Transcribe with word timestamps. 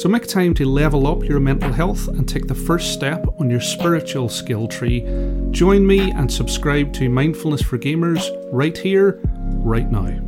So 0.00 0.08
make 0.08 0.26
time 0.26 0.54
to 0.54 0.64
level 0.64 1.06
up 1.06 1.24
your 1.24 1.40
mental 1.40 1.70
health 1.70 2.08
and 2.08 2.26
take 2.26 2.46
the 2.46 2.54
first 2.54 2.94
step 2.94 3.22
on 3.38 3.50
your 3.50 3.60
spiritual 3.60 4.30
skill 4.30 4.66
tree. 4.66 5.02
Join 5.50 5.86
me 5.86 6.10
and 6.12 6.32
subscribe 6.32 6.94
to 6.94 7.10
Mindfulness 7.10 7.60
for 7.60 7.76
Gamers 7.76 8.24
right 8.50 8.78
here, 8.78 9.20
right 9.58 9.90
now. 9.92 10.18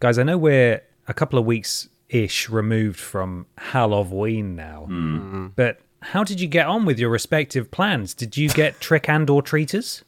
Guys, 0.00 0.18
I 0.18 0.24
know 0.24 0.36
we're 0.36 0.82
a 1.06 1.14
couple 1.14 1.38
of 1.38 1.46
weeks 1.46 1.88
ish 2.08 2.48
removed 2.48 2.98
from 2.98 3.46
Halloween 3.56 4.56
now, 4.56 4.86
hmm. 4.86 5.46
but 5.54 5.78
how 6.02 6.24
did 6.24 6.40
you 6.40 6.48
get 6.48 6.66
on 6.66 6.84
with 6.84 6.98
your 6.98 7.10
respective 7.10 7.70
plans? 7.70 8.14
Did 8.14 8.36
you 8.36 8.48
get 8.48 8.80
trick 8.80 9.08
and 9.08 9.30
or 9.30 9.42
treaters? 9.42 10.02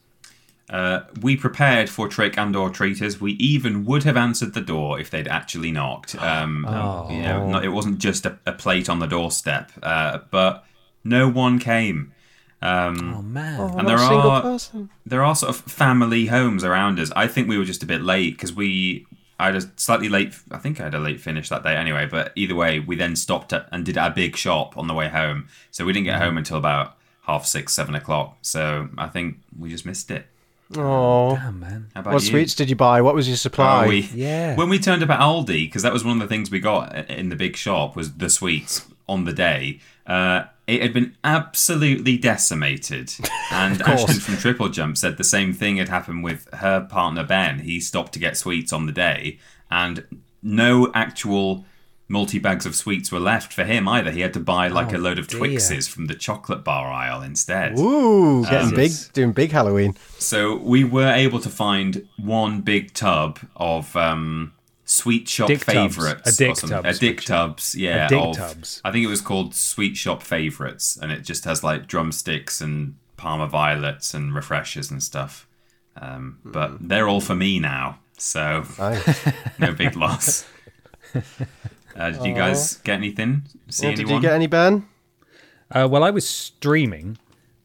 Uh, 0.69 1.01
we 1.21 1.35
prepared 1.35 1.89
for 1.89 2.07
trick 2.07 2.37
and 2.37 2.55
or 2.55 2.69
treaters. 2.69 3.19
We 3.19 3.31
even 3.33 3.85
would 3.85 4.03
have 4.03 4.15
answered 4.17 4.53
the 4.53 4.61
door 4.61 4.99
if 4.99 5.09
they'd 5.09 5.27
actually 5.27 5.71
knocked. 5.71 6.15
Um, 6.15 6.65
Oh. 6.69 7.07
you 7.09 7.21
know, 7.23 7.49
not, 7.49 7.65
it 7.65 7.69
wasn't 7.69 7.97
just 7.99 8.25
a, 8.25 8.37
a 8.45 8.51
plate 8.51 8.87
on 8.89 8.99
the 8.99 9.07
doorstep, 9.07 9.71
uh, 9.81 10.19
but 10.29 10.63
no 11.03 11.27
one 11.27 11.57
came. 11.59 12.13
Um, 12.61 13.15
Oh 13.17 13.21
man. 13.21 13.59
and 13.61 13.75
Not 13.77 13.85
there 13.87 13.95
a 13.95 13.99
single 13.99 14.29
are 14.31 14.41
person. 14.41 14.89
there 15.05 15.23
are 15.23 15.33
sort 15.35 15.49
of 15.49 15.61
family 15.61 16.25
homes 16.27 16.63
around 16.63 16.99
us. 16.99 17.09
I 17.15 17.25
think 17.27 17.47
we 17.47 17.57
were 17.57 17.63
just 17.65 17.81
a 17.83 17.85
bit 17.87 18.01
late 18.01 18.35
because 18.35 18.53
we 18.53 19.05
I 19.39 19.45
had 19.45 19.55
a 19.55 19.61
slightly 19.77 20.09
late. 20.09 20.35
I 20.51 20.57
think 20.57 20.81
I 20.81 20.83
had 20.83 20.93
a 20.93 20.99
late 20.99 21.21
finish 21.21 21.47
that 21.49 21.63
day 21.63 21.75
anyway. 21.77 22.05
But 22.05 22.33
either 22.35 22.55
way, 22.55 22.79
we 22.81 22.97
then 22.97 23.15
stopped 23.15 23.53
at, 23.53 23.69
and 23.71 23.85
did 23.85 23.97
our 23.97 24.09
big 24.11 24.35
shop 24.35 24.77
on 24.77 24.87
the 24.87 24.93
way 24.93 25.07
home. 25.07 25.47
So 25.71 25.85
we 25.85 25.93
didn't 25.93 26.05
get 26.07 26.21
home 26.21 26.37
until 26.37 26.57
about 26.57 26.97
half 27.21 27.45
six, 27.45 27.73
seven 27.73 27.95
o'clock. 27.95 28.37
So 28.41 28.89
I 28.97 29.07
think 29.07 29.37
we 29.57 29.69
just 29.69 29.85
missed 29.85 30.11
it. 30.11 30.25
Oh, 30.77 31.35
Damn, 31.35 31.59
man. 31.59 31.87
How 31.95 32.01
about 32.01 32.13
what 32.13 32.23
you? 32.23 32.29
sweets 32.29 32.53
did 32.53 32.69
you 32.69 32.75
buy? 32.75 33.01
What 33.01 33.15
was 33.15 33.27
your 33.27 33.37
supply? 33.37 33.85
Oh, 33.85 33.89
we, 33.89 34.01
Yeah. 34.13 34.55
When 34.55 34.69
we 34.69 34.77
turned 34.77 35.01
up 35.01 35.09
at 35.09 35.19
Aldi, 35.19 35.65
because 35.65 35.81
that 35.81 35.93
was 35.93 36.03
one 36.05 36.21
of 36.21 36.27
the 36.27 36.33
things 36.33 36.51
we 36.51 36.59
got 36.59 37.09
in 37.09 37.29
the 37.29 37.35
big 37.35 37.55
shop 37.55 37.95
was 37.95 38.13
the 38.17 38.29
sweets 38.29 38.85
on 39.07 39.25
the 39.25 39.33
day. 39.33 39.79
Uh, 40.05 40.43
it 40.67 40.83
had 40.83 40.93
been 40.93 41.15
absolutely 41.23 42.17
decimated, 42.17 43.11
and 43.51 43.81
Ashton 43.81 44.19
from 44.19 44.37
Triple 44.37 44.69
Jump 44.69 44.97
said 44.97 45.17
the 45.17 45.23
same 45.23 45.53
thing 45.53 45.77
had 45.77 45.89
happened 45.89 46.23
with 46.23 46.47
her 46.53 46.81
partner 46.81 47.23
Ben. 47.23 47.59
He 47.59 47.79
stopped 47.79 48.13
to 48.13 48.19
get 48.19 48.37
sweets 48.37 48.71
on 48.71 48.85
the 48.85 48.91
day, 48.91 49.39
and 49.71 50.05
no 50.43 50.91
actual 50.93 51.65
multi 52.09 52.39
bags 52.39 52.65
of 52.65 52.75
sweets 52.75 53.11
were 53.11 53.19
left 53.19 53.53
for 53.53 53.63
him 53.63 53.87
either. 53.87 54.11
He 54.11 54.19
had 54.21 54.33
to 54.33 54.39
buy 54.41 54.67
like 54.67 54.91
Oh, 54.93 54.97
a 54.97 54.99
load 54.99 55.17
of 55.19 55.27
dear. 55.27 55.39
Twixes 55.39 55.87
from 55.87 56.07
the 56.07 56.15
chocolate 56.15 56.63
bar 56.65 56.91
aisle 56.91 57.21
instead. 57.21 57.77
Ooh, 57.79 58.43
getting 58.43 58.71
big, 58.75 58.91
doing 59.13 59.31
big 59.31 59.51
Halloween. 59.51 59.95
So 60.17 60.57
we 60.57 60.83
were 60.83 61.11
able 61.11 61.39
to 61.39 61.49
find 61.49 62.07
one 62.17 62.61
big 62.61 62.93
tub 62.93 63.39
of 63.55 63.95
um, 63.95 64.53
sweet 64.85 65.29
shop 65.29 65.47
Dick 65.47 65.59
tubs. 65.65 65.95
favorites. 65.95 66.33
A 66.33 66.35
dick 66.37 66.63
or 66.63 66.67
tubs, 66.67 66.97
A 66.97 66.99
dick 66.99 67.21
tubs, 67.21 67.75
yeah. 67.75 68.07
dick 68.07 68.19
of- 68.19 68.35
tubs. 68.35 68.81
I 68.83 68.91
think 68.91 69.05
it 69.05 69.09
was 69.09 69.21
called 69.21 69.53
sweet 69.55 69.95
shop 69.95 70.23
favorites, 70.23 70.97
and 71.01 71.11
it 71.11 71.21
just 71.21 71.45
has 71.45 71.63
like 71.63 71.87
drumsticks 71.87 72.59
and 72.59 72.95
Parma 73.17 73.47
violets 73.47 74.13
and 74.13 74.33
refreshers 74.33 74.89
and 74.89 75.03
stuff. 75.03 75.45
Um, 76.01 76.39
but 76.45 76.77
they're 76.87 77.07
all 77.09 77.19
for 77.21 77.35
me 77.35 77.59
now, 77.59 77.99
so 78.17 78.63
Nice. 78.79 79.27
no 79.59 79.73
big 79.73 79.95
loss. 79.97 80.45
Uh, 81.99 82.11
did 82.11 82.25
you 82.25 82.33
guys 82.33 82.77
get 82.77 82.95
anything? 82.95 83.43
See 83.69 83.85
Yeah, 83.85 83.91
did 83.91 83.99
anyone? 84.01 84.15
you 84.15 84.21
get 84.21 84.33
any, 84.33 84.47
Ben? 84.47 84.87
Uh, 85.71 85.87
well, 85.91 86.03
I 86.03 86.09
was 86.09 86.27
streaming. 86.27 87.17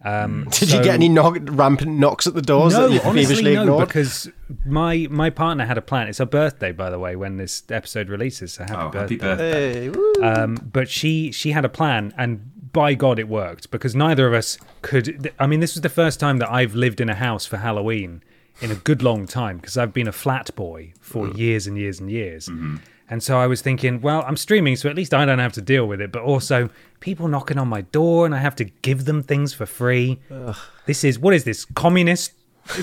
Um, 0.05 0.45
Did 0.51 0.69
so- 0.69 0.77
you 0.77 0.85
get 0.85 0.95
any 0.95 1.09
knock, 1.09 1.39
rampant 1.43 1.99
knocks 1.99 2.27
at 2.27 2.35
the 2.35 2.43
doors 2.43 2.75
No, 2.75 2.89
that 2.89 2.95
you 2.95 3.01
honestly, 3.01 3.23
feverishly 3.23 3.55
no, 3.55 3.63
ignored? 3.63 3.89
because 3.89 4.31
my 4.67 5.07
my 5.11 5.31
partner 5.31 5.65
had 5.65 5.79
a 5.79 5.83
plan. 5.83 6.09
It's 6.09 6.19
her 6.19 6.27
birthday, 6.27 6.73
by 6.73 6.91
the 6.91 6.99
way, 6.99 7.17
when 7.17 7.39
this 7.39 7.63
episode 7.71 8.11
releases. 8.11 8.53
So 8.53 8.65
happy 8.65 8.75
oh, 8.75 8.89
birthday. 8.91 9.15
happy 9.15 9.17
birthday! 9.17 9.73
Hey, 9.85 9.89
woo. 9.89 10.15
Um, 10.23 10.57
but 10.71 10.91
she 10.91 11.33
she 11.33 11.53
had 11.53 11.65
a 11.65 11.71
plan, 11.71 12.13
and 12.19 12.51
by 12.75 12.93
God, 12.93 13.19
it 13.19 13.29
worked 13.29 13.71
because 13.71 13.95
neither 13.95 14.27
of 14.27 14.35
us 14.35 14.59
could. 14.83 15.33
I 15.39 15.47
mean, 15.47 15.61
this 15.61 15.73
was 15.75 15.81
the 15.81 15.89
first 15.89 16.21
time 16.21 16.37
that 16.39 16.51
I've 16.53 16.75
lived 16.75 17.01
in 17.01 17.09
a 17.09 17.15
house 17.15 17.47
for 17.47 17.57
Halloween 17.57 18.23
in 18.61 18.71
a 18.71 18.75
good 18.75 19.03
long 19.03 19.27
time 19.27 19.57
because 19.57 19.79
I've 19.79 19.95
been 19.95 20.09
a 20.09 20.13
flat 20.13 20.55
boy 20.55 20.93
for 21.01 21.29
years 21.31 21.67
and 21.67 21.79
years 21.79 21.99
and 21.99 22.11
years. 22.11 22.51
And 23.11 23.23
so 23.23 23.39
I 23.39 23.47
was 23.47 23.61
thinking, 23.61 24.01
well, 24.01 24.25
I'm 24.27 24.37
streaming, 24.37 24.77
so 24.77 24.89
at 24.89 24.97
least 24.97 25.13
I 25.13 25.27
don't 25.27 25.39
have 25.39 25.53
to 25.55 25.61
deal 25.61 25.87
with 25.87 26.01
it. 26.01 26.11
But 26.11 26.23
also, 26.23 26.71
people 27.01 27.29
knocking 27.29 27.59
on 27.59 27.69
my 27.69 27.83
door, 27.83 28.25
and 28.25 28.35
I 28.35 28.39
have 28.39 28.57
to 28.57 28.65
give 28.65 29.05
them 29.05 29.23
things 29.23 29.53
for 29.53 29.67
free. 29.67 30.21
This 30.87 31.05
is 31.05 31.19
what 31.19 31.35
is 31.35 31.45
this 31.45 31.65
communist 31.67 32.33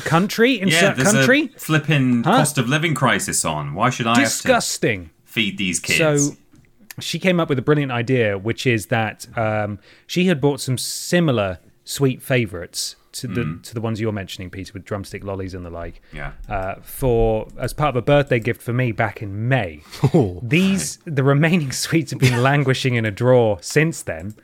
country? 0.06 0.58
Yeah, 0.60 0.64
Insert 0.66 0.96
there's 0.98 1.12
country? 1.12 1.52
a 1.56 1.60
flipping 1.60 2.24
Huh? 2.24 2.38
cost 2.38 2.58
of 2.60 2.70
living 2.70 2.94
crisis 2.94 3.44
on. 3.44 3.74
Why 3.74 3.90
should 3.90 4.06
I 4.06 4.12
have 4.12 4.18
to 4.20 4.24
Disgusting. 4.24 5.10
feed 5.26 5.58
these 5.58 5.80
kids? 5.80 5.98
So 5.98 6.36
she 7.00 7.18
came 7.18 7.40
up 7.40 7.50
with 7.50 7.58
a 7.58 7.64
brilliant 7.64 7.92
idea, 7.92 8.38
which 8.38 8.68
is 8.68 8.88
that 8.88 9.26
um, 9.38 9.80
she 10.06 10.26
had 10.28 10.40
bought 10.40 10.62
some 10.62 10.78
similar 10.78 11.58
sweet 11.92 12.22
favorites 12.22 12.96
to 13.12 13.28
the 13.28 13.60
to 13.64 13.74
the 13.74 13.82
ones 13.82 14.00
you're 14.00 14.14
mentioning, 14.14 14.50
Peter, 14.50 14.72
with 14.74 14.86
drumstick 14.86 15.24
lollies 15.24 15.54
and 15.54 15.66
the 15.66 15.70
like. 15.70 16.02
Yeah. 16.14 16.32
Uh, 16.48 16.76
for 16.82 17.48
as 17.58 17.74
part 17.74 17.90
of 17.90 17.96
a 17.98 18.02
birthday 18.02 18.40
gift 18.40 18.62
for 18.62 18.74
me 18.74 18.92
back 18.94 19.22
in 19.22 19.50
May. 19.50 19.82
These 20.42 20.98
the 21.06 21.24
remaining 21.24 21.72
sweets 21.86 22.12
have 22.12 22.20
been 22.20 22.42
languishing 22.42 22.96
in 22.96 23.06
a 23.06 23.12
drawer 23.12 23.58
since 23.62 24.02
then. 24.02 24.36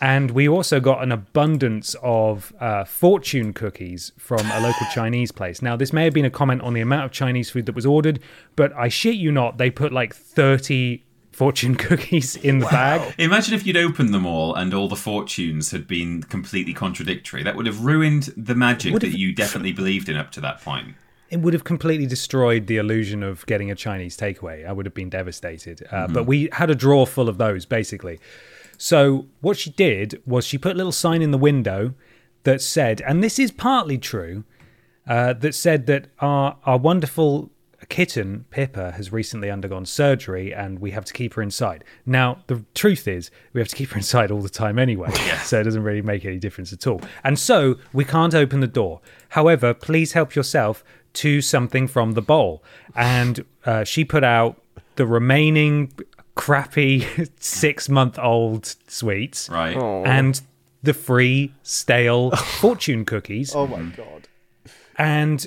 And 0.00 0.30
we 0.30 0.48
also 0.48 0.78
got 0.78 1.02
an 1.02 1.10
abundance 1.10 1.96
of 2.04 2.52
uh, 2.60 2.84
fortune 2.84 3.52
cookies 3.52 4.12
from 4.16 4.46
a 4.52 4.60
local 4.60 4.86
Chinese 4.94 5.32
place. 5.32 5.60
Now, 5.60 5.74
this 5.74 5.92
may 5.92 6.04
have 6.04 6.14
been 6.14 6.24
a 6.24 6.30
comment 6.30 6.62
on 6.62 6.72
the 6.72 6.80
amount 6.80 7.06
of 7.06 7.10
Chinese 7.10 7.50
food 7.50 7.66
that 7.66 7.74
was 7.74 7.84
ordered, 7.84 8.20
but 8.54 8.72
I 8.74 8.86
shit 8.88 9.16
you 9.16 9.32
not, 9.32 9.58
they 9.58 9.70
put 9.70 9.92
like 9.92 10.14
30 10.14 11.02
fortune 11.38 11.76
cookies 11.76 12.34
in 12.34 12.58
the 12.58 12.66
bag. 12.66 13.14
Imagine 13.16 13.54
if 13.54 13.64
you'd 13.64 13.76
opened 13.76 14.12
them 14.12 14.26
all 14.26 14.54
and 14.54 14.74
all 14.74 14.88
the 14.88 14.96
fortunes 14.96 15.70
had 15.70 15.86
been 15.86 16.24
completely 16.24 16.74
contradictory. 16.74 17.44
That 17.44 17.54
would 17.56 17.66
have 17.66 17.84
ruined 17.84 18.24
the 18.36 18.56
magic 18.56 18.98
that 19.00 19.16
you 19.16 19.32
definitely 19.32 19.72
believed 19.72 20.08
in 20.08 20.16
up 20.16 20.32
to 20.32 20.40
that 20.40 20.60
point. 20.60 20.96
It 21.30 21.40
would 21.40 21.54
have 21.54 21.62
completely 21.62 22.06
destroyed 22.06 22.66
the 22.66 22.78
illusion 22.78 23.22
of 23.22 23.46
getting 23.46 23.70
a 23.70 23.76
Chinese 23.76 24.16
takeaway. 24.16 24.66
I 24.66 24.72
would 24.72 24.86
have 24.86 24.94
been 24.94 25.10
devastated. 25.10 25.86
Uh, 25.92 26.08
But 26.08 26.24
we 26.24 26.48
had 26.52 26.70
a 26.70 26.74
drawer 26.74 27.06
full 27.06 27.28
of 27.28 27.38
those, 27.38 27.66
basically. 27.66 28.18
So 28.76 29.26
what 29.40 29.56
she 29.56 29.70
did 29.70 30.20
was 30.26 30.44
she 30.44 30.58
put 30.58 30.72
a 30.72 30.74
little 30.74 30.92
sign 31.06 31.22
in 31.22 31.30
the 31.30 31.38
window 31.38 31.94
that 32.42 32.60
said, 32.62 33.00
and 33.02 33.22
this 33.22 33.38
is 33.38 33.50
partly 33.52 33.98
true, 33.98 34.44
uh, 35.06 35.34
that 35.34 35.54
said 35.54 35.86
that 35.86 36.08
our 36.18 36.56
our 36.64 36.78
wonderful 36.78 37.50
kitten 37.88 38.44
Pippa 38.50 38.92
has 38.92 39.12
recently 39.12 39.50
undergone 39.50 39.86
surgery 39.86 40.52
and 40.52 40.78
we 40.78 40.90
have 40.90 41.04
to 41.06 41.12
keep 41.12 41.34
her 41.34 41.42
inside. 41.42 41.84
Now 42.04 42.42
the 42.46 42.64
truth 42.74 43.08
is 43.08 43.30
we 43.52 43.60
have 43.60 43.68
to 43.68 43.76
keep 43.76 43.90
her 43.90 43.96
inside 43.96 44.30
all 44.30 44.42
the 44.42 44.48
time 44.48 44.78
anyway, 44.78 45.10
so 45.44 45.60
it 45.60 45.64
doesn't 45.64 45.82
really 45.82 46.02
make 46.02 46.24
any 46.24 46.38
difference 46.38 46.72
at 46.72 46.86
all. 46.86 47.00
And 47.24 47.38
so 47.38 47.76
we 47.92 48.04
can't 48.04 48.34
open 48.34 48.60
the 48.60 48.66
door. 48.66 49.00
However, 49.30 49.72
please 49.74 50.12
help 50.12 50.34
yourself 50.34 50.84
to 51.14 51.40
something 51.40 51.86
from 51.88 52.12
the 52.12 52.22
bowl. 52.22 52.62
And 52.94 53.44
uh, 53.64 53.84
she 53.84 54.04
put 54.04 54.22
out 54.24 54.62
the 54.96 55.06
remaining 55.06 55.92
crappy 56.34 57.06
six 57.40 57.88
month 57.88 58.18
old 58.18 58.66
sweets 58.86 59.48
Right. 59.48 59.76
and 59.76 60.40
the 60.82 60.94
free 60.94 61.54
stale 61.62 62.30
fortune 62.60 63.04
cookies. 63.04 63.54
oh 63.54 63.66
my 63.66 63.82
god. 63.96 64.28
And 64.96 65.46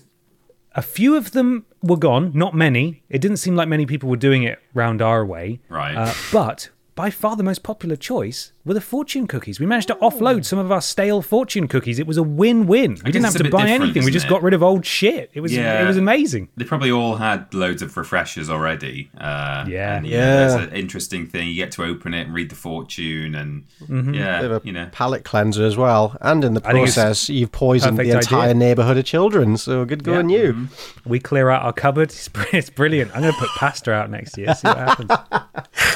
a 0.75 0.81
few 0.81 1.15
of 1.15 1.31
them 1.31 1.65
were 1.81 1.97
gone, 1.97 2.31
not 2.33 2.53
many. 2.53 3.03
It 3.09 3.19
didn't 3.19 3.37
seem 3.37 3.55
like 3.55 3.67
many 3.67 3.85
people 3.85 4.09
were 4.09 4.15
doing 4.17 4.43
it 4.43 4.59
round 4.73 5.01
our 5.01 5.25
way. 5.25 5.59
Right. 5.69 5.95
Uh, 5.95 6.13
but 6.31 6.69
by 7.01 7.09
far 7.09 7.35
the 7.35 7.41
most 7.41 7.63
popular 7.63 7.95
choice 7.95 8.51
were 8.63 8.75
the 8.75 8.79
fortune 8.81 9.25
cookies. 9.25 9.59
We 9.59 9.65
managed 9.65 9.87
to 9.87 9.95
offload 9.95 10.45
some 10.45 10.59
of 10.59 10.71
our 10.71 10.81
stale 10.81 11.23
fortune 11.23 11.67
cookies. 11.67 11.97
It 11.97 12.05
was 12.05 12.17
a 12.17 12.21
win-win. 12.21 12.91
We 13.03 13.11
didn't 13.11 13.25
have 13.25 13.33
to 13.37 13.49
buy 13.49 13.67
anything. 13.67 14.05
We 14.05 14.11
just 14.11 14.27
it? 14.27 14.29
got 14.29 14.43
rid 14.43 14.53
of 14.53 14.61
old 14.61 14.85
shit. 14.85 15.31
It 15.33 15.39
was 15.41 15.51
Yeah. 15.51 15.81
it 15.81 15.87
was 15.87 15.97
amazing. 15.97 16.49
They 16.57 16.65
probably 16.65 16.91
all 16.91 17.15
had 17.15 17.51
loads 17.55 17.81
of 17.81 17.97
refreshers 17.97 18.51
already. 18.51 19.09
Uh, 19.17 19.65
Yeah. 19.67 19.95
and, 19.97 20.05
Yeah. 20.05 20.35
There's 20.47 20.53
an 20.53 20.75
interesting 20.75 21.25
thing. 21.25 21.47
You 21.47 21.55
get 21.55 21.71
to 21.71 21.83
open 21.83 22.13
it 22.13 22.27
and 22.27 22.35
read 22.35 22.51
the 22.51 22.55
fortune, 22.55 23.33
and 23.33 23.63
Mm-hmm. 23.89 24.13
yeah, 24.13 24.41
Bit 24.41 24.51
of 24.51 24.63
a 24.63 24.67
you 24.67 24.71
know, 24.71 24.87
palate 24.91 25.23
cleanser 25.23 25.65
as 25.65 25.75
well. 25.77 26.15
And 26.21 26.43
in 26.43 26.53
the 26.53 26.61
I 26.63 26.73
think 26.73 26.85
it's 26.87 26.93
process, 26.97 27.29
you've 27.29 27.51
poisoned 27.51 27.97
the 27.97 28.11
entire 28.11 28.41
idea. 28.49 28.53
neighbourhood 28.53 28.97
of 28.97 29.05
children. 29.05 29.57
So 29.57 29.85
good 29.85 30.03
going 30.03 30.29
Yeah. 30.29 30.37
you. 30.37 30.67
We 31.03 31.17
clear 31.19 31.49
out 31.49 31.63
our 31.63 31.73
cupboard. 31.73 32.13
It's 32.53 32.69
brilliant. 32.69 33.09
I'm 33.15 33.21
going 33.21 33.33
to 33.33 33.39
put 33.39 33.49
pasta 33.57 33.91
out 33.91 34.11
next 34.11 34.37
year. 34.37 34.53
See 34.53 34.67
what 34.67 34.77
happens. 34.77 35.09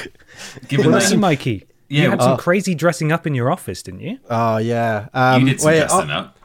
given 0.68 0.92
What 0.92 1.02
that 1.02 1.12
you, 1.12 1.18
Mikey? 1.18 1.66
Yeah, 1.88 2.04
you 2.04 2.10
had 2.12 2.22
some 2.22 2.32
uh, 2.34 2.38
crazy 2.38 2.74
dressing 2.74 3.12
up 3.12 3.28
in 3.28 3.36
your 3.36 3.52
office, 3.52 3.84
didn't 3.84 4.00
you? 4.02 4.20
Oh 4.30 4.58
yeah. 4.58 5.08
Um, 5.14 5.42
you 5.42 5.50
did 5.50 5.62
some 5.62 5.68
wait, 5.68 5.80
dressing 5.80 6.12
oh, 6.12 6.14
up. 6.14 6.40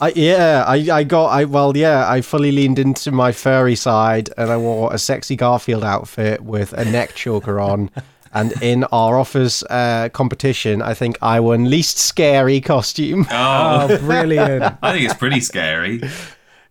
I, 0.00 0.12
yeah, 0.16 0.64
I, 0.66 0.74
I 0.90 1.04
got, 1.04 1.28
I 1.28 1.44
well, 1.44 1.76
yeah, 1.76 2.10
I 2.10 2.22
fully 2.22 2.50
leaned 2.50 2.80
into 2.80 3.12
my 3.12 3.30
furry 3.30 3.76
side 3.76 4.30
and 4.36 4.50
I 4.50 4.56
wore 4.56 4.92
a 4.92 4.98
sexy 4.98 5.36
Garfield 5.36 5.84
outfit 5.84 6.40
with 6.40 6.72
a 6.72 6.84
neck 6.84 7.14
choker 7.14 7.60
on. 7.60 7.90
And 8.34 8.54
in 8.62 8.84
our 8.84 9.18
office 9.18 9.62
uh, 9.64 10.08
competition, 10.10 10.80
I 10.80 10.94
think 10.94 11.18
I 11.20 11.38
won 11.40 11.68
least 11.68 11.98
scary 11.98 12.62
costume. 12.62 13.26
Oh, 13.30 13.88
Oh, 13.90 13.98
brilliant. 13.98 14.78
I 14.82 14.92
think 14.92 15.04
it's 15.04 15.18
pretty 15.18 15.40
scary. 15.40 16.00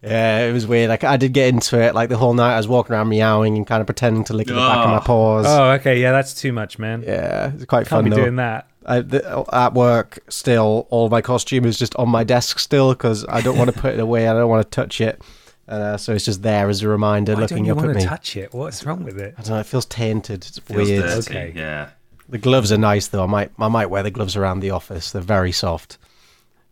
Yeah, 0.04 0.48
it 0.48 0.52
was 0.54 0.66
weird. 0.66 0.90
Like 0.90 1.04
I 1.04 1.18
did 1.18 1.32
get 1.34 1.50
into 1.50 1.80
it. 1.80 1.94
Like 1.94 2.10
the 2.10 2.18
whole 2.18 2.34
night, 2.34 2.54
I 2.56 2.58
was 2.58 2.68
walking 2.68 2.94
around 2.96 3.10
meowing 3.10 3.56
and 3.58 3.68
kind 3.68 3.82
of 3.82 3.86
pretending 3.88 4.24
to 4.26 4.34
lick 4.34 4.48
at 4.50 4.54
the 4.56 4.60
back 4.60 4.78
of 4.80 4.90
my 4.90 4.98
Oh. 4.98 5.02
paws. 5.02 5.46
oh, 5.48 5.72
okay. 5.74 6.02
Yeah, 6.02 6.12
that's 6.12 6.34
too 6.34 6.52
much, 6.52 6.80
man. 6.80 7.04
Yeah, 7.06 7.52
it's 7.54 7.66
quite 7.66 7.82
Can't 7.88 7.90
fun 7.90 8.04
be 8.06 8.10
though. 8.12 8.16
doing 8.18 8.36
that. 8.38 8.68
I, 8.84 9.02
the, 9.02 9.46
at 9.54 9.76
work, 9.76 10.18
still, 10.28 10.88
all 10.90 11.08
my 11.10 11.22
costume 11.22 11.66
is 11.66 11.78
just 11.78 11.96
on 11.98 12.10
my 12.10 12.24
desk 12.24 12.58
still 12.58 12.90
because 12.94 13.26
I 13.30 13.42
don't 13.42 13.58
want 13.60 13.72
to 13.72 13.80
put 13.80 13.94
it 13.94 14.00
away. 14.00 14.28
I 14.28 14.34
don't 14.34 14.50
want 14.50 14.64
to 14.70 14.76
touch 14.76 15.02
it. 15.02 15.22
Uh, 15.68 15.96
so 15.98 16.14
it's 16.16 16.26
just 16.26 16.42
there 16.42 16.68
as 16.68 16.82
a 16.82 16.88
reminder, 16.90 17.34
Why 17.34 17.42
don't 17.42 17.52
looking 17.52 17.66
you 17.66 17.74
up 17.74 17.78
want 17.78 17.90
at 17.92 17.94
to 17.94 18.00
me. 18.00 18.06
touch 18.06 18.36
it? 18.36 18.54
What's 18.56 18.84
wrong 18.84 19.04
with 19.04 19.20
it? 19.20 19.36
I 19.38 19.42
don't 19.44 19.52
know. 19.52 19.60
It 19.60 19.68
feels 19.68 19.86
tainted. 19.86 20.44
It's 20.48 20.58
Feels 20.58 20.90
weird. 20.90 21.04
dirty. 21.06 21.30
Okay. 21.32 21.54
Yeah. 21.56 21.90
The 22.28 22.40
gloves 22.40 22.72
are 22.72 22.78
nice 22.78 23.08
though. 23.08 23.24
I 23.24 23.28
might 23.28 23.52
I 23.60 23.68
might 23.68 23.86
wear 23.92 24.02
the 24.04 24.10
gloves 24.12 24.36
around 24.36 24.62
the 24.62 24.72
office. 24.72 25.12
They're 25.12 25.22
very 25.22 25.52
soft. 25.52 25.98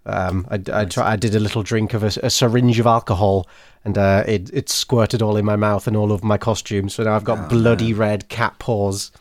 Um, 0.06 0.48
I, 0.50 0.60
I, 0.74 0.86
try, 0.86 1.12
I 1.12 1.16
did 1.16 1.36
a 1.36 1.40
little 1.40 1.62
drink 1.62 1.94
of 1.94 2.04
a, 2.04 2.12
a 2.24 2.30
syringe 2.30 2.80
of 2.80 2.88
alcohol, 2.88 3.48
and 3.86 3.98
uh, 3.98 4.24
it 4.28 4.50
it 4.54 4.70
squirted 4.70 5.22
all 5.22 5.38
in 5.38 5.46
my 5.46 5.56
mouth 5.56 5.88
and 5.88 5.96
all 5.96 6.12
over 6.12 6.26
my 6.26 6.38
costume. 6.38 6.90
So 6.90 7.04
now 7.04 7.16
I've 7.16 7.24
got 7.24 7.50
bloody 7.50 7.94
red 7.94 8.28
cat 8.30 8.58
paws. 8.60 9.12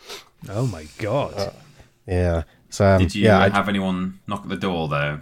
Oh 0.48 0.66
my 0.66 0.86
god. 0.98 1.52
Yeah. 2.06 2.44
So 2.70 2.86
um, 2.86 2.98
Did 3.02 3.14
you 3.14 3.24
yeah, 3.24 3.38
I, 3.40 3.48
have 3.50 3.68
anyone 3.68 4.20
knock 4.26 4.42
at 4.44 4.48
the 4.48 4.56
door 4.56 4.88
though? 4.88 5.20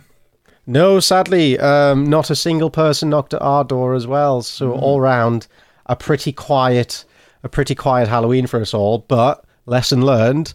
no, 0.67 0.99
sadly, 1.01 1.59
um, 1.61 2.05
not 2.05 2.29
a 2.31 2.35
single 2.37 2.71
person 2.71 3.09
knocked 3.11 3.35
at 3.35 3.41
our 3.43 3.65
door 3.65 3.95
as 3.95 4.07
well. 4.07 4.43
So 4.43 4.73
Mm. 4.73 4.83
all 4.83 5.01
round, 5.01 5.47
a 5.87 5.95
pretty 5.97 6.33
quiet, 6.33 7.05
a 7.45 7.49
pretty 7.49 7.75
quiet 7.75 8.09
Halloween 8.09 8.47
for 8.47 8.61
us 8.61 8.75
all. 8.75 8.99
But 8.99 9.45
lesson 9.65 10.05
learned: 10.05 10.55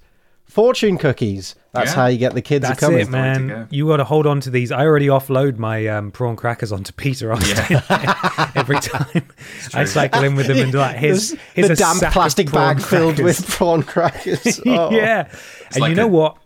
fortune 0.51 0.97
cookies. 0.97 1.55
That's 1.73 1.91
Yeah. 1.91 1.95
how 1.95 2.05
you 2.07 2.17
get 2.17 2.33
the 2.33 2.41
kids 2.41 2.67
That's 2.67 2.77
a 2.81 2.85
coming. 2.85 2.99
it, 2.99 3.09
man. 3.09 3.47
go. 3.47 3.67
You 3.69 3.87
got 3.87 3.97
to 3.97 4.03
hold 4.03 4.27
on 4.27 4.41
to 4.41 4.49
these. 4.49 4.71
I 4.73 4.85
already 4.85 5.07
offload 5.07 5.57
my 5.57 5.87
um, 5.87 6.11
prawn 6.11 6.35
crackers 6.35 6.73
onto 6.73 6.91
Peter 6.91 7.31
Austin 7.31 7.57
every 8.55 8.79
time 8.81 9.23
I 9.73 9.85
cycle 9.85 10.23
in 10.23 10.35
with 10.35 10.47
them 10.47 10.57
and 10.57 10.73
like 10.73 10.97
here's 10.97 11.29
There's 11.31 11.41
here's 11.53 11.67
the 11.69 11.73
a 11.73 11.77
damp 11.77 12.13
plastic 12.13 12.47
prawn 12.47 12.75
bag 12.75 12.83
filled 12.85 13.19
with 13.19 13.47
prawn 13.47 13.83
crackers. 13.83 14.59
Oh. 14.65 14.91
yeah, 14.91 15.29
and 15.71 15.79
like 15.79 15.89
you 15.91 15.95
know 15.95 16.05
a- 16.05 16.07
what? 16.09 16.37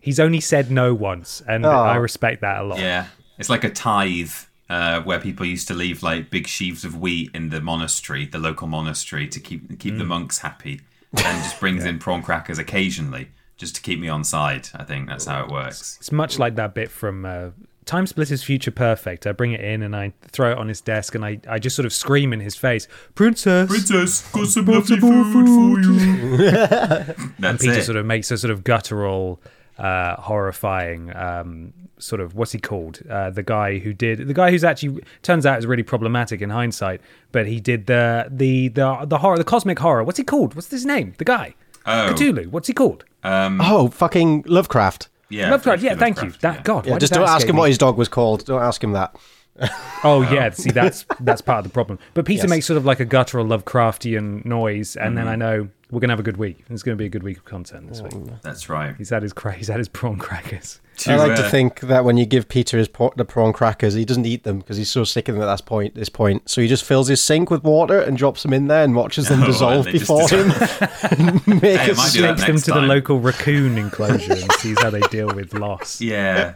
He's 0.00 0.18
only 0.18 0.40
said 0.40 0.70
no 0.70 0.94
once, 0.94 1.42
and 1.46 1.64
Oh. 1.66 1.70
I 1.70 1.96
respect 1.96 2.40
that 2.40 2.60
a 2.62 2.64
lot. 2.64 2.78
Yeah. 2.78 3.06
It's 3.38 3.48
like 3.50 3.62
a 3.64 3.70
tithe 3.70 4.32
uh, 4.70 5.02
where 5.02 5.20
people 5.20 5.44
used 5.44 5.68
to 5.68 5.74
leave 5.74 6.02
like 6.02 6.30
big 6.30 6.46
sheaves 6.46 6.84
of 6.84 6.96
wheat 6.98 7.30
in 7.34 7.50
the 7.50 7.60
monastery, 7.60 8.24
the 8.26 8.38
local 8.38 8.66
monastery, 8.68 9.28
to 9.28 9.38
keep 9.38 9.78
keep 9.78 9.94
Mm. 9.94 9.98
the 9.98 10.04
monks 10.04 10.38
happy. 10.38 10.80
And 11.12 11.42
just 11.44 11.60
brings 11.60 11.84
in 11.90 11.98
prawn 11.98 12.22
crackers 12.22 12.58
occasionally, 12.58 13.28
just 13.62 13.76
to 13.76 13.80
keep 13.80 14.00
me 14.00 14.08
on 14.08 14.24
side. 14.24 14.68
I 14.74 14.82
think 14.82 15.08
that's 15.08 15.26
how 15.26 15.44
it 15.44 15.48
works. 15.48 15.96
It's 16.00 16.10
much 16.10 16.36
like 16.40 16.56
that 16.56 16.74
bit 16.74 16.90
from 16.90 17.24
uh, 17.24 17.50
TimeSplitters 17.86 18.42
Future 18.42 18.72
Perfect. 18.72 19.24
I 19.24 19.30
bring 19.30 19.52
it 19.52 19.60
in 19.60 19.84
and 19.84 19.94
I 19.94 20.14
throw 20.22 20.50
it 20.50 20.58
on 20.58 20.66
his 20.66 20.80
desk, 20.80 21.14
and 21.14 21.24
I, 21.24 21.38
I 21.48 21.60
just 21.60 21.76
sort 21.76 21.86
of 21.86 21.92
scream 21.92 22.32
in 22.32 22.40
his 22.40 22.56
face, 22.56 22.88
"Princess!" 23.14 23.68
Princess, 23.68 24.28
got 24.32 24.48
some 24.48 24.64
lovely 24.66 24.96
food 24.98 25.32
for 25.32 25.80
you. 25.80 26.36
That's 27.38 27.62
Peter 27.62 27.78
it. 27.78 27.84
sort 27.84 27.96
of 27.96 28.04
makes 28.04 28.32
a 28.32 28.36
sort 28.36 28.50
of 28.50 28.64
guttural, 28.64 29.40
uh, 29.78 30.16
horrifying 30.16 31.14
um, 31.14 31.72
sort 31.98 32.20
of 32.20 32.34
what's 32.34 32.50
he 32.50 32.58
called? 32.58 32.98
Uh, 33.08 33.30
the 33.30 33.44
guy 33.44 33.78
who 33.78 33.92
did 33.92 34.26
the 34.26 34.34
guy 34.34 34.50
who's 34.50 34.64
actually 34.64 35.04
turns 35.22 35.46
out 35.46 35.56
is 35.60 35.66
really 35.66 35.84
problematic 35.84 36.42
in 36.42 36.50
hindsight, 36.50 37.00
but 37.30 37.46
he 37.46 37.60
did 37.60 37.86
the 37.86 38.26
the 38.28 38.66
the 38.68 39.04
the 39.06 39.18
horror, 39.18 39.38
the 39.38 39.44
cosmic 39.44 39.78
horror. 39.78 40.02
What's 40.02 40.18
he 40.18 40.24
called? 40.24 40.56
What's 40.56 40.70
his 40.72 40.84
name? 40.84 41.14
The 41.18 41.24
guy. 41.24 41.54
Oh. 41.86 42.12
Cthulhu. 42.12 42.48
What's 42.48 42.66
he 42.68 42.74
called? 42.74 43.04
Um, 43.24 43.60
oh, 43.60 43.88
fucking 43.88 44.44
Lovecraft. 44.46 45.08
yeah, 45.28 45.50
Lovecraft. 45.50 45.82
Yeah, 45.82 45.90
H.P. 45.92 46.00
thank 46.00 46.16
you. 46.18 46.22
Lovecraft, 46.24 46.42
That. 46.42 46.64
God. 46.64 46.86
Yeah, 46.86 46.92
why 46.92 46.98
just 46.98 47.12
don't 47.12 47.28
ask 47.28 47.46
him 47.46 47.56
me? 47.56 47.60
what 47.60 47.68
his 47.68 47.78
dog 47.78 47.96
was 47.96 48.08
called. 48.08 48.44
Don't 48.44 48.62
ask 48.62 48.82
him 48.82 48.92
that. 48.92 49.16
Oh 50.04 50.22
yeah, 50.32 50.50
see 50.50 50.70
that's 50.72 51.04
that's 51.20 51.40
part 51.40 51.58
of 51.58 51.64
the 51.64 51.70
problem. 51.70 51.98
But 52.14 52.24
Peter 52.24 52.42
Yes. 52.42 52.50
makes 52.50 52.66
sort 52.66 52.76
of 52.76 52.84
like 52.84 52.98
a 52.98 53.04
guttural 53.04 53.46
Lovecraftian 53.46 54.44
noise, 54.44 54.96
and 54.96 55.10
Mm-hmm. 55.10 55.14
then 55.16 55.28
I 55.28 55.36
know 55.36 55.68
we're 55.92 56.00
gonna 56.00 56.12
have 56.12 56.18
a 56.18 56.24
good 56.24 56.38
week. 56.38 56.64
It's 56.70 56.82
gonna 56.82 56.96
be 56.96 57.04
a 57.06 57.08
good 57.10 57.22
week 57.22 57.36
of 57.36 57.44
content 57.44 57.88
this 57.88 58.02
week. 58.02 58.14
That's 58.42 58.68
right. 58.68 58.96
He's 58.96 59.10
had 59.10 59.22
his 59.22 59.32
cra- 59.32 59.52
he's 59.52 59.68
had 59.68 59.78
his 59.78 59.88
prawn 59.88 60.16
crackers. 60.18 60.80
I 61.06 61.16
like 61.16 61.36
to 61.36 61.46
uh, 61.46 61.50
think 61.50 61.80
that 61.80 62.04
when 62.04 62.16
you 62.16 62.26
give 62.26 62.48
Peter 62.48 62.78
his 62.78 62.88
pra- 62.88 63.10
the 63.16 63.24
prawn 63.24 63.52
crackers, 63.52 63.94
he 63.94 64.04
doesn't 64.04 64.26
eat 64.26 64.42
them 64.44 64.58
because 64.58 64.76
he's 64.76 64.90
so 64.90 65.04
sick 65.04 65.28
of 65.28 65.34
them 65.36 65.42
at 65.42 65.46
that 65.46 65.64
point. 65.66 65.94
This 65.94 66.08
point, 66.08 66.48
so 66.48 66.60
he 66.60 66.66
just 66.68 66.82
fills 66.84 67.06
his 67.08 67.22
sink 67.22 67.48
with 67.50 67.62
water 67.62 68.00
and 68.00 68.16
drops 68.16 68.42
them 68.42 68.52
in 68.52 68.66
there 68.68 68.82
and 68.84 68.94
watches 68.96 69.28
them 69.28 69.42
Oh, 69.44 69.46
dissolve 69.46 69.86
and 69.86 69.92
before 69.92 70.28
him. 70.28 70.48
Make 71.46 71.78
Hey, 71.78 71.88
a 71.88 71.90
it 71.92 71.96
might 71.96 72.12
do 72.12 72.20
soup. 72.20 72.22
that 72.22 72.38
Takes 72.38 72.46
them 72.46 72.54
next 72.54 72.64
to 72.64 72.72
the 72.72 72.80
local 72.80 73.20
raccoon 73.20 73.78
enclosure 73.78 74.32
and 74.32 74.50
sees 74.54 74.80
how 74.82 74.90
they 74.90 75.00
deal 75.02 75.32
with 75.32 75.54
loss. 75.54 76.00
Yeah. 76.00 76.54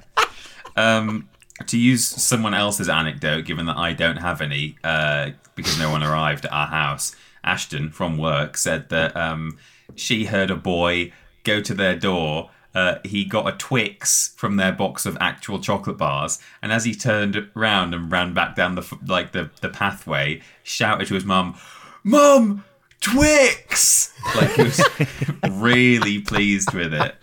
um, 0.77 1.29
to 1.67 1.79
use 1.79 2.07
someone 2.07 2.55
else's 2.55 2.89
anecdote, 2.89 3.45
given 3.45 3.67
that 3.67 3.77
I 3.77 3.93
don't 3.93 4.19
have 4.19 4.41
any, 4.41 4.77
uh, 4.85 5.31
because 5.55 5.79
no 5.79 5.91
one 5.91 6.03
arrived 6.03 6.45
at 6.45 6.53
our 6.53 6.67
house, 6.67 7.17
Ashton 7.43 7.91
from 7.91 8.19
work 8.19 8.57
said 8.57 8.89
that 8.91 9.17
um, 9.17 9.59
she 9.95 10.25
heard 10.27 10.51
a 10.51 10.57
boy 10.57 11.13
go 11.45 11.61
to 11.61 11.75
their 11.75 11.97
door. 11.97 12.51
Uh, 12.75 12.99
he 13.05 13.25
got 13.25 13.49
a 13.49 13.57
Twix 13.57 14.35
from 14.37 14.57
their 14.57 14.73
box 14.73 15.07
of 15.07 15.17
actual 15.19 15.59
chocolate 15.61 15.97
bars, 15.97 16.39
and 16.61 16.73
as 16.73 16.85
he 16.85 16.95
turned 16.95 17.49
around 17.57 17.95
and 17.95 18.13
ran 18.13 18.35
back 18.35 18.55
down 18.55 18.75
the 18.75 18.99
like 19.07 19.33
the, 19.33 19.51
the 19.63 19.71
pathway, 19.71 20.43
shouted 20.63 21.07
to 21.07 21.15
his 21.15 21.25
mum, 21.25 21.57
"Mum, 22.05 22.65
Twix!" 23.01 24.13
Like 24.35 24.51
he 24.51 24.63
was 24.65 24.85
really 25.51 26.21
pleased 26.21 26.75
with 26.75 26.93
it. 26.93 27.15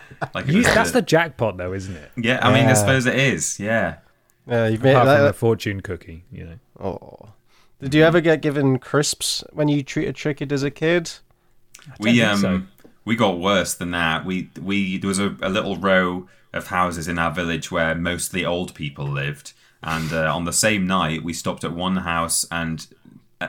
Like 0.34 0.46
You- 0.46 0.62
that's 0.62 0.90
the- 0.92 1.00
the 1.00 1.06
jackpot, 1.06 1.56
though, 1.56 1.72
isn't 1.72 1.94
it? 1.96 2.10
yeah, 2.16 2.38
I 2.46 2.52
mean, 2.52 2.66
I 2.68 2.74
suppose 2.74 3.06
it 3.06 3.14
is. 3.16 3.58
Yeah. 3.60 3.96
Yeah, 4.46 4.66
you've 4.68 4.82
made 4.82 4.92
Apart 4.92 5.16
from 5.18 5.26
the 5.26 5.32
fortune 5.32 5.80
cookie, 5.80 6.24
you 6.32 6.44
know. 6.44 6.58
Oh. 6.80 7.28
Did 7.80 7.94
you 7.94 8.04
ever 8.04 8.20
get 8.20 8.42
given 8.42 8.78
crisps 8.78 9.42
when 9.52 9.68
you 9.68 9.82
treated 9.82 10.14
Trickett 10.16 10.52
as 10.52 10.62
a 10.62 10.70
kid? 10.70 11.10
We 11.98 12.22
um 12.22 12.38
so. 12.40 12.62
we 13.04 13.16
got 13.16 13.38
worse 13.40 13.74
than 13.74 13.90
that. 13.92 14.24
We 14.24 14.50
we 14.60 14.98
there 14.98 15.08
was 15.08 15.18
a, 15.18 15.36
a 15.42 15.48
little 15.48 15.76
row 15.76 16.28
of 16.52 16.68
houses 16.68 17.08
in 17.08 17.18
our 17.18 17.32
village 17.32 17.70
where 17.72 17.94
mostly 17.96 18.44
old 18.44 18.74
people 18.74 19.04
lived, 19.06 19.52
and 19.82 20.12
uh, 20.12 20.32
on 20.32 20.44
the 20.44 20.52
same 20.52 20.86
night 20.86 21.24
we 21.24 21.32
stopped 21.32 21.64
at 21.64 21.72
one 21.72 21.98
house 21.98 22.46
and. 22.52 22.86
uh, 23.40 23.48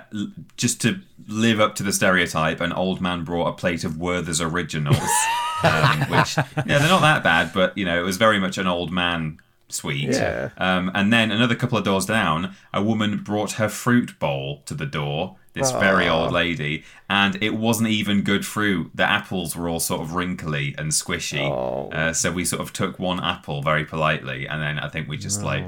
Just 0.58 0.82
to 0.82 1.00
live 1.28 1.60
up 1.60 1.76
to 1.76 1.84
the 1.84 1.94
stereotype, 1.94 2.60
an 2.60 2.74
old 2.74 3.00
man 3.02 3.24
brought 3.24 3.48
a 3.48 3.54
plate 3.54 3.84
of 3.84 3.98
Werther's 3.98 4.42
originals, 4.42 4.98
um, 5.64 6.00
which 6.10 6.38
yeah, 6.38 6.78
they're 6.80 6.88
not 6.90 7.02
that 7.02 7.24
bad, 7.24 7.52
but 7.54 7.78
you 7.78 7.86
know 7.86 8.00
it 8.00 8.04
was 8.04 8.18
very 8.18 8.40
much 8.40 8.58
an 8.58 8.68
old 8.68 8.92
man 8.92 9.40
sweet. 9.70 10.10
Yeah. 10.10 10.50
Um, 10.58 10.92
and 10.94 11.12
then 11.12 11.32
another 11.32 11.56
couple 11.56 11.78
of 11.78 11.84
doors 11.84 12.06
down, 12.06 12.56
a 12.74 12.84
woman 12.84 13.24
brought 13.24 13.54
her 13.54 13.70
fruit 13.70 14.18
bowl 14.20 14.62
to 14.66 14.74
the 14.74 14.86
door. 14.86 15.38
This 15.54 15.70
very 15.72 16.10
old 16.10 16.32
lady, 16.32 16.84
and 17.08 17.38
it 17.44 17.54
wasn't 17.54 17.90
even 17.90 18.24
good 18.24 18.44
fruit. 18.44 18.90
The 18.96 19.04
apples 19.08 19.56
were 19.56 19.70
all 19.70 19.80
sort 19.80 20.02
of 20.02 20.16
wrinkly 20.16 20.74
and 20.80 20.92
squishy. 20.92 21.48
Uh, 21.94 22.12
so 22.12 22.32
we 22.32 22.44
sort 22.44 22.60
of 22.64 22.74
took 22.74 22.98
one 22.98 23.20
apple 23.24 23.62
very 23.62 23.86
politely, 23.86 24.48
and 24.48 24.60
then 24.64 24.80
I 24.80 24.90
think 24.90 25.08
we 25.08 25.16
just 25.16 25.44
like 25.44 25.64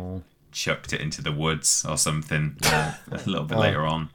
chucked 0.51 0.91
it 0.91 1.01
into 1.01 1.21
the 1.21 1.31
woods 1.31 1.85
or 1.87 1.99
something 1.99 2.57
uh, 2.63 2.93
a 3.11 3.17
little 3.29 3.43
bit 3.43 3.59
later 3.59 3.85
on. 3.85 4.09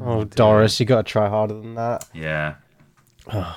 Oh, 0.00 0.22
Doris, 0.22 0.78
you 0.78 0.86
got 0.86 1.04
to 1.04 1.10
try 1.12 1.28
harder 1.28 1.54
than 1.54 1.74
that, 1.74 2.06
Yeah. 2.14 2.54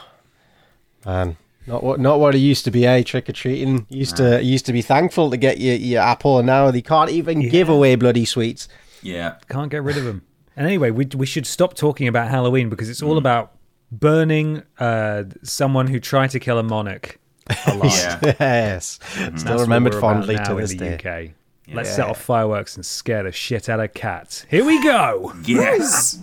man. 1.05 1.37
Not 1.67 1.83
what 1.83 1.99
not 1.99 2.19
what 2.19 2.33
it 2.35 2.39
used 2.39 2.65
to 2.65 2.71
be, 2.71 2.85
eh? 2.85 3.03
Trick 3.03 3.29
or 3.29 3.33
treating 3.33 3.85
used 3.89 4.17
to 4.17 4.43
used 4.43 4.65
to 4.65 4.73
be 4.73 4.81
thankful 4.81 5.29
to 5.29 5.37
get 5.37 5.59
your, 5.59 5.75
your 5.75 6.01
apple, 6.01 6.39
and 6.39 6.47
now 6.47 6.71
they 6.71 6.81
can't 6.81 7.09
even 7.11 7.47
give 7.49 7.69
away 7.69 7.95
bloody 7.95 8.25
sweets. 8.25 8.67
Yeah. 9.03 9.35
Can't 9.49 9.69
get 9.69 9.83
rid 9.83 9.97
of 9.97 10.03
them. 10.03 10.23
And 10.55 10.65
anyway, 10.67 10.91
we 10.91 11.05
we 11.15 11.25
should 11.25 11.45
stop 11.45 11.75
talking 11.75 12.07
about 12.07 12.29
Halloween 12.29 12.69
because 12.69 12.89
it's 12.89 13.01
all 13.01 13.17
about 13.17 13.53
burning 13.91 14.63
uh, 14.79 15.23
someone 15.43 15.87
who 15.87 15.99
tried 15.99 16.31
to 16.31 16.39
kill 16.39 16.57
a 16.57 16.63
monarch 16.63 17.19
alive. 17.67 17.91
Yeah. 18.23 18.33
yes, 18.39 18.99
That's 19.17 19.41
still 19.41 19.55
what 19.55 19.61
remembered 19.61 19.95
fondly 19.95 20.35
to 20.37 20.51
in 20.51 20.57
this 20.57 20.71
the 20.71 20.77
day. 20.97 21.33
UK. 21.67 21.73
Let's 21.73 21.95
set 21.95 22.07
off 22.07 22.21
fireworks 22.21 22.75
and 22.75 22.85
scare 22.85 23.23
the 23.23 23.31
shit 23.31 23.69
out 23.69 23.79
of 23.79 23.93
cats. 23.93 24.45
Here 24.49 24.65
we 24.65 24.83
go. 24.83 25.33
Yes. 25.45 26.19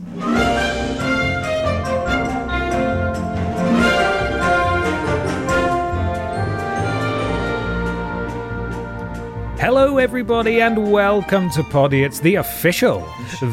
Hello, 9.61 9.99
everybody, 9.99 10.61
and 10.61 10.93
welcome 10.93 11.51
to 11.51 11.65
Poddy. 11.65 12.05
It's 12.05 12.21
the 12.21 12.37
official 12.37 13.01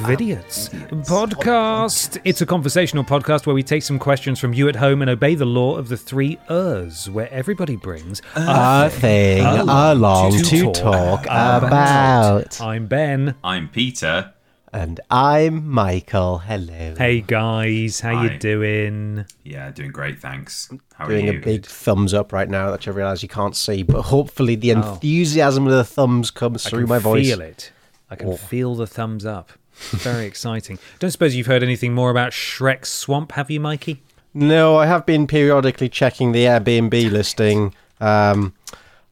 Vidiots 0.06 0.70
podcast. 1.08 2.22
It's 2.24 2.42
a 2.42 2.46
conversational 2.46 3.04
podcast 3.04 3.48
where 3.48 3.56
we 3.56 3.64
take 3.64 3.82
some 3.82 3.98
questions 3.98 4.40
from 4.40 4.54
you 4.54 4.70
at 4.70 4.76
home 4.76 5.02
and 5.02 5.10
obey 5.10 5.34
the 5.34 5.46
law 5.46 5.78
of 5.78 5.90
the 5.90 5.98
three 5.98 6.38
Ers, 6.48 7.10
where 7.10 7.28
everybody 7.34 7.76
brings 7.76 8.22
A 8.36 8.88
thing 8.92 9.44
along 9.44 10.34
to 10.34 10.44
to 10.44 10.64
talk 10.66 10.76
talk 10.76 11.22
about. 11.26 12.62
I'm 12.62 12.86
Ben. 12.86 13.34
I'm 13.44 13.68
Peter. 13.68 14.35
And 14.76 15.00
I'm 15.10 15.70
Michael. 15.70 16.40
Hello. 16.40 16.96
Hey 16.98 17.22
guys, 17.22 18.02
how 18.02 18.24
you 18.24 18.38
doing? 18.38 19.24
Yeah, 19.46 19.72
doing 19.72 19.92
great, 19.92 20.20
thanks. 20.20 20.70
How 20.96 21.08
Doing 21.08 21.30
are 21.30 21.32
you? 21.34 21.40
a 21.40 21.42
big 21.42 21.66
thumbs 21.66 22.14
up 22.14 22.34
right 22.34 22.50
now 22.50 22.72
that 22.72 22.86
I 22.86 22.92
realise 22.92 23.24
you 23.24 23.30
can't 23.30 23.56
see, 23.56 23.84
but 23.84 24.02
hopefully 24.02 24.56
the 24.56 24.74
Oh. 24.74 24.82
enthusiasm 24.82 25.66
of 25.66 25.72
the 25.72 25.86
thumbs 25.86 26.30
comes 26.30 26.66
I 26.66 26.70
through 26.70 26.88
my 26.88 27.00
voice. 27.00 27.26
I 27.28 27.30
feel 27.30 27.42
it. 27.42 27.72
I 28.12 28.16
can 28.16 28.28
Oh. 28.28 28.36
feel 28.36 28.76
the 28.76 28.86
thumbs 28.86 29.26
up. 29.26 29.54
Very 29.92 30.26
exciting. 30.26 30.78
Don't 31.00 31.12
suppose 31.12 31.36
you've 31.36 31.48
heard 31.48 31.64
anything 31.64 31.94
more 31.94 32.10
about 32.12 32.32
Shrek's 32.34 32.90
Swamp, 32.90 33.32
have 33.32 33.50
you, 33.50 33.62
Mikey? 33.62 34.04
No, 34.34 34.76
I 34.76 34.88
have 34.88 35.06
been 35.06 35.26
periodically 35.26 35.88
checking 35.88 36.34
the 36.34 36.44
Airbnb 36.44 37.10
listing. 37.14 37.74
Um, 38.02 38.54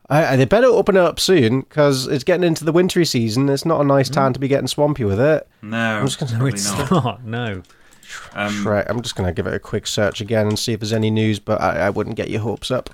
I, 0.09 0.25
I- 0.33 0.35
they 0.35 0.45
better 0.45 0.67
open 0.67 0.95
it 0.97 1.01
up 1.01 1.19
soon 1.19 1.61
because 1.61 2.07
it's 2.07 2.23
getting 2.23 2.43
into 2.45 2.63
the 2.65 2.71
wintry 2.71 3.05
season. 3.05 3.49
It's 3.49 3.65
not 3.65 3.81
a 3.81 3.83
nice 3.83 4.09
time 4.09 4.33
to 4.33 4.39
be 4.39 4.47
getting 4.47 4.67
swampy 4.67 5.03
with 5.05 5.19
it. 5.19 5.47
No, 5.61 5.77
I'm 5.99 6.05
just 6.07 6.19
gonna- 6.19 6.37
No, 6.37 6.45
it's 6.45 6.65
not. 6.71 6.91
not. 7.03 7.23
No. 7.25 7.63
Um, 8.33 8.67
Right, 8.67 8.85
I'm 8.87 9.01
just 9.01 9.15
going 9.15 9.27
to 9.27 9.33
give 9.33 9.47
it 9.47 9.53
a 9.55 9.59
quick 9.59 9.87
search 9.87 10.21
again 10.21 10.45
and 10.47 10.59
see 10.59 10.73
if 10.73 10.81
there's 10.81 10.93
any 10.93 11.09
news, 11.09 11.39
but 11.39 11.59
I, 11.61 11.87
I 11.87 11.89
wouldn't 11.89 12.15
get 12.15 12.29
your 12.29 12.41
hopes 12.41 12.69
up. 12.69 12.89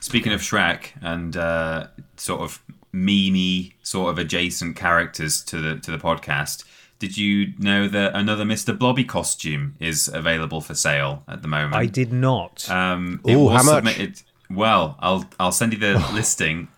Speaking 0.00 0.32
of 0.32 0.40
Shrek 0.40 0.90
and 1.00 1.36
uh, 1.36 1.86
sort 2.16 2.40
of 2.42 2.60
memey, 2.92 3.72
sort 3.82 4.10
of 4.10 4.18
adjacent 4.18 4.76
characters 4.76 5.42
to 5.44 5.60
the 5.60 5.76
to 5.80 5.90
the 5.90 5.98
podcast, 5.98 6.64
did 6.98 7.16
you 7.16 7.52
know 7.58 7.88
that 7.88 8.14
another 8.14 8.44
Mr. 8.44 8.76
Blobby 8.78 9.04
costume 9.04 9.74
is 9.80 10.08
available 10.12 10.60
for 10.60 10.74
sale 10.74 11.22
at 11.28 11.42
the 11.42 11.48
moment? 11.48 11.74
I 11.76 11.86
did 11.86 12.12
not. 12.12 12.68
Um, 12.70 13.20
it 13.26 13.34
Ooh, 13.34 13.44
was 13.44 13.56
how 13.64 13.72
much? 13.72 13.76
submitted. 13.92 14.22
Well, 14.50 14.96
I'll 15.00 15.24
I'll 15.38 15.52
send 15.52 15.72
you 15.72 15.78
the 15.78 15.98
listing, 16.12 16.68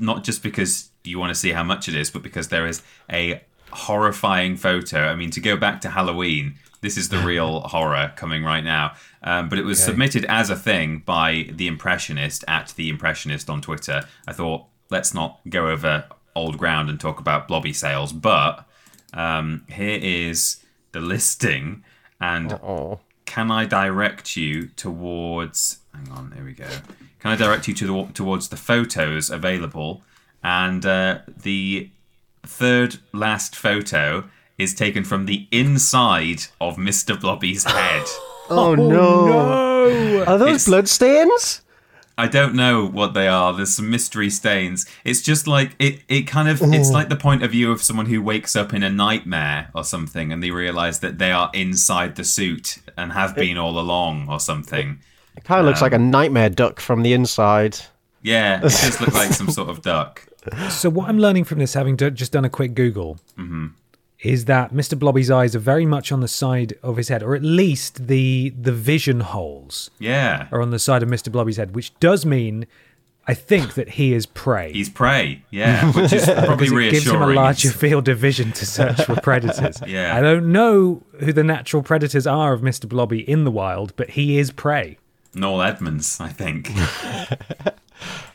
not 0.00 0.24
just 0.24 0.42
because 0.42 0.90
you 1.04 1.18
want 1.18 1.30
to 1.30 1.34
see 1.34 1.50
how 1.50 1.62
much 1.62 1.88
it 1.88 1.94
is, 1.94 2.10
but 2.10 2.22
because 2.22 2.48
there 2.48 2.66
is 2.66 2.82
a 3.10 3.42
horrifying 3.70 4.56
photo. 4.56 5.06
I 5.06 5.14
mean, 5.14 5.30
to 5.30 5.40
go 5.40 5.56
back 5.56 5.80
to 5.82 5.90
Halloween, 5.90 6.56
this 6.80 6.96
is 6.96 7.08
the 7.08 7.18
real 7.26 7.60
horror 7.60 8.12
coming 8.16 8.44
right 8.44 8.64
now. 8.64 8.94
Um, 9.22 9.48
but 9.48 9.58
it 9.58 9.64
was 9.64 9.82
submitted 9.82 10.24
as 10.26 10.50
a 10.50 10.56
thing 10.56 11.02
by 11.04 11.48
the 11.52 11.66
Impressionist 11.66 12.44
at 12.48 12.74
the 12.76 12.88
Impressionist 12.88 13.48
on 13.48 13.60
Twitter. 13.60 14.02
I 14.26 14.32
thought 14.32 14.66
let's 14.90 15.14
not 15.14 15.40
go 15.48 15.68
over 15.68 16.04
old 16.34 16.58
ground 16.58 16.90
and 16.90 16.98
talk 16.98 17.20
about 17.20 17.46
blobby 17.48 17.72
sales, 17.72 18.12
but 18.12 18.66
um, 19.14 19.64
here 19.68 19.98
is 20.00 20.62
the 20.92 21.00
listing 21.00 21.84
and 22.20 22.52
Oh, 22.52 23.00
can 23.26 23.50
I 23.50 23.64
direct 23.64 24.36
you 24.36 24.68
towards? 24.68 25.78
Hang 25.94 26.10
on, 26.16 26.32
here 26.34 26.44
we 26.44 26.52
go. 26.52 26.68
Can 27.20 27.30
I 27.32 27.36
direct 27.36 27.68
you 27.68 27.74
to 27.74 27.86
the, 27.86 28.12
towards 28.12 28.48
the 28.48 28.56
photos 28.56 29.30
available? 29.30 30.02
And 30.42 30.84
uh, 30.84 31.20
the 31.28 31.90
third 32.42 32.96
last 33.12 33.54
photo 33.54 34.24
is 34.58 34.74
taken 34.74 35.04
from 35.04 35.26
the 35.26 35.46
inside 35.52 36.44
of 36.60 36.76
Mr. 36.76 37.18
Blobby's 37.20 37.64
head. 37.64 38.04
oh, 38.50 38.74
no. 38.74 39.26
no! 39.26 40.24
Are 40.26 40.38
those 40.38 40.48
It's- 40.48 40.66
blood 40.66 40.88
stains? 40.88 41.62
I 42.18 42.28
don't 42.28 42.54
know 42.54 42.86
what 42.86 43.14
they 43.14 43.26
are. 43.26 43.54
There's 43.54 43.72
some 43.74 43.90
mystery 43.90 44.28
stains. 44.28 44.84
It's 45.02 45.22
just 45.22 45.46
like 45.48 45.74
it. 45.78 46.02
It 46.08 46.26
kind 46.26 46.46
of. 46.46 46.60
It's 46.62 46.90
like 46.90 47.08
the 47.08 47.16
point 47.16 47.42
of 47.42 47.52
view 47.52 47.72
of 47.72 47.82
someone 47.82 48.04
who 48.04 48.20
wakes 48.20 48.54
up 48.54 48.74
in 48.74 48.82
a 48.82 48.90
nightmare 48.90 49.70
or 49.74 49.82
something, 49.82 50.30
and 50.30 50.42
they 50.42 50.50
realize 50.50 51.00
that 51.00 51.16
they 51.18 51.32
are 51.32 51.50
inside 51.54 52.16
the 52.16 52.22
suit 52.22 52.78
and 52.98 53.12
have 53.12 53.34
been 53.34 53.56
all 53.56 53.78
along, 53.78 54.28
or 54.28 54.38
something. 54.38 54.98
It 55.36 55.44
kind 55.44 55.60
of 55.60 55.66
looks 55.66 55.82
like 55.82 55.92
a 55.92 55.96
um, 55.96 56.10
nightmare 56.10 56.50
duck 56.50 56.80
from 56.80 57.02
the 57.02 57.12
inside. 57.12 57.78
Yeah, 58.22 58.58
it 58.62 58.62
does 58.62 59.00
look 59.00 59.14
like 59.14 59.32
some 59.32 59.50
sort 59.50 59.68
of 59.68 59.82
duck. 59.82 60.26
So 60.70 60.90
what 60.90 61.08
I'm 61.08 61.18
learning 61.18 61.44
from 61.44 61.58
this, 61.58 61.74
having 61.74 61.96
do- 61.96 62.10
just 62.10 62.32
done 62.32 62.44
a 62.44 62.50
quick 62.50 62.74
Google, 62.74 63.18
mm-hmm. 63.38 63.68
is 64.20 64.46
that 64.46 64.72
Mr. 64.72 64.98
Blobby's 64.98 65.30
eyes 65.30 65.54
are 65.54 65.60
very 65.60 65.86
much 65.86 66.10
on 66.10 66.20
the 66.20 66.28
side 66.28 66.74
of 66.82 66.96
his 66.96 67.08
head, 67.08 67.22
or 67.22 67.34
at 67.34 67.42
least 67.42 68.08
the 68.08 68.52
the 68.60 68.72
vision 68.72 69.20
holes 69.20 69.90
Yeah, 69.98 70.48
are 70.50 70.60
on 70.60 70.70
the 70.70 70.78
side 70.78 71.02
of 71.02 71.08
Mr. 71.08 71.30
Blobby's 71.30 71.56
head, 71.56 71.74
which 71.74 71.98
does 72.00 72.26
mean, 72.26 72.66
I 73.26 73.34
think, 73.34 73.74
that 73.74 73.90
he 73.90 74.14
is 74.14 74.26
prey. 74.26 74.72
he's 74.72 74.88
prey. 74.88 75.42
Yeah, 75.50 75.92
which 75.92 76.12
is 76.12 76.24
probably 76.44 76.68
because 76.68 76.86
it 76.86 76.90
gives 76.90 77.06
him 77.06 77.22
a 77.22 77.26
larger 77.28 77.70
field 77.70 78.08
of 78.08 78.18
vision 78.18 78.50
to 78.52 78.66
search 78.66 79.04
for 79.04 79.20
predators. 79.20 79.80
Yeah. 79.86 80.16
I 80.16 80.20
don't 80.20 80.50
know 80.50 81.02
who 81.20 81.32
the 81.32 81.44
natural 81.44 81.82
predators 81.84 82.26
are 82.26 82.52
of 82.52 82.62
Mr. 82.62 82.88
Blobby 82.88 83.28
in 83.28 83.44
the 83.44 83.50
wild, 83.50 83.94
but 83.96 84.10
he 84.10 84.38
is 84.38 84.50
prey. 84.50 84.98
Noel 85.34 85.62
Edmonds, 85.62 86.20
I 86.20 86.28
think. 86.28 86.70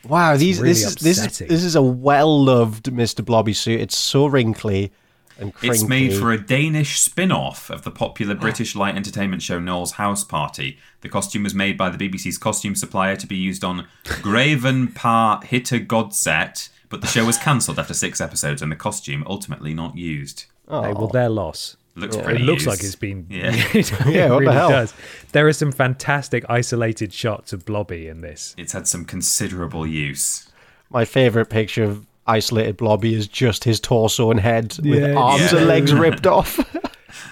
Wow, 0.08 0.38
these 0.38 0.60
really 0.60 0.74
this 0.74 0.86
is 0.86 0.96
this 0.96 1.25
is 1.25 1.38
this 1.39 1.63
is 1.63 1.75
a 1.75 1.82
well 1.82 2.44
loved 2.44 2.86
Mr. 2.86 3.24
Blobby 3.24 3.54
suit. 3.54 3.82
It's 3.82 3.98
so 3.98 4.25
wrinkly 4.25 4.92
and 5.39 5.54
crinkly. 5.54 5.77
It's 5.77 5.88
made 5.88 6.13
for 6.13 6.32
a 6.32 6.38
Danish 6.38 7.00
spin 7.00 7.32
off 7.32 7.70
of 7.70 7.84
the 7.84 7.92
popular 7.92 8.36
British 8.36 8.75
light 8.75 8.96
entertainment 8.96 9.42
show 9.42 9.60
Noel's 9.60 9.94
House 9.94 10.24
Party. 10.24 10.77
The 11.01 11.10
costume 11.10 11.44
was 11.44 11.54
made 11.54 11.77
by 11.77 11.89
the 11.89 11.98
BBC's 11.98 12.38
costume 12.38 12.75
supplier 12.75 13.16
to 13.16 13.27
be 13.27 13.36
used 13.36 13.63
on 13.63 13.88
Graven 14.22 14.89
Par 14.89 15.42
Hitter 15.44 15.80
Godset, 15.80 16.70
but 16.89 17.01
the 17.01 17.08
show 17.08 17.25
was 17.25 17.38
cancelled 17.38 17.80
after 17.80 17.94
six 17.94 18.22
episodes 18.22 18.62
and 18.62 18.72
the 18.72 18.75
costume 18.75 19.24
ultimately 19.27 19.74
not 19.74 19.98
used. 19.98 20.46
Oh. 20.68 20.82
Hey, 20.84 20.94
well, 20.94 21.08
their 21.08 21.30
loss. 21.30 21.77
Looks 21.98 22.16
It 22.16 22.24
pretty 22.24 22.44
looks 22.44 22.66
used. 22.66 22.68
like 22.68 22.84
it's 22.84 22.96
been. 22.96 23.25
Yeah. 23.30 23.51
Yeah, 24.10 24.30
what 24.32 24.46
the 24.46 24.54
hell? 24.54 24.70
does. 24.70 24.94
There 25.32 25.48
are 25.48 25.54
some 25.54 25.72
fantastic 25.72 26.46
isolated 26.48 27.12
shots 27.12 27.54
of 27.54 27.66
Blobby 27.66 28.08
in 28.08 28.22
this. 28.22 28.54
It's 28.58 28.72
had 28.74 28.88
some 28.88 29.04
considerable 29.04 29.86
use. 29.88 30.50
My 30.89 31.06
favorite 31.06 31.50
picture 31.50 31.84
of 31.84 32.06
isolated 32.27 32.77
Blobby 32.77 33.13
is 33.16 33.27
just 33.27 33.63
his 33.63 33.80
torso 33.80 34.30
and 34.32 34.39
head 34.39 34.77
with 34.84 35.01
Yeah, 35.01 35.16
arms 35.16 35.51
yeah. 35.51 35.60
and 35.60 35.68
legs 35.68 35.94
ripped 36.06 36.27
off. 36.27 36.60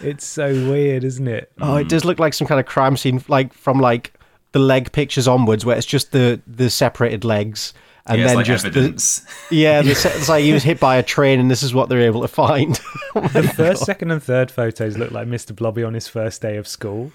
It's 0.02 0.26
so 0.26 0.48
weird, 0.70 1.04
isn't 1.04 1.28
it? 1.28 1.52
oh, 1.62 1.76
it 1.78 1.86
mm. 1.86 1.90
does 1.90 2.04
look 2.04 2.20
like 2.20 2.34
some 2.34 2.48
kind 2.48 2.60
of 2.60 2.66
crime 2.66 2.98
scene, 2.98 3.24
like 3.28 3.54
from 3.54 3.80
like 3.80 4.14
the 4.52 4.60
leg 4.60 4.92
pictures 4.92 5.28
onwards, 5.28 5.64
where 5.66 5.78
it's 5.78 5.86
just 5.86 6.12
the 6.12 6.42
the 6.48 6.70
separated 6.70 7.24
legs. 7.24 7.74
And 8.08 8.20
yeah, 8.20 8.28
then 8.28 8.36
like 8.36 8.46
just 8.46 8.66
evidence. 8.66 9.22
the 9.50 9.56
yeah, 9.56 9.82
the, 9.82 9.92
it's 9.92 10.30
like 10.30 10.44
he 10.44 10.54
was 10.54 10.62
hit 10.62 10.80
by 10.80 10.98
a 10.98 11.04
train, 11.04 11.40
and 11.40 11.50
this 11.50 11.64
is 11.64 11.74
what 11.74 11.90
they're 11.90 12.02
able 12.02 12.22
to 12.22 12.28
find. 12.28 12.80
Oh 13.18 13.22
the 13.30 13.44
first, 13.44 13.86
second, 13.86 14.12
and 14.12 14.22
third 14.22 14.52
photos 14.52 14.98
look 14.98 15.10
like 15.10 15.26
Mr. 15.26 15.56
Blobby 15.56 15.84
on 15.86 15.94
his 15.94 16.06
first 16.06 16.42
day 16.42 16.58
of 16.58 16.68
school, 16.68 17.14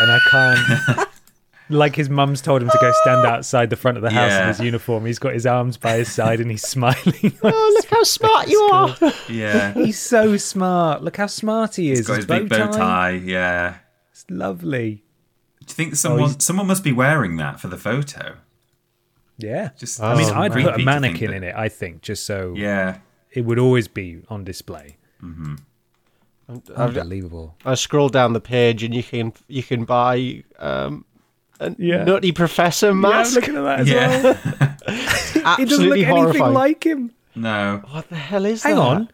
and 0.00 0.10
I 0.10 0.18
can't. 0.30 1.08
Like 1.70 1.96
his 1.96 2.10
mum's 2.10 2.42
told 2.42 2.60
him 2.60 2.68
to 2.68 2.78
go 2.78 2.92
stand 3.02 3.26
outside 3.26 3.70
the 3.70 3.76
front 3.76 3.96
of 3.96 4.02
the 4.02 4.10
house 4.10 4.32
in 4.32 4.48
his 4.48 4.60
uniform. 4.60 5.06
He's 5.06 5.18
got 5.18 5.32
his 5.32 5.46
arms 5.46 5.78
by 5.78 5.96
his 5.96 6.12
side 6.12 6.40
and 6.40 6.50
he's 6.50 6.62
smiling. 6.62 7.38
oh, 7.42 7.72
look 7.76 7.86
how 7.86 8.02
smart 8.02 8.48
you 8.48 8.58
are! 8.70 8.94
yeah. 9.30 9.72
he's 9.72 9.98
so 9.98 10.36
smart. 10.36 11.02
Look 11.02 11.16
how 11.16 11.26
smart 11.26 11.76
he 11.76 11.90
is. 11.90 12.00
He's 12.00 12.06
got 12.06 12.16
his 12.16 12.26
big 12.26 12.50
bow 12.50 12.70
tie. 12.70 13.12
Yeah. 13.12 13.76
It's 14.12 14.26
lovely. 14.28 15.04
Do 15.60 15.70
you 15.70 15.74
think 15.74 15.92
oh, 15.92 15.96
someone 15.96 16.20
he's- 16.30 16.44
someone 16.44 16.66
must 16.66 16.84
be 16.84 16.92
wearing 16.92 17.36
that 17.36 17.60
for 17.60 17.68
the 17.68 17.78
photo? 17.78 18.36
Yeah. 19.38 19.70
Just 19.78 20.00
I 20.00 20.14
mean, 20.16 20.26
Oh, 20.30 20.40
I'd 20.40 20.52
put 20.52 20.74
a 20.74 20.78
mannequin 20.78 21.30
that- 21.30 21.36
in 21.38 21.44
it. 21.44 21.54
I 21.54 21.68
think 21.68 22.02
just 22.02 22.24
so 22.24 22.54
Yeah. 22.56 22.98
it 23.32 23.42
would 23.44 23.58
always 23.58 23.88
be 23.88 24.22
on 24.28 24.44
display. 24.44 24.96
Mm-hmm. 25.22 25.54
Uh, 26.48 26.54
I've, 26.76 26.96
Unbelievable. 26.96 27.56
I 27.64 27.74
scroll 27.74 28.08
down 28.10 28.32
the 28.34 28.40
page, 28.40 28.82
and 28.84 28.94
you 28.94 29.02
can 29.02 29.32
you 29.48 29.62
can 29.62 29.84
buy 29.84 30.44
um, 30.58 31.04
a 31.58 31.74
Yeah. 31.78 32.04
nutty 32.04 32.32
professor 32.32 32.86
Yeah, 32.88 32.92
I'm 32.92 33.00
mask. 33.00 33.34
looking 33.34 33.56
at 33.56 33.62
that 33.62 33.80
as 33.80 33.88
Yeah. 33.88 34.22
well. 34.22 34.38
It 34.86 34.86
doesn't 34.86 35.46
Absolutely 35.46 35.86
look 35.88 35.92
anything 36.08 36.16
horrifying. 36.16 36.54
like 36.54 36.84
him. 36.84 37.12
No. 37.34 37.82
what 37.90 38.08
the 38.10 38.16
hell 38.16 38.44
is 38.44 38.62
Hang 38.62 38.76
that? 38.76 38.80
Hang 38.82 38.90
on. 38.96 39.08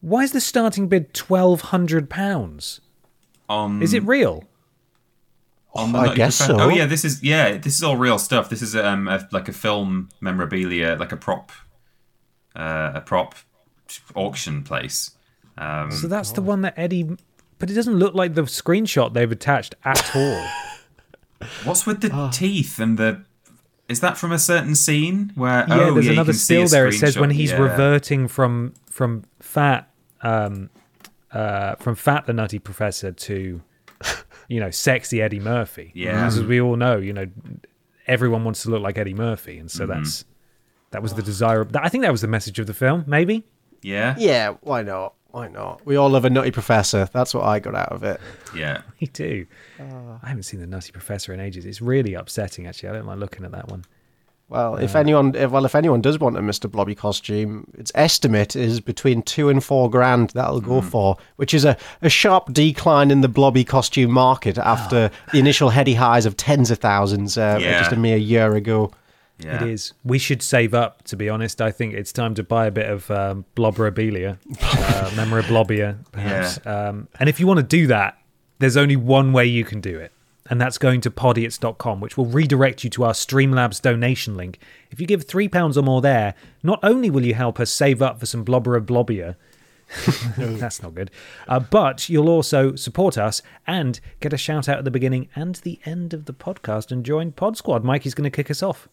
Why 0.00 0.22
is 0.22 0.32
the 0.32 0.40
starting 0.40 0.88
bid 0.88 1.12
twelve 1.14 1.60
hundred 1.60 2.08
pounds? 2.10 2.80
On 3.48 3.80
Is 3.82 3.92
it 3.94 4.02
real? 4.04 4.44
On 5.78 5.92
the 5.92 5.98
I 5.98 6.14
guess 6.14 6.38
Professor- 6.38 6.58
so. 6.58 6.64
Oh 6.64 6.68
yeah, 6.68 6.86
this 6.86 7.04
is 7.04 7.22
yeah, 7.22 7.56
this 7.56 7.76
is 7.76 7.82
all 7.82 7.96
real 7.96 8.18
stuff. 8.18 8.48
This 8.48 8.62
is 8.62 8.74
um 8.76 9.08
a, 9.08 9.26
like 9.32 9.48
a 9.48 9.52
film 9.52 10.08
memorabilia, 10.20 10.96
like 10.98 11.12
a 11.12 11.16
prop, 11.16 11.52
uh, 12.54 12.92
a 12.94 13.00
prop 13.00 13.34
auction 14.14 14.62
place. 14.62 15.12
Um, 15.58 15.90
So 15.90 16.06
that's 16.08 16.32
the 16.32 16.42
one 16.42 16.60
that 16.62 16.74
Eddie. 16.76 17.16
But 17.58 17.70
it 17.70 17.74
doesn't 17.74 17.94
look 17.96 18.14
like 18.14 18.34
the 18.34 18.42
screenshot 18.42 19.14
they've 19.14 19.32
attached 19.32 19.74
at 19.84 20.10
all. 20.16 20.46
what's 21.64 21.86
with 21.86 22.00
the 22.02 22.10
Ah. 22.12 22.30
teeth 22.30 22.78
and 22.78 22.98
the? 22.98 23.22
Is 23.88 24.00
that 24.00 24.18
from 24.18 24.32
a 24.32 24.38
certain 24.38 24.74
scene 24.74 25.32
where? 25.36 25.64
yeah, 25.68 25.74
oh, 25.80 25.94
there's 25.94 26.06
yeah, 26.06 26.12
you 26.12 26.16
another 26.18 26.32
can 26.32 26.38
see 26.38 26.60
a 26.60 26.66
still 26.66 26.78
there. 26.78 26.88
It 26.88 26.94
says 26.94 27.16
when 27.18 27.30
he's 27.30 27.52
Yeah. 27.52 27.58
reverting 27.60 28.28
from 28.28 28.74
from 28.90 29.22
fat, 29.40 29.88
um, 30.22 30.70
uh, 31.32 31.76
from 31.76 31.94
fat 31.94 32.26
the 32.26 32.32
Nutty 32.32 32.58
Professor 32.58 33.12
to, 33.12 33.62
you 34.48 34.60
know, 34.60 34.70
sexy 34.70 35.20
Eddie 35.22 35.40
Murphy. 35.40 35.92
Yeah. 35.94 36.26
as 36.26 36.42
we 36.42 36.60
all 36.60 36.76
know, 36.76 36.98
you 36.98 37.12
know, 37.12 37.26
everyone 38.06 38.44
wants 38.44 38.62
to 38.62 38.70
look 38.70 38.82
like 38.82 38.98
Eddie 38.98 39.14
Murphy, 39.14 39.58
and 39.58 39.70
so 39.70 39.86
Mm-hmm. 39.86 40.02
that's 40.02 40.24
That 40.92 41.02
was 41.02 41.14
the 41.14 41.22
desire. 41.22 41.66
I 41.74 41.88
think 41.88 42.02
that 42.02 42.12
was 42.12 42.20
the 42.20 42.28
message 42.28 42.58
of 42.58 42.66
the 42.66 42.74
film. 42.74 43.04
Maybe. 43.06 43.44
Yeah. 43.82 44.14
Yeah, 44.18 44.54
why 44.62 44.82
not? 44.82 45.14
Why 45.30 45.48
not? 45.48 45.84
We 45.84 45.96
all 45.96 46.08
love 46.08 46.24
a 46.24 46.30
nutty 46.30 46.50
professor. 46.50 47.08
That's 47.12 47.34
what 47.34 47.44
I 47.44 47.58
got 47.60 47.74
out 47.74 47.92
of 47.92 48.02
it. 48.04 48.20
Yeah. 48.54 48.80
Me 49.00 49.06
too. 49.06 49.46
I 49.78 50.28
haven't 50.28 50.44
seen 50.44 50.60
the 50.60 50.66
Nutty 50.66 50.92
Professor 50.92 51.34
in 51.34 51.40
ages. 51.40 51.66
It's 51.66 51.82
really 51.82 52.14
upsetting, 52.14 52.66
actually. 52.66 52.88
I 52.88 52.92
don't 52.92 53.06
like 53.06 53.18
looking 53.18 53.44
at 53.44 53.50
that 53.52 53.68
one. 53.68 53.84
Well, 54.48 54.76
if 54.76 54.94
anyone, 54.94 55.34
if, 55.34 55.50
well, 55.50 55.64
if 55.64 55.74
anyone 55.74 56.00
does 56.00 56.20
want 56.20 56.36
a 56.36 56.40
Mr. 56.40 56.70
Blobby 56.70 56.94
costume, 56.94 57.66
its 57.76 57.90
estimate 57.96 58.54
is 58.54 58.80
between 58.80 59.22
two 59.22 59.48
and 59.48 59.62
four 59.62 59.90
grand. 59.90 60.30
That'll 60.30 60.60
go 60.60 60.80
for, 60.80 61.16
which 61.34 61.52
is 61.52 61.64
a, 61.64 61.76
a 62.00 62.08
sharp 62.08 62.52
decline 62.52 63.10
in 63.10 63.22
the 63.22 63.28
Blobby 63.28 63.64
costume 63.64 64.12
market 64.12 64.56
after 64.56 65.10
the 65.32 65.38
initial 65.40 65.70
heady 65.70 65.94
highs 65.94 66.26
of 66.26 66.36
tens 66.36 66.70
of 66.70 66.78
thousands 66.78 67.36
uh, 67.36 67.58
Yeah. 67.60 67.80
just 67.80 67.90
a 67.92 67.96
mere 67.96 68.16
year 68.18 68.54
ago. 68.54 68.92
Yeah. 69.38 69.64
It 69.64 69.68
is. 69.70 69.92
We 70.04 70.18
should 70.18 70.42
save 70.42 70.74
up, 70.74 71.02
to 71.04 71.16
be 71.16 71.28
honest. 71.28 71.60
I 71.60 71.70
think 71.72 71.94
it's 71.94 72.12
time 72.12 72.34
to 72.36 72.42
buy 72.44 72.66
a 72.66 72.70
bit 72.70 72.88
of 72.88 73.10
um, 73.10 73.44
blobberabilia, 73.56 74.38
uh, 74.62 75.10
memorabilia, 75.16 75.98
perhaps. 76.12 76.64
Um, 76.64 77.08
and 77.20 77.28
if 77.28 77.38
you 77.40 77.46
want 77.48 77.58
to 77.58 77.62
do 77.66 77.88
that, 77.88 78.16
there's 78.60 78.76
only 78.78 78.96
one 78.96 79.32
way 79.32 79.44
you 79.44 79.64
can 79.64 79.80
do 79.82 79.98
it. 79.98 80.12
And 80.48 80.60
that's 80.60 80.78
going 80.78 81.00
to 81.02 81.10
podiots.com, 81.10 82.00
which 82.00 82.16
will 82.16 82.26
redirect 82.26 82.84
you 82.84 82.90
to 82.90 83.04
our 83.04 83.12
Streamlabs 83.12 83.82
donation 83.82 84.36
link. 84.36 84.58
If 84.90 85.00
you 85.00 85.06
give 85.06 85.26
£3 85.26 85.76
or 85.76 85.82
more 85.82 86.00
there, 86.00 86.34
not 86.62 86.78
only 86.82 87.10
will 87.10 87.24
you 87.24 87.34
help 87.34 87.58
us 87.58 87.70
save 87.70 88.00
up 88.00 88.20
for 88.20 88.26
some 88.26 88.44
blobberabilia, 88.44 89.36
that's 90.36 90.82
not 90.82 90.94
good. 90.94 91.10
Uh, 91.48 91.60
but 91.60 92.08
you'll 92.08 92.28
also 92.28 92.74
support 92.74 93.16
us 93.16 93.42
and 93.66 94.00
get 94.20 94.32
a 94.32 94.36
shout 94.36 94.68
out 94.68 94.78
at 94.78 94.84
the 94.84 94.90
beginning 94.90 95.28
and 95.34 95.56
the 95.56 95.80
end 95.84 96.12
of 96.12 96.24
the 96.24 96.32
podcast 96.32 96.90
and 96.90 97.04
join 97.04 97.32
Pod 97.32 97.56
Squad. 97.56 97.84
Mikey's 97.84 98.14
going 98.14 98.30
to 98.30 98.30
kick 98.30 98.50
us 98.50 98.62
off. 98.62 98.88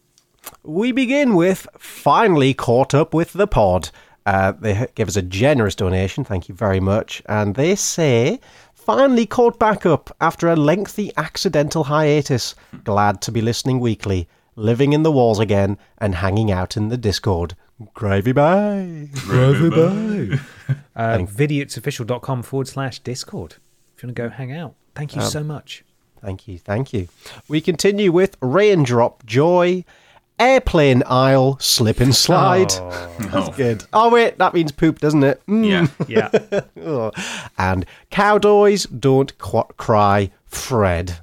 We 0.62 0.92
begin 0.92 1.34
with 1.34 1.66
finally 1.78 2.54
caught 2.54 2.94
up 2.94 3.14
with 3.14 3.32
the 3.32 3.46
pod. 3.46 3.90
Uh, 4.26 4.52
they 4.52 4.86
give 4.94 5.08
us 5.08 5.16
a 5.16 5.22
generous 5.22 5.74
donation, 5.74 6.24
thank 6.24 6.48
you 6.48 6.54
very 6.54 6.80
much. 6.80 7.22
And 7.26 7.54
they 7.54 7.74
say, 7.74 8.40
finally 8.84 9.26
caught 9.26 9.58
back 9.58 9.86
up 9.86 10.14
after 10.20 10.48
a 10.48 10.56
lengthy 10.56 11.10
accidental 11.16 11.84
hiatus. 11.84 12.54
Glad 12.84 13.20
to 13.22 13.32
be 13.32 13.40
listening 13.40 13.80
weekly, 13.80 14.28
living 14.56 14.92
in 14.92 15.02
the 15.02 15.12
walls 15.12 15.40
again, 15.40 15.78
and 15.98 16.16
hanging 16.16 16.50
out 16.50 16.76
in 16.76 16.88
the 16.88 16.96
Discord. 16.96 17.56
Gravy 17.94 18.32
bye. 18.32 19.08
Gravy 19.14 19.70
bye. 19.70 20.38
uh, 20.94 21.18
Vidiotsofficial.com 21.26 22.42
forward 22.42 22.68
slash 22.68 22.98
Discord. 23.00 23.56
If 23.96 24.02
you 24.02 24.08
want 24.08 24.16
to 24.16 24.22
go 24.22 24.28
hang 24.28 24.52
out. 24.52 24.74
Thank 24.94 25.16
you 25.16 25.22
so 25.22 25.42
much. 25.42 25.84
Thank 26.20 26.46
you, 26.48 26.58
thank 26.58 26.92
you. 26.92 27.08
We 27.48 27.60
continue 27.60 28.12
with 28.12 28.36
Raindrop 28.40 29.26
Joy, 29.26 29.84
Airplane 30.38 31.02
Aisle, 31.06 31.58
Slip 31.60 32.00
and 32.00 32.14
Slide. 32.14 32.72
Oh. 32.72 33.52
Good. 33.56 33.84
Oh, 33.92 34.10
wait, 34.10 34.38
that 34.38 34.52
means 34.52 34.72
poop, 34.72 34.98
doesn't 34.98 35.22
it? 35.22 35.40
Mm. 35.46 35.90
Yeah. 36.08 36.28
Yeah. 36.52 36.60
Oh. 36.84 37.12
And 37.56 37.86
Cowdoys 38.10 38.84
Don't 38.84 39.36
Qu- 39.38 39.72
Cry, 39.76 40.30
Fred. 40.46 41.18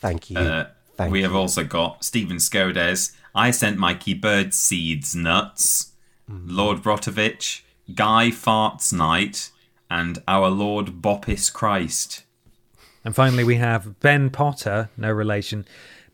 Thank 0.00 0.30
you. 0.30 0.38
Uh, 0.38 0.68
Thank 0.96 1.12
we 1.12 1.18
you. 1.20 1.24
have 1.26 1.34
also 1.34 1.62
got 1.62 2.02
Stephen 2.04 2.38
Skodes. 2.38 3.12
I 3.34 3.50
sent 3.50 3.78
Mikey 3.78 4.14
bird 4.14 4.54
seeds 4.54 5.14
nuts. 5.14 5.92
Mm-hmm. 6.30 6.48
Lord 6.50 6.78
Brotovich, 6.82 7.62
Guy 7.94 8.28
Farts 8.30 8.92
Night, 8.92 9.50
and 9.90 10.22
our 10.26 10.48
Lord 10.48 11.00
Boppis 11.02 11.52
Christ. 11.52 12.24
and 13.04 13.14
finally, 13.14 13.44
we 13.44 13.56
have 13.56 14.00
Ben 14.00 14.28
Potter, 14.30 14.90
no 14.96 15.10
relation. 15.12 15.64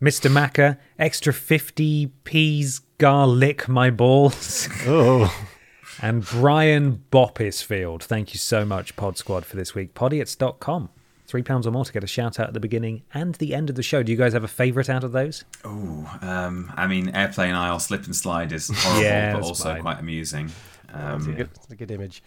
Mr. 0.05 0.29
Macca, 0.29 0.77
extra 0.99 1.33
50 1.33 2.11
peas 2.25 2.79
garlic 2.99 3.67
my 3.67 3.89
balls. 3.89 4.69
oh. 4.85 5.35
and 6.01 6.23
Brian 6.23 7.03
Boppisfield. 7.11 8.03
Thank 8.03 8.31
you 8.31 8.37
so 8.37 8.65
much, 8.65 8.95
Pod 8.95 9.17
Squad, 9.17 9.47
for 9.47 9.55
this 9.55 9.73
week. 9.73 9.95
Podiots.com. 9.95 10.89
Three 11.25 11.41
pounds 11.41 11.65
or 11.65 11.71
more 11.71 11.85
to 11.85 11.91
get 11.91 12.03
a 12.03 12.07
shout 12.07 12.39
out 12.39 12.49
at 12.49 12.53
the 12.53 12.59
beginning 12.59 13.01
and 13.15 13.33
the 13.35 13.55
end 13.55 13.71
of 13.71 13.75
the 13.75 13.81
show. 13.81 14.03
Do 14.03 14.11
you 14.11 14.17
guys 14.17 14.33
have 14.33 14.43
a 14.43 14.47
favourite 14.47 14.91
out 14.91 15.03
of 15.03 15.11
those? 15.11 15.43
Oh, 15.63 16.17
um, 16.21 16.71
I 16.77 16.85
mean, 16.85 17.09
airplane 17.15 17.55
aisle 17.55 17.79
slip 17.79 18.05
and 18.05 18.15
slide 18.15 18.51
is 18.51 18.69
horrible, 18.71 19.01
Yeah, 19.03 19.33
but 19.33 19.41
also 19.41 19.63
fine. 19.73 19.81
quite 19.81 19.99
amusing. 19.99 20.51
Um, 20.93 21.33
Good, 21.33 21.49
it's 21.55 21.71
a 21.71 21.75
good 21.75 21.89
image. 21.89 22.21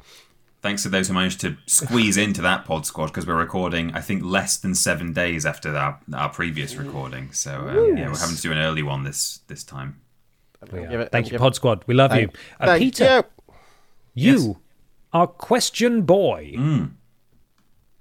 Thanks 0.61 0.83
to 0.83 0.89
those 0.89 1.07
who 1.07 1.15
managed 1.15 1.41
to 1.43 1.57
squeeze 1.67 2.17
into 2.17 2.43
that 2.43 2.65
pod 2.65 2.85
squad 2.85 3.07
because 3.07 3.27
we're 3.27 3.37
recording, 3.37 3.93
I 3.95 4.01
think, 4.01 4.25
less 4.25 4.57
than 4.57 4.75
seven 4.75 5.13
days 5.13 5.47
after 5.47 5.77
our, 5.77 6.01
our 6.13 6.29
previous 6.31 6.75
recording. 6.75 7.31
So 7.33 7.55
um, 7.69 7.97
yeah, 7.97 8.09
we're 8.09 8.19
having 8.19 8.35
to 8.35 8.43
do 8.43 8.51
an 8.51 8.59
early 8.59 8.83
one 8.83 9.05
this 9.05 9.41
this 9.47 9.63
time. 9.63 10.01
We 10.73 10.81
it- 10.81 11.13
Thank 11.13 11.31
you, 11.31 11.39
Pod 11.39 11.55
Squad. 11.55 11.85
We 11.87 11.95
love 11.95 12.11
Thank, 12.11 12.33
you. 12.33 12.39
Uh, 12.59 12.77
Peter, 12.77 13.25
you. 14.15 14.33
you 14.33 14.59
are 15.13 15.29
question 15.29 16.03
boy. 16.03 16.55
Mm. 16.57 16.91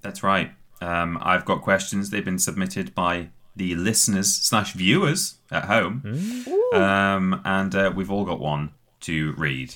That's 0.02 0.24
right. 0.24 0.52
Um, 0.82 1.20
I've 1.22 1.46
got 1.46 1.62
questions. 1.62 2.10
They've 2.10 2.26
been 2.26 2.40
submitted 2.40 2.96
by 2.96 3.30
the 3.56 3.76
listeners 3.76 4.34
slash 4.34 4.74
viewers 4.74 5.36
at 5.52 5.66
home, 5.66 6.46
um, 6.74 7.42
and 7.46 7.76
uh, 7.76 7.92
we've 7.96 8.12
all 8.12 8.26
got 8.26 8.40
one 8.40 8.72
to 9.02 9.34
read. 9.34 9.76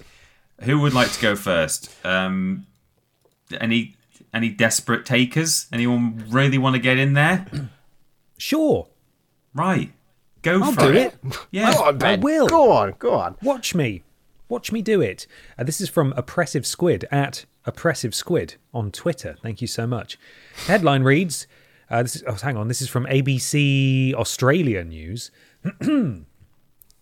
Who 0.62 0.80
would 0.80 0.94
like 0.94 1.12
to 1.12 1.22
go 1.22 1.36
first? 1.36 1.92
Um, 2.06 2.68
any 3.60 3.96
any 4.34 4.50
desperate 4.50 5.06
takers? 5.06 5.68
Anyone 5.74 6.26
really 6.30 6.58
want 6.58 6.76
to 6.76 6.82
get 6.82 6.98
in 6.98 7.14
there? 7.14 7.46
Sure. 8.38 8.88
Right, 9.54 9.92
go 10.42 10.64
I'll 10.64 10.72
for 10.72 10.92
do 10.92 10.94
it. 10.94 11.14
it. 11.24 11.38
Yeah. 11.52 11.74
Go 11.76 11.84
on, 11.84 11.98
Ben. 12.00 12.20
I 12.20 12.24
will. 12.24 12.48
Go 12.48 12.72
on, 12.72 12.96
go 12.98 13.14
on. 13.14 13.36
Watch 13.44 13.76
me. 13.76 14.02
Watch 14.50 14.72
me 14.72 14.82
do 14.82 15.00
it. 15.00 15.28
Uh, 15.60 15.64
this 15.64 15.80
is 15.80 15.90
from 15.90 16.12
Oppressive 16.18 16.66
Squid 16.66 17.06
at 17.12 17.46
Oppressive 17.66 18.16
Squid 18.16 18.56
on 18.74 18.92
Twitter. 18.92 19.38
Thank 19.44 19.62
you 19.62 19.68
so 19.68 19.86
much. 19.86 20.18
Headline 20.66 21.04
reads 21.04 21.46
uh, 21.92 22.02
this 22.02 22.16
is, 22.16 22.24
oh, 22.26 22.34
hang 22.34 22.56
on. 22.56 22.70
This 22.70 22.82
is 22.82 22.88
from 22.88 23.06
ABC 23.06 24.14
Australia 24.14 24.84
News. 24.84 25.30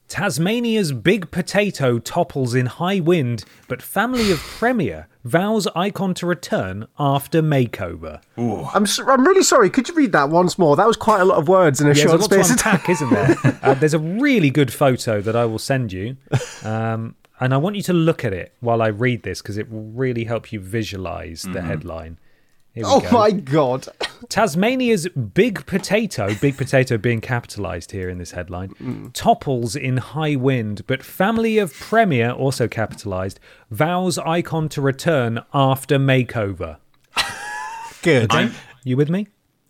Tasmania's 0.09 0.91
big 0.91 1.29
potato 1.31 1.99
topples 1.99 2.55
in 2.55 2.65
high 2.65 2.99
wind, 2.99 3.45
but 3.67 3.81
family 3.81 4.31
of 4.31 4.39
Premier 4.39 5.07
vows 5.23 5.67
icon 5.75 6.13
to 6.15 6.25
return 6.25 6.87
after 6.97 7.41
makeover. 7.43 8.19
I'm, 8.35 8.83
s- 8.83 8.99
I'm 8.99 9.25
really 9.25 9.43
sorry. 9.43 9.69
Could 9.69 9.87
you 9.87 9.93
read 9.93 10.11
that 10.13 10.29
once 10.29 10.57
more? 10.57 10.75
That 10.75 10.87
was 10.87 10.97
quite 10.97 11.21
a 11.21 11.25
lot 11.25 11.37
of 11.37 11.47
words 11.47 11.79
in 11.79 11.85
a 11.87 11.91
Yeah, 11.91 11.93
short 12.05 12.19
there's 12.19 12.31
a 12.31 12.35
lot 12.39 12.45
space 12.45 12.47
to 12.47 12.53
of 12.53 12.59
time. 12.59 12.73
unpack, 12.75 12.89
isn't 12.89 13.09
there? 13.11 13.35
Uh, 13.69 13.73
there's 13.75 13.93
a 13.93 13.99
really 13.99 14.49
good 14.49 14.73
photo 14.73 15.21
that 15.21 15.35
I 15.35 15.45
will 15.45 15.59
send 15.59 15.93
you, 15.93 16.17
um, 16.63 17.15
and 17.39 17.53
I 17.53 17.57
want 17.57 17.75
you 17.75 17.81
to 17.83 17.93
look 17.93 18.25
at 18.25 18.33
it 18.33 18.53
while 18.61 18.81
I 18.81 18.87
read 18.87 19.21
this 19.23 19.41
because 19.41 19.57
it 19.57 19.69
will 19.71 19.83
really 19.83 20.23
help 20.23 20.51
you 20.51 20.59
visualize 20.59 21.43
the 21.43 21.61
headline. 21.61 22.17
Here 22.79 22.85
Oh 22.87 23.01
go. 23.01 23.11
my 23.11 23.31
god. 23.31 23.87
Tasmania's 24.29 25.07
big 25.09 25.65
potato, 25.65 26.33
big 26.35 26.55
potato 26.57 26.97
being 26.97 27.19
capitalized 27.19 27.91
here 27.91 28.09
in 28.09 28.17
this 28.19 28.31
headline, 28.31 29.11
topples 29.13 29.75
in 29.75 29.97
high 29.97 30.35
wind, 30.35 30.85
but 30.87 31.03
family 31.03 31.57
of 31.57 31.73
Premier, 31.73 32.29
also 32.31 32.67
capitalized, 32.67 33.39
vows 33.71 34.17
icon 34.19 34.69
to 34.69 34.81
return 34.81 35.41
after 35.53 35.97
makeover. 35.97 36.77
Good. 38.01 38.31
I'm, 38.31 38.53
You 38.83 38.97
with 38.97 39.09
me? 39.09 39.27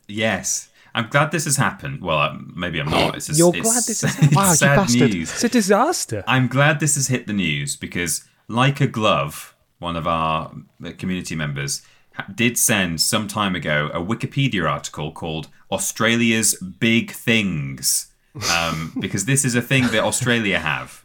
yes, 0.08 0.70
I'm 0.96 1.08
glad 1.10 1.32
this 1.32 1.46
has 1.46 1.56
happened. 1.58 2.02
Well, 2.02 2.20
um, 2.20 2.52
maybe 2.56 2.80
I'm 2.80 2.90
not. 2.90 3.16
It's 3.16 3.28
just, 3.28 3.40
You're 3.40 3.56
it's, 3.56 3.62
glad 3.62 3.84
this 3.86 4.02
has 4.04 4.18
it's 4.22 4.36
Wow, 4.36 4.50
you 4.50 4.56
sad 4.56 4.76
bastard. 4.76 5.14
news. 5.14 5.32
It's 5.32 5.44
a 5.44 5.50
disaster. 5.50 6.24
I'm 6.28 6.48
glad 6.48 6.80
this 6.80 6.96
has 6.96 7.08
hit 7.08 7.28
the 7.28 7.34
news 7.34 7.76
because, 7.76 8.26
like 8.48 8.82
a 8.82 8.88
glove, 8.88 9.56
one 9.78 9.96
of 9.96 10.08
our 10.08 10.52
community 10.98 11.36
members 11.36 11.82
ha- 11.82 11.86
did 12.36 12.58
send 12.58 13.02
some 13.02 13.28
time 13.28 13.56
ago 13.56 13.90
a 13.94 14.00
Wikipedia 14.00 14.70
article 14.70 15.12
called 15.12 15.48
Australia's 15.72 16.56
Big 16.80 17.12
Things. 17.12 18.08
Um, 18.56 18.94
because 19.00 19.26
this 19.26 19.44
is 19.46 19.56
a 19.56 19.62
thing 19.62 19.88
that 19.88 20.04
Australia 20.04 20.60
have, 20.60 21.04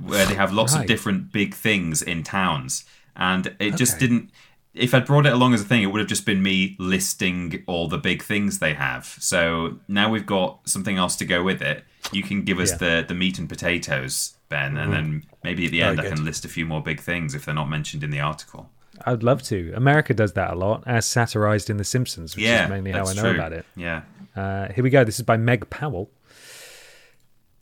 where 0.00 0.24
they 0.26 0.34
have 0.34 0.52
lots 0.52 0.74
Right. 0.74 0.80
of 0.82 0.86
different 0.86 1.32
big 1.32 1.54
things 1.54 2.00
in 2.02 2.22
towns. 2.22 2.84
And 3.14 3.54
it 3.60 3.76
just 3.76 3.98
didn't. 3.98 4.30
If 4.74 4.94
I'd 4.94 5.04
brought 5.04 5.26
it 5.26 5.34
along 5.34 5.52
as 5.52 5.60
a 5.60 5.64
thing, 5.64 5.82
it 5.82 5.86
would 5.86 5.98
have 5.98 6.08
just 6.08 6.24
been 6.24 6.42
me 6.42 6.76
listing 6.78 7.62
all 7.66 7.88
the 7.88 7.98
big 7.98 8.22
things 8.22 8.58
they 8.58 8.72
have. 8.72 9.04
So 9.20 9.80
now 9.86 10.08
we've 10.08 10.24
got 10.24 10.66
something 10.66 10.96
else 10.96 11.14
to 11.16 11.26
go 11.26 11.42
with 11.42 11.60
it. 11.60 11.84
You 12.10 12.22
can 12.22 12.42
give 12.42 12.58
us 12.58 12.70
Yeah. 12.70 12.76
the, 13.00 13.04
the 13.08 13.14
meat 13.14 13.38
and 13.38 13.48
potatoes, 13.50 14.34
Ben, 14.48 14.78
and 14.78 14.90
then 14.90 15.24
maybe 15.44 15.66
at 15.66 15.72
the 15.72 15.82
end 15.82 16.00
I 16.00 16.08
can 16.08 16.24
list 16.24 16.46
a 16.46 16.48
few 16.48 16.64
more 16.64 16.82
big 16.82 17.00
things 17.00 17.34
if 17.34 17.44
they're 17.44 17.54
not 17.54 17.68
mentioned 17.68 18.02
in 18.02 18.10
the 18.10 18.20
article. 18.20 18.70
I'd 19.06 19.22
love 19.22 19.42
to. 19.44 19.72
America 19.74 20.14
does 20.14 20.32
that 20.34 20.52
a 20.52 20.54
lot, 20.54 20.84
as 20.86 21.06
satirized 21.06 21.70
in 21.70 21.76
The 21.76 21.84
Simpsons, 21.84 22.36
which 22.36 22.44
yeah, 22.44 22.64
is 22.64 22.70
mainly 22.70 22.92
how 22.92 23.06
I 23.06 23.14
know 23.14 23.22
true. 23.22 23.34
about 23.34 23.52
it. 23.52 23.66
Yeah. 23.76 24.02
Uh, 24.34 24.68
here 24.72 24.82
we 24.82 24.90
go. 24.90 25.04
This 25.04 25.18
is 25.18 25.24
by 25.24 25.36
Meg 25.36 25.68
Powell. 25.70 26.10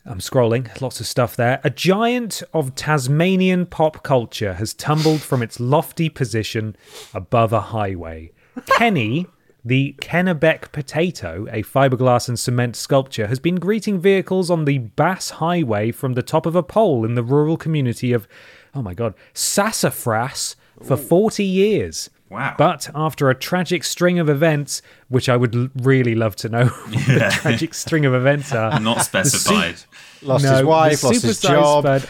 I'm 0.03 0.19
scrolling, 0.19 0.81
lots 0.81 0.99
of 0.99 1.05
stuff 1.05 1.35
there. 1.35 1.61
A 1.63 1.69
giant 1.69 2.41
of 2.53 2.73
Tasmanian 2.73 3.67
pop 3.67 4.01
culture 4.01 4.55
has 4.55 4.73
tumbled 4.73 5.21
from 5.21 5.43
its 5.43 5.59
lofty 5.59 6.09
position 6.09 6.75
above 7.13 7.53
a 7.53 7.61
highway. 7.61 8.31
Kenny, 8.65 9.27
The 9.63 9.95
Kennebec 10.01 10.71
potato, 10.71 11.45
a 11.51 11.61
fiberglass 11.61 12.27
and 12.27 12.39
cement 12.39 12.75
sculpture, 12.75 13.27
has 13.27 13.37
been 13.37 13.57
greeting 13.57 13.99
vehicles 13.99 14.49
on 14.49 14.65
the 14.65 14.79
Bass 14.79 15.31
Highway 15.31 15.91
from 15.91 16.13
the 16.13 16.23
top 16.23 16.47
of 16.47 16.55
a 16.55 16.63
pole 16.63 17.05
in 17.05 17.13
the 17.13 17.21
rural 17.21 17.57
community 17.57 18.11
of, 18.11 18.27
oh 18.73 18.81
my 18.81 18.95
god, 18.95 19.13
Sassafras 19.35 20.55
for 20.83 20.97
40 20.97 21.43
years. 21.43 22.09
Wow. 22.29 22.55
But 22.57 22.89
after 22.95 23.29
a 23.29 23.35
tragic 23.35 23.83
string 23.83 24.17
of 24.17 24.29
events, 24.29 24.81
which 25.09 25.27
I 25.27 25.35
would 25.35 25.53
l- 25.53 25.67
really 25.75 26.15
love 26.15 26.37
to 26.37 26.49
know 26.49 26.65
what 26.87 26.91
the 27.05 27.29
tragic 27.41 27.73
string 27.73 28.05
of 28.05 28.13
events 28.13 28.53
are, 28.53 28.79
Not 28.79 29.01
specified. 29.01 29.75
Lost 30.21 30.45
no, 30.45 30.53
his 30.53 30.63
wife, 30.63 31.03
lost 31.03 31.23
his 31.23 31.41
job. 31.41 31.83
Spud, 31.83 32.09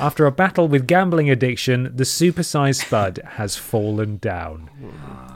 after 0.00 0.26
a 0.26 0.32
battle 0.32 0.66
with 0.66 0.86
gambling 0.88 1.30
addiction, 1.30 1.92
the 1.94 2.02
supersized 2.04 2.86
Spud 2.86 3.20
has 3.24 3.56
fallen 3.56 4.16
down. 4.16 4.68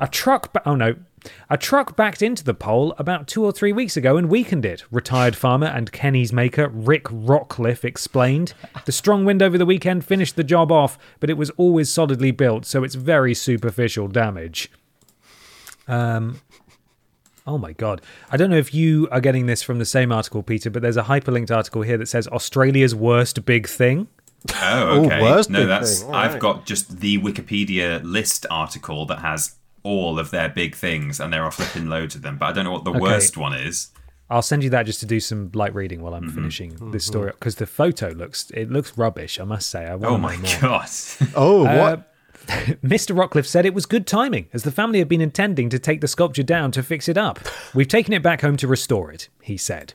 A 0.01 0.09
truck. 0.09 0.53
Ba- 0.53 0.63
oh 0.67 0.75
no. 0.75 0.97
A 1.49 1.59
truck 1.59 1.97
backed 1.97 2.23
into 2.23 2.45
the 2.45 2.55
pole 2.55 2.95
about 2.99 3.27
two 3.27 3.45
or 3.45 3.53
three 3.53 3.73
weeks 3.73 3.97
ago 3.97 4.17
and 4.17 4.29
weakened 4.29 4.65
it, 4.65 4.85
retired 4.91 5.37
farmer 5.37 5.67
and 5.67 5.93
Kenny's 5.93 6.33
maker 6.33 6.69
Rick 6.69 7.05
Rockliff 7.05 7.85
explained. 7.85 8.55
The 8.87 8.93
strong 8.93 9.25
wind 9.25 9.43
over 9.43 9.59
the 9.59 9.67
weekend 9.67 10.05
finished 10.05 10.37
the 10.37 10.45
job 10.45 10.73
off, 10.73 10.99
but 11.19 11.29
it 11.31 11.37
was 11.37 11.51
always 11.51 11.93
solidly 11.93 12.31
built, 12.31 12.65
so 12.65 12.85
it's 12.85 12.95
very 12.95 13.35
superficial 13.35 14.09
damage. 14.09 14.71
Um, 15.87 16.41
Oh 17.47 17.59
my 17.59 17.73
god. 17.73 18.01
I 18.31 18.37
don't 18.37 18.51
know 18.51 18.57
if 18.59 18.73
you 18.75 19.09
are 19.11 19.21
getting 19.21 19.47
this 19.47 19.63
from 19.63 19.79
the 19.79 19.85
same 19.85 20.13
article, 20.13 20.43
Peter, 20.43 20.71
but 20.71 20.83
there's 20.83 20.97
a 20.97 21.03
hyperlinked 21.05 21.51
article 21.51 21.83
here 21.83 21.97
that 21.99 22.07
says 22.07 22.29
Australia's 22.29 22.95
worst 22.95 23.45
big 23.45 23.67
thing. 23.67 24.09
Oh, 24.63 25.05
okay. 25.05 25.21
worst 25.21 25.51
no, 25.51 25.61
big 25.61 25.69
that's. 25.69 26.01
thing. 26.01 26.09
All 26.09 26.15
I've 26.15 26.33
right. 26.35 26.41
got 26.41 26.67
just 26.67 27.01
the 27.01 27.19
Wikipedia 27.19 28.01
list 28.05 28.47
article 28.51 29.05
that 29.07 29.19
has 29.19 29.57
all 29.83 30.19
of 30.19 30.31
their 30.31 30.49
big 30.49 30.75
things, 30.75 31.21
and 31.21 31.33
there 31.33 31.45
are 31.45 31.51
flipping 31.51 31.89
loads 31.89 32.15
of 32.15 32.23
them. 32.23 32.39
But 32.39 32.47
I 32.47 32.53
don't 32.53 32.65
know 32.65 32.73
what 32.73 32.85
the 32.85 32.93
worst 32.93 33.37
one 33.37 33.55
is. 33.55 33.91
I'll 34.29 34.43
send 34.43 34.63
you 34.63 34.71
that 34.71 34.87
just 34.87 35.01
to 35.01 35.07
do 35.07 35.19
some 35.19 35.51
light 35.55 35.75
reading 35.75 36.03
while 36.03 36.15
I'm 36.15 36.25
Mm-hmm. 36.27 36.35
finishing 36.35 36.91
this 36.93 37.05
story 37.05 37.33
because 37.33 37.57
the 37.57 37.67
photo 37.67 38.11
looks 38.11 38.51
it 38.53 38.71
looks 38.71 38.97
rubbish. 38.97 39.41
I 39.41 39.45
must 39.45 39.69
say. 39.69 39.87
I 39.87 39.95
want 39.97 40.05
Oh 40.07 40.19
my 40.19 40.37
know 40.37 40.43
more. 40.43 40.61
god! 40.61 40.89
Oh, 41.35 41.67
Uh, 41.67 41.77
what? 41.79 42.07
Mr. 42.83 43.15
Rockliff 43.15 43.47
said 43.47 43.67
it 43.67 43.75
was 43.75 43.87
good 43.87 44.07
timing, 44.07 44.49
as 44.53 44.63
the 44.63 44.71
family 44.73 44.99
had 44.99 45.09
been 45.09 45.21
intending 45.21 45.69
to 45.71 45.79
take 45.79 46.01
the 46.01 46.09
sculpture 46.09 46.43
down 46.43 46.71
to 46.73 46.83
fix 46.83 47.09
it 47.09 47.19
up. 47.19 47.39
We've 47.75 47.87
taken 47.89 48.13
it 48.15 48.23
back 48.23 48.41
home 48.41 48.57
to 48.59 48.67
restore 48.69 49.11
it, 49.13 49.29
he 49.43 49.57
said. 49.57 49.93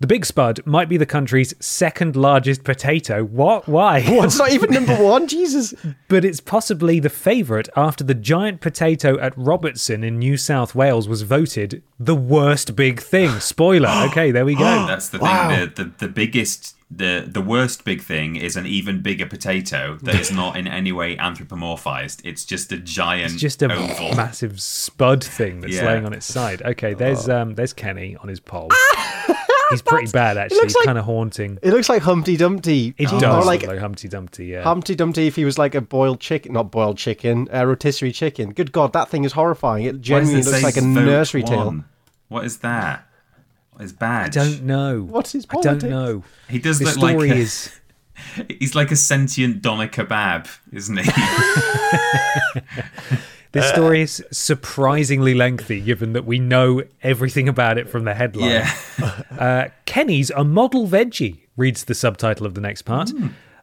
The 0.00 0.06
Big 0.06 0.24
Spud 0.24 0.60
might 0.64 0.88
be 0.88 0.96
the 0.96 1.04
country's 1.04 1.52
second 1.60 2.16
largest 2.16 2.64
potato. 2.64 3.22
What? 3.22 3.68
Why? 3.68 4.02
What's 4.08 4.38
not 4.38 4.50
even 4.50 4.70
number 4.70 4.96
one? 5.02 5.28
Jesus. 5.28 5.74
but 6.08 6.24
it's 6.24 6.40
possibly 6.40 7.00
the 7.00 7.10
favourite 7.10 7.68
after 7.76 8.02
the 8.02 8.14
giant 8.14 8.62
potato 8.62 9.18
at 9.20 9.36
Robertson 9.36 10.02
in 10.02 10.18
New 10.18 10.38
South 10.38 10.74
Wales 10.74 11.06
was 11.06 11.20
voted 11.20 11.82
the 11.98 12.14
worst 12.14 12.74
big 12.76 13.00
thing. 13.02 13.28
Spoiler. 13.40 13.90
Okay, 14.08 14.30
there 14.30 14.46
we 14.46 14.54
go. 14.54 14.64
That's 14.86 15.10
the 15.10 15.18
thing. 15.18 15.28
The, 15.28 15.72
the 15.84 16.06
the 16.06 16.08
biggest, 16.08 16.76
the 16.90 17.26
the 17.30 17.42
worst 17.42 17.84
big 17.84 18.00
thing 18.00 18.36
is 18.36 18.56
an 18.56 18.64
even 18.64 19.02
bigger 19.02 19.26
potato 19.26 19.98
that 20.00 20.14
is 20.14 20.32
not 20.32 20.56
in 20.56 20.66
any 20.66 20.92
way 20.92 21.16
anthropomorphized. 21.18 22.22
It's 22.24 22.46
just 22.46 22.72
a 22.72 22.78
giant, 22.78 23.32
It's 23.34 23.40
just 23.42 23.60
a 23.60 23.70
oval. 23.70 24.14
massive 24.16 24.62
spud 24.62 25.22
thing 25.22 25.60
that's 25.60 25.74
Yeah. 25.74 25.84
laying 25.88 26.06
on 26.06 26.14
its 26.14 26.24
side. 26.24 26.62
Okay, 26.62 26.94
there's 26.94 27.28
um 27.28 27.54
there's 27.54 27.74
Kenny 27.74 28.16
on 28.16 28.28
his 28.30 28.40
pole. 28.40 28.70
He's 29.70 29.82
pretty 29.82 30.10
bad 30.10 30.36
actually. 30.36 30.56
looks 30.58 30.72
He's 30.72 30.76
like- 30.76 30.86
kind 30.86 30.98
of 30.98 31.04
haunting. 31.04 31.58
It 31.62 31.70
looks 31.72 31.88
like 31.88 32.02
Humpty 32.02 32.36
Dumpty. 32.36 32.94
It 32.98 33.12
Or 33.12 33.20
does 33.20 33.46
like 33.46 33.62
look 33.62 33.70
like 33.70 33.78
Humpty 33.80 34.08
Dumpty. 34.08 34.46
Yeah. 34.46 34.62
Humpty 34.62 34.94
Dumpty 34.94 35.26
if 35.26 35.36
he 35.36 35.44
was 35.44 35.58
like 35.58 35.74
a 35.74 35.80
boiled 35.80 36.20
chicken, 36.20 36.52
not 36.52 36.70
boiled 36.70 36.98
chicken, 36.98 37.48
a 37.50 37.66
rotisserie 37.66 38.12
chicken. 38.12 38.50
Good 38.52 38.72
God, 38.72 38.92
that 38.92 39.08
thing 39.08 39.24
is 39.24 39.32
horrifying. 39.32 39.84
It 39.84 40.00
genuinely 40.00 40.40
it 40.40 40.46
looks 40.46 40.62
like 40.62 40.76
a 40.76 40.80
vote 40.80 40.86
nursery 40.88 41.42
tale. 41.42 41.84
What 42.28 42.44
is 42.44 42.58
that? 42.58 43.06
What 43.72 43.84
is 43.84 43.92
badge? 43.92 44.36
I 44.36 44.44
don't 44.44 44.62
know. 44.64 45.02
What's 45.02 45.32
his 45.32 45.46
I 45.50 45.60
don't 45.60 45.82
know. 45.84 46.22
He 46.48 46.58
does 46.58 46.78
The 46.78 46.84
look 46.86 46.94
story 46.94 47.28
like 47.28 47.30
a, 47.30 47.34
is 47.40 47.80
he's 48.58 48.74
like 48.74 48.90
a 48.90 48.96
sentient 48.96 49.62
doner 49.62 49.88
kebab, 49.88 50.48
isn't 50.72 50.98
he? 50.98 51.10
this 53.52 53.68
story 53.68 54.02
is 54.02 54.24
surprisingly 54.30 55.34
lengthy, 55.34 55.80
given 55.80 56.12
that 56.12 56.24
we 56.24 56.38
know 56.38 56.82
everything 57.02 57.48
about 57.48 57.78
it 57.78 57.88
from 57.88 58.04
the 58.04 58.14
headline. 58.14 58.50
yeah. 58.50 58.72
Uh, 59.40 59.68
Kenny's 59.86 60.30
a 60.30 60.44
model 60.44 60.86
veggie, 60.86 61.38
reads 61.56 61.84
the 61.84 61.94
subtitle 61.94 62.44
of 62.44 62.54
the 62.54 62.60
next 62.60 62.82
part. 62.82 63.10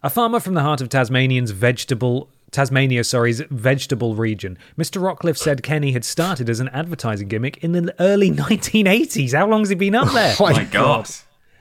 A 0.01 0.09
farmer 0.09 0.39
from 0.39 0.55
the 0.55 0.61
heart 0.63 0.81
of 0.81 0.89
Tasmanian's 0.89 1.51
vegetable 1.51 2.29
Tasmania, 2.49 3.03
sorry's 3.03 3.41
vegetable 3.51 4.15
region. 4.15 4.57
Mr. 4.77 5.01
Rockliff 5.01 5.37
said 5.37 5.61
Kenny 5.63 5.91
had 5.91 6.05
started 6.05 6.49
as 6.49 6.59
an 6.59 6.69
advertising 6.69 7.27
gimmick 7.27 7.57
in 7.63 7.73
the 7.73 7.93
early 7.99 8.31
1980s. 8.45 9.33
How 9.37 9.47
long 9.47 9.59
has 9.61 9.69
he 9.69 9.75
been 9.75 9.95
up 9.95 10.11
there? 10.13 10.33
Oh 10.39 10.49
my 10.51 10.63
god. 10.63 11.09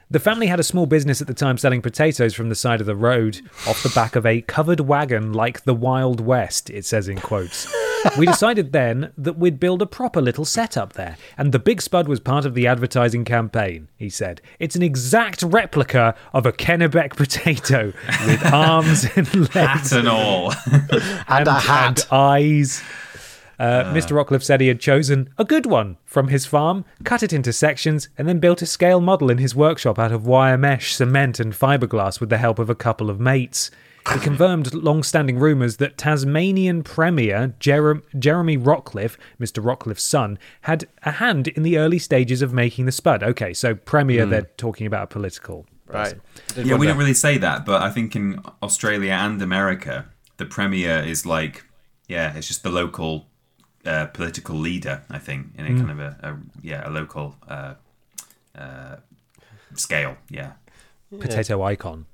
The 0.09 0.21
family 0.21 0.47
had 0.47 0.61
a 0.61 0.65
small 0.65 0.87
business 0.87 1.21
at 1.21 1.27
the 1.27 1.35
time 1.35 1.59
selling 1.59 1.83
potatoes 1.83 2.33
from 2.33 2.49
the 2.49 2.55
side 2.55 2.81
of 2.81 2.87
the 2.87 2.95
road 2.95 3.41
off 3.67 3.83
the 3.83 3.89
back 3.89 4.15
of 4.15 4.25
a 4.25 4.41
covered 4.41 4.79
wagon 4.79 5.33
like 5.33 5.65
the 5.65 5.75
Wild 5.75 6.21
West, 6.21 6.71
it 6.71 6.85
says 6.85 7.09
in 7.09 7.19
quotes. 7.19 7.67
We 8.17 8.27
decided 8.27 8.71
then 8.71 9.13
that 9.19 9.37
we'd 9.37 9.59
build 9.59 9.83
a 9.83 9.87
proper 9.87 10.21
little 10.21 10.45
setup 10.45 10.93
there, 10.93 11.17
and 11.37 11.51
the 11.51 11.59
Big 11.59 11.83
Spud 11.83 12.07
was 12.07 12.21
part 12.21 12.45
of 12.45 12.55
the 12.55 12.69
advertising 12.69 13.25
campaign, 13.25 13.89
he 13.97 14.09
said. 14.09 14.41
It's 14.61 14.77
an 14.77 14.83
exact 14.83 15.43
replica 15.43 16.15
of 16.33 16.47
a 16.47 16.53
Kennebec 16.53 17.11
potato 17.17 17.93
with 18.27 18.53
arms 18.53 19.07
and 19.17 19.35
legs 19.57 19.91
Hat 19.91 19.93
and 19.93 20.09
all. 20.09 20.53
And 21.29 21.49
a 21.49 21.55
hat. 21.55 22.07
and 22.07 22.07
eyes. 22.13 22.81
Uh, 23.59 23.85
Mr. 23.95 24.13
Rockliff 24.13 24.43
said 24.43 24.61
he 24.61 24.69
had 24.69 24.81
chosen 24.81 25.31
a 25.39 25.45
good 25.45 25.67
one 25.67 25.97
from 26.05 26.29
his 26.29 26.45
farm, 26.47 26.85
cut 27.05 27.23
it 27.23 27.33
into 27.33 27.53
sections, 27.53 28.09
and 28.19 28.29
then 28.29 28.39
built 28.39 28.63
a 28.63 28.67
scale 28.67 29.01
model 29.01 29.31
in 29.31 29.39
his 29.39 29.55
workshop 29.55 29.99
out 29.99 30.13
of 30.13 30.27
wire 30.27 30.59
mesh, 30.59 30.95
cement, 30.95 31.41
and 31.41 31.53
fiberglass 31.55 32.21
with 32.21 32.29
the 32.29 32.39
help 32.39 32.59
of 32.59 32.69
a 32.69 32.75
couple 32.75 33.09
of 33.09 33.19
mates. 33.21 33.71
He 34.13 34.21
confirmed 34.21 34.73
long 34.73 35.03
standing 35.03 35.37
rumours 35.39 35.79
that 35.79 35.99
Tasmanian 35.99 36.85
Premier 36.85 37.55
Jer- 37.59 38.03
Jeremy 38.17 38.57
Rockliff, 38.57 39.17
Mr. 39.41 39.61
Rockliff's 39.65 40.05
son, 40.05 40.39
had 40.61 40.87
a 41.03 41.13
hand 41.13 41.49
in 41.49 41.65
the 41.65 41.77
early 41.79 41.99
stages 41.99 42.41
of 42.41 42.53
making 42.53 42.87
the 42.87 42.93
Spud. 42.93 43.25
Okay, 43.25 43.53
so 43.53 43.75
Premier, 43.75 44.25
they're 44.25 44.43
talking 44.57 44.87
about 44.87 45.05
a 45.05 45.07
political. 45.09 45.67
Right. 45.89 46.15
yeah, 46.57 46.77
we 46.77 46.87
don't 46.87 46.99
really 46.99 47.15
say 47.15 47.39
that, 47.39 47.65
but 47.65 47.83
I 47.83 47.91
think 47.91 48.15
in 48.15 48.41
Australia 48.63 49.13
and 49.13 49.41
America, 49.43 50.07
the 50.37 50.47
premier 50.47 50.99
is 51.01 51.25
like, 51.25 51.65
yeah, 52.09 52.37
it's 52.37 52.49
just 52.49 52.63
the 52.63 52.71
local 52.71 53.27
uh, 53.87 54.07
political 54.07 54.57
leader. 54.57 55.03
I 55.11 55.19
think 55.19 55.47
in 55.57 55.65
a 55.67 55.69
Hmm. 55.71 55.79
kind 55.87 55.91
of 55.93 55.99
a, 56.01 56.17
a 56.23 56.37
yeah 56.63 56.89
a 56.89 56.91
local 56.91 57.37
uh, 57.49 57.75
uh, 58.57 58.97
scale. 59.75 60.17
Yeah. 60.31 60.53
potato 61.21 61.63
icon. 61.63 62.07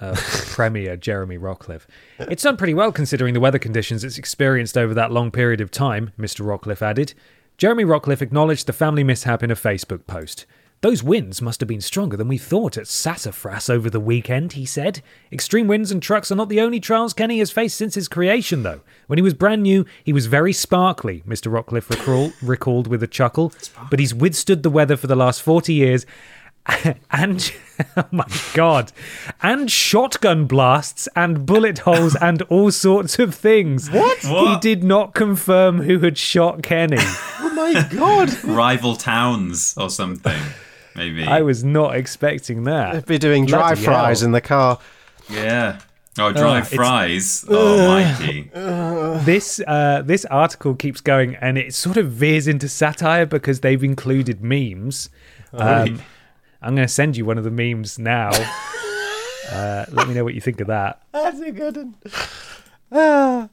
Uh, 0.00 0.16
Premier 0.48 0.96
Jeremy 0.96 1.38
Rockliff. 1.38 1.82
It's 2.18 2.42
done 2.42 2.56
pretty 2.56 2.74
well 2.74 2.90
considering 2.90 3.34
the 3.34 3.40
weather 3.40 3.60
conditions 3.60 4.02
it's 4.02 4.18
experienced 4.18 4.76
over 4.76 4.94
that 4.94 5.12
long 5.12 5.30
period 5.30 5.60
of 5.60 5.70
time, 5.70 6.10
Mr. 6.18 6.44
Rockliff 6.44 6.82
added. 6.82 7.14
Jeremy 7.56 7.84
Rockliff 7.84 8.20
acknowledged 8.20 8.66
the 8.66 8.72
family 8.72 9.04
mishap 9.04 9.44
in 9.44 9.50
a 9.52 9.54
Facebook 9.54 10.06
post. 10.08 10.44
Those 10.82 11.00
winds 11.00 11.40
must 11.40 11.60
have 11.60 11.68
been 11.68 11.80
stronger 11.80 12.16
than 12.16 12.26
we 12.26 12.38
thought 12.38 12.76
at 12.76 12.88
Sassafras 12.88 13.70
over 13.70 13.88
the 13.88 14.00
weekend, 14.00 14.54
he 14.54 14.66
said. 14.66 15.00
Extreme 15.30 15.68
winds 15.68 15.92
and 15.92 16.02
trucks 16.02 16.32
are 16.32 16.34
not 16.34 16.48
the 16.48 16.60
only 16.60 16.80
trials 16.80 17.14
Kenny 17.14 17.38
has 17.38 17.52
faced 17.52 17.76
since 17.76 17.94
his 17.94 18.08
creation, 18.08 18.64
though. 18.64 18.80
When 19.06 19.16
he 19.16 19.22
was 19.22 19.32
brand 19.32 19.62
new, 19.62 19.86
he 20.02 20.12
was 20.12 20.26
very 20.26 20.52
sparkly, 20.52 21.22
Mr. 21.26 21.52
Rockliff 21.52 21.88
recall, 21.88 22.32
recalled 22.42 22.88
with 22.88 23.00
a 23.00 23.06
chuckle. 23.06 23.52
But 23.90 24.00
he's 24.00 24.12
withstood 24.12 24.64
the 24.64 24.70
weather 24.70 24.96
for 24.96 25.06
the 25.06 25.14
last 25.14 25.40
40 25.42 25.72
years 25.72 26.04
and 27.10 27.52
oh 27.96 28.04
my 28.12 28.26
god 28.54 28.92
and 29.42 29.68
shotgun 29.68 30.46
blasts 30.46 31.08
and 31.16 31.44
bullet 31.44 31.78
holes 31.80 32.14
and 32.14 32.40
all 32.42 32.70
sorts 32.70 33.18
of 33.18 33.34
things 33.34 33.90
what 33.90 34.18
he 34.20 34.56
did 34.60 34.84
not 34.84 35.12
confirm 35.12 35.82
who 35.82 35.98
had 35.98 36.16
shot 36.16 36.62
kenny 36.62 36.98
Oh 37.54 37.54
my 37.54 37.86
God. 37.96 38.44
Rival 38.44 38.96
towns 38.96 39.74
or 39.76 39.90
something. 39.90 40.40
Maybe. 40.94 41.24
i 41.26 41.40
was 41.42 41.64
not 41.64 41.94
expecting 41.96 42.64
that 42.64 42.92
They'd 42.94 43.06
Be 43.06 43.18
doing 43.18 43.46
dry 43.46 43.68
Bloody 43.74 43.82
fries 43.84 44.20
hell. 44.20 44.26
in 44.26 44.32
the 44.32 44.40
car. 44.40 44.78
Yeah. 45.30 45.78
Oh, 46.18 46.30
dry 46.32 46.58
it's- 46.58 46.74
fries. 46.74 47.44
Oh, 47.48 47.88
Mikey. 47.88 48.50
this 49.24 49.60
uh, 49.66 50.02
this 50.04 50.24
article 50.26 50.74
keeps 50.74 51.00
going 51.00 51.36
and 51.36 51.56
it 51.56 51.72
sort 51.74 51.96
of 51.96 52.10
veers 52.10 52.46
into 52.46 52.68
satire 52.68 53.24
because 53.26 53.60
they've 53.60 53.82
included 53.82 54.42
memes 54.42 55.08
um, 55.54 56.00
i'm 56.60 56.74
going 56.74 56.86
to 56.86 56.92
send 56.92 57.16
you 57.16 57.24
one 57.24 57.38
of 57.38 57.44
the 57.44 57.50
memes 57.50 57.98
now 57.98 58.30
uh, 59.50 59.84
let 59.90 60.06
me 60.08 60.14
know 60.14 60.24
what 60.24 60.34
you 60.34 60.40
think 60.40 60.60
of 60.60 60.66
that 60.66 61.02
That's 61.12 61.40
a 61.40 61.50
good 61.52 61.76
one. 61.76 61.94
Ah, 62.90 63.48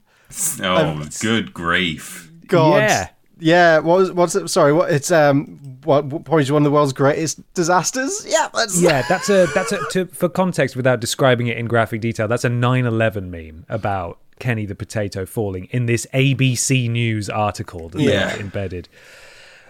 Oh, 0.61 1.07
good 1.21 1.53
grief. 1.53 2.29
God. 2.47 2.81
Yeah. 2.83 3.07
Yeah. 3.39 3.79
What 3.79 3.97
was, 3.99 4.11
what's 4.11 4.35
it? 4.35 4.47
Sorry. 4.49 4.73
What? 4.73 4.91
It's 4.91 5.11
um. 5.11 5.59
What? 5.83 6.05
what 6.05 6.25
Probably 6.25 6.43
one 6.51 6.61
of 6.61 6.65
the 6.65 6.71
world's 6.71 6.93
greatest 6.93 7.41
disasters. 7.53 8.25
Yeah. 8.27 8.49
That's. 8.53 8.81
Yeah, 8.81 9.03
that's 9.07 9.29
a 9.29 9.47
that's 9.53 9.71
a 9.71 9.79
to, 9.91 10.05
for 10.07 10.29
context 10.29 10.75
without 10.75 10.99
describing 10.99 11.47
it 11.47 11.57
in 11.57 11.67
graphic 11.67 12.01
detail. 12.01 12.27
That's 12.27 12.43
a 12.45 12.49
9/11 12.49 13.29
meme 13.29 13.65
about 13.69 14.17
Kenny 14.39 14.65
the 14.65 14.75
Potato 14.75 15.25
falling 15.25 15.67
in 15.71 15.85
this 15.85 16.05
ABC 16.13 16.89
News 16.89 17.29
article 17.29 17.89
that 17.89 18.01
Yeah. 18.01 18.29
they've 18.31 18.41
embedded. 18.41 18.89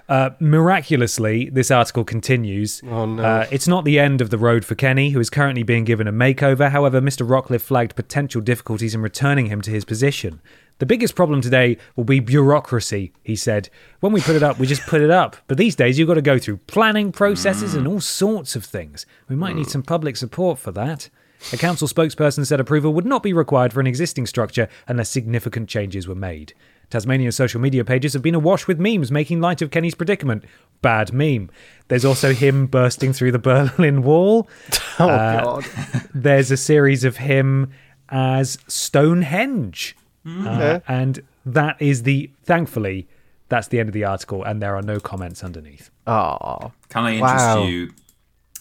Uh, 0.07 0.31
miraculously, 0.39 1.49
this 1.51 1.69
article 1.69 2.03
continues. 2.03 2.81
Oh, 2.89 3.05
no. 3.05 3.23
Uh, 3.23 3.45
it's 3.51 3.67
not 3.67 3.85
the 3.85 3.99
end 3.99 4.21
of 4.21 4.31
the 4.31 4.39
road 4.39 4.65
for 4.65 4.73
Kenny, 4.73 5.11
who 5.11 5.19
is 5.19 5.29
currently 5.29 5.61
being 5.61 5.83
given 5.83 6.07
a 6.07 6.11
makeover. 6.11 6.71
However, 6.71 6.99
Mr. 6.99 7.27
Rockliff 7.27 7.61
flagged 7.61 7.95
potential 7.95 8.41
difficulties 8.41 8.95
in 8.95 9.01
returning 9.03 9.47
him 9.47 9.61
to 9.61 9.69
his 9.69 9.85
position. 9.85 10.41
The 10.79 10.85
biggest 10.85 11.15
problem 11.15 11.41
today 11.41 11.77
will 11.95 12.03
be 12.05 12.19
bureaucracy, 12.19 13.11
he 13.21 13.35
said. 13.35 13.69
When 13.99 14.11
we 14.13 14.21
put 14.21 14.35
it 14.35 14.43
up, 14.43 14.59
we 14.59 14.65
just 14.67 14.81
put 14.83 15.01
it 15.01 15.11
up. 15.11 15.35
But 15.47 15.57
these 15.57 15.75
days, 15.75 15.99
you've 15.99 16.07
got 16.07 16.13
to 16.15 16.21
go 16.21 16.39
through 16.39 16.57
planning 16.67 17.11
processes 17.11 17.75
and 17.75 17.87
all 17.87 17.99
sorts 17.99 18.55
of 18.55 18.63
things. 18.65 19.05
We 19.27 19.35
might 19.35 19.55
need 19.55 19.69
some 19.69 19.83
public 19.83 20.15
support 20.17 20.57
for 20.57 20.71
that. 20.71 21.09
A 21.53 21.57
council 21.57 21.87
spokesperson 21.87 22.45
said 22.45 22.59
approval 22.59 22.93
would 22.93 23.05
not 23.05 23.23
be 23.23 23.31
required 23.33 23.71
for 23.71 23.79
an 23.79 23.87
existing 23.87 24.25
structure 24.25 24.67
unless 24.87 25.09
significant 25.09 25.69
changes 25.69 26.07
were 26.07 26.15
made. 26.15 26.53
Tasmania's 26.89 27.35
social 27.35 27.61
media 27.61 27.85
pages 27.85 28.13
have 28.13 28.21
been 28.21 28.33
awash 28.35 28.65
with 28.67 28.79
memes 28.79 29.11
making 29.11 29.39
light 29.41 29.61
of 29.61 29.71
Kenny's 29.71 29.95
predicament. 29.95 30.43
Bad 30.81 31.13
meme. 31.13 31.49
There's 31.87 32.03
also 32.03 32.33
him 32.33 32.65
bursting 32.67 33.13
through 33.13 33.31
the 33.31 33.39
Berlin 33.77 34.01
Wall. 34.03 34.47
Oh 35.01 35.07
Uh, 35.07 35.43
God. 35.43 35.65
There's 36.13 36.51
a 36.51 36.57
series 36.57 37.03
of 37.05 37.17
him 37.17 37.71
as 38.09 38.57
Stonehenge. 38.67 39.95
Mm-hmm. 40.25 40.47
Uh, 40.47 40.79
and 40.87 41.21
that 41.45 41.81
is 41.81 42.03
the, 42.03 42.29
thankfully, 42.43 43.07
that's 43.47 43.67
the 43.69 43.79
end 43.79 43.89
of 43.89 43.93
the 43.93 44.03
article, 44.03 44.43
and 44.43 44.61
there 44.61 44.75
are 44.75 44.81
no 44.81 44.99
comments 44.99 45.43
underneath. 45.43 45.89
Oh. 46.05 46.71
Can 46.89 47.05
I 47.05 47.13
interest 47.13 47.35
Wow. 47.45 47.63
you 47.63 47.91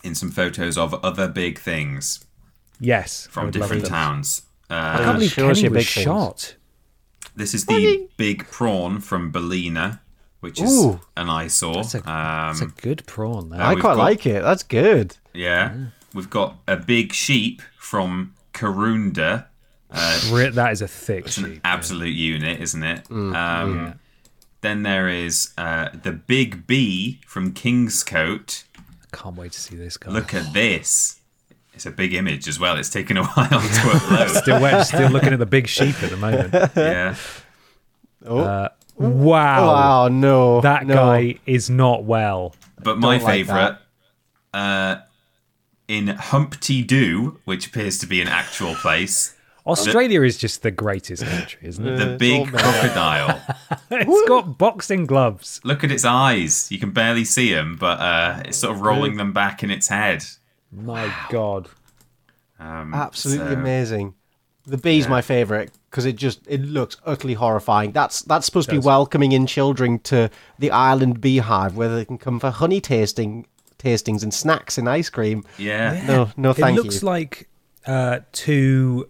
in 0.05 0.15
some 0.15 0.31
photos 0.31 0.79
of 0.79 0.95
other 1.05 1.29
big 1.29 1.59
things 1.59 2.25
Yes. 2.81 3.27
From 3.31 3.51
different 3.51 3.83
those. 3.83 3.91
towns? 3.91 4.43
I 4.71 4.75
Uh, 4.75 4.99
can't 4.99 5.13
believe 5.17 5.31
Show 5.33 5.51
us 5.51 5.57
Kenny 5.57 5.63
your 5.69 5.73
was 5.75 5.85
big 5.85 5.93
things. 5.95 6.05
shot. 6.05 6.55
this 7.35 7.55
is 7.55 7.67
the 7.67 8.09
big 8.17 8.47
prawn 8.51 9.01
from 9.01 9.31
Ballina, 9.33 10.01
which 10.41 10.61
is 10.61 10.73
Ooh. 10.85 11.01
an 11.17 11.29
eyesore. 11.29 11.75
That's 11.75 11.95
a, 11.97 12.01
that's 12.03 12.61
a 12.61 12.65
Um, 12.65 12.75
good 12.81 13.05
prawn 13.07 13.51
there. 13.51 13.61
I 13.61 13.75
quite 13.75 13.83
got- 13.83 13.97
like 13.99 14.27
it. 14.27 14.43
That's 14.43 14.63
good. 14.63 15.17
yeah, 15.35 15.75
we've 16.15 16.31
got 16.31 16.57
a 16.69 16.77
big 16.77 17.13
sheep 17.13 17.61
from 17.79 18.35
Karunda. 18.55 19.47
Re- 20.31 20.51
that 20.51 20.73
is 20.73 20.83
a 20.83 20.89
thick 20.89 21.27
It's 21.27 21.39
an 21.39 21.53
sheep. 21.55 21.61
absolute 21.65 22.15
unit, 22.15 22.61
isn't 22.61 22.83
it? 22.83 23.05
Mm, 23.09 23.35
um, 23.35 24.01
Then 24.61 24.83
there 24.83 25.09
is 25.09 25.53
uh, 25.57 25.89
the 26.03 26.13
big 26.13 26.67
B 26.67 27.21
from 27.27 27.53
Kingscote. 27.55 28.65
I 28.77 29.17
can't 29.17 29.37
wait 29.37 29.53
to 29.53 29.61
see 29.61 29.77
this 29.77 29.97
guy. 29.97 30.11
Look 30.11 30.35
at 30.35 30.53
this. 30.53 31.21
It's 31.73 31.87
a 31.87 31.91
big 31.91 32.13
image 32.13 32.49
as 32.49 32.59
well. 32.59 32.77
It's 32.77 32.91
taken 32.91 33.17
a 33.17 33.25
while 33.27 33.49
to 33.49 33.57
upload. 33.57 34.29
Still, 34.43 34.61
we're 34.61 34.85
still 34.85 35.11
looking 35.11 35.33
at 35.33 35.39
the 35.39 35.47
big 35.47 35.69
sheep 35.69 36.03
at 36.03 36.11
the 36.11 36.17
moment. 36.17 36.53
yeah. 36.77 37.15
Oh, 38.27 38.69
Wow. 38.97 39.67
wow, 39.69 40.09
no. 40.09 40.61
That 40.61 40.87
no. 40.87 40.95
guy 40.95 41.37
is 41.47 41.71
not 41.71 42.03
well. 42.03 42.55
But 42.83 42.99
my 42.99 43.17
Don't 43.19 43.25
like 43.25 43.33
favourite, 43.33 43.77
uh, 44.53 44.97
in 45.87 46.09
Humpty 46.09 46.83
Doo, 46.83 47.39
which 47.45 47.69
appears 47.69 47.97
to 47.99 48.07
be 48.09 48.21
an 48.21 48.27
actual 48.29 48.75
place, 48.75 49.35
Australia 49.67 50.23
is 50.23 50.39
just 50.39 50.63
the 50.63 50.71
greatest 50.71 51.25
country, 51.25 51.61
isn't 51.69 51.87
it? 51.87 51.97
the 51.97 52.17
big 52.17 52.49
crocodile. 52.49 53.41
It's 53.91 54.29
got 54.29 54.59
boxing 54.59 55.07
gloves. 55.07 55.61
Look 55.65 55.83
at 55.83 55.91
its 55.91 56.05
eyes. 56.05 56.71
You 56.71 56.79
can 56.79 56.91
barely 56.91 57.25
see 57.25 57.53
them, 57.53 57.77
but 57.79 57.99
uh, 58.01 58.43
it's 58.45 58.59
sort 58.59 58.75
of 58.75 58.83
rolling 58.83 59.17
them 59.17 59.33
back 59.33 59.63
in 59.63 59.71
its 59.71 59.89
head. 59.89 60.25
My 60.71 61.13
God. 61.31 61.69
Um, 62.59 62.93
Absolutely 62.95 63.55
so- 63.55 63.61
amazing. 63.61 64.15
The 64.67 64.77
bee's 64.77 65.09
my 65.09 65.23
favorite 65.23 65.73
because 65.91 66.05
it 66.05 66.17
just 66.17 66.47
it 66.47 66.61
looks 66.61 66.99
utterly 67.07 67.33
horrifying. 67.33 67.93
That's 67.93 68.21
that's 68.21 68.45
supposed 68.45 68.69
to 68.69 68.75
be 68.79 68.85
welcoming 68.85 69.33
in 69.33 69.47
children 69.47 69.99
to 70.01 70.29
the 70.59 70.71
island 70.71 71.23
beehive 71.23 71.75
where 71.75 71.89
they 71.89 72.05
can 72.05 72.19
come 72.19 72.39
for 72.39 72.51
honey 72.51 72.79
tasting 72.83 73.47
tastings 73.79 74.23
and 74.23 74.35
snacks 74.35 74.77
and 74.77 74.87
ice 74.87 75.09
cream. 75.09 75.45
Yeah. 75.57 76.05
No, 76.07 76.31
no, 76.37 76.53
thank 76.53 76.75
you. 76.77 76.83
it 76.83 76.85
looks 76.85 77.01
you. 77.03 77.07
like 77.09 77.49
uh, 77.87 78.21
to 78.33 79.09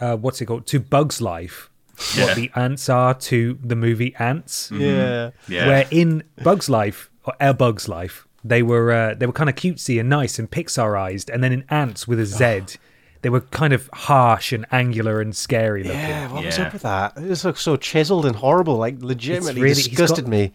uh, 0.00 0.16
what's 0.16 0.40
it 0.40 0.46
called? 0.46 0.66
To 0.68 0.80
Bugs 0.80 1.20
Life. 1.20 1.70
Yeah. 2.16 2.24
What 2.26 2.36
the 2.36 2.50
ants 2.56 2.88
are 2.88 3.14
to 3.14 3.58
the 3.62 3.76
movie 3.76 4.14
Ants. 4.18 4.70
yeah. 4.72 5.30
Yeah. 5.48 5.66
Where 5.68 5.86
in 5.92 6.24
Bugs 6.42 6.68
Life 6.68 7.08
or 7.24 7.34
A 7.40 7.54
Bugs 7.54 7.88
Life, 7.88 8.26
they 8.42 8.62
were 8.62 8.90
uh, 8.92 9.14
they 9.14 9.26
were 9.26 9.32
kind 9.32 9.48
of 9.48 9.54
cutesy 9.56 10.00
and 10.00 10.08
nice 10.08 10.38
and 10.38 10.50
Pixarized, 10.50 11.32
and 11.32 11.42
then 11.44 11.52
in 11.52 11.64
Ants 11.70 12.08
with 12.08 12.18
a 12.18 12.26
Z, 12.26 12.76
they 13.22 13.30
were 13.30 13.40
kind 13.42 13.72
of 13.72 13.88
harsh 13.92 14.52
and 14.52 14.66
angular 14.72 15.20
and 15.20 15.36
scary 15.36 15.84
looking. 15.84 15.98
Yeah, 16.00 16.32
what 16.32 16.44
was 16.44 16.58
Yeah. 16.58 16.64
up 16.66 16.72
with 16.72 16.82
that? 16.82 17.12
It 17.16 17.28
just 17.28 17.44
looks 17.44 17.62
so 17.62 17.76
chiseled 17.76 18.26
and 18.26 18.36
horrible. 18.36 18.76
Like 18.76 19.00
legitimately 19.00 19.62
really- 19.62 19.74
disgusted 19.74 20.24
got- 20.24 20.30
me. 20.30 20.52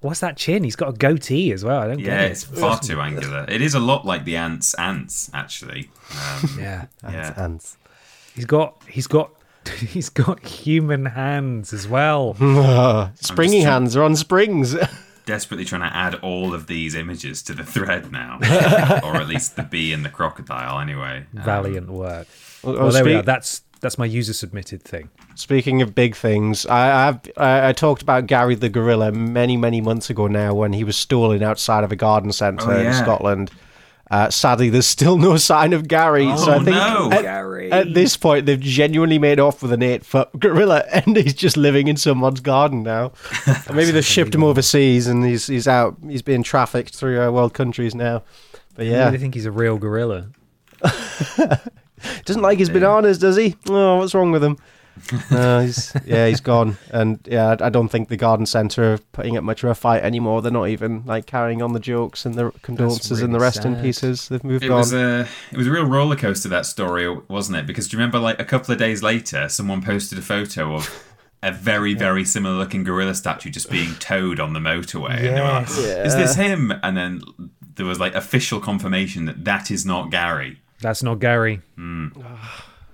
What's 0.00 0.20
that 0.20 0.36
chin? 0.36 0.64
He's 0.64 0.76
got 0.76 0.90
a 0.90 0.92
goatee 0.92 1.50
as 1.50 1.64
well. 1.64 1.80
I 1.80 1.86
don't 1.86 1.98
Yeah, 1.98 2.18
get 2.18 2.20
it. 2.26 2.30
it's 2.32 2.44
far 2.44 2.78
too 2.78 3.00
angular. 3.00 3.46
It 3.48 3.62
is 3.62 3.74
a 3.74 3.80
lot 3.80 4.04
like 4.04 4.26
the 4.26 4.36
ants' 4.36 4.74
ants, 4.74 5.30
actually. 5.32 5.88
Um, 6.12 6.50
Yeah, 6.58 6.84
yeah. 7.04 7.32
Ants. 7.38 7.78
He's 8.34 8.44
got 8.46 8.82
he's 8.88 9.06
got 9.06 9.30
he's 9.78 10.08
got 10.10 10.44
human 10.44 11.06
hands 11.06 11.72
as 11.72 11.88
well. 11.88 12.34
Springy 13.20 13.62
try- 13.62 13.70
hands 13.70 13.96
are 13.96 14.02
on 14.02 14.16
springs. 14.16 14.76
Desperately 15.26 15.64
trying 15.64 15.80
to 15.80 15.96
add 15.96 16.16
all 16.16 16.52
of 16.52 16.66
these 16.66 16.94
images 16.94 17.42
to 17.44 17.54
the 17.54 17.64
thread 17.64 18.12
now, 18.12 18.38
or 19.02 19.16
at 19.16 19.26
least 19.26 19.56
the 19.56 19.62
bee 19.62 19.94
and 19.94 20.04
the 20.04 20.10
crocodile. 20.10 20.78
Anyway, 20.80 21.24
Um, 21.34 21.42
Valiant 21.42 21.88
work. 21.88 22.26
Well, 22.62 22.74
Well, 22.74 22.90
there 22.92 23.04
we 23.06 23.14
are. 23.14 23.22
That's 23.22 23.62
that's 23.80 23.96
my 23.96 24.04
user 24.04 24.34
submitted 24.34 24.82
thing. 24.82 25.08
Speaking 25.34 25.80
of 25.80 25.94
big 25.94 26.14
things, 26.14 26.66
I, 26.66 27.08
I've 27.08 27.20
I, 27.38 27.68
I 27.68 27.72
talked 27.72 28.02
about 28.02 28.26
Gary 28.26 28.54
the 28.54 28.68
gorilla 28.68 29.12
many 29.12 29.56
many 29.56 29.80
months 29.80 30.10
ago 30.10 30.26
now 30.26 30.52
when 30.52 30.74
he 30.74 30.84
was 30.84 30.94
stalling 30.96 31.42
outside 31.42 31.84
of 31.84 31.90
a 31.92 31.96
garden 31.96 32.30
centre 32.30 32.70
Oh, 32.70 32.78
in. 32.80 32.92
Scotland. 32.92 33.50
Uh, 34.14 34.30
sadly, 34.30 34.68
there's 34.70 34.86
still 34.86 35.16
no 35.18 35.36
sign 35.36 35.72
of 35.72 35.88
Gary. 35.88 36.24
so 36.36 36.52
I 36.52 36.54
Oh, 36.54 36.58
think 36.62 36.76
no. 36.76 37.10
at, 37.10 37.22
Gary. 37.22 37.72
at 37.72 37.94
this 37.94 38.16
point 38.16 38.46
they've 38.46 38.60
genuinely 38.60 39.18
made 39.18 39.40
off 39.40 39.60
with 39.60 39.72
an 39.72 39.82
eight 39.82 40.04
foot 40.06 40.28
gorilla, 40.38 40.84
and 40.92 41.16
he's 41.16 41.34
just 41.34 41.56
living 41.56 41.88
in 41.88 41.96
someone's 41.96 42.38
garden 42.40 42.84
now. 42.84 43.10
Maybe 43.74 43.90
they've 43.90 44.04
shipped 44.04 44.32
him 44.32 44.44
overseas, 44.44 45.08
and 45.08 45.24
he's 45.24 45.48
he's 45.48 45.66
out. 45.66 45.96
He's 46.06 46.22
being 46.22 46.44
trafficked 46.44 46.94
through 46.94 47.20
uh, 47.20 47.30
world 47.32 47.54
countries 47.54 47.92
now. 47.92 48.22
But 48.76 48.86
yeah, 48.86 49.06
really 49.06 49.18
think 49.18 49.34
he's 49.34 49.46
a 49.46 49.50
real 49.52 49.78
gorilla. 49.78 50.28
doesn't 52.24 52.42
like 52.42 52.58
his 52.58 52.70
bananas, 52.70 53.18
does 53.18 53.36
he? 53.36 53.56
Oh, 53.68 53.96
what's 53.98 54.14
wrong 54.14 54.30
with 54.30 54.44
him? 54.44 54.58
No, 55.30 55.60
he's 55.60 55.92
yeah, 56.06 56.28
he's 56.28 56.40
gone, 56.40 56.76
and 56.90 57.18
yeah, 57.26 57.56
I 57.60 57.66
I 57.66 57.68
don't 57.68 57.88
think 57.88 58.08
the 58.08 58.16
garden 58.16 58.46
centre 58.46 58.94
are 58.94 58.98
putting 59.12 59.36
up 59.36 59.44
much 59.44 59.62
of 59.64 59.70
a 59.70 59.74
fight 59.74 60.02
anymore. 60.02 60.40
They're 60.40 60.52
not 60.52 60.68
even 60.68 61.02
like 61.04 61.26
carrying 61.26 61.62
on 61.62 61.72
the 61.72 61.80
jokes 61.80 62.24
and 62.24 62.34
the 62.36 62.52
condolences 62.62 63.20
and 63.20 63.34
the 63.34 63.38
really 63.38 63.42
rest 63.46 63.64
in 63.64 63.76
pieces. 63.76 64.28
They've 64.28 64.42
moved 64.44 64.64
It 64.64 64.70
on. 64.70 64.78
was 64.78 64.92
a 64.94 65.26
it 65.52 65.56
was 65.58 65.66
a 65.66 65.70
real 65.70 65.84
roller 65.86 66.16
coaster 66.16 66.48
that 66.48 66.64
story, 66.66 67.08
wasn't 67.28 67.58
it? 67.58 67.66
Because 67.66 67.88
do 67.88 67.96
you 67.96 67.98
remember, 67.98 68.18
like 68.18 68.40
a 68.40 68.44
couple 68.44 68.72
of 68.72 68.78
days 68.78 69.02
later, 69.02 69.48
someone 69.48 69.82
posted 69.82 70.18
a 70.18 70.22
photo 70.22 70.74
of 70.74 71.04
a 71.42 71.52
very 71.52 71.94
very 72.06 72.24
similar 72.24 72.56
looking 72.56 72.84
gorilla 72.84 73.14
statue 73.14 73.50
just 73.50 73.68
being 73.70 73.94
towed 73.96 74.40
on 74.40 74.52
the 74.52 74.60
motorway, 74.60 75.16
and 75.18 75.36
they 75.36 75.40
were 75.40 75.48
like, 75.48 75.68
Yes. 75.68 76.06
"Is 76.06 76.14
this 76.16 76.34
him?" 76.36 76.72
And 76.82 76.96
then 76.96 77.20
there 77.76 77.84
was 77.86 77.98
like 78.00 78.14
official 78.14 78.60
confirmation 78.60 79.24
that 79.26 79.44
that 79.44 79.70
is 79.70 79.84
not 79.84 80.10
Gary. 80.10 80.60
That's 80.80 81.02
not 81.02 81.18
Gary. 81.18 81.60
Hmm. 81.76 82.08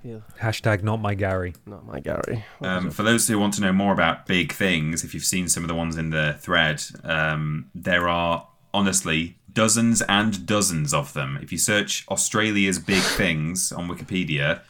Yeah. 0.02 0.18
Hashtag 0.40 0.82
not 0.82 1.00
my 1.00 1.14
Gary. 1.14 1.54
Not 1.66 1.86
my 1.86 2.00
Gary. 2.00 2.44
Um, 2.60 2.90
for 2.90 3.02
those 3.02 3.28
who 3.28 3.38
want 3.38 3.54
to 3.54 3.60
know 3.60 3.72
more 3.72 3.92
about 3.92 4.26
big 4.26 4.52
things, 4.52 5.04
if 5.04 5.14
you've 5.14 5.24
seen 5.24 5.48
some 5.48 5.62
of 5.62 5.68
the 5.68 5.74
ones 5.74 5.96
in 5.96 6.10
the 6.10 6.36
thread, 6.40 6.82
um, 7.04 7.70
there 7.74 8.08
are 8.08 8.46
honestly 8.72 9.38
dozens 9.52 10.00
and 10.02 10.46
dozens 10.46 10.94
of 10.94 11.12
them. 11.12 11.38
If 11.42 11.52
you 11.52 11.58
search 11.58 12.06
Australia's 12.08 12.78
big 12.78 13.02
things 13.02 13.72
on 13.72 13.88
Wikipedia, 13.88 14.60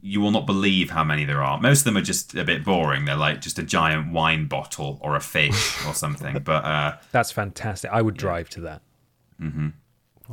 you 0.00 0.20
will 0.20 0.30
not 0.30 0.46
believe 0.46 0.90
how 0.90 1.04
many 1.04 1.24
there 1.24 1.42
are. 1.42 1.60
Most 1.60 1.80
of 1.80 1.84
them 1.84 1.96
are 1.96 2.02
just 2.02 2.34
a 2.34 2.44
bit 2.44 2.64
boring. 2.64 3.04
They're 3.04 3.14
like 3.14 3.40
just 3.40 3.58
a 3.58 3.62
giant 3.62 4.12
wine 4.12 4.46
bottle 4.46 4.98
or 5.02 5.16
a 5.16 5.20
fish 5.20 5.84
or 5.86 5.94
something. 5.94 6.40
But 6.40 6.64
uh, 6.64 6.96
That's 7.12 7.30
fantastic. 7.30 7.90
I 7.92 8.02
would 8.02 8.16
drive 8.16 8.48
to 8.50 8.62
that. 8.62 8.82
Mm-hmm. 9.40 9.68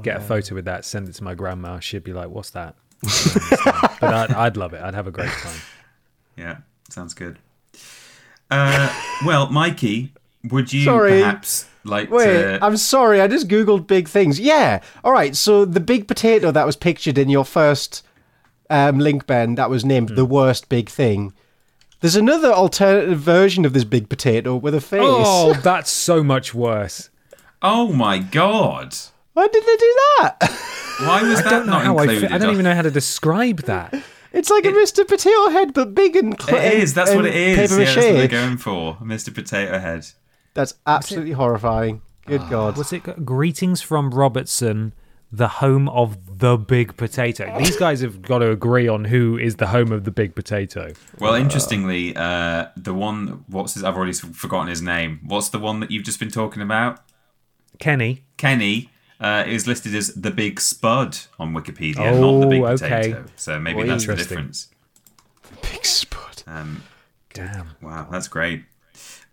Get 0.01 0.17
a 0.17 0.21
photo 0.21 0.55
with 0.55 0.65
that, 0.65 0.85
send 0.85 1.09
it 1.09 1.13
to 1.15 1.23
my 1.23 1.35
grandma. 1.35 1.79
She'd 1.79 2.05
be 2.05 2.13
like, 2.13 2.29
"What's 2.29 2.51
that?" 2.51 2.75
But 3.01 4.13
I'd, 4.13 4.31
I'd 4.31 4.57
love 4.57 4.73
it. 4.73 4.81
I'd 4.81 4.93
have 4.93 5.07
a 5.07 5.11
great 5.11 5.29
time. 5.29 5.59
yeah, 6.37 6.57
sounds 6.89 7.13
good. 7.13 7.39
Uh, 8.51 8.93
well, 9.25 9.49
Mikey, 9.49 10.11
would 10.43 10.73
you 10.73 10.83
Sorry. 10.85 11.21
perhaps 11.21 11.67
like 11.83 12.09
Wait, 12.09 12.25
to? 12.25 12.59
I'm 12.65 12.77
sorry. 12.77 13.21
I 13.21 13.27
just 13.27 13.47
googled 13.47 13.87
big 13.87 14.07
things. 14.07 14.39
Yeah. 14.39 14.81
All 15.03 15.11
right. 15.11 15.35
So 15.35 15.65
the 15.65 15.79
big 15.79 16.07
potato 16.07 16.51
that 16.51 16.65
was 16.65 16.75
pictured 16.75 17.17
in 17.17 17.29
your 17.29 17.45
first 17.45 18.03
um, 18.69 18.99
link, 18.99 19.27
Ben, 19.27 19.55
that 19.55 19.69
was 19.69 19.85
named 19.85 20.09
the 20.09 20.25
worst 20.25 20.69
big 20.69 20.89
thing. 20.89 21.33
There's 22.01 22.15
another 22.15 22.51
alternative 22.51 23.19
version 23.19 23.65
of 23.65 23.73
this 23.73 23.83
big 23.83 24.07
potato 24.09 24.55
with 24.55 24.73
a 24.73 24.81
face. 24.81 25.01
Oh, 25.03 25.53
that's 25.53 25.91
so 25.91 26.23
much 26.23 26.53
worse. 26.53 27.09
oh 27.61 27.91
my 27.91 28.19
god! 28.19 28.95
Why 29.33 29.47
did 29.47 29.63
they 29.63 29.77
do 29.77 29.95
that? 30.19 30.37
Why 30.99 31.21
was 31.23 31.39
I 31.39 31.43
that 31.43 31.49
don't 31.49 31.65
know 31.67 31.73
not 31.73 31.83
how 31.85 31.97
I. 31.97 32.01
included? 32.03 32.29
Fi- 32.29 32.35
I 32.35 32.37
don't 32.37 32.51
even 32.53 32.63
know 32.65 32.75
how 32.75 32.81
to 32.81 32.91
describe 32.91 33.59
that. 33.61 33.93
It's 34.33 34.49
like 34.49 34.65
a 34.65 34.69
Mr. 34.71 35.07
Potato 35.07 35.49
Head, 35.49 35.73
but 35.73 35.95
big 35.95 36.15
and 36.15 36.39
cl- 36.39 36.57
It 36.57 36.73
is. 36.73 36.93
That's 36.93 37.09
and 37.11 37.17
what 37.21 37.25
it 37.25 37.35
is. 37.35 37.57
Paper 37.57 37.79
Yeah, 37.81 37.85
that's 37.85 37.95
what 37.95 38.01
they're 38.03 38.13
mache. 38.23 38.31
going 38.31 38.57
for, 38.57 38.95
Mr. 38.97 39.33
Potato 39.33 39.79
Head. 39.79 40.05
That's 40.53 40.73
absolutely 40.85 41.31
horrifying. 41.31 42.01
Good 42.27 42.47
God. 42.49 42.77
What's 42.77 42.93
it? 42.93 43.03
got? 43.03 43.25
Greetings 43.25 43.81
from 43.81 44.11
Robertson, 44.11 44.93
the 45.31 45.47
home 45.47 45.89
of 45.89 46.39
the 46.39 46.57
big 46.57 46.95
potato. 46.97 47.57
These 47.57 47.77
guys 47.77 48.01
have 48.01 48.21
got 48.21 48.39
to 48.39 48.51
agree 48.51 48.87
on 48.87 49.05
who 49.05 49.35
is 49.37 49.55
the 49.55 49.67
home 49.67 49.91
of 49.91 50.03
the 50.03 50.11
big 50.11 50.35
potato. 50.35 50.93
Well, 51.17 51.33
interestingly, 51.33 52.15
uh, 52.15 52.67
the 52.77 52.93
one 52.93 53.45
what's 53.47 53.73
his? 53.73 53.83
I've 53.83 53.95
already 53.95 54.13
forgotten 54.13 54.67
his 54.67 54.81
name. 54.83 55.21
What's 55.25 55.49
the 55.49 55.59
one 55.59 55.79
that 55.79 55.89
you've 55.91 56.03
just 56.03 56.19
been 56.19 56.29
talking 56.31 56.61
about? 56.61 57.01
Kenny. 57.79 58.25
Kenny 58.37 58.89
uh, 59.19 59.43
is 59.47 59.67
listed 59.67 59.93
as 59.95 60.13
the 60.15 60.31
Big 60.31 60.59
Spud 60.59 61.17
on 61.39 61.53
Wikipedia, 61.53 62.19
not 62.19 62.39
the 62.41 62.47
Big 62.47 62.61
Oh, 62.61 62.67
okay. 62.67 62.87
Potato. 63.11 63.25
So 63.35 63.59
maybe 63.59 63.77
Well, 63.77 63.87
that's 63.87 64.05
the 64.05 64.15
difference. 64.15 64.67
Big 65.61 65.85
spud. 65.85 66.43
Um, 66.47 66.83
Damn. 67.33 67.69
wow, 67.81 68.07
that's 68.11 68.27
great. 68.27 68.63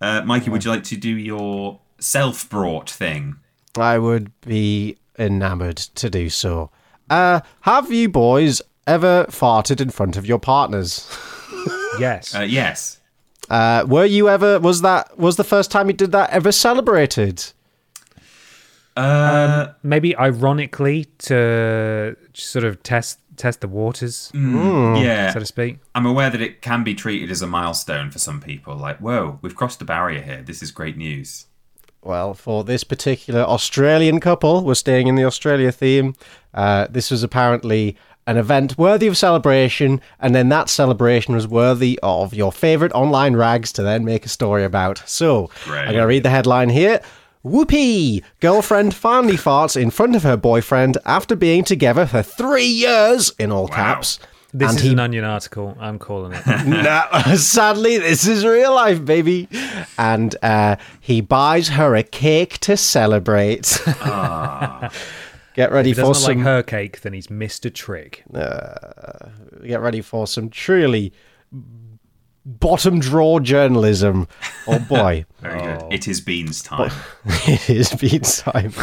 Uh, 0.00 0.22
Mikey, 0.22 0.50
would 0.50 0.64
you 0.64 0.70
like 0.70 0.84
to 0.84 0.96
do 0.96 1.08
your 1.10 1.78
self-brought 1.98 2.90
thing? 2.90 3.36
I 3.78 3.98
would 3.98 4.32
be 4.40 4.96
enamored 5.18 5.76
to 5.76 6.10
do 6.10 6.28
so. 6.30 6.70
Uh, 7.08 7.40
have 7.62 7.90
you 7.92 8.08
boys 8.08 8.60
ever 8.86 9.26
farted 9.30 9.80
in 9.80 9.90
front 9.90 10.16
of 10.16 10.26
your 10.26 10.38
partners? 10.38 11.08
Yes. 11.98 12.34
Uh, 12.34 12.40
yes. 12.40 13.00
Uh, 13.48 13.86
were 13.88 14.04
you 14.04 14.28
ever? 14.28 14.58
Was 14.60 14.82
that 14.82 15.18
was 15.18 15.36
the 15.36 15.44
first 15.44 15.70
time 15.70 15.86
you 15.86 15.94
did 15.94 16.12
that 16.12 16.28
ever 16.28 16.52
celebrated? 16.52 17.42
Uh, 18.96 19.72
Maybe 19.82 20.16
ironically 20.16 21.06
to 21.18 22.16
sort 22.32 22.64
of 22.64 22.82
test 22.82 23.20
test 23.36 23.60
the 23.60 23.68
waters, 23.68 24.30
yeah. 24.34 25.30
so 25.30 25.40
to 25.40 25.44
speak. 25.46 25.78
I'm 25.94 26.06
aware 26.06 26.30
that 26.30 26.40
it 26.40 26.62
can 26.62 26.82
be 26.84 26.94
treated 26.94 27.30
as 27.30 27.42
a 27.42 27.46
milestone 27.46 28.10
for 28.10 28.18
some 28.18 28.40
people. 28.40 28.76
Like, 28.76 28.98
whoa, 28.98 29.38
we've 29.42 29.54
crossed 29.54 29.78
the 29.78 29.84
barrier 29.84 30.22
here. 30.22 30.42
This 30.42 30.62
is 30.62 30.70
great 30.70 30.96
news. 30.96 31.46
Well, 32.02 32.34
for 32.34 32.64
this 32.64 32.84
particular 32.84 33.40
Australian 33.40 34.20
couple, 34.20 34.64
we're 34.64 34.74
staying 34.74 35.08
in 35.08 35.16
the 35.16 35.24
Australia 35.24 35.72
theme. 35.72 36.14
Uh, 36.54 36.86
this 36.88 37.10
was 37.10 37.22
apparently 37.22 37.96
an 38.28 38.36
event 38.36 38.78
worthy 38.78 39.06
of 39.06 39.16
celebration, 39.16 40.00
and 40.20 40.34
then 40.34 40.48
that 40.48 40.68
celebration 40.68 41.34
was 41.34 41.46
worthy 41.46 41.98
of 42.02 42.32
your 42.32 42.52
favourite 42.52 42.92
online 42.92 43.36
rags 43.36 43.72
to 43.72 43.82
then 43.82 44.04
make 44.04 44.24
a 44.24 44.28
story 44.28 44.64
about. 44.64 45.02
So, 45.06 45.50
Great. 45.64 45.80
I'm 45.80 45.92
going 45.92 46.02
to 46.02 46.06
read 46.06 46.22
the 46.22 46.30
headline 46.30 46.68
here. 46.68 47.00
Whoopee! 47.46 48.24
Girlfriend 48.40 48.92
finally 48.92 49.36
farts 49.36 49.80
in 49.80 49.90
front 49.90 50.16
of 50.16 50.24
her 50.24 50.36
boyfriend 50.36 50.98
after 51.04 51.36
being 51.36 51.62
together 51.62 52.04
for 52.04 52.20
three 52.20 52.66
years, 52.66 53.32
in 53.38 53.52
all 53.52 53.68
caps. 53.68 54.18
This 54.52 54.70
and 54.70 54.78
is 54.78 54.82
he 54.82 54.92
an 54.92 54.98
Onion 54.98 55.22
article. 55.22 55.76
I'm 55.78 56.00
calling 56.00 56.32
it. 56.32 56.44
no, 56.66 57.04
sadly, 57.36 57.98
this 57.98 58.26
is 58.26 58.44
real 58.44 58.74
life, 58.74 59.04
baby. 59.04 59.48
And 59.96 60.34
uh, 60.42 60.74
he 61.00 61.20
buys 61.20 61.68
her 61.68 61.94
a 61.94 62.02
cake 62.02 62.58
to 62.60 62.76
celebrate. 62.76 63.80
Get 65.54 65.70
ready 65.70 65.90
If 65.90 65.98
he 65.98 66.02
for 66.02 66.08
doesn't 66.08 66.14
some. 66.14 66.38
like 66.38 66.44
her 66.44 66.62
cake, 66.64 67.02
then 67.02 67.12
he's 67.12 67.30
missed 67.30 67.64
a 67.64 67.70
trick. 67.70 68.24
Get 68.32 69.80
ready 69.80 70.00
for 70.00 70.26
some 70.26 70.50
truly 70.50 71.12
bottom 72.46 73.00
drawer 73.00 73.40
journalism. 73.40 74.28
Oh 74.66 74.78
boy, 74.88 75.26
Very 75.40 75.60
good. 75.60 75.92
It 75.92 76.08
is 76.08 76.20
beans 76.20 76.62
time. 76.62 76.92
it 77.24 77.68
is 77.68 77.92
beans 77.92 78.40
time. 78.40 78.72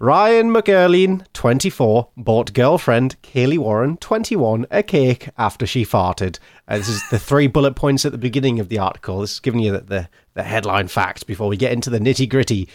Ryan 0.00 0.52
McErlean, 0.52 1.24
24, 1.32 2.08
bought 2.16 2.52
girlfriend 2.54 3.22
Kaylee 3.22 3.58
Warren, 3.58 3.98
21, 3.98 4.66
a 4.72 4.82
cake 4.82 5.28
after 5.38 5.64
she 5.64 5.84
farted. 5.84 6.40
Uh, 6.66 6.78
this 6.78 6.88
is 6.88 7.08
the 7.10 7.20
three 7.20 7.46
bullet 7.46 7.76
points 7.76 8.04
at 8.04 8.10
the 8.10 8.18
beginning 8.18 8.58
of 8.58 8.68
the 8.68 8.80
article. 8.80 9.20
This 9.20 9.34
is 9.34 9.38
giving 9.40 9.60
you 9.60 9.70
the, 9.70 9.80
the, 9.80 10.08
the 10.34 10.42
headline 10.42 10.88
facts 10.88 11.22
before 11.22 11.46
we 11.46 11.56
get 11.56 11.70
into 11.70 11.88
the 11.88 12.00
nitty 12.00 12.28
gritty. 12.28 12.68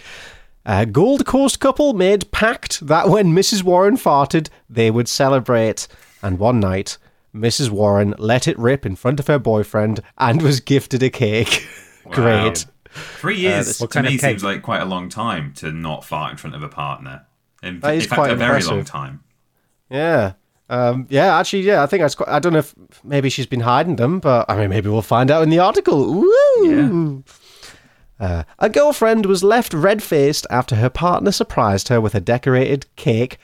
A 0.65 0.86
Gold 0.86 1.25
Coast 1.25 1.60
couple 1.60 1.91
made 1.91 2.32
pact 2.32 2.88
that 2.88 3.10
when 3.10 3.34
Mrs. 3.34 3.62
Warren 3.62 3.97
farted, 3.97 4.47
they 4.69 4.89
would 4.89 5.10
celebrate. 5.10 5.89
And 6.23 6.39
one 6.39 6.62
night, 6.62 6.97
Mrs. 7.38 7.69
Warren 7.69 8.13
let 8.17 8.47
it 8.47 8.58
rip 8.60 8.86
in 8.86 8.95
front 8.95 9.19
of 9.19 9.28
her 9.28 9.39
boyfriend 9.39 10.02
and 10.17 10.41
was 10.41 10.60
gifted 10.60 11.04
a 11.04 11.10
cake. 11.10 11.67
Great. 12.10 12.65
Three 12.89 13.38
years 13.38 13.80
What 13.80 13.91
to 13.91 13.95
kind 13.95 14.08
of 14.08 14.13
me 14.13 14.17
seems 14.17 14.43
like 14.43 14.62
quite 14.62 14.82
a 14.82 14.86
long 14.86 15.10
time 15.10 15.54
to 15.56 15.71
not 15.71 16.04
fart 16.04 16.32
in 16.32 16.38
front 16.38 16.56
of 16.56 16.63
a 16.63 16.69
partner. 16.69 17.26
In, 17.62 17.80
That 17.80 17.95
is 17.95 18.04
in 18.04 18.10
fact, 18.10 18.19
quite 18.19 18.32
a 18.32 18.36
very 18.36 18.62
long 18.63 18.84
time. 18.84 19.23
Yeah. 19.89 20.34
Um, 20.69 21.08
yeah, 21.10 21.38
actually, 21.38 21.62
yeah, 21.62 21.82
I 21.82 21.86
think 21.86 22.02
that's 22.02 22.15
quite. 22.15 22.30
I 22.30 22.39
don't 22.39 22.54
know 22.54 22.60
if 22.60 22.76
maybe 23.04 23.30
she's 23.30 23.45
been 23.45 23.62
hiding 23.62 23.95
them, 23.95 24.19
but 24.19 24.45
I 24.50 24.58
mean, 24.58 24.69
maybe 24.69 24.89
we'll 24.89 25.02
find 25.02 25.32
out 25.32 25.43
in 25.43 25.50
the 25.50 25.60
article. 25.60 26.13
Woo! 26.13 27.23
Uh, 28.19 28.43
a 28.60 28.69
girlfriend 28.69 29.26
was 29.26 29.43
left 29.43 29.73
red 29.73 30.04
faced 30.04 30.45
after 30.50 30.76
her 30.76 30.89
partner 30.89 31.32
surprised 31.32 31.88
her 31.88 32.02
with 32.02 32.15
a 32.15 32.19
decorated 32.19 32.86
cake. 32.95 33.38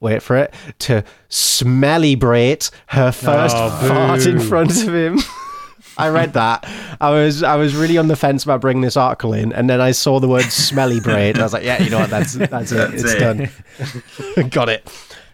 Wait 0.00 0.22
for 0.22 0.36
it 0.36 0.52
to 0.80 1.02
smellybrate 1.30 2.70
her 2.88 3.10
first 3.12 3.56
Oh, 3.58 3.70
fart 3.88 4.26
in 4.26 4.38
front 4.38 4.70
of 4.86 4.94
him. 4.94 5.18
I 5.98 6.10
read 6.10 6.34
that. 6.34 6.68
I 7.00 7.10
was 7.10 7.42
I 7.42 7.56
was 7.56 7.74
really 7.74 7.96
on 7.96 8.08
the 8.08 8.16
fence 8.16 8.44
about 8.44 8.60
bringing 8.60 8.82
this 8.82 8.98
article 8.98 9.32
in, 9.32 9.52
and 9.54 9.70
then 9.70 9.80
I 9.80 9.92
saw 9.92 10.20
the 10.20 10.28
word 10.28 10.44
smelly 10.44 11.00
braid. 11.00 11.38
I 11.38 11.42
was 11.42 11.54
like, 11.54 11.64
yeah, 11.64 11.82
you 11.82 11.88
know 11.88 12.00
what? 12.00 12.10
That's 12.10 12.34
that's 12.34 12.72
it. 12.72 12.76
That's 12.76 13.02
it's 13.02 13.12
it. 13.14 14.34
done. 14.34 14.48
Got 14.50 14.68
it. 14.68 14.90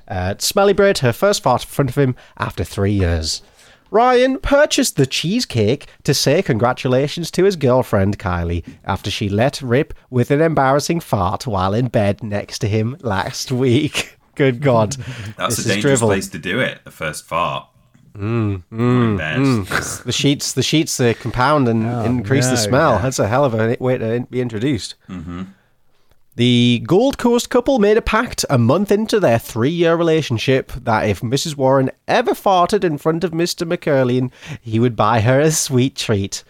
Uh, 0.07 0.35
Smelly 0.39 0.73
Bread, 0.73 0.99
her 0.99 1.13
first 1.13 1.43
fart 1.43 1.63
in 1.65 1.69
front 1.69 1.91
of 1.91 1.97
him 1.97 2.15
after 2.39 2.63
three 2.65 2.93
years. 2.93 3.43
Ryan 3.91 4.39
purchased 4.39 4.97
the 4.97 5.07
cheesecake 5.07 5.87
to 6.05 6.15
say 6.15 6.43
congratulations 6.43 7.31
to 7.33 7.45
his 7.45 7.57
girlfriend 7.57 8.19
Kylie 8.19 8.65
after 8.85 9.11
she 9.11 9.29
let 9.29 9.61
rip 9.61 9.93
with 10.11 10.31
an 10.31 10.41
embarrassing 10.41 11.01
fart 11.01 11.47
while 11.47 11.75
in 11.75 11.89
bed 11.89 12.23
next 12.23 12.61
to 12.61 12.69
him 12.69 12.97
last 13.01 13.51
week. 13.53 14.19
Good 14.35 14.61
God. 14.63 14.93
That's 15.37 15.57
This 15.57 15.67
a 15.67 15.69
is 15.69 15.75
dangerous 15.75 15.83
drivel. 16.01 16.09
place 16.09 16.29
to 16.29 16.39
do 16.39 16.61
it. 16.61 16.85
The 16.85 16.91
first 16.91 17.25
fart. 17.27 17.69
Mm, 18.17 18.63
in 18.71 19.17
bed. 19.17 19.39
The 20.05 20.13
sheets, 20.13 20.53
the 20.53 20.63
sheets, 20.63 20.97
they 20.99 21.15
compound 21.15 21.67
and 21.69 21.87
increase 22.07 22.49
the 22.49 22.57
smell. 22.57 22.93
yeah. 22.97 23.03
That's 23.03 23.19
a 23.19 23.27
hell 23.29 23.45
of 23.45 23.55
a 23.55 23.77
way 23.81 23.97
to 23.99 24.27
be 24.31 24.41
introduced. 24.41 24.97
Mm-hmm. 25.09 25.43
The 26.37 26.83
Gold 26.87 27.19
Coast 27.19 27.51
couple 27.51 27.79
made 27.79 27.99
a 27.99 28.03
pact 28.03 28.45
a 28.49 28.57
month 28.57 28.91
into 28.91 29.21
their 29.21 29.39
three-year 29.39 29.97
relationship 29.97 30.73
that 30.73 31.07
if 31.07 31.21
Mrs. 31.21 31.57
Warren 31.57 31.91
ever 32.09 32.33
farted 32.33 32.85
in 32.85 32.97
front 32.97 33.23
of 33.23 33.33
Mr. 33.33 33.67
McErlean, 33.71 34.31
he 34.63 34.79
would 34.79 34.97
buy 34.97 35.21
her 35.21 35.41
a 35.41 35.51
sweet 35.51 35.95
treat. 35.95 36.43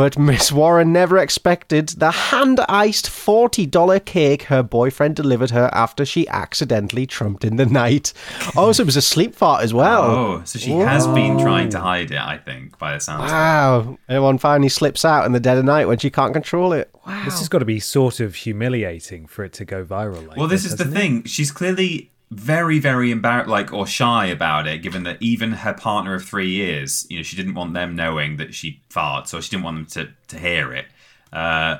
But 0.00 0.18
Miss 0.18 0.50
Warren 0.50 0.94
never 0.94 1.18
expected 1.18 1.90
the 1.90 2.10
hand-iced 2.10 3.10
$40 3.10 4.02
cake 4.06 4.44
her 4.44 4.62
boyfriend 4.62 5.14
delivered 5.14 5.50
her 5.50 5.68
after 5.74 6.06
she 6.06 6.26
accidentally 6.28 7.04
trumped 7.04 7.44
in 7.44 7.56
the 7.56 7.66
night. 7.66 8.14
Oh, 8.56 8.72
so 8.72 8.80
it 8.82 8.86
was 8.86 8.96
a 8.96 9.02
sleep 9.02 9.34
fart 9.34 9.62
as 9.62 9.74
well. 9.74 10.04
Oh, 10.04 10.42
so 10.46 10.58
she 10.58 10.70
has 10.70 11.06
been 11.08 11.38
trying 11.38 11.68
to 11.68 11.80
hide 11.80 12.12
it, 12.12 12.16
I 12.18 12.38
think, 12.38 12.78
by 12.78 12.94
the 12.94 13.00
sounds 13.00 13.24
of 13.24 13.28
it. 13.28 13.32
Wow. 13.32 13.98
Everyone 14.08 14.38
finally 14.38 14.70
slips 14.70 15.04
out 15.04 15.26
in 15.26 15.32
the 15.32 15.38
dead 15.38 15.58
of 15.58 15.66
night 15.66 15.86
when 15.86 15.98
she 15.98 16.08
can't 16.08 16.32
control 16.32 16.72
it. 16.72 16.90
Wow. 17.06 17.22
This 17.26 17.38
has 17.38 17.50
got 17.50 17.58
to 17.58 17.66
be 17.66 17.78
sort 17.78 18.20
of 18.20 18.36
humiliating 18.36 19.26
for 19.26 19.44
it 19.44 19.52
to 19.52 19.66
go 19.66 19.84
viral. 19.84 20.26
Like 20.26 20.38
Well, 20.38 20.48
this 20.48 20.64
is 20.64 20.76
the 20.76 20.84
hasn't 20.84 20.96
it? 20.96 20.98
thing. 20.98 21.24
She's 21.24 21.52
clearly 21.52 22.10
very, 22.30 22.78
very 22.78 23.10
embarrassed, 23.10 23.48
like, 23.48 23.72
or 23.72 23.86
shy 23.86 24.26
about 24.26 24.66
it, 24.66 24.82
given 24.82 25.02
that 25.02 25.16
even 25.20 25.52
her 25.52 25.74
partner 25.74 26.14
of 26.14 26.24
three 26.24 26.48
years, 26.50 27.06
you 27.10 27.16
know, 27.16 27.22
she 27.22 27.36
didn't 27.36 27.54
want 27.54 27.74
them 27.74 27.96
knowing 27.96 28.36
that 28.36 28.54
she 28.54 28.80
farts, 28.88 29.34
or 29.36 29.42
she 29.42 29.50
didn't 29.50 29.64
want 29.64 29.76
them 29.76 30.06
to, 30.06 30.12
to 30.28 30.38
hear 30.40 30.72
it. 30.72 30.86
Uh, 31.32 31.78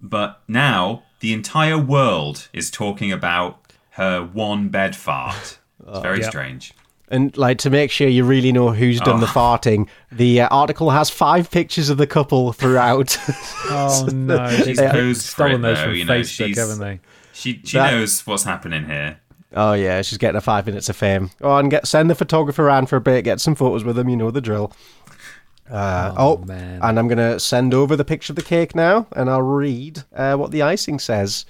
but 0.00 0.40
now 0.46 1.02
the 1.20 1.32
entire 1.32 1.78
world 1.78 2.48
is 2.52 2.70
talking 2.70 3.10
about 3.12 3.60
her 3.90 4.22
one 4.24 4.68
bed 4.68 4.94
fart. 4.94 5.58
It's 5.86 5.98
very 6.02 6.20
Yep. 6.20 6.30
strange. 6.30 6.72
And 7.10 7.34
like 7.38 7.56
to 7.58 7.70
make 7.70 7.90
sure 7.90 8.06
you 8.06 8.22
really 8.22 8.52
know 8.52 8.70
who's 8.70 9.00
done 9.00 9.20
the 9.20 9.26
farting, 9.26 9.88
the 10.12 10.42
uh, 10.42 10.48
article 10.48 10.90
has 10.90 11.08
five 11.08 11.50
pictures 11.50 11.88
of 11.88 11.96
the 11.96 12.06
couple 12.06 12.52
throughout. 12.52 13.16
Oh 13.70 14.08
no, 14.12 14.48
She's 14.50 14.76
they've 14.76 14.90
posed 14.90 15.22
for 15.26 15.30
stolen 15.48 15.54
it, 15.56 15.58
those 15.62 15.76
though, 15.78 15.84
from 15.84 15.94
you 15.94 16.04
know, 16.04 16.20
Facebook, 16.20 16.46
she's- 16.46 16.58
haven't 16.58 16.78
they? 16.80 17.00
She 17.32 17.60
she 17.64 17.78
That- 17.78 17.92
knows 17.92 18.26
what's 18.26 18.44
happening 18.44 18.84
here. 18.86 19.20
Oh 19.54 19.72
yeah, 19.72 20.02
she's 20.02 20.18
getting 20.18 20.36
a 20.36 20.40
five 20.40 20.66
minutes 20.66 20.88
of 20.88 20.96
fame. 20.96 21.30
Go 21.40 21.50
on, 21.50 21.68
get 21.68 21.86
send 21.86 22.08
the 22.10 22.14
photographer 22.14 22.66
around 22.66 22.86
for 22.88 22.96
a 22.96 23.00
bit, 23.00 23.22
get 23.22 23.40
some 23.40 23.54
photos 23.54 23.84
with 23.84 23.98
him. 23.98 24.08
You 24.08 24.16
know 24.16 24.30
the 24.30 24.40
drill. 24.40 24.72
Uh, 25.70 26.14
oh, 26.16 26.38
man. 26.38 26.80
and 26.82 26.98
I'm 26.98 27.08
gonna 27.08 27.38
send 27.38 27.74
over 27.74 27.94
the 27.94 28.04
picture 28.04 28.32
of 28.32 28.36
the 28.36 28.42
cake 28.42 28.74
now, 28.74 29.06
and 29.14 29.28
I'll 29.28 29.42
read 29.42 30.02
uh, 30.14 30.34
what 30.36 30.50
the 30.50 30.62
icing 30.62 30.98
says. 30.98 31.44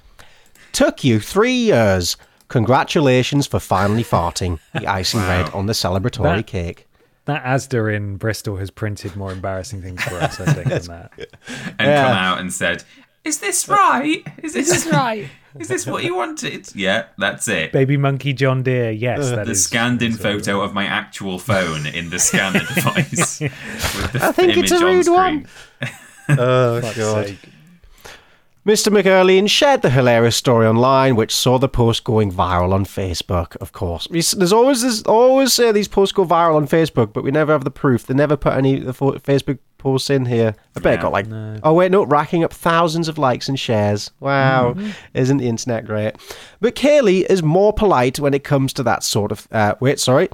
Took 0.72 1.04
you 1.04 1.20
three 1.20 1.52
years. 1.52 2.16
Congratulations 2.48 3.46
for 3.46 3.60
finally 3.60 4.02
farting. 4.02 4.58
The 4.74 4.86
icing 4.88 5.20
read 5.20 5.50
on 5.50 5.66
the 5.66 5.72
celebratory 5.72 6.36
That- 6.38 6.46
cake. 6.46 6.84
That 7.26 7.44
Asda 7.44 7.94
in 7.94 8.16
Bristol 8.16 8.56
has 8.56 8.70
printed 8.70 9.14
more 9.14 9.30
embarrassing 9.30 9.82
things 9.82 10.02
for 10.02 10.14
us, 10.14 10.40
I 10.40 10.50
think, 10.54 10.68
than 10.70 10.82
that. 10.86 11.12
And 11.78 11.86
Yeah. 11.88 12.04
come 12.04 12.16
out 12.16 12.38
and 12.40 12.50
said, 12.50 12.84
Is 13.22 13.40
this 13.40 13.68
right? 13.68 14.26
Is 14.42 14.54
this, 14.54 14.86
right? 14.86 15.28
Is 15.60 15.68
this 15.68 15.86
what 15.86 16.04
you 16.04 16.14
wanted? 16.14 16.68
Yeah, 16.74 17.06
that's 17.18 17.48
it. 17.48 17.72
Baby 17.72 17.96
monkey 17.96 18.32
John 18.32 18.62
Deere. 18.62 18.90
Yes, 18.90 19.20
uh, 19.20 19.36
that 19.36 19.46
the 19.46 19.52
is- 19.52 19.64
scanned 19.64 20.02
in 20.02 20.12
that's 20.12 20.22
what 20.24 20.30
it 20.32 20.38
photo 20.44 20.60
of 20.62 20.74
my 20.74 20.84
actual 20.84 21.38
phone 21.38 21.86
in 21.86 22.10
the 22.10 22.18
scanner 22.18 22.60
device. 22.74 23.40
with 23.40 24.12
the 24.12 24.20
I 24.22 24.32
think 24.32 24.56
it's 24.56 24.70
a 24.72 24.84
rude 24.84 25.04
screen. 25.04 25.46
one. 26.28 26.38
Oh, 26.38 26.80
God. 26.80 27.26
sake. 27.26 27.38
Mr. 28.66 28.92
McErlean 28.92 29.48
shared 29.48 29.80
the 29.80 29.88
hilarious 29.88 30.36
story 30.36 30.66
online, 30.66 31.16
which 31.16 31.34
saw 31.34 31.58
the 31.58 31.70
post 31.70 32.04
going 32.04 32.30
viral 32.30 32.74
on 32.74 32.84
Facebook. 32.84 33.56
Of 33.62 33.72
course, 33.72 34.06
there's 34.10 34.52
always 34.52 34.82
there's 34.82 35.02
always 35.04 35.54
say 35.54 35.72
these 35.72 35.88
posts 35.88 36.12
go 36.12 36.26
viral 36.26 36.56
on 36.56 36.68
Facebook, 36.68 37.14
but 37.14 37.24
we 37.24 37.30
never 37.30 37.52
have 37.52 37.64
the 37.64 37.70
proof. 37.70 38.06
They 38.06 38.12
never 38.12 38.36
put 38.36 38.52
any 38.52 38.78
the 38.78 38.92
fo- 38.92 39.12
Facebook 39.20 39.58
posts 39.78 40.10
in 40.10 40.26
here. 40.26 40.54
I 40.76 40.80
bet 40.80 40.98
it 40.98 41.02
got 41.02 41.12
like 41.12 41.26
oh 41.62 41.72
wait 41.72 41.90
no, 41.90 42.04
racking 42.04 42.44
up 42.44 42.52
thousands 42.52 43.08
of 43.08 43.18
likes 43.18 43.48
and 43.48 43.58
shares. 43.58 44.10
Wow, 44.20 44.76
isn't 45.14 45.38
the 45.38 45.48
internet 45.48 45.86
great? 45.86 46.16
But 46.60 46.74
Kaylee 46.74 47.24
is 47.30 47.42
more 47.42 47.72
polite 47.72 48.20
when 48.20 48.34
it 48.34 48.44
comes 48.44 48.72
to 48.74 48.82
that 48.82 49.02
sort 49.02 49.32
of. 49.32 49.48
Uh, 49.50 49.74
wait, 49.80 50.00
sorry. 50.00 50.28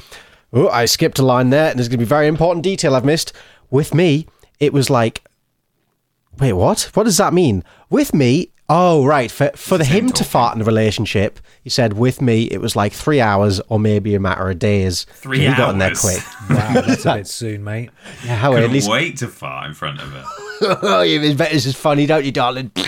Oh, 0.52 0.68
I 0.68 0.84
skipped 0.84 1.18
a 1.18 1.24
line 1.24 1.50
there, 1.50 1.70
and 1.70 1.78
there's 1.78 1.88
going 1.88 1.98
to 1.98 2.04
be 2.04 2.08
very 2.08 2.28
important 2.28 2.62
detail 2.62 2.94
I've 2.94 3.04
missed. 3.04 3.32
With 3.70 3.94
me, 3.94 4.26
it 4.60 4.72
was 4.72 4.88
like 4.88 5.24
Wait, 6.38 6.52
what? 6.52 6.90
What 6.94 7.04
does 7.04 7.18
that 7.18 7.32
mean? 7.32 7.62
With 7.90 8.12
me? 8.12 8.50
Oh, 8.68 9.04
right. 9.04 9.30
For 9.30 9.50
for 9.54 9.76
the 9.76 9.84
him 9.84 10.10
to 10.12 10.24
fart 10.24 10.54
in 10.56 10.62
a 10.62 10.64
relationship, 10.64 11.38
he 11.62 11.68
said 11.68 11.94
with 11.94 12.22
me 12.22 12.44
it 12.44 12.62
was 12.62 12.74
like 12.74 12.92
three 12.94 13.20
hours 13.20 13.60
or 13.68 13.78
maybe 13.78 14.14
a 14.14 14.20
matter 14.20 14.48
of 14.48 14.58
days. 14.58 15.04
Three 15.04 15.40
he 15.40 15.46
got 15.54 15.70
in 15.70 15.78
there 15.78 15.94
quick. 15.94 16.22
Wow, 16.50 16.82
that's 16.82 17.06
a 17.06 17.14
bit 17.14 17.26
soon, 17.26 17.64
mate. 17.64 17.90
Yeah, 18.24 18.36
how 18.36 18.50
Couldn't 18.50 18.64
at 18.64 18.70
least. 18.70 18.90
wait 18.90 19.16
to 19.18 19.28
fart 19.28 19.66
in 19.66 19.74
front 19.74 19.98
of 20.00 20.12
her. 20.12 20.24
oh, 20.82 21.00
you 21.00 21.34
bet 21.34 21.52
this 21.52 21.64
is 21.64 21.74
funny, 21.74 22.04
don't 22.04 22.24
you, 22.24 22.32
darling? 22.32 22.70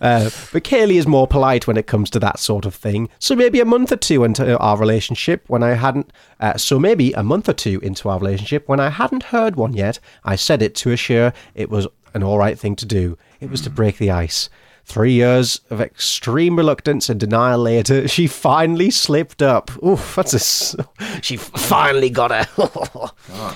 Uh, 0.00 0.30
but 0.52 0.64
Kaylee 0.64 0.94
is 0.94 1.06
more 1.06 1.26
polite 1.26 1.66
when 1.66 1.76
it 1.76 1.86
comes 1.86 2.08
to 2.10 2.18
that 2.18 2.38
sort 2.38 2.64
of 2.64 2.74
thing. 2.74 3.10
So 3.18 3.36
maybe 3.36 3.60
a 3.60 3.66
month 3.66 3.92
or 3.92 3.96
two 3.96 4.24
into 4.24 4.58
our 4.58 4.78
relationship, 4.78 5.44
when 5.46 5.62
I 5.62 5.74
hadn't. 5.74 6.10
Uh, 6.40 6.56
so 6.56 6.78
maybe 6.78 7.12
a 7.12 7.22
month 7.22 7.50
or 7.50 7.52
two 7.52 7.80
into 7.80 8.08
our 8.08 8.18
relationship, 8.18 8.66
when 8.66 8.80
I 8.80 8.88
hadn't 8.88 9.24
heard 9.24 9.56
one 9.56 9.74
yet, 9.74 9.98
I 10.24 10.36
said 10.36 10.62
it 10.62 10.74
to 10.76 10.92
assure 10.92 11.34
it 11.54 11.68
was 11.68 11.86
an 12.14 12.22
all 12.22 12.38
right 12.38 12.58
thing 12.58 12.76
to 12.76 12.86
do. 12.86 13.18
It 13.40 13.50
was 13.50 13.60
to 13.62 13.70
break 13.70 13.98
the 13.98 14.10
ice. 14.10 14.48
Three 14.86 15.12
years 15.12 15.60
of 15.70 15.80
extreme 15.80 16.56
reluctance 16.56 17.08
and 17.08 17.18
denial 17.18 17.58
later, 17.60 18.06
she 18.14 18.26
finally 18.26 18.90
slipped 18.90 19.42
up. 19.42 19.70
Oof, 19.82 20.14
that's 20.16 20.32
a. 20.34 20.36
s- 20.36 20.76
She 21.22 21.36
finally 21.36 22.10
got 22.10 22.30
her. 22.30 23.10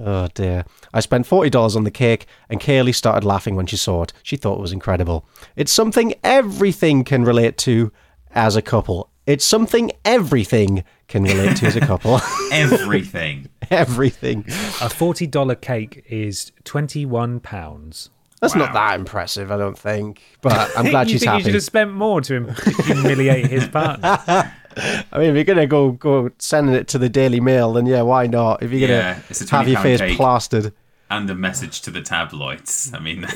Oh 0.00 0.28
dear. 0.32 0.64
I 0.94 1.00
spent 1.00 1.26
$40 1.26 1.74
on 1.74 1.82
the 1.82 1.90
cake 1.90 2.26
and 2.48 2.60
Kaylee 2.60 2.94
started 2.94 3.26
laughing 3.26 3.56
when 3.56 3.66
she 3.66 3.76
saw 3.76 4.02
it. 4.04 4.12
She 4.22 4.36
thought 4.36 4.54
it 4.58 4.60
was 4.60 4.70
incredible. 4.72 5.26
It's 5.56 5.72
something 5.72 6.14
everything 6.22 7.02
can 7.02 7.24
relate 7.24 7.58
to 7.58 7.90
as 8.32 8.54
a 8.54 8.62
couple. 8.62 9.10
It's 9.28 9.44
something 9.44 9.90
everything 10.06 10.84
can 11.06 11.22
relate 11.22 11.58
to 11.58 11.66
as 11.66 11.76
a 11.76 11.80
couple. 11.80 12.18
Everything. 12.52 13.48
everything. 13.70 14.44
A 14.80 14.88
forty-dollar 14.88 15.56
cake 15.56 16.02
is 16.08 16.50
twenty-one 16.64 17.40
pounds. 17.40 18.08
That's 18.40 18.54
not 18.54 18.72
that 18.72 18.98
impressive, 18.98 19.50
I 19.52 19.56
don't 19.58 19.76
think. 19.78 20.22
But 20.40 20.70
I'm 20.78 20.86
glad 20.88 21.08
you 21.08 21.14
she's 21.18 21.24
think 21.24 21.38
You 21.38 21.44
should 21.44 21.54
have 21.54 21.62
spent 21.62 21.92
more 21.92 22.20
to 22.22 22.44
hum- 22.52 22.84
humiliate 22.84 23.46
his 23.48 23.68
partner. 23.68 24.18
I 24.76 25.18
mean, 25.18 25.30
if 25.30 25.34
you're 25.34 25.44
gonna 25.44 25.66
go 25.66 25.92
go 25.92 26.30
sending 26.38 26.74
it 26.74 26.88
to 26.88 26.98
the 26.98 27.08
Daily 27.10 27.40
Mail, 27.40 27.72
then 27.74 27.84
yeah, 27.86 28.00
why 28.02 28.26
not? 28.28 28.62
If 28.62 28.70
you're 28.70 28.88
Yeah, 28.88 29.12
gonna 29.14 29.24
it's 29.28 29.40
a 29.42 29.56
have 29.56 29.68
your 29.68 29.80
face 29.80 30.16
plastered, 30.16 30.72
And 31.10 31.28
a 31.28 31.34
message 31.34 31.82
to 31.82 31.90
the 31.90 32.00
tabloids. 32.00 32.92
I 32.94 32.98
mean, 33.00 33.26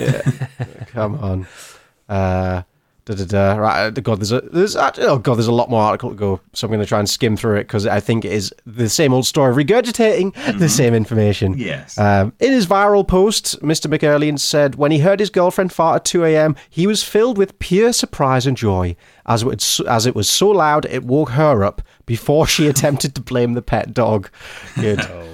come 0.86 1.16
on. 1.16 1.46
Uh, 2.08 2.62
da, 3.04 3.14
da, 3.14 3.24
da. 3.24 3.54
Right, 3.56 3.86
uh, 3.86 3.90
God, 3.90 4.20
there's 4.20 4.32
a 4.32 4.40
there's 4.40 4.76
actually, 4.76 5.06
oh 5.06 5.18
God, 5.18 5.36
there's 5.36 5.46
a 5.46 5.52
lot 5.52 5.70
more 5.70 5.82
article 5.82 6.10
to 6.10 6.16
go, 6.16 6.40
so 6.52 6.66
I'm 6.66 6.70
going 6.70 6.80
to 6.80 6.86
try 6.86 6.98
and 6.98 7.08
skim 7.08 7.36
through 7.36 7.56
it 7.56 7.64
because 7.64 7.86
I 7.86 8.00
think 8.00 8.24
it 8.24 8.32
is 8.32 8.54
the 8.66 8.88
same 8.88 9.12
old 9.12 9.26
story, 9.26 9.64
regurgitating 9.64 10.58
the 10.58 10.68
same 10.68 10.94
information. 10.94 11.54
yes. 11.58 11.98
Um, 11.98 12.32
in 12.40 12.52
his 12.52 12.66
viral 12.66 13.06
post, 13.06 13.60
Mr. 13.62 13.86
McErlean 13.86 14.38
said 14.38 14.76
when 14.76 14.90
he 14.90 14.98
heard 14.98 15.20
his 15.20 15.30
girlfriend 15.30 15.72
fart 15.72 15.96
at 15.96 16.04
2 16.04 16.24
a.m., 16.24 16.56
he 16.70 16.86
was 16.86 17.02
filled 17.02 17.38
with 17.38 17.58
pure 17.58 17.92
surprise 17.92 18.46
and 18.46 18.56
joy, 18.56 18.96
as 19.26 19.42
it, 19.42 19.46
was, 19.46 19.80
as 19.88 20.06
it 20.06 20.14
was 20.14 20.28
so 20.28 20.48
loud 20.50 20.86
it 20.86 21.04
woke 21.04 21.30
her 21.30 21.64
up 21.64 21.82
before 22.06 22.46
she 22.46 22.66
attempted 22.68 23.14
to 23.14 23.20
blame 23.20 23.54
the 23.54 23.62
pet 23.62 23.92
dog. 23.92 24.30
Good. 24.76 25.00
Oh. 25.00 25.28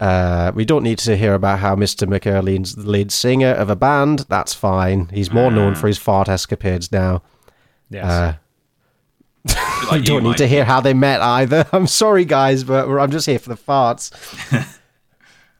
Uh, 0.00 0.52
we 0.54 0.64
don't 0.64 0.82
need 0.84 0.98
to 0.98 1.16
hear 1.16 1.34
about 1.34 1.58
how 1.58 1.74
Mr. 1.74 2.06
McErlean's 2.06 2.76
the 2.76 2.88
lead 2.88 3.10
singer 3.10 3.50
of 3.50 3.68
a 3.68 3.76
band. 3.76 4.20
That's 4.28 4.54
fine. 4.54 5.08
He's 5.12 5.32
more 5.32 5.50
known 5.50 5.74
for 5.74 5.88
his 5.88 5.98
fart 5.98 6.28
escapades 6.28 6.92
now. 6.92 7.22
Yes. 7.90 8.04
Uh, 8.04 8.34
Like 9.90 10.00
we 10.00 10.00
don't 10.06 10.22
need 10.22 10.36
to 10.36 10.46
hear 10.46 10.64
how 10.64 10.80
they 10.80 10.94
met 10.94 11.20
either. 11.20 11.66
I'm 11.72 11.86
sorry, 11.86 12.24
guys, 12.24 12.62
but 12.64 12.88
I'm 12.88 13.10
just 13.10 13.26
here 13.26 13.38
for 13.38 13.48
the 13.48 13.56
farts. 13.56 14.12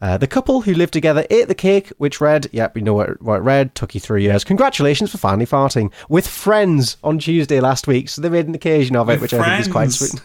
Uh, 0.01 0.16
the 0.16 0.28
couple 0.28 0.61
who 0.61 0.72
lived 0.74 0.93
together 0.93 1.26
ate 1.28 1.49
the 1.49 1.55
cake, 1.57 1.89
which 1.99 2.20
read, 2.20 2.47
yep, 2.53 2.72
we 2.76 2.80
know 2.80 2.95
what, 2.95 3.20
what 3.20 3.39
it 3.39 3.43
read, 3.43 3.74
took 3.74 3.97
you 3.97 4.01
three 4.01 4.22
years. 4.22 4.45
Congratulations 4.45 5.11
for 5.11 5.18
finally 5.18 5.47
farting. 5.47 5.93
With 6.09 6.28
friends 6.28 6.97
on 7.03 7.18
Tuesday 7.18 7.59
last 7.59 7.89
week, 7.89 8.09
so 8.09 8.22
they 8.22 8.28
made 8.28 8.47
an 8.47 8.55
occasion 8.55 8.95
of 8.95 9.09
it, 9.09 9.14
With 9.20 9.32
which 9.32 9.34
I 9.34 9.45
think 9.45 9.61
is 9.61 9.72
quite 9.72 9.91
friends. 9.93 10.20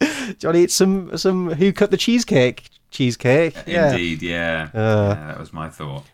Sweet. 0.00 0.38
Johnny, 0.38 0.62
eat 0.64 0.70
some, 0.70 1.16
some 1.16 1.50
who 1.52 1.72
cut 1.72 1.90
the 1.90 1.96
cheesecake? 1.96 2.68
Cheesecake? 2.90 3.54
Yeah. 3.66 3.90
Indeed, 3.92 4.22
yeah. 4.22 4.68
Uh. 4.74 4.78
yeah. 5.18 5.26
That 5.28 5.38
was 5.40 5.52
my 5.52 5.68
thought. 5.68 6.04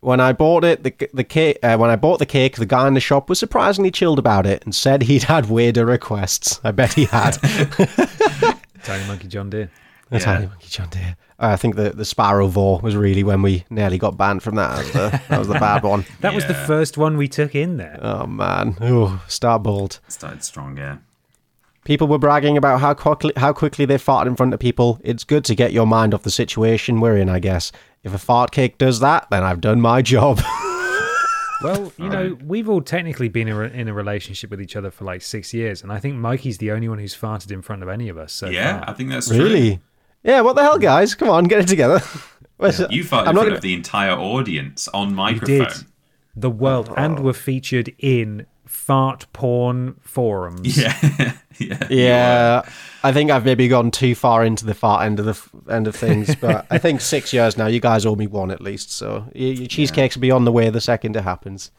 When 0.00 0.20
I 0.20 0.32
bought 0.32 0.62
it, 0.62 0.82
the 0.84 0.94
the 1.14 1.24
cake. 1.24 1.58
Uh, 1.62 1.76
when 1.78 1.90
I 1.90 1.96
bought 1.96 2.18
the 2.18 2.26
cake, 2.26 2.56
the 2.56 2.66
guy 2.66 2.86
in 2.86 2.94
the 2.94 3.00
shop 3.00 3.28
was 3.28 3.38
surprisingly 3.38 3.90
chilled 3.90 4.18
about 4.18 4.46
it 4.46 4.62
and 4.64 4.74
said 4.74 5.02
he'd 5.02 5.24
had 5.24 5.48
weirder 5.48 5.84
requests. 5.86 6.60
I 6.62 6.70
bet 6.70 6.92
he 6.92 7.06
had. 7.06 7.30
Tiny 8.84 9.06
monkey 9.08 9.26
John 9.26 9.50
Deere. 9.50 9.70
The 10.10 10.18
Yeah. 10.18 10.24
tiny 10.24 10.46
monkey 10.46 10.68
John 10.68 10.88
Deere. 10.90 11.16
I 11.38 11.56
think 11.56 11.74
the 11.76 11.90
the 11.90 12.04
Sparrow 12.04 12.46
Vor 12.46 12.78
was 12.80 12.94
really 12.94 13.24
when 13.24 13.42
we 13.42 13.64
nearly 13.70 13.98
got 13.98 14.16
banned 14.16 14.42
from 14.42 14.54
that. 14.56 14.76
That 14.76 14.78
was 14.84 14.92
the, 14.92 15.20
that 15.28 15.38
was 15.40 15.48
the 15.48 15.54
bad 15.54 15.82
one. 15.82 16.04
That 16.20 16.34
was 16.34 16.46
the 16.46 16.54
first 16.54 16.96
one 16.96 17.16
we 17.16 17.26
took 17.26 17.54
in 17.54 17.76
there. 17.78 17.98
Oh 18.00 18.26
man, 18.26 18.76
oh 18.80 19.20
start 19.26 19.62
bold. 19.64 19.98
Started 20.08 20.44
strong, 20.44 20.76
yeah. 20.76 20.98
People 21.86 22.08
were 22.08 22.18
bragging 22.18 22.56
about 22.56 22.80
how 22.80 22.94
quickly 22.94 23.32
how 23.36 23.52
quickly 23.52 23.84
they 23.84 23.94
farted 23.96 24.26
in 24.26 24.34
front 24.36 24.52
of 24.52 24.58
people. 24.58 25.00
It's 25.04 25.22
good 25.22 25.44
to 25.44 25.54
get 25.54 25.72
your 25.72 25.86
mind 25.86 26.12
off 26.14 26.24
the 26.24 26.32
situation 26.32 27.00
we're 27.00 27.16
in, 27.16 27.28
I 27.28 27.38
guess. 27.38 27.70
If 28.02 28.12
a 28.12 28.18
fart 28.18 28.50
cake 28.50 28.76
does 28.76 28.98
that, 29.00 29.28
then 29.30 29.44
I've 29.44 29.60
done 29.60 29.80
my 29.80 30.02
job. 30.02 30.40
Well, 31.62 31.90
you 31.96 32.10
know, 32.10 32.36
we've 32.44 32.68
all 32.68 32.82
technically 32.82 33.30
been 33.30 33.48
in 33.48 33.56
a, 33.56 33.60
in 33.62 33.88
a 33.88 33.94
relationship 33.94 34.50
with 34.50 34.60
each 34.60 34.76
other 34.76 34.90
for 34.90 35.06
like 35.06 35.22
six 35.22 35.54
years, 35.54 35.82
and 35.82 35.90
I 35.90 35.98
think 35.98 36.16
Mikey's 36.16 36.58
the 36.58 36.70
only 36.70 36.86
one 36.86 36.98
who's 36.98 37.16
farted 37.16 37.50
in 37.50 37.62
front 37.62 37.82
of 37.82 37.88
any 37.88 38.10
of 38.10 38.18
us. 38.18 38.34
So 38.34 38.48
yeah, 38.50 38.80
far. 38.80 38.90
I 38.90 38.92
think 38.92 39.08
that's 39.08 39.28
true. 39.28 39.38
really? 39.38 39.80
Yeah. 40.22 40.42
What 40.42 40.54
the 40.56 40.62
hell, 40.62 40.78
guys? 40.78 41.14
Come 41.14 41.30
on, 41.30 41.44
get 41.44 41.60
it 41.60 41.66
together. 41.68 42.00
Where's 42.58 42.78
it? 42.78 42.92
You 42.92 43.04
farted 43.04 43.22
in 43.22 43.28
I'm 43.28 43.34
front 43.36 43.46
gonna- 43.46 43.54
of 43.56 43.62
the 43.62 43.72
entire 43.72 44.12
audience 44.12 44.86
on 44.88 45.08
we 45.08 45.14
microphone. 45.14 45.58
did 45.60 45.72
the 46.36 46.50
world, 46.50 46.92
and 46.94 47.20
were 47.20 47.32
featured 47.32 47.94
in 47.98 48.44
fart 48.66 49.26
porn 49.32 49.96
forums. 50.02 50.76
Yeah, 51.58 51.78
yeah. 51.88 51.88
Yeah, 51.88 52.62
I 53.02 53.12
think 53.12 53.30
I've 53.30 53.46
maybe 53.46 53.66
gone 53.66 53.90
too 53.90 54.14
far 54.14 54.44
into 54.44 54.66
the 54.66 54.74
far 54.74 55.02
end 55.02 55.18
of 55.18 55.24
the 55.24 55.30
f- 55.30 55.50
end 55.70 55.86
of 55.88 55.96
things, 55.96 56.34
but 56.40 56.66
I 56.70 56.76
think 56.76 57.00
six 57.00 57.32
years 57.32 57.56
now. 57.56 57.66
You 57.66 57.80
guys 57.80 58.04
owe 58.04 58.14
me 58.14 58.26
one 58.26 58.50
at 58.50 58.60
least, 58.60 58.90
so 58.92 59.26
your, 59.34 59.52
your 59.54 59.66
cheesecakes 59.66 60.16
will 60.16 60.20
be 60.20 60.30
on 60.30 60.44
the 60.44 60.52
way 60.52 60.68
the 60.68 60.82
second 60.82 61.16
it 61.16 61.22
happens. 61.24 61.70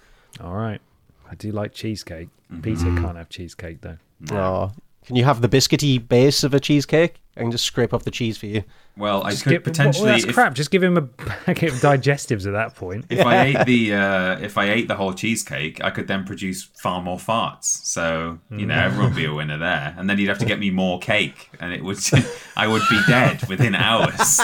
All 0.41 0.55
right, 0.55 0.81
I 1.29 1.35
do 1.35 1.51
like 1.51 1.73
cheesecake. 1.73 2.29
Mm-hmm. 2.51 2.61
Peter 2.61 2.85
can't 3.01 3.17
have 3.17 3.29
cheesecake 3.29 3.81
though. 3.81 3.97
Oh, 4.31 4.71
can 5.07 5.15
you 5.15 5.23
have 5.23 5.41
the 5.41 5.49
biscuity 5.49 6.05
base 6.05 6.43
of 6.43 6.53
a 6.53 6.59
cheesecake? 6.59 7.15
I 7.35 7.41
can 7.41 7.51
just 7.51 7.65
scrape 7.65 7.93
off 7.93 8.03
the 8.03 8.09
cheese 8.11 8.35
for 8.37 8.47
you. 8.47 8.63
Well, 8.97 9.21
I 9.23 9.29
Just 9.29 9.43
could 9.43 9.51
give- 9.51 9.63
potentially. 9.63 10.05
Well, 10.05 10.13
that's 10.13 10.25
if, 10.25 10.33
crap. 10.33 10.55
Just 10.55 10.71
give 10.71 10.81
him 10.81 10.97
a 10.97 11.01
packet 11.45 11.69
of 11.71 11.75
digestives 11.75 12.47
at 12.47 12.53
that 12.53 12.73
point. 12.75 13.05
if 13.11 13.23
I 13.23 13.41
ate 13.45 13.65
the 13.67 13.93
uh, 13.93 14.39
if 14.39 14.57
I 14.57 14.71
ate 14.71 14.87
the 14.87 14.95
whole 14.95 15.13
cheesecake, 15.13 15.83
I 15.83 15.91
could 15.91 16.07
then 16.07 16.23
produce 16.25 16.63
far 16.63 16.99
more 17.01 17.17
farts. 17.17 17.65
So 17.65 18.39
you 18.49 18.65
know, 18.65 18.73
everyone 18.75 19.09
would 19.11 19.15
be 19.15 19.25
a 19.25 19.33
winner 19.33 19.57
there. 19.59 19.93
And 19.97 20.09
then 20.09 20.17
you'd 20.17 20.29
have 20.29 20.39
to 20.39 20.45
get 20.45 20.57
me 20.57 20.71
more 20.71 20.97
cake, 20.99 21.51
and 21.59 21.71
it 21.73 21.83
would 21.83 21.99
I 22.57 22.67
would 22.67 22.81
be 22.89 22.99
dead 23.07 23.47
within 23.47 23.75
hours. 23.75 24.39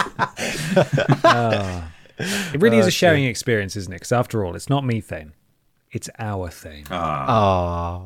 It 2.19 2.61
really 2.61 2.77
is 2.77 2.85
a 2.87 2.91
sharing 2.91 3.25
experience, 3.25 3.75
isn't 3.75 3.91
it? 3.91 3.95
Because 3.95 4.11
after 4.11 4.45
all, 4.45 4.55
it's 4.55 4.69
not 4.69 4.85
methane; 4.85 5.33
it's 5.91 6.09
our 6.19 6.49
thing. 6.49 6.85
Ah, 6.91 7.25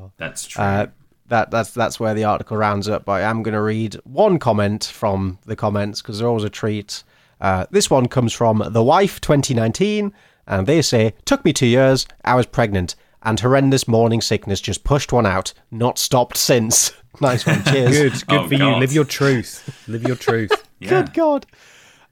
Oh, 0.05 0.12
that's 0.18 0.47
true. 0.47 0.64
uh, 0.64 0.88
that 1.30 1.52
that's 1.52 1.72
that's 1.72 2.00
where 2.00 2.14
the 2.14 2.24
article 2.24 2.58
rounds 2.58 2.88
up. 2.90 3.06
But 3.06 3.14
I 3.14 3.22
am 3.22 3.44
going 3.44 3.54
to 3.54 3.62
read 3.62 3.96
one 4.04 4.40
comment 4.40 4.86
from 4.86 5.40
the 5.46 5.56
comments 5.56 6.02
because 6.02 6.20
they're 6.20 6.28
always 6.28 6.44
a 6.44 6.50
treat. 6.50 7.04
Uh, 7.40 7.66
this 7.72 7.90
one 7.90 8.08
comes 8.08 8.34
from 8.34 8.64
the 8.72 8.84
wife 8.84 9.22
2019, 9.22 10.12
and 10.48 10.68
they 10.68 10.82
say, 10.82 11.14
"Took 11.26 11.44
me 11.46 11.54
two 11.54 11.68
years. 11.68 12.08
I 12.26 12.36
was 12.36 12.46
pregnant, 12.46 12.96
and 13.24 13.40
horrendous 13.40 13.88
morning 13.88 14.22
sickness 14.22 14.60
just 14.62 14.84
pushed 14.84 15.12
one 15.14 15.26
out. 15.26 15.54
Not 15.72 15.98
stopped 16.00 16.38
since." 16.38 16.92
nice 17.22 17.46
one. 17.46 17.64
Cheers. 17.66 18.24
Good, 18.24 18.28
good 18.28 18.40
Oh, 18.40 18.48
for 18.48 18.54
you. 18.56 18.76
Live 18.78 18.94
your 18.94 19.06
truth. 19.06 19.84
Live 19.88 20.04
your 20.04 20.16
truth. 20.16 20.52
yeah. 20.80 20.90
Good 20.90 21.14
God. 21.14 21.46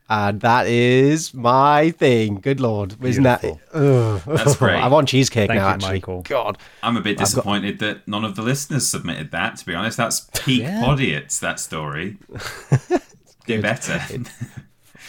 And 0.09 0.41
that 0.41 0.67
is 0.67 1.33
my 1.33 1.89
thing. 1.91 2.35
Good 2.35 2.59
lord, 2.59 2.95
isn't 3.03 3.23
that? 3.23 3.43
Ugh. 3.73 4.21
That's 4.27 4.55
great. 4.57 4.75
I 4.75 4.87
want 4.87 5.07
cheesecake 5.07 5.47
Thank 5.47 5.59
now. 5.59 5.67
you, 5.69 5.73
actually, 5.73 5.93
Michael. 5.93 6.21
God, 6.21 6.57
I'm 6.83 6.95
a 6.97 7.01
bit 7.01 7.17
disappointed 7.17 7.79
that 7.79 8.07
none 8.07 8.23
of 8.23 8.35
the 8.35 8.41
listeners 8.43 8.87
submitted 8.87 9.31
that. 9.31 9.57
To 9.57 9.65
be 9.65 9.73
honest, 9.73 9.97
that's 9.97 10.21
peak 10.43 10.61
Yeah. 10.61 10.83
podiots. 10.83 11.39
That 11.39 11.59
story. 11.59 12.17
Do 13.47 13.61
better. 13.61 13.99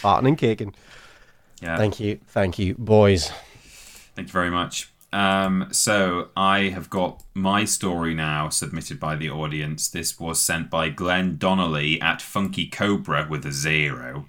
farting 0.01 0.27
and 0.27 0.37
kicking. 0.37 0.73
yeah. 1.61 1.77
Thank 1.77 1.99
you, 1.99 2.19
thank 2.27 2.59
you, 2.59 2.75
boys. 2.75 3.31
Thank 4.15 4.27
you 4.29 4.31
very 4.33 4.51
much. 4.51 4.91
Um, 5.13 5.69
so 5.71 6.29
I 6.35 6.63
have 6.69 6.89
got 6.89 7.23
my 7.33 7.65
story 7.65 8.13
now 8.13 8.49
submitted 8.49 8.99
by 8.99 9.15
the 9.15 9.29
audience. 9.29 9.87
This 9.87 10.19
was 10.19 10.39
sent 10.41 10.69
by 10.69 10.89
Glenn 10.89 11.37
Donnelly 11.37 11.99
at 12.01 12.21
Funky 12.21 12.67
Cobra 12.67 13.25
with 13.29 13.45
a 13.45 13.51
zero 13.51 14.25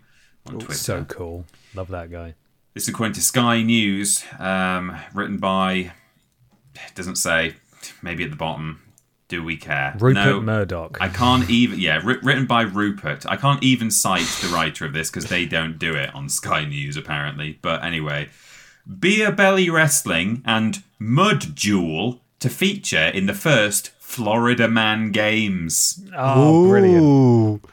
on 0.48 0.58
Twitter. 0.58 0.74
So 0.74 1.04
cool. 1.04 1.44
Love 1.74 1.88
that 1.88 2.10
guy. 2.10 2.34
This 2.74 2.84
is 2.84 2.90
according 2.90 3.14
to 3.14 3.20
Sky 3.20 3.62
News, 3.62 4.24
um, 4.38 4.96
written 5.14 5.38
by. 5.38 5.92
Doesn't 6.94 7.16
say. 7.16 7.54
Maybe 8.02 8.24
at 8.24 8.30
the 8.30 8.36
bottom. 8.36 8.82
Do 9.28 9.44
we 9.44 9.56
care? 9.58 9.94
Rupert 9.98 10.24
no, 10.24 10.40
Murdoch. 10.40 10.96
I 11.00 11.08
can't 11.08 11.48
even. 11.50 11.78
Yeah, 11.78 12.00
wri- 12.00 12.22
written 12.22 12.46
by 12.46 12.62
Rupert. 12.62 13.26
I 13.26 13.36
can't 13.36 13.62
even 13.62 13.90
cite 13.90 14.26
the 14.40 14.48
writer 14.48 14.86
of 14.86 14.94
this 14.94 15.10
because 15.10 15.26
they 15.26 15.44
don't 15.44 15.78
do 15.78 15.94
it 15.94 16.14
on 16.14 16.28
Sky 16.28 16.64
News 16.64 16.96
apparently. 16.96 17.58
But 17.60 17.84
anyway, 17.84 18.30
Beer 18.98 19.30
Belly 19.30 19.68
Wrestling 19.68 20.42
and 20.46 20.82
Mud 20.98 21.54
Duel 21.54 22.20
to 22.40 22.48
feature 22.48 23.08
in 23.08 23.26
the 23.26 23.34
first 23.34 23.90
Florida 23.98 24.66
Man 24.66 25.12
Games. 25.12 26.02
oh, 26.16 26.68
brilliant. 26.68 27.64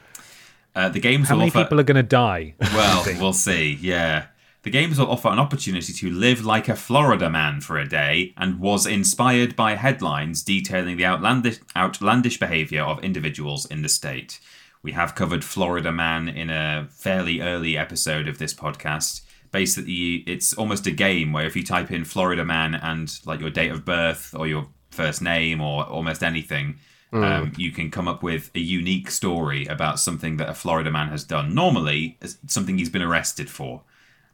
Uh, 0.76 0.90
the 0.90 1.00
games 1.00 1.28
How 1.28 1.34
will 1.34 1.40
many 1.40 1.50
offer. 1.50 1.64
people 1.64 1.80
are 1.80 1.84
going 1.84 1.96
to 1.96 2.02
die? 2.02 2.54
Well, 2.60 3.02
we'll 3.18 3.32
see. 3.32 3.78
Yeah. 3.80 4.26
The 4.62 4.70
games 4.70 4.98
will 4.98 5.10
offer 5.10 5.28
an 5.28 5.38
opportunity 5.38 5.92
to 5.92 6.10
live 6.10 6.44
like 6.44 6.68
a 6.68 6.76
Florida 6.76 7.30
man 7.30 7.62
for 7.62 7.78
a 7.78 7.88
day 7.88 8.34
and 8.36 8.60
was 8.60 8.84
inspired 8.84 9.56
by 9.56 9.76
headlines 9.76 10.42
detailing 10.42 10.98
the 10.98 11.06
outlandish, 11.06 11.60
outlandish 11.74 12.38
behavior 12.38 12.82
of 12.82 13.02
individuals 13.02 13.64
in 13.64 13.80
the 13.80 13.88
state. 13.88 14.38
We 14.82 14.92
have 14.92 15.14
covered 15.14 15.44
Florida 15.44 15.92
man 15.92 16.28
in 16.28 16.50
a 16.50 16.88
fairly 16.90 17.40
early 17.40 17.78
episode 17.78 18.28
of 18.28 18.36
this 18.36 18.52
podcast. 18.52 19.22
Basically, 19.52 20.24
it's 20.26 20.52
almost 20.52 20.86
a 20.86 20.90
game 20.90 21.32
where 21.32 21.46
if 21.46 21.56
you 21.56 21.62
type 21.62 21.90
in 21.90 22.04
Florida 22.04 22.44
man 22.44 22.74
and 22.74 23.18
like 23.24 23.40
your 23.40 23.50
date 23.50 23.70
of 23.70 23.86
birth 23.86 24.34
or 24.36 24.46
your 24.46 24.66
first 24.90 25.22
name 25.22 25.62
or 25.62 25.84
almost 25.84 26.22
anything, 26.22 26.76
um, 27.24 27.52
you 27.56 27.70
can 27.72 27.90
come 27.90 28.08
up 28.08 28.22
with 28.22 28.50
a 28.54 28.60
unique 28.60 29.10
story 29.10 29.66
about 29.66 29.98
something 29.98 30.36
that 30.38 30.48
a 30.48 30.54
Florida 30.54 30.90
man 30.90 31.08
has 31.08 31.24
done. 31.24 31.54
Normally, 31.54 32.18
something 32.46 32.78
he's 32.78 32.90
been 32.90 33.02
arrested 33.02 33.50
for. 33.50 33.82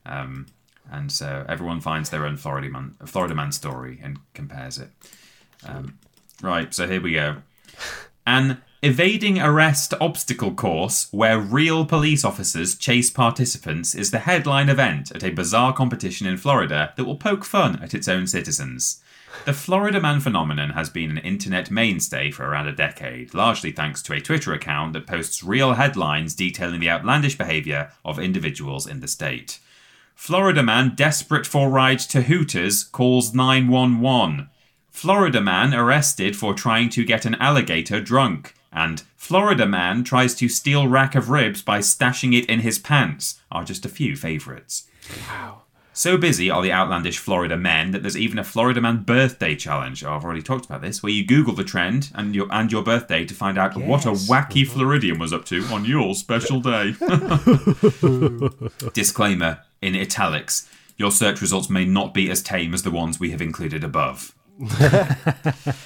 Um, 0.04 0.46
and 0.90 1.10
so 1.10 1.44
everyone 1.48 1.80
finds 1.80 2.10
their 2.10 2.26
own 2.26 2.36
Florida 2.36 2.68
man, 2.68 2.94
Florida 3.06 3.34
man 3.34 3.52
story 3.52 4.00
and 4.02 4.18
compares 4.34 4.78
it. 4.78 4.90
Um, 5.66 5.98
right, 6.42 6.72
so 6.74 6.86
here 6.86 7.00
we 7.00 7.12
go. 7.12 7.36
An 8.26 8.62
evading 8.82 9.40
arrest 9.40 9.94
obstacle 10.00 10.52
course 10.52 11.06
where 11.12 11.38
real 11.38 11.86
police 11.86 12.24
officers 12.24 12.76
chase 12.76 13.10
participants 13.10 13.94
is 13.94 14.10
the 14.10 14.20
headline 14.20 14.68
event 14.68 15.12
at 15.12 15.22
a 15.22 15.30
bizarre 15.30 15.72
competition 15.72 16.26
in 16.26 16.36
Florida 16.36 16.92
that 16.96 17.04
will 17.04 17.16
poke 17.16 17.44
fun 17.44 17.80
at 17.82 17.94
its 17.94 18.08
own 18.08 18.26
citizens. 18.26 19.00
The 19.44 19.52
Florida 19.52 20.00
Man 20.00 20.20
phenomenon 20.20 20.70
has 20.70 20.88
been 20.88 21.10
an 21.10 21.18
internet 21.18 21.70
mainstay 21.70 22.30
for 22.30 22.44
around 22.44 22.68
a 22.68 22.72
decade, 22.72 23.34
largely 23.34 23.72
thanks 23.72 24.00
to 24.02 24.12
a 24.12 24.20
Twitter 24.20 24.52
account 24.52 24.92
that 24.92 25.06
posts 25.06 25.42
real 25.42 25.72
headlines 25.72 26.34
detailing 26.34 26.78
the 26.78 26.90
outlandish 26.90 27.36
behavior 27.36 27.90
of 28.04 28.18
individuals 28.20 28.86
in 28.86 29.00
the 29.00 29.08
state. 29.08 29.58
Florida 30.14 30.62
man 30.62 30.94
desperate 30.94 31.46
for 31.46 31.68
ride 31.68 31.98
to 31.98 32.22
Hooters 32.22 32.84
calls 32.84 33.34
911. 33.34 34.48
Florida 34.90 35.40
man 35.40 35.74
arrested 35.74 36.36
for 36.36 36.54
trying 36.54 36.88
to 36.90 37.04
get 37.04 37.24
an 37.24 37.34
alligator 37.36 38.00
drunk. 38.00 38.54
And 38.72 39.02
Florida 39.16 39.66
man 39.66 40.04
tries 40.04 40.34
to 40.36 40.48
steal 40.48 40.86
rack 40.86 41.14
of 41.14 41.30
ribs 41.30 41.62
by 41.62 41.80
stashing 41.80 42.38
it 42.38 42.46
in 42.46 42.60
his 42.60 42.78
pants 42.78 43.40
are 43.50 43.64
just 43.64 43.84
a 43.84 43.88
few 43.88 44.14
favourites. 44.14 44.88
Wow. 45.28 45.61
So 45.94 46.16
busy 46.16 46.50
are 46.50 46.62
the 46.62 46.72
outlandish 46.72 47.18
Florida 47.18 47.56
men 47.56 47.90
that 47.90 48.02
there's 48.02 48.16
even 48.16 48.38
a 48.38 48.44
Florida 48.44 48.80
man 48.80 49.02
birthday 49.02 49.54
challenge. 49.54 50.02
Oh, 50.02 50.14
I've 50.14 50.24
already 50.24 50.42
talked 50.42 50.64
about 50.64 50.80
this, 50.80 51.02
where 51.02 51.12
you 51.12 51.26
Google 51.26 51.54
the 51.54 51.64
trend 51.64 52.10
and 52.14 52.34
your 52.34 52.46
and 52.50 52.72
your 52.72 52.82
birthday 52.82 53.26
to 53.26 53.34
find 53.34 53.58
out 53.58 53.76
what 53.76 54.06
a 54.06 54.12
wacky 54.12 54.62
mm-hmm. 54.62 54.72
Floridian 54.72 55.18
was 55.18 55.34
up 55.34 55.44
to 55.46 55.62
on 55.66 55.84
your 55.84 56.14
special 56.14 56.60
day. 56.60 56.94
Disclaimer 58.94 59.60
in 59.82 59.94
italics: 59.94 60.68
Your 60.96 61.10
search 61.10 61.42
results 61.42 61.68
may 61.68 61.84
not 61.84 62.14
be 62.14 62.30
as 62.30 62.42
tame 62.42 62.72
as 62.72 62.84
the 62.84 62.90
ones 62.90 63.20
we 63.20 63.30
have 63.30 63.42
included 63.42 63.84
above. 63.84 64.34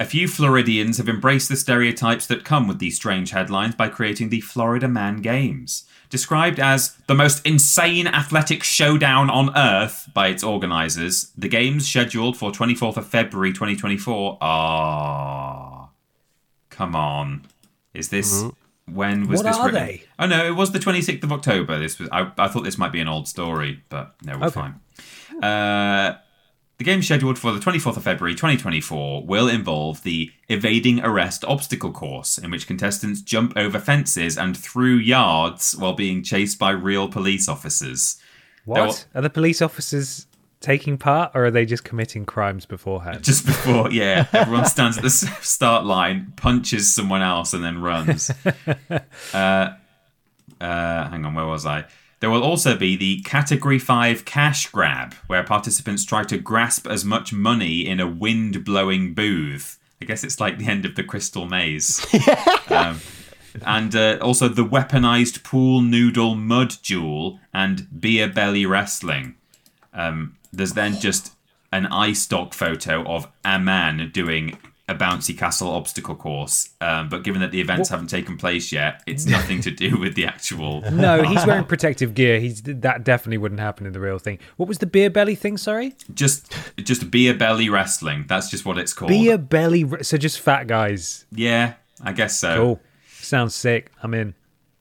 A 0.00 0.04
few 0.04 0.26
Floridians 0.26 0.98
have 0.98 1.08
embraced 1.08 1.48
the 1.48 1.56
stereotypes 1.56 2.26
that 2.26 2.44
come 2.44 2.66
with 2.66 2.80
these 2.80 2.96
strange 2.96 3.30
headlines 3.30 3.76
by 3.76 3.88
creating 3.88 4.28
the 4.28 4.40
Florida 4.40 4.88
Man 4.88 5.22
Games. 5.22 5.84
Described 6.18 6.60
as 6.60 6.96
the 7.08 7.14
most 7.16 7.44
insane 7.44 8.06
athletic 8.06 8.62
showdown 8.62 9.28
on 9.30 9.50
earth 9.56 10.08
by 10.14 10.28
its 10.28 10.44
organisers, 10.44 11.32
the 11.36 11.48
games 11.48 11.88
scheduled 11.88 12.36
for 12.36 12.52
24th 12.52 12.96
of 12.96 13.08
February 13.08 13.52
2024 13.52 14.38
are. 14.40 15.90
Come 16.70 16.94
on. 16.94 17.42
Is 17.94 18.10
this. 18.10 18.44
When 18.86 19.26
was 19.26 19.38
What 19.42 19.46
this 19.46 19.56
are 19.56 19.66
written? 19.66 19.86
they? 19.86 20.02
Oh 20.20 20.26
no, 20.26 20.46
it 20.46 20.52
was 20.54 20.70
the 20.70 20.78
26th 20.78 21.24
of 21.24 21.32
October. 21.32 21.80
This 21.80 21.98
was 21.98 22.08
I, 22.12 22.30
I 22.38 22.46
thought 22.46 22.62
this 22.62 22.78
might 22.78 22.92
be 22.92 23.00
an 23.00 23.08
old 23.08 23.26
story, 23.26 23.82
but 23.88 24.14
no, 24.22 24.38
we're 24.38 24.46
Okay. 24.46 24.60
fine. 24.60 25.42
Uh, 25.42 26.16
the 26.78 26.84
game 26.84 27.02
scheduled 27.02 27.38
for 27.38 27.52
the 27.52 27.60
24th 27.60 27.96
of 27.96 28.02
February 28.02 28.34
2024 28.34 29.24
will 29.24 29.48
involve 29.48 30.02
the 30.02 30.32
evading 30.48 31.00
arrest 31.00 31.44
obstacle 31.44 31.92
course, 31.92 32.36
in 32.36 32.50
which 32.50 32.66
contestants 32.66 33.20
jump 33.20 33.52
over 33.56 33.78
fences 33.78 34.36
and 34.36 34.56
through 34.56 34.96
yards 34.96 35.76
while 35.76 35.92
being 35.92 36.22
chased 36.22 36.58
by 36.58 36.70
real 36.70 37.08
police 37.08 37.48
officers. 37.48 38.20
What? 38.64 39.06
Are 39.14 39.22
the 39.22 39.30
police 39.30 39.62
officers 39.62 40.26
taking 40.60 40.96
part 40.96 41.30
or 41.34 41.44
are 41.44 41.50
they 41.50 41.66
just 41.66 41.84
committing 41.84 42.24
crimes 42.24 42.66
beforehand? 42.66 43.22
Just 43.22 43.46
before, 43.46 43.92
yeah, 43.92 44.26
everyone 44.32 44.64
stands 44.66 44.96
at 44.96 45.04
the 45.04 45.10
start 45.10 45.84
line, 45.84 46.32
punches 46.36 46.92
someone 46.92 47.22
else, 47.22 47.52
and 47.52 47.62
then 47.62 47.80
runs. 47.80 48.32
uh, 49.32 49.36
uh, 49.36 49.76
hang 50.60 51.24
on, 51.24 51.34
where 51.34 51.46
was 51.46 51.66
I? 51.66 51.84
There 52.24 52.30
will 52.30 52.42
also 52.42 52.74
be 52.74 52.96
the 52.96 53.20
Category 53.20 53.78
5 53.78 54.24
cash 54.24 54.70
grab, 54.70 55.12
where 55.26 55.42
participants 55.42 56.06
try 56.06 56.24
to 56.24 56.38
grasp 56.38 56.86
as 56.86 57.04
much 57.04 57.34
money 57.34 57.86
in 57.86 58.00
a 58.00 58.08
wind 58.08 58.64
blowing 58.64 59.12
booth. 59.12 59.78
I 60.00 60.06
guess 60.06 60.24
it's 60.24 60.40
like 60.40 60.56
the 60.56 60.66
end 60.66 60.86
of 60.86 60.94
the 60.94 61.04
Crystal 61.04 61.44
Maze. 61.44 62.02
um, 62.70 63.02
and 63.60 63.94
uh, 63.94 64.16
also 64.22 64.48
the 64.48 64.64
weaponized 64.64 65.44
pool 65.44 65.82
noodle 65.82 66.34
mud 66.34 66.76
duel 66.82 67.40
and 67.52 68.00
beer 68.00 68.26
belly 68.26 68.64
wrestling. 68.64 69.34
Um, 69.92 70.38
there's 70.50 70.72
then 70.72 70.98
just 70.98 71.34
an 71.72 71.84
iStock 71.84 72.54
photo 72.54 73.04
of 73.04 73.28
a 73.44 73.58
man 73.58 74.10
doing 74.14 74.56
a 74.86 74.94
bouncy 74.94 75.36
castle 75.36 75.70
obstacle 75.70 76.14
course. 76.14 76.68
Um, 76.80 77.08
but 77.08 77.22
given 77.22 77.40
that 77.40 77.50
the 77.52 77.60
events 77.60 77.88
haven't 77.88 78.08
taken 78.08 78.36
place 78.36 78.70
yet, 78.70 79.02
it's 79.06 79.24
nothing 79.36 79.60
to 79.62 79.70
do 79.70 79.98
with 79.98 80.14
the 80.14 80.26
actual. 80.26 80.82
no, 80.90 81.22
he's 81.22 81.46
wearing 81.46 81.64
protective 81.64 82.14
gear. 82.14 82.38
He's 82.38 82.62
that 82.62 83.02
definitely 83.04 83.38
wouldn't 83.38 83.60
happen 83.60 83.86
in 83.86 83.92
the 83.92 84.00
real 84.00 84.18
thing. 84.18 84.38
What 84.56 84.68
was 84.68 84.78
the 84.78 84.86
beer 84.86 85.08
belly 85.10 85.34
thing? 85.34 85.56
Sorry, 85.56 85.94
Just, 86.12 86.52
just 86.76 87.10
beer 87.10 87.32
belly 87.34 87.68
wrestling. 87.68 88.26
That's 88.28 88.50
just 88.50 88.64
what 88.66 88.76
it's 88.78 88.92
called. 88.92 89.08
beer 89.08 89.38
belly. 89.38 89.86
So 90.02 90.16
just 90.18 90.38
fat 90.40 90.66
guys. 90.66 91.24
Yeah, 91.32 91.74
I 92.02 92.12
guess 92.12 92.38
so. 92.38 92.56
Cool. 92.56 92.80
Sounds 93.08 93.54
sick. 93.54 93.90
I'm 94.02 94.12
in. 94.12 94.34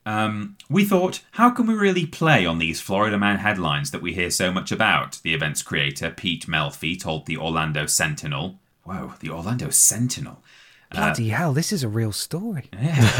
Um, 0.05 0.57
we 0.69 0.83
thought, 0.83 1.21
how 1.31 1.49
can 1.49 1.65
we 1.65 1.75
really 1.75 2.05
play 2.05 2.45
on 2.45 2.57
these 2.57 2.81
Florida 2.81 3.17
Man 3.17 3.37
headlines 3.37 3.91
that 3.91 4.01
we 4.01 4.13
hear 4.13 4.29
so 4.29 4.51
much 4.51 4.69
about? 4.69 5.21
The 5.23 5.33
event's 5.33 5.61
creator, 5.61 6.11
Pete 6.11 6.45
Melfi, 6.45 6.99
told 6.99 7.25
the 7.25 7.37
Orlando 7.37 7.85
Sentinel. 7.85 8.59
Whoa, 8.83 9.13
the 9.19 9.29
Orlando 9.29 9.69
Sentinel. 9.69 10.43
Bloody 10.91 11.33
uh, 11.33 11.37
hell, 11.37 11.53
this 11.53 11.71
is 11.71 11.83
a 11.83 11.87
real 11.87 12.11
story. 12.11 12.69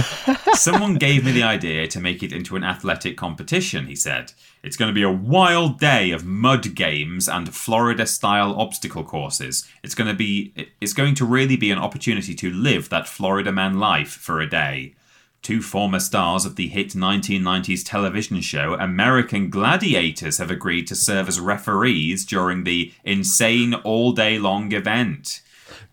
Someone 0.53 0.95
gave 0.95 1.26
me 1.26 1.32
the 1.32 1.43
idea 1.43 1.88
to 1.88 1.99
make 1.99 2.22
it 2.22 2.32
into 2.32 2.55
an 2.55 2.64
athletic 2.64 3.18
competition, 3.18 3.88
he 3.88 3.95
said. 3.95 4.34
It's 4.61 4.78
going 4.78 4.89
to 4.89 4.93
be 4.93 5.01
a 5.01 5.11
wild 5.11 5.80
day 5.80 6.11
of 6.11 6.26
mud 6.26 6.76
games 6.76 7.28
and 7.28 7.53
Florida 7.53 8.05
style 8.05 8.53
obstacle 8.59 9.03
courses. 9.03 9.68
It's 9.84 9.95
going 9.95 10.09
to 10.09 10.14
be 10.14 10.53
it's 10.80 10.93
going 10.93 11.16
to 11.16 11.26
really 11.26 11.55
be 11.55 11.72
an 11.72 11.80
opportunity 11.80 12.36
to 12.36 12.51
live 12.51 12.89
that 12.89 13.07
Florida 13.07 13.51
man 13.51 13.80
life 13.80 14.11
for 14.11 14.39
a 14.39 14.49
day. 14.49 14.93
Two 15.41 15.61
former 15.61 15.99
stars 15.99 16.45
of 16.45 16.55
the 16.55 16.68
hit 16.68 16.89
1990s 16.89 17.82
television 17.84 18.39
show 18.41 18.76
American 18.76 19.49
Gladiators 19.49 20.38
have 20.38 20.51
agreed 20.51 20.88
to 20.88 20.95
serve 20.95 21.28
as 21.28 21.39
referees 21.39 22.24
during 22.24 22.64
the 22.64 22.93
insane 23.03 23.74
all 23.74 24.14
day 24.14 24.38
long 24.38 24.72
event. 24.72 25.41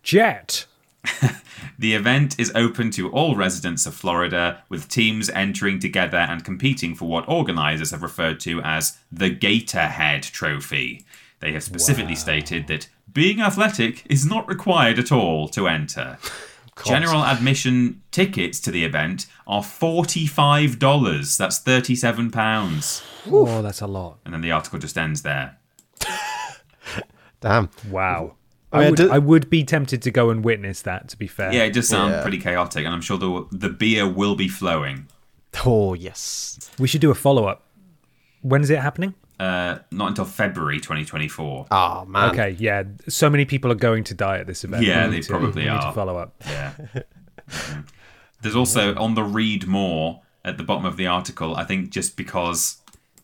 Jet. 0.03 0.67
The 1.81 1.95
event 1.95 2.39
is 2.39 2.53
open 2.55 2.91
to 2.91 3.11
all 3.11 3.37
residents 3.37 3.87
of 3.87 3.95
Florida, 3.95 4.63
with 4.69 4.87
teams 4.91 5.31
entering 5.31 5.79
together 5.79 6.19
and 6.19 6.45
competing 6.45 6.95
for 6.95 7.09
what 7.09 7.27
organizers 7.27 7.91
have 7.93 8.03
referred 8.03 8.39
to 8.41 8.61
as 8.61 8.99
the 9.11 9.35
Gatorhead 9.35 10.31
Trophy. 10.31 11.07
They 11.39 11.53
have 11.53 11.63
specifically 11.63 12.17
stated 12.17 12.67
that 12.67 12.89
being 13.11 13.41
athletic 13.41 14.05
is 14.11 14.27
not 14.27 14.47
required 14.47 14.99
at 14.99 15.11
all 15.11 15.49
to 15.49 15.69
enter. 15.69 16.19
General 16.85 17.25
admission 17.25 18.03
tickets 18.11 18.61
to 18.61 18.71
the 18.71 18.85
event 18.85 19.25
are 19.47 19.63
$45. 19.63 21.37
That's 21.39 21.61
£37. 21.61 23.03
Oh, 23.31 23.63
that's 23.63 23.81
a 23.81 23.87
lot. 23.87 24.19
And 24.27 24.35
then 24.35 24.43
the 24.43 24.51
article 24.51 24.79
just 24.79 24.99
ends 24.99 25.23
there. 25.23 25.57
Damn. 27.41 27.71
Wow. 27.89 28.35
I 28.73 28.85
I, 28.85 28.91
would, 28.91 28.97
do- 28.97 29.11
I 29.11 29.19
would 29.19 29.51
be 29.51 29.65
tempted 29.65 30.01
to 30.03 30.11
go 30.11 30.31
and 30.31 30.45
witness 30.45 30.83
that, 30.83 31.09
to 31.09 31.17
be 31.17 31.27
fair. 31.27 31.53
Yeah, 31.53 31.65
it 31.65 31.73
does 31.73 31.89
sound 31.89 32.13
Yeah. 32.13 32.23
pretty 32.23 32.39
chaotic, 32.39 32.85
and 32.85 32.95
I'm 32.95 33.01
sure 33.01 33.19
the, 33.19 33.47
the 33.51 33.69
beer 33.69 34.09
will 34.09 34.37
be 34.37 34.49
flowing. 34.49 35.09
Oh 35.67 35.95
yes. 35.95 36.71
We 36.79 36.87
should 36.87 37.01
do 37.01 37.11
a 37.11 37.15
follow 37.15 37.47
up. 37.47 37.67
When 38.43 38.63
is 38.63 38.71
it 38.71 38.79
happening? 38.79 39.15
Uh, 39.41 39.79
not 39.91 40.09
until 40.09 40.25
February 40.27 40.79
2024. 40.79 41.67
Oh 41.71 42.05
man. 42.05 42.31
Okay, 42.31 42.51
yeah. 42.59 42.85
So 43.09 43.29
many 43.31 43.45
people 43.45 43.73
are 43.73 43.77
going 43.77 44.05
to 44.05 44.15
die 44.15 44.39
at 44.39 44.47
this 44.47 44.63
event. 44.65 44.85
Yeah, 44.85 45.09
they 45.09 45.21
to- 45.21 45.29
probably 45.29 45.63
we 45.63 45.69
Need 45.69 45.69
are. 45.71 45.89
to 45.91 45.93
follow 45.93 46.17
up. 46.19 46.35
Yeah. 46.47 46.73
There's 48.43 48.57
also 48.57 48.95
on 48.97 49.15
the 49.15 49.23
read 49.23 49.67
more 49.67 50.23
at 50.45 50.57
the 50.57 50.65
bottom 50.65 50.85
of 50.87 50.97
the 50.97 51.07
article. 51.07 51.57
I 51.57 51.65
think 51.65 51.91
just 51.91 52.17
because 52.17 52.79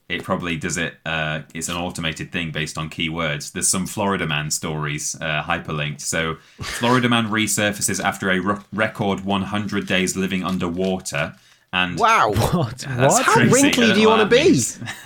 it 0.09 0.23
probably 0.23 0.57
does 0.57 0.77
it, 0.77 0.95
uh, 1.05 1.41
it's 1.55 1.69
an 1.69 1.77
automated 1.77 2.31
thing 2.33 2.51
based 2.53 2.79
on 2.79 2.89
keywords. 2.91 3.53
There's 3.53 3.69
some 3.69 3.87
Florida 3.87 4.27
Man 4.27 4.51
stories 4.51 5.17
uh, 5.21 5.43
hyperlinked. 5.43 6.01
So, 6.01 6.37
Florida 6.61 7.09
Man 7.09 7.29
resurfaces 7.29 8.03
after 8.03 8.31
a 8.31 8.45
r- 8.45 8.65
record 8.73 9.25
100 9.25 9.87
days 9.87 10.17
living 10.17 10.45
underwater. 10.45 11.35
And 11.73 11.99
Wow. 11.99 12.33
What? 12.33 12.79
That's 12.79 13.15
what? 13.15 13.23
How 13.27 13.41
wrinkly 13.41 13.89
don't 13.89 13.99
you 13.99 14.09
wanna 14.09 14.27
be? 14.27 14.61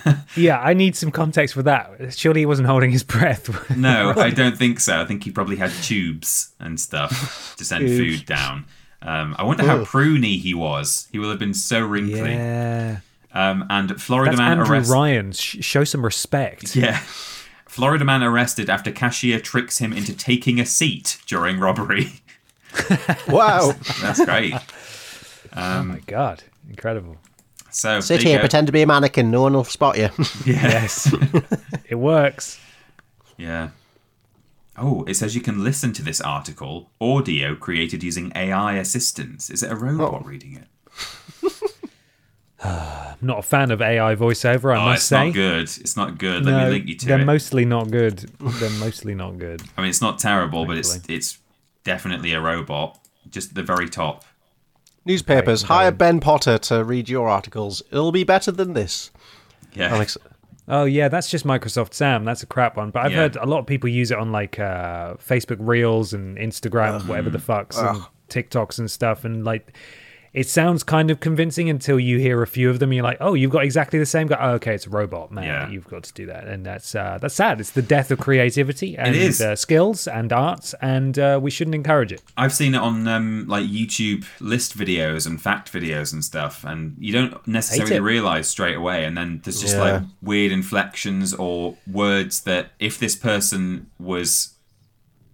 Yeah, 0.37 0.61
I 0.61 0.73
need 0.73 0.95
some 0.95 1.11
context 1.11 1.53
for 1.55 1.63
that. 1.63 2.13
Surely 2.13 2.41
he 2.41 2.45
wasn't 2.45 2.67
holding 2.69 2.89
his 2.91 3.03
breath. 3.03 3.69
No, 3.75 4.13
I 4.15 4.29
don't 4.41 4.57
think 4.57 4.79
so. 4.79 5.01
I 5.01 5.05
think 5.05 5.25
he 5.25 5.31
probably 5.31 5.57
had 5.57 5.71
tubes 5.83 6.53
and 6.59 6.79
stuff 6.79 7.53
to 7.57 7.65
send 7.65 7.87
food 7.89 8.25
down. 8.25 8.65
Um, 9.01 9.35
I 9.37 9.43
wonder 9.43 9.63
how 9.65 9.83
pruny 9.83 10.39
he 10.39 10.53
was. 10.53 11.09
He 11.11 11.19
will 11.19 11.29
have 11.31 11.39
been 11.39 11.53
so 11.55 11.81
wrinkly. 11.85 12.33
yeah. 12.33 12.99
Um, 13.33 13.65
and 13.69 14.01
Florida 14.01 14.31
That's 14.31 14.39
man 14.39 14.59
Andrew 14.59 14.75
arrested. 14.75 14.93
Ryan. 14.93 15.31
Sh- 15.31 15.57
show 15.61 15.83
some 15.83 16.03
respect. 16.03 16.75
Yeah. 16.75 17.01
Florida 17.65 18.03
man 18.03 18.21
arrested 18.21 18.69
after 18.69 18.91
cashier 18.91 19.39
tricks 19.39 19.77
him 19.77 19.93
into 19.93 20.13
taking 20.13 20.59
a 20.59 20.65
seat 20.65 21.19
during 21.27 21.59
robbery. 21.59 22.13
Wow. 23.27 23.73
That's 24.01 24.23
great. 24.25 24.53
Oh 25.55 25.83
my 25.83 25.99
god. 26.07 26.43
Incredible. 26.69 27.17
So 27.69 27.99
Sit 28.01 28.23
here, 28.23 28.37
go. 28.37 28.41
pretend 28.41 28.67
to 28.67 28.73
be 28.73 28.81
a 28.81 28.87
mannequin. 28.87 29.31
No 29.31 29.41
one 29.41 29.53
will 29.53 29.63
spot 29.63 29.97
you. 29.97 30.09
Yes. 30.45 31.13
it 31.89 31.95
works. 31.95 32.59
Yeah. 33.37 33.69
Oh, 34.77 35.03
it 35.05 35.13
says 35.15 35.35
you 35.35 35.41
can 35.41 35.63
listen 35.63 35.93
to 35.93 36.01
this 36.03 36.19
article, 36.21 36.89
audio 36.99 37.55
created 37.55 38.03
using 38.03 38.31
AI 38.35 38.75
assistance. 38.77 39.49
Is 39.49 39.63
it 39.63 39.71
a 39.71 39.75
robot 39.75 40.25
reading 40.25 40.55
it? 40.55 41.50
I'm 42.63 43.17
not 43.21 43.39
a 43.39 43.43
fan 43.43 43.71
of 43.71 43.81
AI 43.81 44.15
voiceover, 44.15 44.75
I 44.75 44.81
oh, 44.81 44.85
must 44.85 44.99
it's 44.99 45.05
say. 45.05 45.25
not 45.25 45.33
good. 45.33 45.63
It's 45.63 45.97
not 45.97 46.17
good. 46.17 46.45
Let 46.45 46.51
No, 46.51 46.65
me 46.65 46.69
link 46.71 46.87
you 46.87 46.95
to 46.97 47.05
they're 47.07 47.19
it. 47.19 47.25
mostly 47.25 47.65
not 47.65 47.89
good. 47.91 48.29
They're 48.39 48.69
mostly 48.71 49.15
not 49.15 49.37
good. 49.37 49.61
I 49.77 49.81
mean, 49.81 49.89
it's 49.89 50.01
not 50.01 50.19
terrible, 50.19 50.65
but 50.65 50.77
it's 50.77 50.99
it's 51.09 51.39
definitely 51.83 52.33
a 52.33 52.41
robot. 52.41 52.99
Just 53.29 53.55
the 53.55 53.63
very 53.63 53.89
top. 53.89 54.25
Newspapers, 55.05 55.63
Right, 55.63 55.75
hire. 55.77 55.91
Ben 55.91 56.19
Potter 56.19 56.57
to 56.59 56.83
read 56.83 57.09
your 57.09 57.27
articles. 57.27 57.81
It'll 57.91 58.11
be 58.11 58.23
better 58.23 58.51
than 58.51 58.73
this. 58.73 59.09
Yeah. 59.73 59.93
Alex, 59.93 60.17
Oh 60.67 60.85
yeah, 60.85 61.07
that's 61.07 61.29
just 61.29 61.45
Microsoft 61.45 61.93
Sam. 61.93 62.23
That's 62.23 62.43
a 62.43 62.45
crap 62.45 62.77
one. 62.77 62.91
But 62.91 63.05
I've 63.05 63.11
Yeah. 63.11 63.17
heard 63.17 63.35
a 63.37 63.45
lot 63.45 63.59
of 63.59 63.65
people 63.65 63.89
use 63.89 64.11
it 64.11 64.17
on 64.17 64.31
like 64.31 64.59
uh, 64.59 65.15
Facebook 65.15 65.57
Reels 65.59 66.13
and 66.13 66.37
Instagram, 66.37 67.07
whatever 67.07 67.29
the 67.31 67.39
fucks, 67.39 67.77
and 67.77 68.03
TikToks 68.29 68.77
and 68.79 68.89
stuff. 68.89 69.25
And 69.25 69.43
like, 69.43 69.75
it 70.33 70.47
sounds 70.47 70.83
kind 70.83 71.11
of 71.11 71.19
convincing 71.19 71.69
until 71.69 71.99
you 71.99 72.17
hear 72.17 72.41
a 72.41 72.47
few 72.47 72.69
of 72.69 72.79
them. 72.79 72.89
And 72.91 72.95
you're 72.95 73.03
like, 73.03 73.17
oh, 73.19 73.33
you've 73.33 73.51
got 73.51 73.63
exactly 73.65 73.99
the 73.99 74.05
same 74.05 74.27
guy. 74.27 74.37
Oh, 74.39 74.51
okay, 74.53 74.73
it's 74.75 74.87
a 74.87 74.89
robot, 74.89 75.31
man. 75.31 75.43
Yeah. 75.43 75.69
You've 75.69 75.87
got 75.87 76.03
to 76.03 76.13
do 76.13 76.25
that, 76.27 76.47
and 76.47 76.65
that's 76.65 76.95
uh, 76.95 77.17
that's 77.21 77.35
sad. 77.35 77.59
It's 77.59 77.71
the 77.71 77.81
death 77.81 78.11
of 78.11 78.19
creativity 78.19 78.97
and 78.97 79.15
is. 79.15 79.41
Uh, 79.41 79.55
skills 79.55 80.07
and 80.07 80.31
arts, 80.31 80.73
and 80.81 81.17
uh, 81.19 81.39
we 81.41 81.51
shouldn't 81.51 81.75
encourage 81.75 82.11
it. 82.13 82.21
I've 82.37 82.53
seen 82.53 82.75
it 82.75 82.79
on 82.81 83.07
um, 83.07 83.45
like 83.47 83.65
YouTube 83.65 84.25
list 84.39 84.77
videos 84.77 85.25
and 85.27 85.41
fact 85.41 85.71
videos 85.71 86.13
and 86.13 86.23
stuff, 86.23 86.63
and 86.63 86.95
you 86.99 87.11
don't 87.11 87.45
necessarily 87.47 87.99
realize 87.99 88.47
straight 88.47 88.75
away. 88.77 89.05
And 89.05 89.17
then 89.17 89.41
there's 89.43 89.59
just 89.61 89.75
Yeah. 89.75 89.81
like 89.81 90.01
weird 90.21 90.51
inflections 90.51 91.33
or 91.33 91.75
words 91.91 92.41
that 92.41 92.71
if 92.79 92.97
this 92.97 93.15
person 93.15 93.87
was 93.99 94.55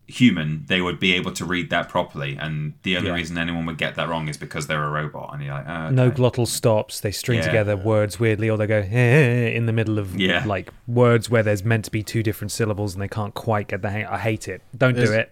human, 0.08 0.64
they 0.68 0.82
would 0.82 0.99
be 0.99 1.14
able 1.14 1.32
to 1.34 1.43
read 1.45 1.70
that 1.70 1.89
properly. 1.89 2.38
And 2.39 2.74
the 2.84 2.95
only 2.97 3.10
Yeah. 3.10 3.16
reason 3.16 3.38
anyone 3.38 3.66
would 3.66 3.78
get 3.78 3.95
that 3.95 4.08
wrong 4.08 4.28
is 4.30 4.38
because 4.38 4.68
they're 4.68 4.84
a 4.84 4.89
robot. 4.89 5.32
And 5.34 5.43
you're 5.43 5.53
like, 5.53 5.68
oh, 5.68 5.89
No 5.89 6.10
glottal 6.12 6.47
stops. 6.47 7.01
They 7.01 7.12
string 7.12 7.39
Yeah. 7.39 7.45
together 7.45 7.76
words 7.76 8.20
weirdly, 8.20 8.49
or 8.49 8.58
they 8.58 8.68
go 8.68 8.80
in 8.80 9.66
the 9.66 9.74
middle 9.74 9.99
of 9.99 10.20
Yeah. 10.20 10.43
like 10.45 10.72
words 10.88 11.30
where 11.30 11.43
there's 11.43 11.64
meant 11.66 11.86
to 11.86 11.91
be 11.91 12.03
two 12.03 12.24
different 12.24 12.51
syllables 12.51 12.93
and 12.93 13.01
they 13.01 13.08
can't 13.10 13.34
quite 13.34 13.68
get 13.68 13.82
the 13.82 13.89
hang. 13.89 14.05
I 14.05 14.18
hate 14.18 14.47
it. 14.47 14.62
Don't 14.78 14.95
do 14.95 15.12
it. 15.12 15.32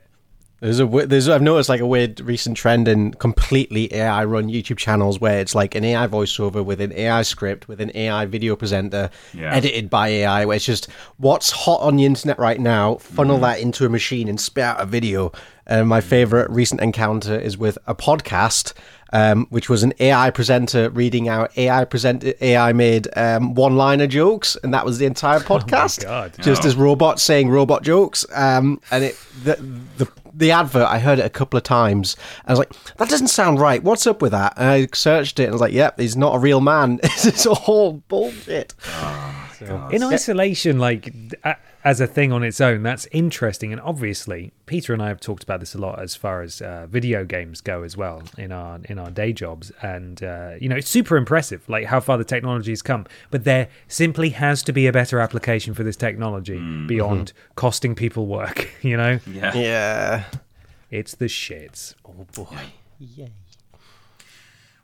There's 0.66 0.80
a 0.80 0.86
there's 0.88 1.30
I've 1.30 1.44
noticed 1.44 1.70
like 1.70 1.80
a 1.80 1.86
weird 1.86 2.20
recent 2.22 2.58
trend 2.58 2.88
in 2.88 3.14
completely 3.14 3.94
AI 3.94 4.26
run 4.26 4.48
YouTube 4.48 4.78
channels 4.78 5.20
where 5.20 5.40
it's 5.40 5.54
like 5.54 5.76
an 5.76 5.84
AI 5.86 6.08
voiceover 6.08 6.66
with 6.66 6.82
an 6.82 6.92
AI 6.94 7.22
script 7.22 7.68
with 7.68 7.80
an 7.80 7.92
AI 7.94 8.26
video 8.26 8.56
presenter 8.56 9.12
Yeah. 9.32 9.54
edited 9.54 9.92
by 9.92 10.08
AI 10.08 10.44
where 10.46 10.56
it's 10.56 10.66
just 10.66 10.90
what's 11.18 11.52
hot 11.52 11.82
on 11.82 11.98
the 11.98 12.06
internet 12.06 12.40
right 12.40 12.60
now 12.60 12.96
funnel 12.96 13.38
that 13.42 13.60
into 13.60 13.86
a 13.86 13.90
machine 13.90 14.28
and 14.28 14.40
spit 14.42 14.64
out 14.64 14.82
a 14.82 14.88
video. 14.88 15.32
And 15.68 15.88
my 15.88 16.02
favorite 16.02 16.50
recent 16.50 16.82
encounter 16.82 17.40
is 17.40 17.60
with 17.60 17.78
a 17.86 17.94
podcast 17.94 18.74
um, 19.14 19.46
which 19.52 19.70
was 19.70 19.84
an 19.84 19.94
AI 20.00 20.32
presenter 20.32 20.90
reading 20.90 21.30
out 21.30 21.56
AI 21.58 21.86
present 21.86 22.24
AI 22.42 22.74
made 22.74 23.08
um, 23.16 23.54
one 23.54 23.78
liner 23.78 24.08
jokes 24.08 24.58
and 24.64 24.74
that 24.74 24.84
was 24.84 24.98
the 24.98 25.06
entire 25.06 25.40
podcast. 25.52 26.02
God. 26.04 26.34
Just 26.42 26.64
Oh. 26.66 26.68
as 26.68 26.76
robots 26.76 27.22
saying 27.22 27.50
robot 27.50 27.84
jokes. 27.84 28.26
Um, 28.34 28.82
and 28.90 29.04
it 29.04 29.16
the, 29.44 29.56
the 29.98 30.08
the 30.36 30.52
advert 30.52 30.88
I 30.88 31.00
heard 31.00 31.20
it 31.20 31.26
a 31.26 31.30
couple 31.30 31.58
of 31.58 31.64
times. 31.64 32.16
I 32.46 32.52
was 32.52 32.60
like, 32.60 32.72
that 32.98 33.10
doesn't 33.10 33.28
sound 33.30 33.60
right. 33.60 33.82
What's 33.84 34.06
up 34.06 34.22
with 34.22 34.32
that? 34.34 34.54
And 34.58 34.68
I 34.70 34.88
searched 34.94 35.40
it 35.40 35.44
and 35.44 35.52
I 35.52 35.54
was 35.54 35.62
like, 35.62 35.74
yep, 35.74 36.00
he's 36.00 36.18
not 36.18 36.36
a 36.36 36.40
real 36.40 36.62
man. 36.62 37.00
it's 37.04 37.46
all 37.46 37.94
bullshit. 38.08 38.74
Ah, 38.90 39.52
In 39.92 40.04
isolation, 40.04 40.78
like 40.80 41.14
a- 41.44 41.58
as 41.86 42.02
a 42.02 42.08
thing 42.08 42.34
on 42.34 42.44
its 42.44 42.60
own, 42.60 42.82
that's 42.84 43.08
interesting. 43.12 43.72
And 43.72 43.80
obviously, 43.80 44.52
Peter 44.66 44.92
and 44.92 45.02
I 45.02 45.08
have 45.08 45.20
talked 45.22 45.44
about 45.44 45.60
this 45.60 45.76
a 45.76 45.78
lot 45.78 46.02
as 46.02 46.16
far 46.16 46.42
as 46.42 46.60
uh, 46.62 46.88
video 46.90 47.24
games 47.24 47.62
go 47.62 47.84
as 47.84 47.96
well 47.96 48.24
in 48.38 48.52
our 48.52 48.80
in 48.86 48.98
our 49.00 49.12
day 49.12 49.32
jobs. 49.32 49.72
And 49.82 50.22
uh, 50.24 50.56
you 50.60 50.68
know, 50.68 50.76
it's 50.76 50.90
super 50.90 51.16
impressive, 51.16 51.64
like 51.70 51.86
how 51.86 52.00
far 52.00 52.18
the 52.18 52.24
technology 52.26 52.72
has 52.72 52.82
come. 52.82 53.06
But 53.30 53.44
there 53.44 53.70
simply 53.88 54.32
has 54.32 54.64
to 54.64 54.74
be 54.74 54.88
a 54.88 54.92
better 54.92 55.20
application 55.20 55.74
for 55.76 55.84
this 55.84 55.96
technology 55.96 56.60
beyond 56.88 57.32
costing 57.56 57.96
people 57.96 58.26
work. 58.26 58.68
You 58.82 58.98
know, 58.98 59.20
Yeah. 59.26 59.54
Yeah. 59.56 60.24
it's 60.92 61.16
the 61.16 61.26
shits. 61.26 61.96
Oh 62.06 62.26
boy. 62.34 62.58
Yay. 63.00 63.32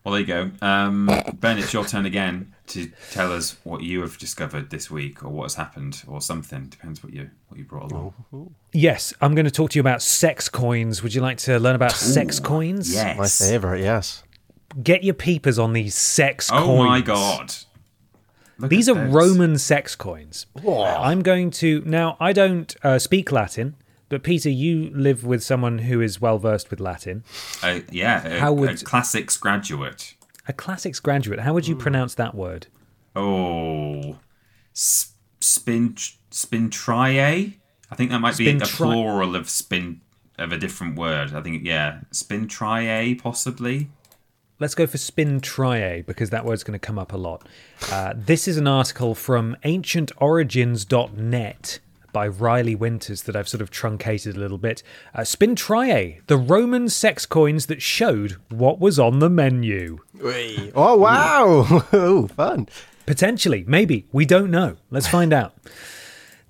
Well, 0.04 0.14
there 0.14 0.22
you 0.22 0.28
go. 0.28 0.52
Um, 0.62 1.10
ben, 1.36 1.60
it's 1.60 1.74
your 1.74 1.86
turn 1.86 2.06
again 2.06 2.54
to 2.68 2.92
tell 3.12 3.32
us 3.32 3.58
what 3.64 3.84
you 3.84 4.02
have 4.02 4.18
discovered 4.18 4.70
this 4.72 4.90
week, 4.90 5.24
or 5.24 5.30
what 5.30 5.44
has 5.44 5.56
happened, 5.56 6.04
or 6.08 6.22
something. 6.22 6.68
Depends 6.68 7.04
what 7.04 7.14
you 7.14 7.30
what 7.50 7.58
you 7.58 7.66
brought 7.66 7.92
along. 7.92 8.56
Yes, 8.74 9.14
I'm 9.22 9.36
going 9.36 9.46
to 9.46 9.52
talk 9.52 9.72
to 9.72 9.76
you 9.76 9.82
about 9.82 10.02
sex 10.02 10.50
coins. 10.50 11.04
Would 11.04 11.14
you 11.14 11.22
like 11.22 11.38
to 11.40 11.60
learn 11.60 11.76
about 11.76 11.92
sex 11.92 12.40
coins? 12.40 12.92
Yes. 12.94 13.18
My 13.18 13.28
favorite, 13.28 13.82
yes. 13.82 14.24
Get 14.82 15.04
your 15.04 15.14
peepers 15.14 15.60
on 15.60 15.74
these 15.74 15.96
sex 15.96 16.50
Oh 16.52 16.66
coins. 16.66 16.80
Oh 16.80 16.84
my 16.86 17.02
god. 17.02 17.54
Look 18.58 18.70
These 18.70 18.90
are 18.90 18.96
those. 18.96 19.14
Roman 19.14 19.58
sex 19.58 19.96
coins. 19.96 20.46
I'm 20.66 21.22
going 21.22 21.52
to 21.52 21.84
now. 21.86 22.16
I 22.20 22.32
don't 22.32 22.74
uh, 22.84 23.00
speak 23.00 23.32
Latin, 23.32 23.76
but 24.12 24.22
Peter, 24.24 24.50
you 24.50 24.92
live 24.94 25.24
with 25.26 25.44
someone 25.44 25.80
who 25.80 26.00
is 26.02 26.22
well 26.22 26.38
versed 26.38 26.70
with 26.70 26.80
Latin. 26.80 27.24
Uh, 27.64 27.80
yeah, 27.92 28.26
a, 28.28 28.40
How 28.40 28.54
would- 28.54 28.82
a 28.82 28.86
classics 28.86 29.38
graduate. 29.38 30.14
A 30.48 30.54
classics 30.54 31.00
graduate. 31.00 31.40
How 31.40 31.54
would 31.54 31.68
you 31.68 31.76
pronounce 31.76 32.14
that 32.16 32.36
word? 32.36 32.68
Oh, 33.16 34.18
S- 34.76 35.14
spin 35.40 35.96
spintriae. 36.30 37.56
I 37.90 37.96
think 37.96 38.12
that 38.12 38.20
might 38.20 38.38
be 38.38 38.50
a 38.50 38.60
plural 38.60 39.36
of 39.36 39.50
spin 39.50 40.02
of 40.38 40.52
a 40.52 40.58
different 40.58 40.98
word. 40.98 41.34
I 41.34 41.42
think 41.42 41.66
yeah, 41.66 42.02
spintriae 42.12 43.20
possibly. 43.22 43.90
Let's 44.60 44.76
go 44.76 44.86
for 44.88 44.98
spin 44.98 45.40
triae 45.42 46.06
because 46.06 46.30
that 46.30 46.46
word's 46.46 46.64
going 46.64 46.80
to 46.80 46.86
come 46.86 47.00
up 47.00 47.12
a 47.14 47.18
lot. 47.18 47.48
Uh, 47.92 48.14
this 48.16 48.48
is 48.48 48.58
an 48.58 48.68
article 48.68 49.16
from 49.16 49.58
ancientorigins.net. 49.64 51.80
by 52.12 52.28
Riley 52.28 52.76
Winters 52.76 53.24
that 53.24 53.36
I've 53.36 53.48
sort 53.50 53.62
of 53.62 53.70
truncated 53.70 54.36
a 54.36 54.40
little 54.40 54.58
bit. 54.58 54.84
Uh, 55.14 55.22
Spintriae, 55.22 56.22
the 56.28 56.38
Roman 56.38 56.90
sex 56.90 57.26
coins 57.26 57.68
that 57.68 57.82
showed 57.82 58.38
what 58.50 58.80
was 58.80 59.00
on 59.00 59.20
the 59.20 59.30
menu. 59.30 60.00
Oh 60.76 60.98
wow! 60.98 61.84
oh, 61.94 62.28
fun. 62.28 62.68
Potentially, 63.06 63.64
maybe. 63.68 64.08
We 64.12 64.26
don't 64.26 64.52
know. 64.52 64.78
Let's 64.90 65.08
find 65.08 65.34
out. 65.34 65.54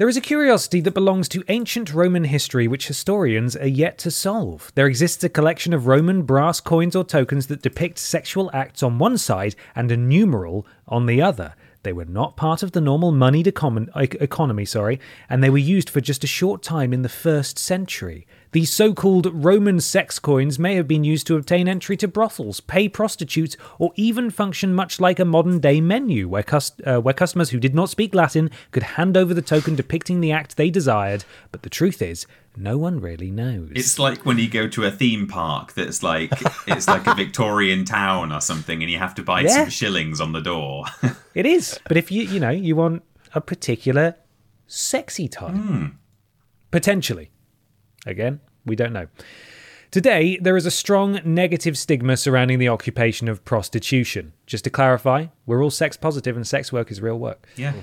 There 0.01 0.09
is 0.09 0.17
a 0.17 0.21
curiosity 0.21 0.81
that 0.81 0.95
belongs 0.95 1.29
to 1.29 1.43
ancient 1.47 1.93
Roman 1.93 2.23
history 2.23 2.67
which 2.67 2.87
historians 2.87 3.55
are 3.55 3.67
yet 3.67 3.99
to 3.99 4.09
solve. 4.09 4.71
There 4.73 4.87
exists 4.87 5.23
a 5.23 5.29
collection 5.29 5.73
of 5.73 5.85
Roman 5.85 6.23
brass 6.23 6.59
coins 6.59 6.95
or 6.95 7.03
tokens 7.03 7.45
that 7.47 7.61
depict 7.61 7.99
sexual 7.99 8.49
acts 8.51 8.81
on 8.81 8.97
one 8.97 9.19
side 9.19 9.55
and 9.75 9.91
a 9.91 9.97
numeral 9.97 10.65
on 10.87 11.05
the 11.05 11.21
other. 11.21 11.53
They 11.83 11.93
were 11.93 12.05
not 12.05 12.37
part 12.37 12.61
of 12.63 12.73
the 12.73 12.81
normal 12.81 13.11
moneyed 13.11 13.47
econ- 13.47 13.89
economy, 14.21 14.65
sorry, 14.65 14.99
and 15.29 15.43
they 15.43 15.49
were 15.49 15.57
used 15.57 15.89
for 15.89 16.01
just 16.01 16.23
a 16.23 16.27
short 16.27 16.61
time 16.61 16.93
in 16.93 17.01
the 17.01 17.09
first 17.09 17.57
century. 17.57 18.27
These 18.53 18.73
so 18.73 18.93
called 18.93 19.27
Roman 19.31 19.79
sex 19.79 20.19
coins 20.19 20.59
may 20.59 20.75
have 20.75 20.87
been 20.87 21.05
used 21.05 21.25
to 21.27 21.37
obtain 21.37 21.69
entry 21.69 21.95
to 21.95 22.07
brothels, 22.07 22.59
pay 22.59 22.89
prostitutes, 22.89 23.55
or 23.79 23.93
even 23.95 24.29
function 24.29 24.73
much 24.73 24.99
like 24.99 25.19
a 25.19 25.25
modern 25.25 25.59
day 25.59 25.79
menu 25.79 26.27
where, 26.27 26.43
cust- 26.43 26.81
uh, 26.85 26.99
where 26.99 27.13
customers 27.13 27.51
who 27.51 27.59
did 27.61 27.73
not 27.73 27.89
speak 27.89 28.13
Latin 28.13 28.51
could 28.71 28.83
hand 28.83 29.15
over 29.15 29.33
the 29.33 29.41
token 29.41 29.75
depicting 29.75 30.19
the 30.19 30.33
act 30.33 30.57
they 30.57 30.69
desired. 30.69 31.23
But 31.53 31.61
the 31.63 31.69
truth 31.69 32.01
is, 32.01 32.27
no 32.57 32.77
one 32.77 32.99
really 32.99 33.31
knows. 33.31 33.69
It's 33.73 33.97
like 33.97 34.25
when 34.25 34.37
you 34.37 34.49
go 34.49 34.67
to 34.67 34.83
a 34.83 34.91
theme 34.91 35.27
park 35.27 35.71
that's 35.71 36.03
like 36.03 36.33
it's 36.67 36.89
like 36.89 37.07
a 37.07 37.15
Victorian 37.23 37.85
town 37.85 38.33
or 38.33 38.41
something, 38.41 38.81
and 38.83 38.91
you 38.91 38.97
have 38.97 39.15
to 39.15 39.23
buy 39.23 39.41
Yeah. 39.41 39.61
some 39.61 39.69
shillings 39.69 40.19
on 40.19 40.33
the 40.33 40.41
door. 40.41 40.85
It 41.33 41.45
is. 41.45 41.79
But 41.87 41.95
if 41.95 42.11
you, 42.11 42.23
you 42.23 42.41
know, 42.41 42.49
you 42.49 42.75
want 42.75 43.03
a 43.33 43.39
particular 43.39 44.17
sexy 44.67 45.29
type, 45.29 45.55
potentially. 46.71 47.31
Again, 48.05 48.39
we 48.65 48.75
don't 48.75 48.93
know. 48.93 49.07
Today, 49.91 50.37
there 50.41 50.55
is 50.55 50.65
a 50.65 50.71
strong 50.71 51.19
negative 51.25 51.77
stigma 51.77 52.15
surrounding 52.15 52.59
the 52.59 52.69
occupation 52.69 53.27
of 53.27 53.43
prostitution. 53.43 54.31
Just 54.45 54.63
to 54.63 54.69
clarify, 54.69 55.27
we're 55.45 55.61
all 55.61 55.69
sex 55.69 55.97
positive 55.97 56.37
and 56.37 56.47
sex 56.47 56.71
work 56.71 56.91
is 56.91 57.01
real 57.01 57.19
work. 57.19 57.45
yeah. 57.57 57.73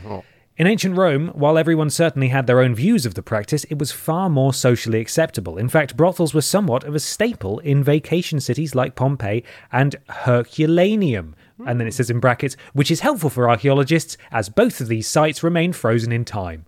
In 0.56 0.66
ancient 0.66 0.96
Rome, 0.96 1.28
while 1.34 1.56
everyone 1.56 1.88
certainly 1.88 2.28
had 2.28 2.48
their 2.48 2.58
own 2.58 2.74
views 2.74 3.06
of 3.06 3.14
the 3.14 3.22
practice, 3.22 3.62
it 3.64 3.78
was 3.78 3.92
far 3.92 4.28
more 4.28 4.52
socially 4.52 4.98
acceptable. 4.98 5.56
In 5.56 5.68
fact, 5.68 5.96
brothels 5.96 6.34
were 6.34 6.40
somewhat 6.40 6.82
of 6.82 6.96
a 6.96 6.98
staple 6.98 7.60
in 7.60 7.84
vacation 7.84 8.40
cities 8.40 8.74
like 8.74 8.96
Pompeii 8.96 9.44
and 9.70 9.94
Herculaneum. 10.08 11.36
And 11.64 11.78
then 11.78 11.86
it 11.86 11.94
says 11.94 12.10
in 12.10 12.18
brackets, 12.18 12.56
which 12.72 12.90
is 12.90 13.00
helpful 13.00 13.30
for 13.30 13.48
archaeologists 13.48 14.16
as 14.32 14.48
both 14.48 14.80
of 14.80 14.88
these 14.88 15.06
sites 15.06 15.44
remain 15.44 15.72
frozen 15.72 16.10
in 16.10 16.24
time. 16.24 16.66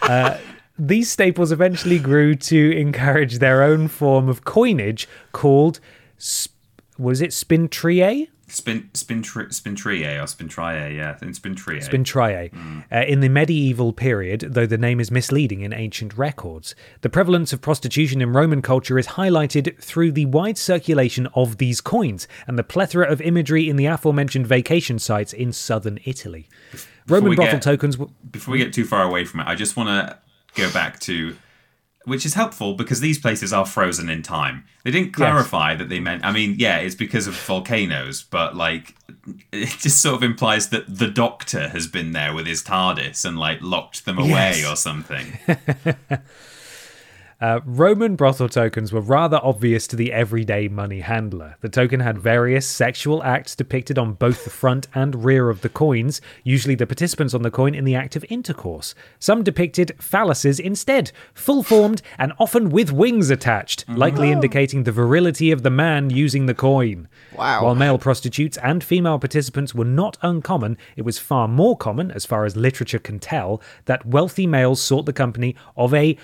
Uh, 0.02 0.38
these 0.78 1.10
staples 1.10 1.50
eventually 1.52 1.98
grew 1.98 2.34
to 2.36 2.72
encourage 2.76 3.38
their 3.38 3.62
own 3.62 3.88
form 3.88 4.28
of 4.28 4.44
coinage 4.44 5.08
called 5.32 5.80
sp- 6.18 6.54
was 6.98 7.20
it 7.20 7.30
spintriae? 7.30 8.28
Spin, 8.50 8.88
spin, 8.94 9.22
tri- 9.22 9.44
spintriae 9.44 10.18
or 10.18 10.24
spintriae, 10.24 10.96
yeah, 10.96 11.10
I 11.10 11.14
think 11.14 11.34
spintriae. 11.34 11.86
Spintriae. 11.86 12.84
Uh, 12.90 13.04
in 13.06 13.20
the 13.20 13.28
medieval 13.28 13.92
period, 13.92 14.40
though 14.48 14.64
the 14.66 14.78
name 14.78 15.00
is 15.00 15.10
misleading 15.10 15.60
in 15.60 15.72
ancient 15.72 16.16
records, 16.16 16.74
the 17.02 17.10
prevalence 17.10 17.52
of 17.52 17.60
prostitution 17.60 18.22
in 18.22 18.32
Roman 18.32 18.62
culture 18.62 18.98
is 18.98 19.08
highlighted 19.08 19.78
through 19.82 20.12
the 20.12 20.24
wide 20.26 20.56
circulation 20.56 21.26
of 21.34 21.58
these 21.58 21.80
coins 21.80 22.26
and 22.46 22.58
the 22.58 22.64
plethora 22.64 23.06
of 23.06 23.20
imagery 23.20 23.68
in 23.68 23.76
the 23.76 23.86
aforementioned 23.86 24.46
vacation 24.46 24.98
sites 24.98 25.32
in 25.32 25.52
southern 25.52 25.98
Italy. 26.04 26.48
Roman 27.06 27.34
brothel 27.34 27.54
get- 27.54 27.62
tokens. 27.62 27.96
W- 27.96 28.14
Before 28.30 28.52
we 28.52 28.58
get 28.58 28.72
too 28.72 28.84
far 28.84 29.02
away 29.04 29.24
from 29.24 29.40
it, 29.40 29.46
I 29.46 29.54
just 29.54 29.76
want 29.76 29.88
to 29.88 30.18
go 30.54 30.70
back 30.72 30.98
to, 31.00 31.36
which 32.08 32.26
is 32.26 32.34
helpful 32.34 32.74
because 32.74 33.00
these 33.00 33.18
places 33.18 33.52
are 33.52 33.64
frozen 33.66 34.08
in 34.08 34.22
time. 34.22 34.64
They 34.84 34.90
didn't 34.90 35.12
clarify 35.12 35.74
that 35.76 35.88
they 35.88 36.00
meant. 36.00 36.24
I 36.24 36.32
mean, 36.32 36.56
yeah, 36.58 36.78
it's 36.78 36.94
because 36.94 37.26
of 37.26 37.34
volcanoes, 37.36 38.22
but 38.22 38.56
like, 38.56 38.94
it 39.52 39.68
just 39.78 40.00
sort 40.00 40.16
of 40.16 40.22
implies 40.22 40.70
that 40.70 40.84
the 40.88 41.08
Doctor 41.08 41.68
has 41.68 41.86
been 41.86 42.12
there 42.12 42.32
with 42.34 42.46
his 42.46 42.62
TARDIS 42.62 43.24
and 43.24 43.38
like 43.38 43.58
locked 43.60 44.04
them 44.06 44.18
away 44.18 44.28
Yes. 44.60 44.66
or 44.66 44.76
something. 44.76 45.38
Uh, 47.40 47.60
Roman 47.64 48.16
brothel 48.16 48.48
tokens 48.48 48.92
were 48.92 49.00
rather 49.00 49.38
obvious 49.44 49.86
to 49.86 49.94
the 49.94 50.12
everyday 50.12 50.66
money 50.66 51.00
handler. 51.00 51.56
The 51.60 51.68
token 51.68 52.00
had 52.00 52.18
various 52.18 52.66
sexual 52.66 53.22
acts 53.22 53.54
depicted 53.54 53.96
on 53.96 54.14
both 54.14 54.42
the 54.42 54.50
front 54.50 54.88
and 54.92 55.24
rear 55.24 55.48
of 55.48 55.60
the 55.60 55.68
coins, 55.68 56.20
usually 56.42 56.74
the 56.74 56.86
participants 56.86 57.34
on 57.34 57.42
the 57.42 57.50
coin 57.52 57.76
in 57.76 57.84
the 57.84 57.94
act 57.94 58.16
of 58.16 58.24
intercourse. 58.28 58.92
Some 59.20 59.44
depicted 59.44 59.92
phalluses 59.98 60.58
instead, 60.58 61.12
full 61.32 61.62
formed 61.62 62.02
and 62.18 62.32
often 62.40 62.70
with 62.70 62.90
wings 62.90 63.30
attached, 63.30 63.88
likely 63.88 64.32
indicating 64.32 64.82
the 64.82 64.90
virility 64.90 65.52
of 65.52 65.62
the 65.62 65.70
man 65.70 66.10
using 66.10 66.46
the 66.46 66.54
coin. 66.54 67.06
Wow. 67.36 67.62
While 67.62 67.76
male 67.76 67.98
prostitutes 67.98 68.58
and 68.58 68.82
female 68.82 69.20
participants 69.20 69.76
were 69.76 69.84
not 69.84 70.18
uncommon, 70.22 70.76
it 70.96 71.02
was 71.02 71.20
far 71.20 71.46
more 71.46 71.76
common, 71.76 72.10
as 72.10 72.26
far 72.26 72.44
as 72.46 72.56
literature 72.56 72.98
can 72.98 73.20
tell, 73.20 73.62
that 73.84 74.04
wealthy 74.04 74.46
males 74.48 74.82
sought 74.82 75.06
the 75.06 75.12
company 75.12 75.54
of 75.76 75.94
a 75.94 76.18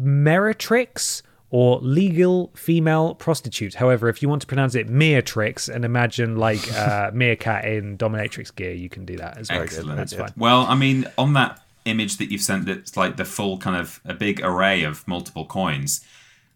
meretrix 0.00 1.22
or 1.50 1.78
legal 1.80 2.50
female 2.54 3.14
prostitute. 3.14 3.74
However, 3.74 4.08
if 4.08 4.20
you 4.20 4.28
want 4.28 4.42
to 4.42 4.46
pronounce 4.46 4.74
it 4.74 4.88
meretrix 4.88 5.72
and 5.74 5.84
imagine 5.84 6.36
like 6.36 6.72
uh, 6.74 7.10
meerkat 7.14 7.64
in 7.64 7.96
dominatrix 7.96 8.54
gear, 8.54 8.72
you 8.72 8.88
can 8.88 9.04
do 9.04 9.16
that 9.16 9.38
as 9.38 9.50
well. 9.50 9.62
Excellent. 9.62 9.96
That's 9.96 10.12
fine. 10.12 10.32
Well, 10.36 10.62
I 10.62 10.74
mean, 10.74 11.06
on 11.16 11.32
that 11.34 11.62
image 11.86 12.18
that 12.18 12.30
you've 12.30 12.42
sent, 12.42 12.66
that's 12.66 12.96
like 12.96 13.16
the 13.16 13.24
full 13.24 13.58
kind 13.58 13.76
of 13.76 14.00
a 14.04 14.14
big 14.14 14.40
array 14.42 14.82
of 14.82 15.06
multiple 15.08 15.46
coins. 15.46 16.04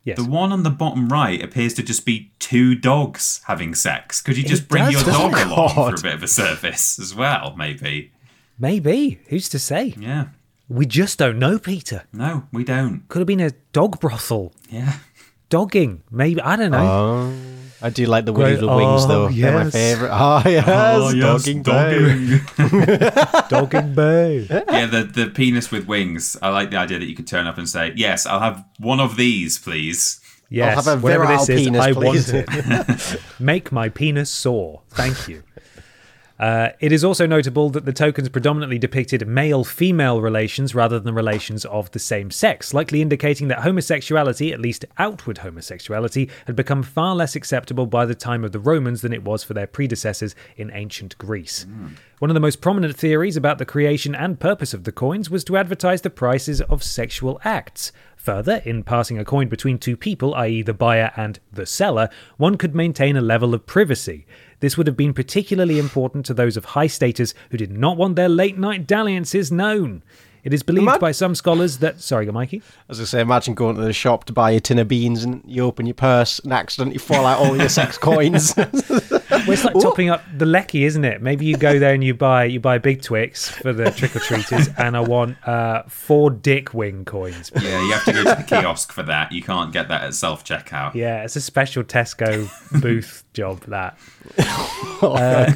Yes. 0.05 0.18
The 0.18 0.24
one 0.24 0.53
on 0.53 0.64
the 0.64 0.70
bottom 0.70 1.09
right 1.09 1.43
appears 1.43 1.74
to 1.74 1.82
just 1.82 2.05
be 2.05 2.32
two 2.40 2.74
dogs 2.74 3.40
having 3.47 3.74
sex. 3.74 4.20
Could 4.20 4.36
you 4.36 4.43
just 4.43 4.68
bring 4.68 4.84
does, 4.84 4.95
your 4.95 5.14
dog 5.14 5.32
along 5.34 5.74
God. 5.74 6.01
for 6.01 6.07
a 6.07 6.11
bit 6.11 6.14
of 6.14 6.22
a 6.24 6.28
service 6.28 6.99
as 6.99 7.14
well? 7.14 7.55
Maybe. 7.57 8.11
Maybe. 8.59 9.20
Who's 9.28 9.49
to 9.51 9.61
say? 9.61 9.95
Yeah. 9.97 10.26
We 10.73 10.87
just 10.87 11.18
don't 11.18 11.39
know, 11.39 11.59
Peter. 11.59 12.05
No, 12.14 12.49
we 12.51 12.64
don't. 12.64 13.07
Could 13.09 13.18
have 13.20 13.27
been 13.27 13.41
a 13.41 13.51
dog 13.73 14.01
brothel. 14.01 14.55
Yeah. 14.70 14.95
Dogging. 15.51 16.03
Maybe. 16.11 16.41
I 16.41 16.57
don't 16.57 16.70
know. 16.70 16.79
Oh, 16.79 17.33
I 17.83 17.91
do 17.91 18.07
like 18.07 18.25
the 18.25 18.33
Great. 18.33 18.59
little 18.61 18.75
wings 18.77 19.05
Oh, 19.05 19.09
though. 19.09 19.29
They're 19.29 19.53
my 19.53 19.64
yes. 19.64 19.73
favourite. 19.73 20.11
Oh, 20.12 20.43
oh 20.47 21.11
yes, 21.11 21.45
dogging 21.45 21.62
bay. 21.62 22.41
Dogging 23.51 23.95
bay. 23.95 24.47
yeah, 24.49 24.87
the 24.87 25.03
the 25.12 25.27
penis 25.35 25.70
with 25.70 25.87
wings. 25.87 26.37
I 26.41 26.49
like 26.49 26.70
the 26.70 26.79
idea 26.79 26.99
that 27.01 27.07
you 27.07 27.14
could 27.14 27.27
turn 27.27 27.47
up 27.47 27.59
and 27.59 27.68
say, 27.68 27.93
"Yes, 27.97 28.25
I'll 28.25 28.41
have 28.41 28.64
one 28.79 28.99
of 29.01 29.16
these, 29.16 29.59
please." 29.59 30.20
Yes. 30.49 30.85
have 30.85 30.87
a 30.87 31.01
virile 31.01 31.45
this 31.47 31.49
is, 31.49 31.68
I 31.79 31.93
please. 31.95 32.31
want 32.33 32.47
it. 32.49 33.20
Make 33.41 33.73
my 33.73 33.89
penis 33.89 34.29
sore. 34.31 34.83
Thank 34.91 35.27
you. 35.27 35.43
Uh, 36.43 36.72
it 36.80 36.90
is 36.90 37.05
also 37.05 37.24
notable 37.24 37.70
that 37.70 37.84
the 37.84 37.93
tokens 37.93 38.28
predominantly 38.28 38.76
depicted 38.76 39.24
male 39.28 39.62
female 39.62 40.20
relations 40.20 40.74
rather 40.74 40.99
than 40.99 41.14
relations 41.14 41.64
of 41.66 41.88
the 41.93 42.01
same 42.01 42.32
sex, 42.32 42.74
likely 42.74 43.01
indicating 43.01 43.47
that 43.47 43.61
homosexuality, 43.61 44.53
at 44.53 44.59
least 44.59 44.84
outward 44.99 45.38
homosexuality, 45.38 46.28
had 46.49 46.57
become 46.57 46.82
far 46.82 47.14
less 47.14 47.36
acceptable 47.36 47.86
by 47.86 48.05
the 48.05 48.16
time 48.16 48.43
of 48.43 48.51
the 48.51 48.59
Romans 48.59 49.03
than 49.03 49.12
it 49.12 49.22
was 49.22 49.45
for 49.45 49.55
their 49.55 49.68
predecessors 49.68 50.34
in 50.57 50.68
ancient 50.72 51.16
Greece. 51.16 51.64
One 52.18 52.28
of 52.28 52.34
the 52.34 52.40
most 52.40 52.61
prominent 52.61 52.97
theories 52.97 53.36
about 53.36 53.59
the 53.59 53.64
creation 53.64 54.12
and 54.12 54.40
purpose 54.40 54.74
of 54.74 54.82
the 54.82 54.90
coins 54.90 55.30
was 55.30 55.45
to 55.45 55.57
advertise 55.57 56.03
the 56.03 56.11
prices 56.11 56.61
of 56.62 56.82
sexual 56.82 57.40
acts. 57.45 57.93
Further, 58.16 58.62
in 58.64 58.84
passing 58.84 59.18
a 59.18 59.24
coin 59.24 59.49
between 59.49 59.78
two 59.78 59.97
people, 59.97 60.32
i.e., 60.36 60.62
the 60.62 60.74
buyer 60.74 61.11
and 61.16 61.40
the 61.53 61.66
seller, 61.66 62.09
one 62.36 62.57
could 62.57 62.72
maintain 62.72 63.16
a 63.16 63.20
level 63.20 63.53
of 63.55 63.66
privacy. 63.66 64.26
This 64.63 64.79
would 64.79 64.87
have 64.87 64.97
been 64.97 65.13
particularly 65.13 65.81
important 65.81 66.25
to 66.27 66.35
those 66.35 66.57
of 66.57 66.67
high 66.67 66.87
status 66.87 67.35
who 67.51 67.57
did 67.57 67.73
not 67.73 67.97
want 67.97 68.15
their 68.15 68.29
late 68.29 68.57
night 68.57 68.87
dalliances 68.87 69.51
known. 69.51 70.05
It 70.45 70.55
is 70.55 70.63
believed 70.63 70.87
Imag- 70.87 71.01
by 71.01 71.11
some 71.11 71.35
scholars 71.35 71.79
that. 71.79 72.01
Sorry, 72.01 72.31
Mikey. 72.31 72.63
As 72.89 73.01
I 73.01 73.05
say, 73.05 73.21
imagine 73.21 73.55
going 73.55 73.75
to 73.75 73.83
the 73.83 73.93
shop 73.93 74.23
to 74.27 74.33
buy 74.33 74.53
a 74.53 74.61
tin 74.61 74.79
of 74.79 74.87
beans 74.87 75.25
and 75.25 75.43
you 75.45 75.65
open 75.65 75.87
your 75.87 75.95
purse 75.95 76.39
and 76.39 76.53
accidentally 76.53 76.99
fall 76.99 77.27
out 77.27 77.41
all 77.41 77.57
your 77.57 77.69
sex 77.69 77.99
coins. 77.99 78.55
Well, 79.53 79.67
it's 79.67 79.75
like 79.75 79.83
topping 79.83 80.11
up 80.11 80.23
the 80.37 80.47
lecky, 80.47 80.85
isn't 80.85 81.05
it? 81.05 81.21
Maybe 81.23 81.45
you 81.45 81.57
go 81.57 81.79
there 81.79 81.95
and 81.95 82.03
you 82.03 82.15
buy 82.15 82.45
you 82.45 82.61
buy 82.61 82.79
big 82.79 83.03
Twix 83.03 83.49
for 83.51 83.73
the 83.73 83.91
trick 83.91 84.17
or 84.17 84.21
treaters, 84.21 84.69
and 84.79 84.97
I 84.97 85.01
want 85.01 85.37
uh, 85.47 85.85
four 85.89 86.31
dick 86.31 86.73
wing 86.75 87.05
coins. 87.05 87.51
Yeah, 87.55 87.83
you 87.85 87.93
have 87.93 88.05
to 88.07 88.13
go 88.13 88.25
to 88.25 88.43
the 88.43 88.47
kiosk 88.47 88.93
for 88.93 89.03
that. 89.05 89.33
You 89.33 89.43
can't 89.43 89.73
get 89.73 89.89
that 89.89 90.03
at 90.03 90.15
self 90.15 90.45
checkout. 90.45 90.95
Yeah, 90.95 91.25
it's 91.25 91.37
a 91.37 91.41
special 91.41 91.85
Tesco 91.85 92.49
booth 92.83 93.25
job. 93.33 93.61
That. 93.67 93.99
Uh, 95.03 95.53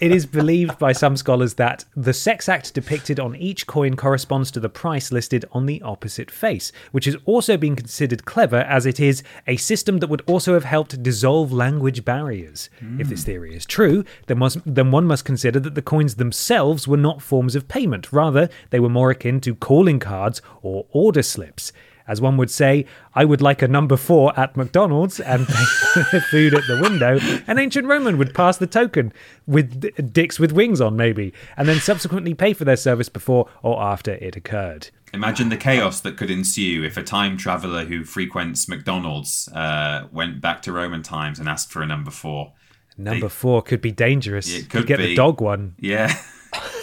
It 0.00 0.12
is 0.12 0.24
believed 0.24 0.78
by 0.78 0.92
some 0.92 1.16
scholars 1.16 1.54
that 1.54 1.84
the 1.94 2.14
sex 2.14 2.48
act 2.48 2.72
depicted 2.72 3.20
on 3.20 3.36
each 3.36 3.66
coin 3.66 3.96
corresponds 3.96 4.50
to 4.52 4.60
the 4.60 4.70
price 4.70 5.12
listed 5.12 5.44
on 5.52 5.66
the 5.66 5.82
opposite 5.82 6.30
face, 6.30 6.72
which 6.90 7.04
has 7.04 7.16
also 7.26 7.58
been 7.58 7.76
considered 7.76 8.24
clever 8.24 8.60
as 8.60 8.86
it 8.86 8.98
is 8.98 9.22
a 9.46 9.56
system 9.56 9.98
that 9.98 10.08
would 10.08 10.22
also 10.26 10.54
have 10.54 10.64
helped 10.64 11.02
dissolve 11.02 11.52
language 11.52 12.04
barriers. 12.04 12.70
If 12.98 13.08
this 13.08 13.24
theory 13.24 13.54
is 13.54 13.66
true, 13.66 14.04
then, 14.26 14.38
must, 14.38 14.58
then 14.64 14.90
one 14.90 15.06
must 15.06 15.24
consider 15.24 15.60
that 15.60 15.74
the 15.74 15.82
coins 15.82 16.14
themselves 16.14 16.88
were 16.88 16.96
not 16.96 17.20
forms 17.20 17.54
of 17.54 17.68
payment, 17.68 18.12
rather, 18.12 18.48
they 18.70 18.80
were 18.80 18.88
more 18.88 19.10
akin 19.10 19.40
to 19.42 19.54
calling 19.54 19.98
cards 19.98 20.40
or 20.62 20.86
order 20.92 21.22
slips. 21.22 21.72
As 22.10 22.20
one 22.20 22.36
would 22.38 22.50
say, 22.50 22.86
I 23.14 23.24
would 23.24 23.40
like 23.40 23.62
a 23.62 23.68
number 23.68 23.96
four 23.96 24.36
at 24.38 24.56
McDonald's 24.56 25.20
and 25.20 25.46
pay 25.46 25.64
for 26.10 26.20
food 26.30 26.54
at 26.54 26.66
the 26.66 26.80
window. 26.82 27.20
An 27.46 27.56
ancient 27.56 27.86
Roman 27.86 28.18
would 28.18 28.34
pass 28.34 28.56
the 28.56 28.66
token 28.66 29.12
with 29.46 30.12
dicks 30.12 30.40
with 30.40 30.50
wings 30.50 30.80
on, 30.80 30.96
maybe, 30.96 31.32
and 31.56 31.68
then 31.68 31.78
subsequently 31.78 32.34
pay 32.34 32.52
for 32.52 32.64
their 32.64 32.74
service 32.74 33.08
before 33.08 33.48
or 33.62 33.80
after 33.80 34.14
it 34.14 34.34
occurred. 34.34 34.90
Imagine 35.14 35.50
the 35.50 35.56
chaos 35.56 36.00
that 36.00 36.16
could 36.16 36.32
ensue 36.32 36.82
if 36.82 36.96
a 36.96 37.02
time 37.04 37.36
traveler 37.36 37.84
who 37.84 38.02
frequents 38.02 38.68
McDonald's 38.68 39.48
uh, 39.54 40.08
went 40.10 40.40
back 40.40 40.62
to 40.62 40.72
Roman 40.72 41.04
times 41.04 41.38
and 41.38 41.48
asked 41.48 41.70
for 41.70 41.80
a 41.80 41.86
number 41.86 42.10
four. 42.10 42.54
Number 42.98 43.28
four 43.28 43.62
could 43.62 43.80
be 43.80 43.92
dangerous. 43.92 44.52
It 44.52 44.62
You 44.62 44.64
could 44.64 44.86
get 44.88 44.98
be. 44.98 45.06
the 45.06 45.14
dog 45.14 45.40
one. 45.40 45.76
Yeah. 45.78 46.12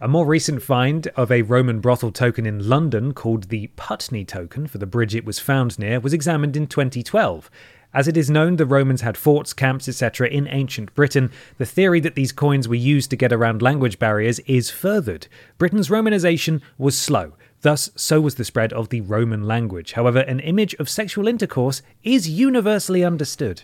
A 0.00 0.08
more 0.08 0.26
recent 0.26 0.60
find 0.60 1.06
of 1.16 1.30
a 1.30 1.42
Roman 1.42 1.78
brothel 1.78 2.10
token 2.10 2.46
in 2.46 2.68
London 2.68 3.14
called 3.14 3.44
the 3.44 3.68
Putney 3.76 4.24
token 4.24 4.66
for 4.66 4.78
the 4.78 4.86
bridge 4.86 5.14
it 5.14 5.24
was 5.24 5.38
found 5.38 5.78
near 5.78 6.00
was 6.00 6.12
examined 6.12 6.56
in 6.56 6.66
2012. 6.66 7.48
As 7.94 8.08
it 8.08 8.16
is 8.16 8.28
known 8.28 8.56
the 8.56 8.66
Romans 8.66 9.02
had 9.02 9.16
forts, 9.16 9.52
camps, 9.52 9.88
etc. 9.88 10.26
in 10.26 10.48
ancient 10.48 10.92
Britain, 10.96 11.30
the 11.58 11.64
theory 11.64 12.00
that 12.00 12.16
these 12.16 12.32
coins 12.32 12.66
were 12.66 12.74
used 12.74 13.08
to 13.10 13.16
get 13.16 13.32
around 13.32 13.62
language 13.62 14.00
barriers 14.00 14.40
is 14.40 14.68
furthered. 14.68 15.28
Britain's 15.58 15.90
Romanization 15.90 16.60
was 16.76 16.98
slow. 16.98 17.34
Thus, 17.60 17.90
so 17.94 18.20
was 18.20 18.34
the 18.34 18.44
spread 18.44 18.72
of 18.72 18.88
the 18.88 19.00
Roman 19.00 19.44
language. 19.44 19.92
However, 19.92 20.18
an 20.18 20.40
image 20.40 20.74
of 20.74 20.88
sexual 20.88 21.28
intercourse 21.28 21.82
is 22.02 22.28
universally 22.28 23.04
understood. 23.04 23.62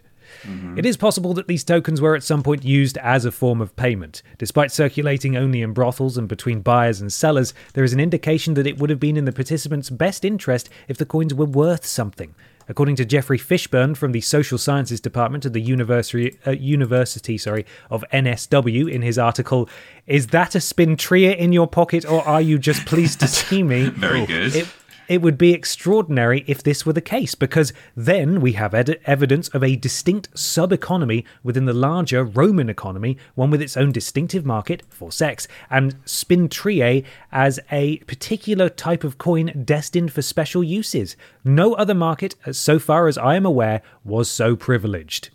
It 0.76 0.86
is 0.86 0.96
possible 0.96 1.34
that 1.34 1.48
these 1.48 1.64
tokens 1.64 2.00
were 2.00 2.16
at 2.16 2.22
some 2.22 2.42
point 2.42 2.64
used 2.64 2.98
as 2.98 3.24
a 3.24 3.32
form 3.32 3.60
of 3.60 3.76
payment. 3.76 4.22
Despite 4.38 4.72
circulating 4.72 5.36
only 5.36 5.62
in 5.62 5.72
brothels 5.72 6.16
and 6.16 6.28
between 6.28 6.60
buyers 6.60 7.00
and 7.00 7.12
sellers, 7.12 7.54
there 7.74 7.84
is 7.84 7.92
an 7.92 8.00
indication 8.00 8.54
that 8.54 8.66
it 8.66 8.78
would 8.78 8.90
have 8.90 9.00
been 9.00 9.16
in 9.16 9.24
the 9.24 9.32
participants' 9.32 9.90
best 9.90 10.24
interest 10.24 10.68
if 10.88 10.96
the 10.96 11.06
coins 11.06 11.34
were 11.34 11.46
worth 11.46 11.84
something. 11.84 12.34
According 12.70 12.94
to 12.96 13.04
Jeffrey 13.04 13.36
Fishburne 13.36 13.96
from 13.96 14.12
the 14.12 14.20
Social 14.20 14.56
Sciences 14.56 15.00
Department 15.00 15.44
of 15.44 15.52
the 15.52 15.60
University, 15.60 16.38
uh, 16.46 16.52
University 16.52 17.36
sorry, 17.36 17.66
of 17.90 18.04
NSW 18.12 18.88
in 18.88 19.02
his 19.02 19.18
article, 19.18 19.68
Is 20.06 20.28
that 20.28 20.54
a 20.54 20.58
spintria 20.58 21.36
in 21.36 21.52
your 21.52 21.66
pocket 21.66 22.04
or 22.04 22.22
are 22.22 22.40
you 22.40 22.60
just 22.60 22.86
pleased 22.86 23.18
to 23.20 23.26
see 23.26 23.64
me? 23.64 23.88
Very 23.88 24.24
good. 24.24 24.54
It, 24.54 24.68
it 25.10 25.20
would 25.22 25.36
be 25.36 25.52
extraordinary 25.52 26.44
if 26.46 26.62
this 26.62 26.86
were 26.86 26.92
the 26.92 27.00
case, 27.00 27.34
because 27.34 27.72
then 27.96 28.40
we 28.40 28.52
have 28.52 28.72
ed- 28.72 29.00
evidence 29.06 29.48
of 29.48 29.64
a 29.64 29.74
distinct 29.74 30.28
sub 30.38 30.72
economy 30.72 31.24
within 31.42 31.64
the 31.64 31.72
larger 31.72 32.22
Roman 32.22 32.70
economy, 32.70 33.18
one 33.34 33.50
with 33.50 33.60
its 33.60 33.76
own 33.76 33.90
distinctive 33.90 34.46
market 34.46 34.84
for 34.88 35.10
sex, 35.10 35.48
and 35.68 35.96
spintriae 36.04 37.04
as 37.32 37.58
a 37.72 37.96
particular 38.06 38.68
type 38.68 39.02
of 39.02 39.18
coin 39.18 39.64
destined 39.64 40.12
for 40.12 40.22
special 40.22 40.62
uses. 40.62 41.16
No 41.42 41.74
other 41.74 41.94
market, 41.94 42.36
so 42.52 42.78
far 42.78 43.08
as 43.08 43.18
I 43.18 43.34
am 43.34 43.44
aware, 43.44 43.82
was 44.04 44.30
so 44.30 44.54
privileged. 44.54 45.30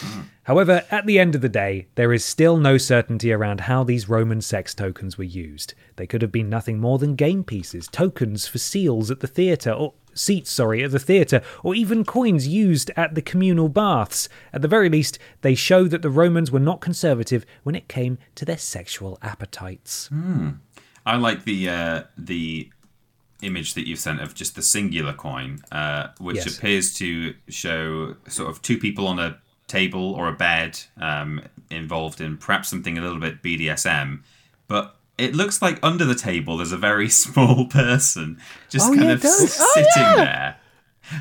Hmm. 0.00 0.20
However, 0.50 0.82
at 0.90 1.06
the 1.06 1.20
end 1.20 1.36
of 1.36 1.42
the 1.42 1.48
day, 1.48 1.86
there 1.94 2.12
is 2.12 2.24
still 2.24 2.56
no 2.56 2.76
certainty 2.76 3.32
around 3.32 3.60
how 3.60 3.84
these 3.84 4.08
Roman 4.08 4.40
sex 4.40 4.74
tokens 4.74 5.16
were 5.16 5.22
used. 5.22 5.74
They 5.94 6.08
could 6.08 6.22
have 6.22 6.32
been 6.32 6.50
nothing 6.50 6.80
more 6.80 6.98
than 6.98 7.14
game 7.14 7.44
pieces, 7.44 7.86
tokens 7.86 8.48
for 8.48 8.58
seals 8.58 9.12
at 9.12 9.20
the 9.20 9.28
theatre, 9.28 9.70
or 9.70 9.94
seats, 10.12 10.50
sorry, 10.50 10.82
at 10.82 10.90
the 10.90 10.98
theatre, 10.98 11.40
or 11.62 11.76
even 11.76 12.04
coins 12.04 12.48
used 12.48 12.90
at 12.96 13.14
the 13.14 13.22
communal 13.22 13.68
baths. 13.68 14.28
At 14.52 14.60
the 14.62 14.66
very 14.66 14.88
least, 14.88 15.20
they 15.42 15.54
show 15.54 15.84
that 15.84 16.02
the 16.02 16.10
Romans 16.10 16.50
were 16.50 16.58
not 16.58 16.80
conservative 16.80 17.46
when 17.62 17.76
it 17.76 17.86
came 17.86 18.18
to 18.34 18.44
their 18.44 18.58
sexual 18.58 19.20
appetites. 19.22 20.08
Hmm. 20.08 20.48
I 21.06 21.14
like 21.14 21.44
the 21.44 21.68
uh, 21.68 22.02
the 22.18 22.70
image 23.40 23.74
that 23.74 23.86
you've 23.86 24.00
sent 24.00 24.20
of 24.20 24.34
just 24.34 24.56
the 24.56 24.62
singular 24.62 25.12
coin, 25.12 25.60
uh, 25.70 26.08
which 26.18 26.38
Yes. 26.38 26.58
appears 26.58 26.92
to 26.94 27.34
show 27.48 28.16
sort 28.26 28.50
of 28.50 28.60
two 28.62 28.78
people 28.78 29.06
on 29.06 29.20
a 29.20 29.38
table 29.70 30.12
or 30.14 30.28
a 30.28 30.32
bed 30.32 30.78
um, 30.98 31.42
involved 31.70 32.20
in 32.20 32.36
perhaps 32.36 32.68
something 32.68 32.98
a 32.98 33.00
little 33.00 33.18
bit 33.20 33.42
BDSM, 33.42 34.22
but 34.68 34.96
it 35.18 35.34
looks 35.34 35.60
like 35.62 35.78
under 35.82 36.04
the 36.04 36.14
table 36.14 36.56
there's 36.56 36.72
a 36.72 36.76
very 36.76 37.08
small 37.24 37.66
person 37.66 38.38
just 38.68 38.90
Oh, 38.90 38.94
kind 38.94 39.04
yeah, 39.06 39.12
of 39.12 39.18
it 39.20 39.22
does. 39.22 39.56
Oh, 39.60 39.72
sitting 39.74 40.16
there. 40.24 40.56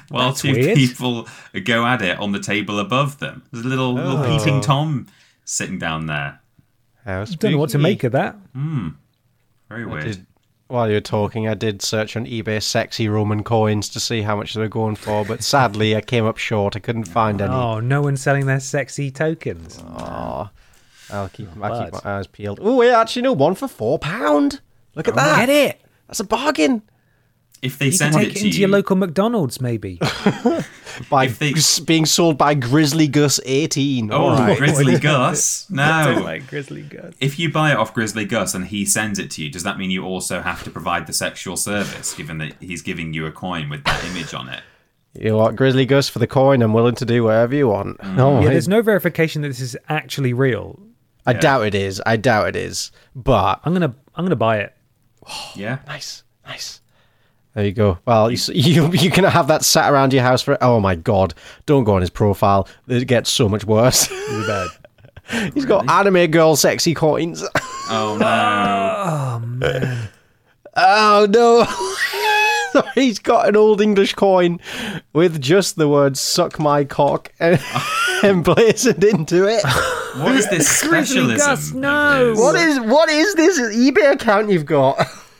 While 0.09 0.29
That's 0.29 0.41
two 0.41 0.51
weird. 0.53 0.75
people 0.75 1.27
go 1.63 1.85
at 1.85 2.01
it 2.01 2.19
on 2.19 2.31
the 2.31 2.39
table 2.39 2.79
above 2.79 3.17
them. 3.19 3.41
There's 3.51 3.65
a 3.65 3.67
little, 3.67 3.93
little 3.93 4.23
peeping 4.37 4.61
Tom 4.61 5.07
sitting 5.45 5.79
down 5.79 6.05
there. 6.05 6.39
I 7.05 7.23
Don't 7.25 7.51
know 7.53 7.57
what 7.57 7.71
to 7.71 7.79
make 7.79 8.03
of 8.03 8.11
that. 8.11 8.35
Mm. 8.55 8.95
Very 9.67 9.83
I 9.83 9.85
weird. 9.85 10.03
did- 10.03 10.25
while 10.69 10.87
you 10.87 10.93
were 10.93 11.01
talking, 11.01 11.47
I 11.47 11.55
did 11.55 11.81
search 11.81 12.15
on 12.15 12.25
eBay 12.25 12.61
sexy 12.63 13.09
Roman 13.09 13.43
coins 13.43 13.89
to 13.89 13.99
see 13.99 14.21
how 14.21 14.35
much 14.37 14.53
they 14.53 14.61
were 14.61 14.67
going 14.67 14.95
for, 14.95 15.25
but 15.25 15.43
sadly 15.43 15.95
I 15.95 16.01
came 16.01 16.25
up 16.25 16.37
short. 16.37 16.75
I 16.75 16.79
couldn't 16.79 17.05
find 17.05 17.41
any. 17.41 17.53
Oh, 17.53 17.79
no 17.79 18.01
one's 18.01 18.21
selling 18.21 18.45
their 18.45 18.59
sexy 18.59 19.11
tokens. 19.11 19.83
Oh, 19.97 20.49
I'll 21.11 21.29
keep, 21.29 21.49
I'll 21.61 21.83
keep 21.91 22.03
my 22.05 22.17
eyes 22.17 22.27
peeled. 22.27 22.59
Oh, 22.61 22.81
yeah, 22.83 23.01
actually, 23.01 23.23
no, 23.23 23.33
one 23.33 23.55
for 23.55 23.67
four 23.67 23.99
pound. 23.99 24.61
Look 24.95 25.07
at 25.07 25.15
that. 25.15 25.45
Get 25.47 25.49
it! 25.49 25.81
That's 26.07 26.19
a 26.19 26.23
bargain. 26.23 26.83
If 27.61 27.77
they 27.77 27.85
You 27.87 27.91
can 27.91 27.97
send 27.97 28.13
take 28.13 28.27
it 28.27 28.29
it 28.29 28.39
to 28.39 28.45
into 28.45 28.57
you, 28.57 28.61
your 28.61 28.69
local 28.69 28.95
McDonald's, 28.95 29.59
maybe. 29.59 29.99
By 31.09 31.27
they- 31.27 31.53
being 31.85 32.05
sold 32.05 32.37
by 32.37 32.53
Grizzly 32.55 33.07
Gus 33.07 33.39
18. 33.45 34.11
Oh, 34.11 34.15
All 34.17 34.29
right. 34.37 34.57
Grizzly 34.57 34.97
Gus. 34.99 35.69
No. 35.69 36.21
like 36.23 36.47
Grizzly 36.47 36.81
Gus. 36.81 37.13
If 37.19 37.37
you 37.39 37.51
buy 37.51 37.71
it 37.71 37.77
off 37.77 37.93
Grizzly 37.93 38.25
Gus 38.25 38.53
and 38.53 38.65
he 38.67 38.85
sends 38.85 39.19
it 39.19 39.31
to 39.31 39.43
you, 39.43 39.49
does 39.49 39.63
that 39.63 39.77
mean 39.77 39.91
you 39.91 40.03
also 40.03 40.41
have 40.41 40.63
to 40.63 40.69
provide 40.71 41.07
the 41.07 41.13
sexual 41.13 41.55
service, 41.57 42.13
given 42.13 42.37
that 42.39 42.53
he's 42.61 42.81
giving 42.81 43.13
you 43.13 43.25
a 43.25 43.31
coin 43.31 43.69
with 43.69 43.83
that 43.85 44.03
image 44.05 44.33
on 44.33 44.49
it? 44.49 44.61
You 45.13 45.31
know 45.31 45.37
what, 45.37 45.55
Grizzly 45.55 45.85
Gus, 45.85 46.07
for 46.09 46.19
the 46.19 46.27
coin, 46.27 46.61
I'm 46.61 46.73
willing 46.73 46.95
to 46.95 47.05
do 47.05 47.23
whatever 47.23 47.55
you 47.55 47.67
want. 47.67 47.97
Mm. 47.97 48.15
No, 48.15 48.41
Yeah, 48.41 48.49
there's 48.49 48.67
no 48.67 48.81
verification 48.81 49.41
that 49.41 49.47
this 49.47 49.59
is 49.59 49.75
actually 49.89 50.33
real. 50.33 50.79
I 51.25 51.33
doubt 51.33 51.65
it 51.67 51.75
is. 51.75 52.01
I 52.05 52.15
doubt 52.17 52.47
it 52.49 52.55
is. 52.55 52.91
But 53.15 53.59
I'm 53.63 53.73
gonna 53.73 53.93
I'm 54.15 54.25
gonna 54.25 54.35
buy 54.35 54.57
it. 54.59 54.75
Yeah. 55.55 55.79
nice, 55.87 56.23
nice. 56.45 56.81
There 57.55 57.65
you 57.65 57.71
go. 57.71 57.97
Well, 58.05 58.29
you, 58.29 58.35
s- 58.37 58.49
you 58.53 58.91
you 58.91 59.09
can 59.11 59.23
have 59.23 59.47
that 59.47 59.63
sat 59.65 59.91
around 59.91 60.13
your 60.13 60.23
house 60.23 60.41
for. 60.41 60.57
Oh 60.63 60.79
my 60.79 60.95
god! 60.95 61.33
Don't 61.65 61.83
go 61.83 61.95
on 61.95 62.01
his 62.01 62.09
profile. 62.09 62.67
It 62.87 63.05
gets 63.07 63.31
so 63.31 63.49
much 63.49 63.65
worse. 63.65 64.07
Too 64.27 64.47
bad. 64.47 64.69
He's 65.53 65.65
got 65.65 65.89
anime 65.89 66.31
girl 66.31 66.55
sexy 66.55 66.93
coins. 66.93 67.43
Oh 67.89 68.17
no. 68.19 69.39
Oh, 69.61 70.17
oh 70.75 71.27
no! 71.29 71.65
Sorry, 72.71 72.91
He's 72.95 73.19
got 73.19 73.47
an 73.49 73.55
old 73.55 73.81
English 73.81 74.13
coin 74.13 74.59
with 75.13 75.41
just 75.41 75.75
the 75.75 75.87
words 75.87 76.19
"suck 76.19 76.59
my 76.59 76.83
cock" 76.83 77.31
emblazoned 78.23 79.03
into 79.03 79.47
it. 79.47 79.63
What 80.17 80.35
is 80.35 80.49
this 80.49 80.81
Grizzly 80.81 81.35
specialism? 81.35 81.37
Gus, 81.37 81.69
of 81.71 81.75
no. 81.75 82.33
What 82.35 82.55
is 82.55 82.79
what 82.79 83.09
is 83.09 83.33
this 83.35 83.59
eBay 83.75 84.11
account 84.13 84.49
you've 84.49 84.65
got? 84.65 84.97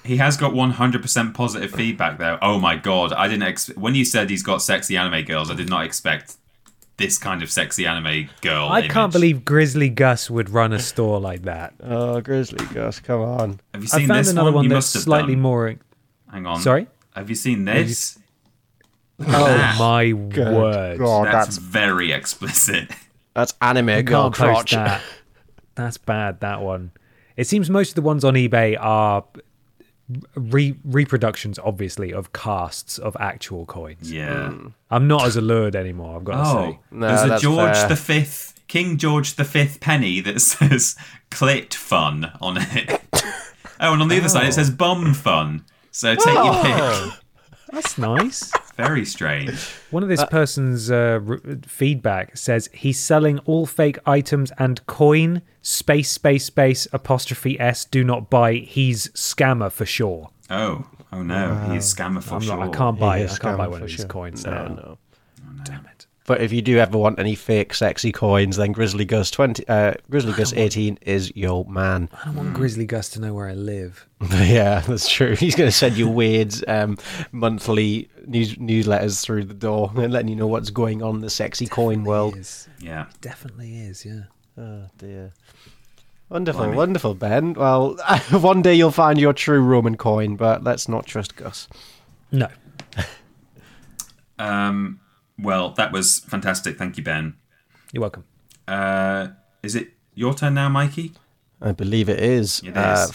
He 0.09 0.17
has 0.17 0.35
got 0.37 0.53
100% 0.53 1.33
positive 1.35 1.71
feedback 1.71 2.17
though. 2.17 2.37
Oh 2.41 2.59
my 2.59 2.75
god, 2.75 3.13
I 3.13 3.27
didn't 3.27 3.43
ex- 3.43 3.67
when 3.75 3.93
you 3.95 4.03
said 4.03 4.29
he's 4.29 4.43
got 4.43 4.61
sexy 4.61 4.97
anime 4.97 5.23
girls, 5.23 5.51
I 5.51 5.53
did 5.55 5.69
not 5.69 5.85
expect 5.85 6.35
this 6.97 7.17
kind 7.17 7.41
of 7.43 7.51
sexy 7.51 7.85
anime 7.85 8.29
girl. 8.41 8.67
I 8.69 8.87
can't 8.87 9.13
believe 9.13 9.45
Grizzly 9.45 9.87
Gus 9.89 10.29
would 10.29 10.49
run 10.49 10.73
a 10.73 10.79
store 10.79 11.19
like 11.19 11.43
that. 11.43 11.73
Oh, 11.81 12.19
Grizzly 12.21 12.65
Gus, 12.73 12.99
come 12.99 13.21
on! 13.21 13.59
Have 13.73 13.83
you 13.83 13.87
seen 13.87 13.97
I 13.97 14.01
seen 14.01 14.07
found 14.07 14.19
this 14.19 14.31
another 14.31 14.45
one? 14.47 14.55
one 14.55 14.63
You 14.65 14.69
that's 14.71 14.93
must 14.95 15.03
slightly 15.05 15.35
done. 15.35 15.41
more. 15.41 15.75
Hang 16.31 16.45
on. 16.45 16.59
Sorry. 16.59 16.87
Have 17.15 17.29
you 17.29 17.35
seen 17.35 17.65
this? 17.65 18.17
Oh 19.21 19.75
my 19.79 20.11
Good 20.11 20.55
word! 20.55 20.97
God, 20.97 21.25
That's, 21.27 21.45
that's 21.47 21.57
very 21.57 22.11
explicit. 22.11 22.89
that's 23.33 23.53
anime 23.61 24.03
girl 24.05 24.31
Can't 24.31 24.35
post 24.35 24.53
crotch. 24.53 24.71
that. 24.71 25.01
That's 25.75 25.97
bad. 25.97 26.39
That 26.41 26.61
one. 26.61 26.91
It 27.37 27.47
seems 27.47 27.69
most 27.69 27.89
of 27.91 27.95
the 27.95 28.01
ones 28.01 28.23
on 28.25 28.33
eBay 28.33 28.77
are 28.79 29.23
re- 30.35 30.75
reproductions, 30.83 31.59
obviously, 31.59 32.13
of 32.13 32.33
casts 32.33 32.97
of 32.97 33.15
actual 33.19 33.65
coins. 33.65 34.11
Yeah. 34.11 34.49
Hmm. 34.49 34.67
I'm 34.89 35.07
not 35.07 35.25
as 35.25 35.35
allured 35.35 35.75
anymore. 35.75 36.17
I've 36.17 36.23
got 36.23 36.43
to 36.43 36.49
Oh, 36.49 36.71
say. 36.71 36.79
No, 36.91 37.07
there's 37.07 37.39
a 37.39 37.43
George 37.43 37.75
fair. 37.75 37.89
the 37.89 37.95
Fifth, 37.95 38.59
King 38.67 38.97
George 38.97 39.35
the 39.35 39.45
Fifth 39.45 39.79
penny 39.79 40.19
that 40.21 40.39
says 40.41 40.95
"clit 41.31 41.73
fun" 41.73 42.31
on 42.41 42.57
it. 42.59 43.01
oh, 43.13 43.93
and 43.93 44.01
on 44.01 44.07
the 44.07 44.17
other 44.17 44.29
side 44.29 44.47
it 44.47 44.53
says 44.53 44.69
oh. 44.71 44.75
"bum 44.75 45.13
fun." 45.13 45.65
So 45.91 46.15
take 46.15 46.25
your 46.25 46.53
oh. 46.53 47.11
pick. 47.11 47.19
That's 47.71 47.97
nice. 47.97 48.51
Very 48.77 49.05
strange. 49.05 49.59
One 49.91 50.03
of 50.03 50.09
this 50.09 50.23
person's 50.25 50.89
uh, 50.89 51.19
r- 51.27 51.39
feedback 51.67 52.37
says 52.37 52.69
he's 52.73 52.99
selling 52.99 53.39
all 53.39 53.65
fake 53.65 53.99
items 54.05 54.51
and 54.57 54.85
coin 54.87 55.41
space 55.61 56.09
space 56.09 56.45
space 56.45 56.87
apostrophe 56.93 57.59
s. 57.59 57.85
Do 57.85 58.03
not 58.03 58.29
buy. 58.29 58.53
He's 58.53 59.09
scammer 59.09 59.71
for 59.71 59.85
sure. 59.85 60.29
Oh, 60.49 60.85
oh 61.11 61.21
no, 61.21 61.55
he's 61.71 61.93
scammer 61.93 62.23
for 62.23 62.35
I'm 62.35 62.41
sure. 62.41 62.57
not, 62.57 62.73
I 62.73 62.77
can't 62.77 62.99
buy. 62.99 63.19
He 63.19 63.25
I 63.25 63.27
can't 63.27 63.57
buy 63.57 63.67
one 63.67 63.79
for 63.79 63.83
of 63.85 63.89
these 63.89 63.97
sure. 63.97 64.07
coins. 64.07 64.45
No, 64.45 64.51
now. 64.51 64.67
no. 64.75 64.97
Damn 65.65 65.85
it. 65.85 65.98
But 66.29 66.41
if 66.41 66.53
you 66.53 66.61
do 66.61 66.77
ever 66.77 66.95
want 66.95 67.17
any 67.17 67.33
fake 67.33 67.73
sexy 67.73 68.11
coins, 68.11 68.57
then 68.57 68.71
Grizzly 68.71 69.03
Gus 69.03 69.31
twenty, 69.31 69.67
uh, 69.67 69.93
Grizzly 70.11 70.31
Gus 70.33 70.53
eighteen 70.53 70.99
is 71.01 71.35
your 71.35 71.65
man. 71.65 72.07
I 72.13 72.25
don't 72.25 72.35
want 72.35 72.53
Grizzly 72.53 72.85
Gus 72.85 73.09
to 73.09 73.19
know 73.19 73.33
where 73.33 73.47
I 73.47 73.55
live. 73.55 74.07
yeah, 74.31 74.81
that's 74.81 75.09
true. 75.09 75.35
He's 75.35 75.55
going 75.55 75.69
to 75.71 75.75
send 75.75 75.97
you 75.97 76.07
weird 76.07 76.53
um, 76.67 76.99
monthly 77.31 78.09
news 78.27 78.53
newsletters 78.57 79.23
through 79.23 79.45
the 79.45 79.55
door 79.55 79.91
and 79.95 80.13
letting 80.13 80.27
you 80.27 80.35
know 80.35 80.45
what's 80.45 80.69
going 80.69 81.01
on 81.01 81.15
in 81.15 81.21
the 81.21 81.31
sexy 81.31 81.65
coin 81.65 82.03
world. 82.03 82.37
Is. 82.37 82.69
Yeah. 82.79 83.07
Definitely 83.21 83.79
is. 83.79 84.05
Yeah. 84.05 84.25
Oh 84.55 84.83
dear. 84.99 85.33
Wonderful, 86.29 86.65
Blimey. 86.65 86.77
wonderful, 86.77 87.15
Ben. 87.15 87.53
Well, 87.53 87.97
one 88.29 88.61
day 88.61 88.75
you'll 88.75 88.91
find 88.91 89.19
your 89.19 89.33
true 89.33 89.61
Roman 89.61 89.97
coin, 89.97 90.35
but 90.35 90.63
let's 90.63 90.87
not 90.87 91.07
trust 91.07 91.35
Gus. 91.35 91.67
No. 92.31 92.49
Um. 94.37 94.99
Well, 95.41 95.71
that 95.71 95.91
was 95.91 96.19
fantastic. 96.19 96.77
Thank 96.77 96.97
you, 96.97 97.03
Ben. 97.03 97.35
You're 97.91 98.01
welcome. 98.01 98.25
Uh, 98.67 99.29
is 99.63 99.75
it 99.75 99.93
your 100.13 100.33
turn 100.33 100.53
now, 100.55 100.69
Mikey? 100.69 101.13
I 101.61 101.71
believe 101.71 102.09
it 102.09 102.19
is. 102.19 102.61
It 102.63 102.75
Uh, 102.77 103.07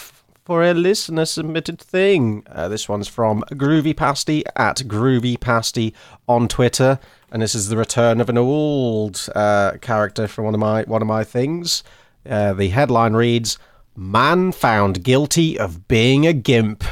for 0.44 0.62
a 0.62 0.74
listener 0.74 1.24
submitted 1.24 1.80
thing. 1.80 2.44
Uh, 2.50 2.68
this 2.68 2.88
one's 2.88 3.08
from 3.08 3.42
Groovy 3.52 3.96
Pasty 3.96 4.44
at 4.56 4.78
Groovy 4.86 5.40
Pasty 5.40 5.94
on 6.28 6.48
Twitter, 6.48 6.98
and 7.32 7.40
this 7.40 7.54
is 7.54 7.68
the 7.68 7.76
return 7.76 8.20
of 8.20 8.28
an 8.28 8.36
old 8.36 9.26
uh, 9.34 9.72
character 9.80 10.28
from 10.28 10.44
one 10.44 10.54
of 10.54 10.60
my 10.60 10.82
one 10.82 11.02
of 11.02 11.08
my 11.08 11.24
things. 11.24 11.82
Uh, 12.28 12.52
the 12.52 12.68
headline 12.68 13.14
reads: 13.14 13.58
"Man 13.96 14.52
found 14.52 15.02
guilty 15.02 15.58
of 15.58 15.88
being 15.88 16.26
a 16.26 16.32
gimp." 16.34 16.84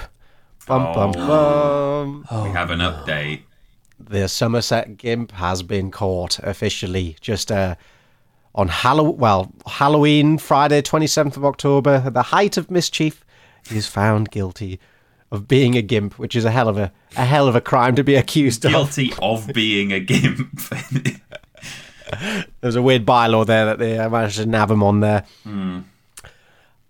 Bum 0.66 0.92
bum 0.94 1.12
bum. 1.12 2.44
we 2.44 2.50
have 2.50 2.70
an 2.70 2.78
update. 2.78 3.42
The 4.12 4.28
Somerset 4.28 4.98
Gimp 4.98 5.32
has 5.32 5.62
been 5.62 5.90
caught 5.90 6.38
officially. 6.40 7.16
Just 7.20 7.50
uh, 7.50 7.74
on 8.54 8.68
Hallow 8.68 9.10
well 9.10 9.52
Halloween, 9.66 10.38
Friday, 10.38 10.82
twenty 10.82 11.06
seventh 11.06 11.36
of 11.36 11.44
October, 11.44 12.02
at 12.06 12.14
the 12.14 12.22
height 12.22 12.56
of 12.56 12.70
mischief, 12.70 13.24
he 13.68 13.76
is 13.76 13.86
found 13.86 14.30
guilty 14.30 14.78
of 15.32 15.48
being 15.48 15.76
a 15.76 15.82
gimp, 15.82 16.18
which 16.18 16.36
is 16.36 16.44
a 16.44 16.50
hell 16.50 16.68
of 16.68 16.78
a 16.78 16.92
a 17.16 17.24
hell 17.24 17.48
of 17.48 17.56
a 17.56 17.60
crime 17.60 17.96
to 17.96 18.04
be 18.04 18.14
accused 18.14 18.64
of. 18.64 18.70
Guilty 18.70 19.12
of 19.20 19.50
being 19.52 19.92
a 19.92 20.00
gimp. 20.00 20.60
There's 22.60 22.76
a 22.76 22.82
weird 22.82 23.06
bylaw 23.06 23.46
there 23.46 23.64
that 23.64 23.78
they 23.78 23.96
managed 23.96 24.36
to 24.36 24.46
nab 24.46 24.70
him 24.70 24.82
on 24.82 25.00
there. 25.00 25.24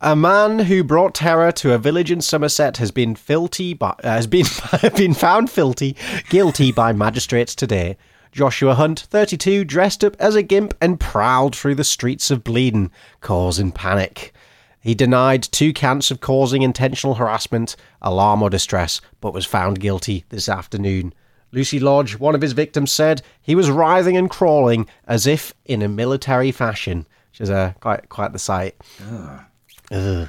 A 0.04 0.16
man 0.16 0.58
who 0.58 0.82
brought 0.82 1.14
terror 1.14 1.52
to 1.52 1.74
a 1.74 1.78
village 1.78 2.10
in 2.10 2.20
Somerset 2.20 2.78
has 2.78 2.90
been 2.90 3.14
filthy 3.14 3.72
by, 3.72 3.90
uh, 4.02 4.08
has 4.08 4.26
been 4.26 4.46
been 4.96 5.14
found 5.14 5.48
filthy 5.48 5.94
guilty 6.28 6.72
by 6.72 6.92
magistrates 6.92 7.54
today. 7.54 7.96
Joshua 8.32 8.74
Hunt, 8.74 8.98
32, 8.98 9.64
dressed 9.64 10.02
up 10.02 10.16
as 10.18 10.34
a 10.34 10.42
gimp 10.42 10.74
and 10.80 10.98
prowled 10.98 11.54
through 11.54 11.76
the 11.76 11.84
streets 11.84 12.32
of 12.32 12.42
Bleadon, 12.42 12.90
causing 13.20 13.70
panic. 13.70 14.34
He 14.80 14.96
denied 14.96 15.44
two 15.44 15.72
counts 15.72 16.10
of 16.10 16.18
causing 16.18 16.62
intentional 16.62 17.14
harassment, 17.14 17.76
alarm, 18.00 18.42
or 18.42 18.50
distress, 18.50 19.00
but 19.20 19.32
was 19.32 19.46
found 19.46 19.78
guilty 19.78 20.24
this 20.30 20.48
afternoon. 20.48 21.14
Lucy 21.52 21.78
Lodge, 21.78 22.18
one 22.18 22.34
of 22.34 22.42
his 22.42 22.54
victims, 22.54 22.90
said 22.90 23.22
he 23.40 23.54
was 23.54 23.70
writhing 23.70 24.16
and 24.16 24.28
crawling 24.28 24.88
as 25.06 25.28
if 25.28 25.54
in 25.64 25.80
a 25.80 25.88
military 25.88 26.50
fashion, 26.50 27.06
which 27.30 27.40
is 27.40 27.50
uh, 27.50 27.74
quite 27.78 28.08
quite 28.08 28.32
the 28.32 28.40
sight. 28.40 28.74
Ugh. 29.92 30.28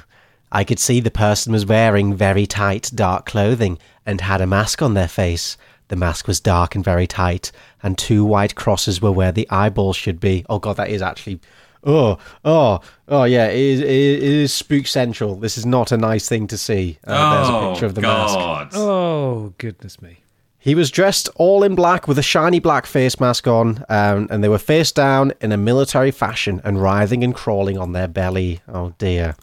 I 0.52 0.62
could 0.62 0.78
see 0.78 1.00
the 1.00 1.10
person 1.10 1.52
was 1.52 1.66
wearing 1.66 2.14
very 2.14 2.46
tight, 2.46 2.90
dark 2.94 3.26
clothing 3.26 3.78
and 4.06 4.20
had 4.20 4.40
a 4.40 4.46
mask 4.46 4.82
on 4.82 4.94
their 4.94 5.08
face. 5.08 5.56
The 5.88 5.96
mask 5.96 6.28
was 6.28 6.40
dark 6.40 6.74
and 6.74 6.84
very 6.84 7.06
tight, 7.06 7.52
and 7.82 7.98
two 7.98 8.24
white 8.24 8.54
crosses 8.54 9.02
were 9.02 9.12
where 9.12 9.32
the 9.32 9.48
eyeballs 9.50 9.96
should 9.96 10.20
be. 10.20 10.44
Oh 10.48 10.58
god, 10.58 10.76
that 10.76 10.90
is 10.90 11.02
actually. 11.02 11.40
Oh, 11.86 12.18
oh, 12.46 12.80
oh, 13.08 13.24
yeah, 13.24 13.48
it 13.48 13.58
is, 13.58 13.80
it 13.80 13.88
is 13.88 14.54
spook 14.54 14.86
central. 14.86 15.34
This 15.34 15.58
is 15.58 15.66
not 15.66 15.92
a 15.92 15.98
nice 15.98 16.26
thing 16.26 16.46
to 16.46 16.56
see. 16.56 16.98
Uh, 17.06 17.36
there's 17.36 17.48
a 17.48 17.52
oh 17.52 17.70
picture 17.70 17.86
of 17.86 17.94
the 17.94 18.00
mask. 18.00 18.34
God! 18.34 18.70
Oh 18.74 19.52
goodness 19.58 20.00
me. 20.00 20.20
He 20.58 20.74
was 20.74 20.90
dressed 20.90 21.28
all 21.34 21.62
in 21.62 21.74
black 21.74 22.08
with 22.08 22.18
a 22.18 22.22
shiny 22.22 22.58
black 22.58 22.86
face 22.86 23.20
mask 23.20 23.46
on, 23.46 23.84
um, 23.90 24.28
and 24.30 24.42
they 24.42 24.48
were 24.48 24.58
face 24.58 24.92
down 24.92 25.34
in 25.42 25.52
a 25.52 25.58
military 25.58 26.10
fashion 26.10 26.62
and 26.64 26.80
writhing 26.80 27.22
and 27.22 27.34
crawling 27.34 27.76
on 27.76 27.92
their 27.92 28.08
belly. 28.08 28.62
Oh 28.66 28.94
dear. 28.96 29.34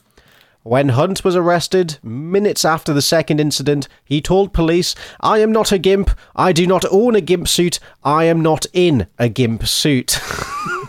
When 0.64 0.90
Hunt 0.90 1.24
was 1.24 1.36
arrested, 1.36 1.98
minutes 2.04 2.64
after 2.64 2.94
the 2.94 3.02
second 3.02 3.40
incident, 3.40 3.88
he 4.04 4.22
told 4.22 4.54
police, 4.54 4.94
I 5.20 5.40
am 5.40 5.52
not 5.52 5.72
a 5.72 5.80
gimp. 5.80 6.12
I 6.36 6.54
do 6.54 6.68
not 6.68 6.86
own 6.92 7.16
a 7.16 7.22
gimp 7.22 7.48
suit. 7.48 7.80
I 8.04 8.26
am 8.26 8.42
not 8.42 8.68
in 8.72 9.08
a 9.18 9.28
gimp 9.28 9.68
suit. 9.68 10.20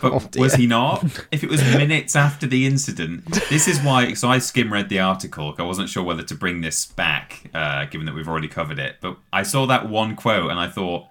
But 0.03 0.35
was 0.37 0.57
he 0.57 0.67
not? 0.67 1.05
If 1.31 1.45
it 1.45 1.49
was 1.49 1.63
minutes 1.63 2.17
after 2.17 2.45
the 2.45 2.67
incident, 2.67 3.25
this 3.49 3.69
is 3.69 3.79
why. 3.83 4.15
So 4.15 4.29
I 4.29 4.39
skim 4.39 4.73
read 4.73 4.89
the 4.89 4.99
article. 4.99 5.55
I 5.57 5.63
wasn't 5.63 5.89
sure 5.89 6.03
whether 6.03 6.25
to 6.25 6.35
bring 6.35 6.61
this 6.61 6.87
back, 6.87 7.49
uh, 7.55 7.85
given 7.85 8.07
that 8.07 8.15
we've 8.17 8.27
already 8.27 8.49
covered 8.49 8.81
it. 8.81 8.97
But 9.01 9.17
I 9.33 9.45
saw 9.45 9.65
that 9.67 9.89
one 9.89 10.17
quote 10.17 10.51
and 10.51 10.59
I 10.59 10.67
thought, 10.67 11.07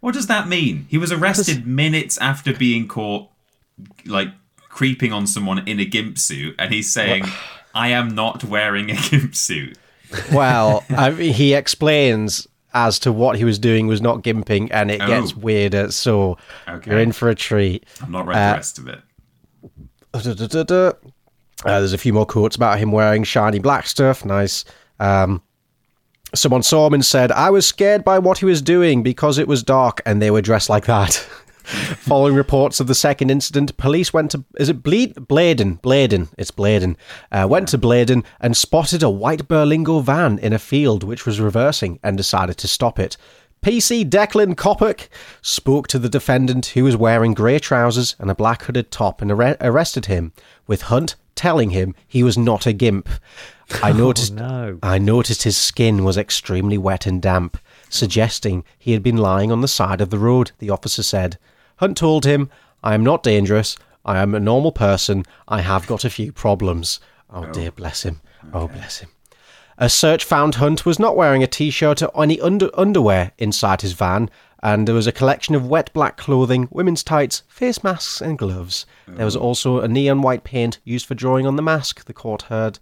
what 0.00 0.14
does 0.14 0.26
that 0.26 0.48
mean? 0.48 0.86
He 0.90 0.98
was 0.98 1.12
arrested 1.12 1.64
minutes 1.64 2.18
after 2.18 2.52
being 2.52 2.88
caught, 2.88 3.28
like 4.04 4.30
creeping 4.68 5.12
on 5.12 5.28
someone 5.28 5.66
in 5.68 5.78
a 5.78 5.84
gimp 5.84 6.18
suit, 6.18 6.56
and 6.58 6.74
he's 6.74 6.92
saying, 6.92 7.26
"I 7.74 7.88
am 7.88 8.14
not 8.14 8.44
wearing 8.44 8.90
a 8.90 8.94
gimp 8.96 9.34
suit." 9.34 9.76
well, 10.32 10.84
I 10.90 11.10
mean, 11.10 11.32
he 11.34 11.54
explains 11.54 12.46
as 12.72 12.98
to 13.00 13.12
what 13.12 13.36
he 13.36 13.44
was 13.44 13.58
doing 13.58 13.86
was 13.86 14.00
not 14.00 14.22
gimping, 14.22 14.68
and 14.72 14.90
it 14.90 15.00
Oh. 15.00 15.06
gets 15.06 15.34
weirder. 15.36 15.92
So 15.92 16.38
Okay. 16.68 16.90
you're 16.90 17.00
in 17.00 17.12
for 17.12 17.28
a 17.28 17.34
treat. 17.34 17.84
I'm 18.02 18.10
not 18.12 18.26
read 18.26 18.34
the 18.36 18.56
rest 18.56 18.78
of 18.78 18.88
it. 18.88 19.00
Uh, 21.64 21.78
there's 21.78 21.92
a 21.94 21.98
few 21.98 22.12
more 22.12 22.26
quotes 22.26 22.56
about 22.56 22.78
him 22.78 22.92
wearing 22.92 23.24
shiny 23.24 23.58
black 23.58 23.86
stuff. 23.86 24.24
Nice. 24.24 24.64
Um, 25.00 25.40
someone 26.34 26.62
saw 26.62 26.86
him 26.86 26.94
and 26.94 27.04
said, 27.04 27.32
I 27.32 27.48
was 27.50 27.64
scared 27.66 28.04
by 28.04 28.18
what 28.18 28.38
he 28.38 28.44
was 28.44 28.60
doing 28.60 29.02
because 29.02 29.38
it 29.38 29.48
was 29.48 29.62
dark 29.62 30.02
and 30.04 30.20
they 30.20 30.30
were 30.30 30.42
dressed 30.42 30.68
like 30.68 30.84
that. 30.86 31.26
Following 31.98 32.34
reports 32.34 32.78
of 32.78 32.86
the 32.86 32.94
second 32.94 33.30
incident, 33.30 33.76
police 33.76 34.12
went 34.12 34.30
to 34.32 34.44
is 34.58 34.68
it 34.68 34.82
Ble- 34.82 35.14
Bladen? 35.26 35.74
Bladen, 35.76 36.28
it's 36.36 36.50
Bladen. 36.50 36.96
Uh, 37.32 37.46
went 37.48 37.68
to 37.68 37.78
Bladen 37.78 38.22
and 38.40 38.56
spotted 38.56 39.02
a 39.02 39.10
white 39.10 39.48
Berlingo 39.48 40.02
van 40.02 40.38
in 40.38 40.52
a 40.52 40.58
field 40.58 41.02
which 41.02 41.24
was 41.24 41.40
reversing 41.40 41.98
and 42.02 42.16
decided 42.16 42.58
to 42.58 42.68
stop 42.68 42.98
it. 42.98 43.16
PC 43.64 44.04
Declan 44.04 44.56
Coppock 44.56 45.08
spoke 45.40 45.88
to 45.88 45.98
the 45.98 46.10
defendant 46.10 46.66
who 46.66 46.84
was 46.84 46.98
wearing 46.98 47.32
grey 47.32 47.58
trousers 47.58 48.14
and 48.18 48.30
a 48.30 48.34
black 48.34 48.64
hooded 48.64 48.90
top 48.90 49.22
and 49.22 49.30
arre- 49.30 49.56
arrested 49.58 50.04
him, 50.04 50.32
with 50.66 50.82
Hunt 50.82 51.16
telling 51.34 51.70
him 51.70 51.94
he 52.06 52.22
was 52.22 52.36
not 52.36 52.66
a 52.66 52.74
gimp. 52.74 53.08
I 53.82 53.92
noticed 53.94 54.34
no. 54.34 54.78
I 54.82 54.98
noticed 54.98 55.44
his 55.44 55.56
skin 55.56 56.04
was 56.04 56.18
extremely 56.18 56.76
wet 56.76 57.06
and 57.06 57.22
damp, 57.22 57.56
suggesting 57.88 58.64
he 58.78 58.92
had 58.92 59.02
been 59.02 59.16
lying 59.16 59.50
on 59.50 59.62
the 59.62 59.68
side 59.68 60.02
of 60.02 60.10
the 60.10 60.18
road, 60.18 60.52
the 60.58 60.68
officer 60.68 61.02
said. 61.02 61.38
Hunt 61.76 61.96
told 61.96 62.24
him, 62.24 62.50
I 62.82 62.94
am 62.94 63.02
not 63.02 63.22
dangerous. 63.22 63.76
I 64.04 64.18
am 64.18 64.34
a 64.34 64.40
normal 64.40 64.72
person. 64.72 65.24
I 65.48 65.60
have 65.60 65.86
got 65.86 66.04
a 66.04 66.10
few 66.10 66.32
problems. 66.32 67.00
Oh, 67.30 67.46
dear, 67.52 67.70
bless 67.70 68.02
him. 68.02 68.20
Oh, 68.52 68.68
bless 68.68 68.98
him. 68.98 69.08
A 69.78 69.88
search 69.88 70.22
found 70.24 70.56
Hunt 70.56 70.86
was 70.86 70.98
not 71.00 71.16
wearing 71.16 71.42
a 71.42 71.48
t 71.48 71.70
shirt 71.70 72.00
or 72.02 72.22
any 72.22 72.40
under- 72.40 72.70
underwear 72.78 73.32
inside 73.38 73.80
his 73.80 73.92
van, 73.92 74.30
and 74.62 74.86
there 74.86 74.94
was 74.94 75.08
a 75.08 75.12
collection 75.12 75.54
of 75.54 75.66
wet 75.66 75.92
black 75.92 76.16
clothing, 76.16 76.68
women's 76.70 77.02
tights, 77.02 77.42
face 77.48 77.82
masks, 77.82 78.20
and 78.20 78.38
gloves. 78.38 78.86
There 79.08 79.24
was 79.24 79.34
also 79.36 79.80
a 79.80 79.88
neon 79.88 80.22
white 80.22 80.44
paint 80.44 80.78
used 80.84 81.06
for 81.06 81.14
drawing 81.14 81.46
on 81.46 81.56
the 81.56 81.62
mask, 81.62 82.04
the 82.04 82.12
court 82.12 82.42
heard. 82.42 82.78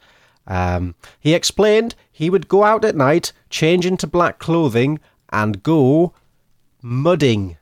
Um, 0.46 0.94
he 1.18 1.34
explained 1.34 1.94
he 2.10 2.28
would 2.28 2.48
go 2.48 2.64
out 2.64 2.84
at 2.84 2.96
night, 2.96 3.32
change 3.48 3.86
into 3.86 4.06
black 4.06 4.38
clothing, 4.38 5.00
and 5.30 5.62
go 5.62 6.12
mudding. 6.82 7.56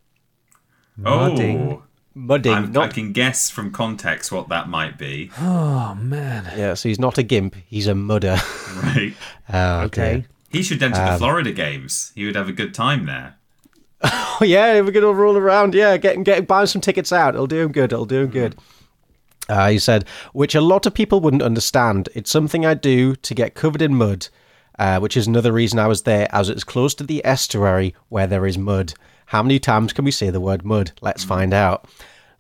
Mudding. 0.97 1.73
Oh, 1.73 1.83
Mudding. 2.15 2.53
I'm, 2.53 2.77
I 2.77 2.89
can 2.89 3.13
guess 3.13 3.51
from 3.51 3.71
context 3.71 4.33
what 4.33 4.49
that 4.49 4.69
might 4.69 4.99
be. 4.99 5.31
Oh 5.39 5.95
man. 5.95 6.53
yeah, 6.59 6.75
so 6.75 6.89
he's 6.89 6.99
not 6.99 7.19
a 7.19 7.23
gimp, 7.23 7.55
he's 7.67 7.87
a 7.87 7.95
mudder. 7.95 8.37
Right? 8.83 9.15
Oh, 9.53 9.81
Okay. 9.85 10.13
dear. 10.15 10.27
He 10.51 10.63
should 10.63 10.83
enter 10.83 11.01
Um, 11.01 11.13
the 11.13 11.19
Florida 11.19 11.53
games. 11.53 12.13
He 12.15 12.25
would 12.27 12.35
have 12.35 12.49
a 12.49 12.53
good 12.53 12.75
time 12.75 13.07
there. 13.07 13.37
Oh, 14.03 14.39
yeah, 14.43 14.81
we're 14.81 14.91
gonna 14.91 15.13
roll 15.13 15.37
around. 15.37 15.75
Yeah, 15.75 15.97
getting 15.99 16.23
getting 16.25 16.45
buying 16.47 16.67
some 16.67 16.81
tickets 16.81 17.13
out. 17.13 17.35
It'll 17.35 17.47
do 17.47 17.61
him 17.61 17.73
good. 17.73 17.93
It'll 17.93 18.07
do 18.07 18.23
him 18.23 18.31
good. 18.31 18.57
Uh, 19.49 19.69
he 19.71 19.79
said, 19.79 20.05
which 20.33 20.55
a 20.55 20.61
lot 20.61 20.87
of 20.87 20.95
people 20.95 21.21
wouldn't 21.21 21.43
understand. 21.43 22.09
It's 22.15 22.31
something 22.31 22.65
I 22.65 22.75
do 22.75 23.15
to 23.17 23.35
get 23.35 23.55
covered 23.55 23.83
in 23.83 23.95
mud. 23.95 24.29
uh, 24.79 24.99
which 24.99 25.17
is 25.17 25.27
another 25.27 25.53
reason 25.53 25.79
I 25.79 25.87
was 25.89 26.03
there, 26.03 26.27
as 26.33 26.49
it's 26.49 26.65
close 26.65 26.95
to 26.97 27.05
the 27.05 27.23
estuary 27.25 27.95
where 28.09 28.27
there 28.27 28.47
is 28.47 28.57
mud. 28.57 28.95
How 29.31 29.45
many 29.45 29.61
times 29.61 29.93
can 29.93 30.05
we 30.05 30.11
say 30.11 30.29
the 30.31 30.41
word 30.41 30.65
mud? 30.65 30.91
Let's 31.01 31.23
find 31.23 31.55
out. 31.55 31.87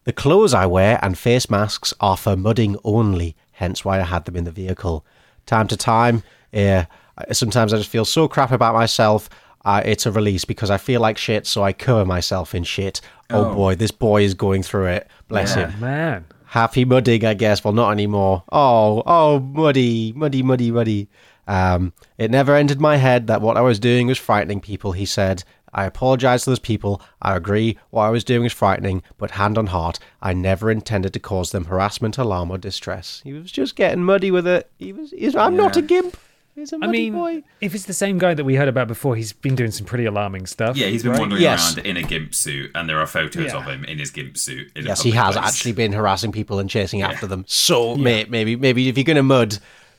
The 0.04 0.12
clothes 0.12 0.52
I 0.52 0.66
wear 0.66 0.98
and 1.02 1.16
face 1.16 1.48
masks 1.48 1.94
are 2.00 2.16
for 2.16 2.36
mudding 2.36 2.76
only, 2.82 3.36
hence 3.52 3.84
why 3.84 4.00
I 4.00 4.04
had 4.04 4.24
them 4.24 4.34
in 4.34 4.42
the 4.42 4.50
vehicle. 4.50 5.06
Time 5.46 5.68
to 5.68 5.76
time, 5.76 6.24
yeah, 6.50 6.86
sometimes 7.30 7.72
I 7.72 7.76
just 7.76 7.90
feel 7.90 8.04
so 8.04 8.26
crap 8.26 8.50
about 8.50 8.74
myself. 8.74 9.30
Uh, 9.64 9.82
it's 9.84 10.04
a 10.04 10.10
release 10.10 10.44
because 10.44 10.68
I 10.68 10.78
feel 10.78 11.00
like 11.00 11.16
shit, 11.16 11.46
so 11.46 11.62
I 11.62 11.72
cover 11.72 12.04
myself 12.04 12.56
in 12.56 12.64
shit. 12.64 13.00
Oh, 13.30 13.50
Oh. 13.50 13.54
boy, 13.54 13.74
this 13.76 13.92
boy 13.92 14.22
is 14.24 14.34
going 14.34 14.64
through 14.64 14.86
it. 14.86 15.06
Bless 15.28 15.54
Yeah. 15.54 15.70
him. 15.70 15.80
Man. 15.80 16.24
Happy 16.46 16.84
mudding, 16.84 17.24
I 17.24 17.34
guess. 17.34 17.62
Well, 17.62 17.72
not 17.72 17.92
anymore. 17.92 18.42
Oh, 18.50 19.04
oh, 19.06 19.38
muddy, 19.38 20.12
muddy, 20.16 20.42
muddy, 20.42 20.72
muddy. 20.72 21.08
Um, 21.46 21.92
it 22.18 22.30
never 22.30 22.54
entered 22.56 22.80
my 22.80 22.96
head 22.96 23.26
that 23.26 23.40
what 23.42 23.56
I 23.56 23.60
was 23.60 23.78
doing 23.78 24.06
was 24.06 24.18
frightening 24.18 24.60
people, 24.60 24.92
he 24.92 25.04
said. 25.04 25.44
I 25.72 25.84
apologize 25.84 26.44
to 26.44 26.50
those 26.50 26.58
people. 26.58 27.00
I 27.22 27.36
agree 27.36 27.78
what 27.90 28.02
I 28.02 28.10
was 28.10 28.24
doing 28.24 28.42
was 28.42 28.52
frightening, 28.52 29.02
but 29.18 29.32
hand 29.32 29.56
on 29.58 29.68
heart, 29.68 29.98
I 30.20 30.32
never 30.32 30.70
intended 30.70 31.12
to 31.14 31.20
cause 31.20 31.52
them 31.52 31.66
harassment, 31.66 32.18
alarm, 32.18 32.50
or 32.50 32.58
distress. 32.58 33.20
He 33.24 33.32
was 33.32 33.50
just 33.52 33.76
getting 33.76 34.02
muddy 34.04 34.30
with 34.30 34.46
it. 34.46 34.70
He 34.78 34.92
was. 34.92 35.10
He's, 35.12 35.36
I'm 35.36 35.56
not 35.56 35.76
a 35.76 35.82
gimp. 35.82 36.16
He's 36.56 36.72
a 36.72 36.76
I 36.76 36.78
muddy 36.80 36.92
mean, 37.10 37.12
boy. 37.14 37.42
if 37.60 37.74
it's 37.76 37.84
the 37.84 37.94
same 37.94 38.18
guy 38.18 38.34
that 38.34 38.44
we 38.44 38.56
heard 38.56 38.66
about 38.68 38.88
before, 38.88 39.14
he's 39.14 39.32
been 39.32 39.54
doing 39.54 39.70
some 39.70 39.86
pretty 39.86 40.04
alarming 40.04 40.46
stuff. 40.46 40.76
Yeah, 40.76 40.88
he's 40.88 41.04
been 41.04 41.12
right? 41.12 41.20
wandering 41.20 41.40
Yes. 41.40 41.76
around 41.76 41.86
in 41.86 41.96
a 41.96 42.02
gimp 42.02 42.34
suit, 42.34 42.72
and 42.74 42.88
there 42.88 42.98
are 42.98 43.06
photos 43.06 43.52
Yeah. 43.52 43.58
of 43.58 43.64
him 43.66 43.84
in 43.84 43.98
his 43.98 44.10
gimp 44.10 44.36
suit. 44.36 44.70
In 44.74 44.84
a 44.84 44.88
Yes, 44.88 45.02
he 45.02 45.12
has 45.12 45.36
place. 45.36 45.46
actually 45.46 45.72
been 45.72 45.92
harassing 45.92 46.32
people 46.32 46.58
and 46.58 46.68
chasing 46.68 47.02
after 47.02 47.26
them. 47.28 47.44
So, 47.46 47.94
mate, 47.94 48.28
maybe, 48.30 48.56
maybe 48.56 48.88
if 48.88 48.98
you're 48.98 49.04
gonna 49.04 49.22
mud, 49.22 49.50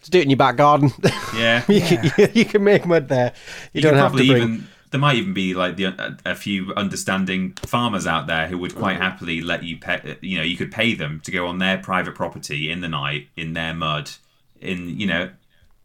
just 0.02 0.12
do 0.12 0.20
it 0.20 0.24
in 0.24 0.30
your 0.30 0.38
back 0.38 0.58
garden. 0.58 0.92
Yeah, 1.36 1.64
you, 1.70 1.80
Can, 1.82 2.30
you 2.34 2.46
can 2.46 2.64
make 2.66 2.86
mud 2.86 3.08
there. 3.08 3.32
You, 3.72 3.80
you 3.80 3.82
don't 3.82 3.94
have 3.96 4.12
to 4.12 4.18
probably 4.18 4.28
bring. 4.28 4.44
even. 4.44 4.68
There 4.92 5.00
might 5.00 5.16
even 5.16 5.34
be 5.34 5.54
like 5.54 5.78
the, 5.78 5.86
a, 5.86 6.18
a 6.32 6.36
few 6.36 6.74
understanding 6.76 7.54
farmers 7.64 8.06
out 8.06 8.28
there 8.28 8.48
who 8.48 8.58
would 8.58 8.72
Mm. 8.72 8.80
quite 8.80 8.98
happily 8.98 9.42
let 9.42 9.64
you 9.64 9.78
pay. 9.78 10.18
You 10.22 10.38
know, 10.38 10.44
you 10.44 10.58
could 10.58 10.72
pay 10.72 10.94
them 10.94 11.22
to 11.24 11.32
go 11.32 11.48
on 11.48 11.58
their 11.58 11.78
private 11.78 12.14
property 12.16 12.70
in 12.70 12.82
the 12.82 12.90
night 12.90 13.28
in 13.36 13.54
their 13.54 13.74
mud, 13.74 14.12
in 14.60 15.00
you 15.00 15.08
know, 15.08 15.30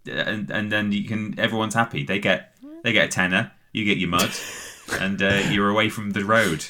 and 0.06 0.50
and 0.50 0.70
then 0.70 0.92
you 0.92 1.04
can. 1.04 1.38
Everyone's 1.38 1.74
happy. 1.74 2.04
They 2.04 2.18
get 2.18 2.56
they 2.82 2.92
get 2.92 3.06
a 3.06 3.08
tenner. 3.08 3.52
You 3.72 3.84
get 3.84 3.98
your 3.98 4.08
mud, 4.10 4.30
and 5.00 5.22
uh, 5.22 5.42
you're 5.50 5.70
away 5.70 5.88
from 5.88 6.10
the 6.10 6.24
road. 6.24 6.64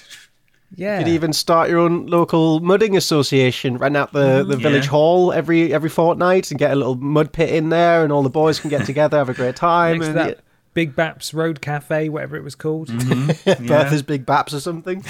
Yeah. 0.74 0.98
You 0.98 1.04
could 1.04 1.12
even 1.12 1.32
start 1.32 1.70
your 1.70 1.78
own 1.78 2.06
local 2.06 2.60
mudding 2.60 2.96
association, 2.96 3.78
rent 3.78 3.96
out 3.96 4.12
the, 4.12 4.42
the 4.42 4.56
village 4.56 4.84
yeah. 4.86 4.90
hall 4.90 5.32
every 5.32 5.72
every 5.72 5.88
fortnight, 5.88 6.50
and 6.50 6.58
get 6.58 6.72
a 6.72 6.74
little 6.74 6.96
mud 6.96 7.32
pit 7.32 7.50
in 7.50 7.68
there, 7.68 8.02
and 8.02 8.12
all 8.12 8.22
the 8.22 8.30
boys 8.30 8.60
can 8.60 8.68
get 8.68 8.84
together, 8.92 9.16
have 9.16 9.28
a 9.28 9.34
great 9.34 9.56
time. 9.56 9.98
Next 9.98 10.08
and 10.08 10.16
that 10.16 10.40
Big 10.76 10.94
Baps 10.94 11.32
Road 11.32 11.62
Cafe, 11.62 12.10
whatever 12.10 12.36
it 12.36 12.44
was 12.44 12.54
called. 12.54 12.88
Mm-hmm. 12.88 13.66
Bertha's 13.66 14.02
Big 14.02 14.26
Baps 14.26 14.52
or 14.52 14.60
something. 14.60 15.02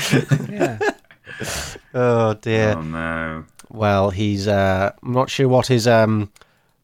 Yeah. 0.49 0.79
oh 1.95 2.35
dear. 2.35 2.75
Oh 2.77 2.83
no. 2.83 3.45
Well, 3.69 4.11
he's 4.11 4.47
uh, 4.47 4.93
I'm 5.03 5.13
not 5.13 5.29
sure 5.29 5.49
what 5.49 5.67
his 5.67 5.89
um 5.89 6.31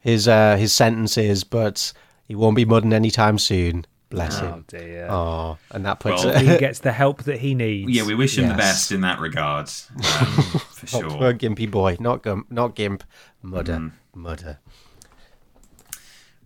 his 0.01 0.26
uh 0.26 0.57
his 0.57 0.72
sentence 0.72 1.16
is, 1.16 1.45
but 1.45 1.93
he 2.26 2.35
won't 2.35 2.57
be 2.57 2.64
mudding 2.64 2.93
anytime 2.93 3.39
soon. 3.39 3.87
Bless 4.11 4.41
Oh 4.43 4.47
him. 4.49 4.64
dear. 4.66 5.07
Oh, 5.09 5.59
and 5.70 5.87
that 5.87 6.01
puts 6.01 6.24
Well, 6.24 6.37
he 6.39 6.59
gets 6.59 6.80
the 6.80 6.91
help 6.93 7.22
that 7.22 7.39
he 7.39 7.55
needs. 7.55 7.89
Yeah, 7.93 8.05
we 8.05 8.14
wish 8.16 8.37
him 8.37 8.49
the 8.49 8.55
best 8.55 8.91
in 8.91 9.03
that 9.03 9.20
regard, 9.20 9.68
um, 9.68 9.97
for 10.03 10.97
Oh, 10.97 11.01
sure. 11.03 11.11
poor 11.11 11.33
gimpy 11.35 11.70
boy, 11.70 11.97
not 12.01 12.22
gump, 12.24 12.51
not 12.51 12.74
gimp, 12.74 13.05
mudder, 13.43 13.74
Mm-hmm. 13.74 14.20
mudder. 14.20 14.59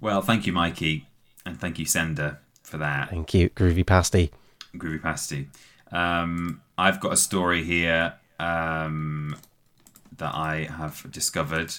Well, 0.01 0.21
thank 0.23 0.47
you, 0.47 0.53
Mikey, 0.53 1.09
and 1.47 1.59
thank 1.59 1.79
you, 1.79 1.87
Sender, 1.87 2.41
for 2.63 2.77
that. 2.77 3.09
Thank 3.09 3.33
you, 3.33 3.49
groovy 3.51 3.87
pasty. 3.87 4.31
Groovy 4.79 5.03
Pasty. 5.03 5.49
Um, 5.91 6.61
I've 6.77 7.01
got 7.01 7.13
a 7.13 7.17
story 7.17 7.65
here 7.65 8.15
um, 8.39 9.37
that 10.17 10.33
I 10.35 10.69
have 10.71 11.11
discovered. 11.11 11.75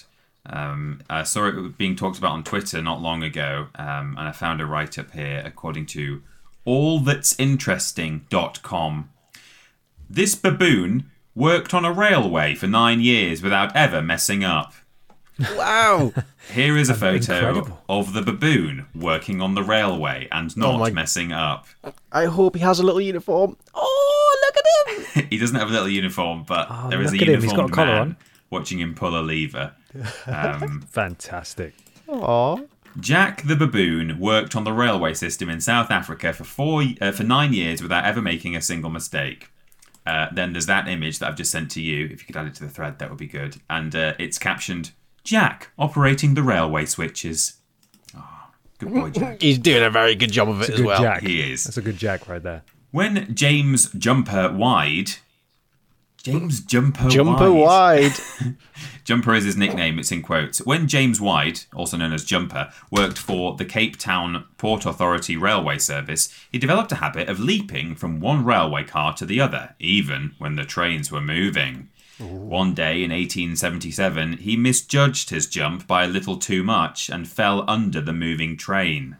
Um, 0.46 1.00
I 1.10 1.24
saw 1.24 1.46
it 1.46 1.78
being 1.78 1.96
talked 1.96 2.18
about 2.18 2.32
on 2.32 2.44
Twitter 2.44 2.82
not 2.82 3.02
long 3.02 3.22
ago, 3.22 3.68
um, 3.74 4.16
and 4.18 4.28
I 4.28 4.32
found 4.32 4.60
a 4.60 4.66
write 4.66 4.98
up 4.98 5.12
here 5.12 5.42
according 5.44 5.86
to 5.86 6.22
allthat'sinteresting.com. 6.66 9.10
This 10.10 10.34
baboon 10.34 11.10
worked 11.34 11.74
on 11.74 11.84
a 11.84 11.92
railway 11.92 12.54
for 12.54 12.66
nine 12.66 13.00
years 13.00 13.42
without 13.42 13.76
ever 13.76 14.00
messing 14.02 14.42
up. 14.42 14.72
Wow. 15.56 16.12
Here 16.52 16.76
is 16.76 16.88
a 16.88 16.94
photo 16.94 17.34
incredible. 17.34 17.82
of 17.88 18.12
the 18.12 18.22
baboon 18.22 18.86
working 18.94 19.40
on 19.40 19.54
the 19.54 19.62
railway 19.62 20.28
and 20.32 20.56
not 20.56 20.74
Oh 20.74 20.78
my- 20.78 20.90
messing 20.90 21.32
up. 21.32 21.66
I 22.10 22.24
hope 22.26 22.56
he 22.56 22.62
has 22.62 22.80
a 22.80 22.82
little 22.82 23.00
uniform. 23.00 23.56
Oh, 23.74 24.38
look 24.46 24.56
at 24.56 25.16
him! 25.16 25.26
he 25.30 25.38
doesn't 25.38 25.56
have 25.56 25.68
a 25.68 25.72
little 25.72 25.88
uniform, 25.88 26.44
but 26.46 26.66
Oh, 26.70 26.88
there 26.90 27.00
is 27.02 27.10
a 27.10 27.14
look 27.14 27.22
at 27.22 27.28
him, 27.28 27.42
he's 27.42 27.52
got 27.52 27.58
a 27.58 27.62
uniformed 27.62 27.72
collar 27.74 27.86
man 27.92 28.00
on. 28.00 28.16
watching 28.50 28.78
him 28.80 28.94
pull 28.94 29.18
a 29.18 29.20
lever. 29.22 29.72
Um, 30.26 30.80
Fantastic. 30.90 31.74
Aw. 32.08 32.56
Jack 32.98 33.42
the 33.46 33.54
baboon 33.54 34.18
worked 34.18 34.56
on 34.56 34.64
the 34.64 34.72
railway 34.72 35.14
system 35.14 35.48
in 35.50 35.60
South 35.60 35.90
Africa 35.90 36.32
for 36.32 36.44
four 36.44 36.82
uh, 37.00 37.12
for 37.12 37.22
nine 37.22 37.52
years 37.52 37.80
without 37.82 38.04
ever 38.04 38.20
making 38.22 38.56
a 38.56 38.62
single 38.62 38.90
mistake. 38.90 39.50
Uh, 40.06 40.26
then 40.32 40.52
there's 40.54 40.66
that 40.66 40.88
image 40.88 41.18
that 41.18 41.28
I've 41.28 41.36
just 41.36 41.50
sent 41.50 41.70
to 41.72 41.82
you. 41.82 42.06
If 42.06 42.22
you 42.22 42.26
could 42.26 42.36
add 42.36 42.46
it 42.46 42.54
to 42.56 42.64
the 42.64 42.70
thread, 42.70 42.98
that 42.98 43.10
would 43.10 43.18
be 43.18 43.26
good. 43.26 43.58
And 43.68 43.94
uh, 43.94 44.14
it's 44.18 44.38
captioned 44.38 44.92
"Jack 45.28 45.70
operating 45.78 46.34
the 46.34 46.42
railway 46.42 46.86
switches." 46.86 47.54
Oh, 48.16 48.24
good 48.78 48.94
boy, 48.94 49.10
Jack. 49.10 49.42
He's 49.42 49.58
doing 49.58 49.84
a 49.84 49.90
very 49.90 50.14
good 50.14 50.32
job 50.32 50.48
of 50.48 50.62
it 50.62 50.70
as 50.70 50.80
well. 50.82 51.02
Jack. 51.02 51.22
He 51.22 51.52
is. 51.52 51.64
That's 51.64 51.76
a 51.76 51.82
good 51.82 51.98
Jack 51.98 52.26
right 52.28 52.42
there. 52.42 52.62
When 52.90 53.34
James 53.34 53.92
Jumper 53.92 54.50
Wide, 54.50 55.10
James 56.22 56.60
Jumper 56.60 57.08
Jumper 57.08 57.52
Wide. 57.52 58.12
wide. 58.40 58.56
Jumper 59.04 59.34
is 59.34 59.44
his 59.44 59.56
nickname, 59.56 59.98
it's 59.98 60.12
in 60.12 60.22
quotes. 60.22 60.58
When 60.66 60.86
James 60.86 61.20
Wide, 61.20 61.60
also 61.74 61.96
known 61.96 62.12
as 62.12 62.24
Jumper, 62.24 62.70
worked 62.90 63.16
for 63.16 63.56
the 63.56 63.64
Cape 63.64 63.96
Town 63.96 64.44
Port 64.58 64.84
Authority 64.84 65.36
Railway 65.36 65.78
Service, 65.78 66.28
he 66.52 66.58
developed 66.58 66.92
a 66.92 66.96
habit 66.96 67.28
of 67.28 67.40
leaping 67.40 67.94
from 67.94 68.20
one 68.20 68.44
railway 68.44 68.84
car 68.84 69.14
to 69.14 69.24
the 69.24 69.40
other, 69.40 69.74
even 69.78 70.34
when 70.38 70.56
the 70.56 70.64
trains 70.64 71.10
were 71.10 71.20
moving. 71.20 71.88
One 72.18 72.74
day 72.74 73.04
in 73.04 73.10
1877, 73.10 74.38
he 74.38 74.56
misjudged 74.56 75.30
his 75.30 75.46
jump 75.46 75.86
by 75.86 76.04
a 76.04 76.08
little 76.08 76.36
too 76.36 76.64
much 76.64 77.08
and 77.08 77.28
fell 77.28 77.64
under 77.68 78.00
the 78.00 78.12
moving 78.12 78.56
train. 78.56 79.16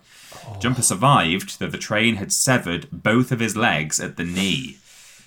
Jumper 0.60 0.82
survived, 0.82 1.58
though 1.58 1.68
the 1.68 1.78
train 1.78 2.16
had 2.16 2.32
severed 2.32 2.88
both 2.90 3.30
of 3.30 3.40
his 3.40 3.56
legs 3.56 4.00
at 4.00 4.16
the 4.16 4.24
knee. 4.24 4.78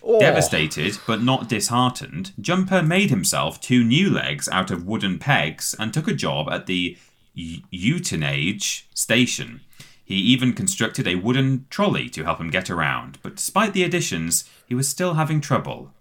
Oh. 0.03 0.19
Devastated, 0.19 0.97
but 1.05 1.21
not 1.21 1.47
disheartened, 1.47 2.31
Jumper 2.41 2.81
made 2.81 3.09
himself 3.09 3.61
two 3.61 3.83
new 3.83 4.09
legs 4.09 4.49
out 4.49 4.71
of 4.71 4.85
wooden 4.85 5.19
pegs 5.19 5.75
and 5.77 5.93
took 5.93 6.07
a 6.07 6.13
job 6.13 6.49
at 6.49 6.65
the 6.65 6.97
Uitenhage 7.37 8.83
station. 8.93 9.61
He 10.03 10.15
even 10.15 10.53
constructed 10.53 11.07
a 11.07 11.15
wooden 11.15 11.67
trolley 11.69 12.09
to 12.09 12.23
help 12.25 12.41
him 12.41 12.49
get 12.49 12.69
around, 12.69 13.19
but 13.21 13.35
despite 13.35 13.73
the 13.73 13.83
additions, 13.83 14.43
he 14.67 14.75
was 14.75 14.89
still 14.89 15.13
having 15.13 15.39
trouble. 15.39 15.93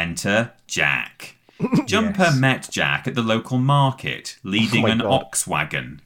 Enter 0.00 0.52
Jack. 0.66 1.36
Jumper 1.86 2.22
Yes. 2.24 2.36
met 2.36 2.68
Jack 2.70 3.06
at 3.08 3.14
the 3.14 3.22
local 3.22 3.58
market, 3.58 4.36
leading 4.42 4.82
my 4.82 4.90
an 4.90 4.98
God. 4.98 5.06
ox 5.12 5.46
wagon. 5.46 6.00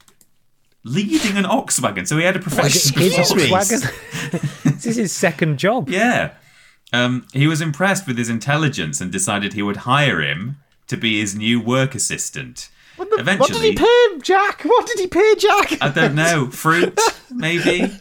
Leading 0.83 1.37
an 1.37 1.45
ox 1.45 1.79
wagon, 1.81 2.05
so 2.05 2.17
he 2.17 2.23
had 2.23 2.35
a 2.35 2.39
professional. 2.39 3.51
Wagon. 3.51 3.81
this 4.63 4.85
is 4.87 4.95
his 4.95 5.11
second 5.11 5.59
job. 5.59 5.89
Yeah. 5.89 6.31
Um, 6.93 7.27
he 7.33 7.47
was 7.47 7.61
impressed 7.61 8.07
with 8.07 8.17
his 8.17 8.29
intelligence 8.29 8.99
and 8.99 9.11
decided 9.11 9.53
he 9.53 9.61
would 9.61 9.77
hire 9.77 10.21
him 10.21 10.57
to 10.87 10.97
be 10.97 11.19
his 11.19 11.35
new 11.35 11.61
work 11.61 11.93
assistant. 11.95 12.69
What 12.97 13.09
did 13.11 13.19
Eventually, 13.19 13.69
he 13.71 13.75
pay 13.75 14.07
Jack? 14.21 14.63
What 14.63 14.87
did 14.87 14.99
he 14.99 15.07
pay 15.07 15.35
Jack? 15.35 15.77
I 15.81 15.89
don't 15.89 16.15
know, 16.15 16.47
fruit, 16.51 16.99
maybe? 17.29 17.91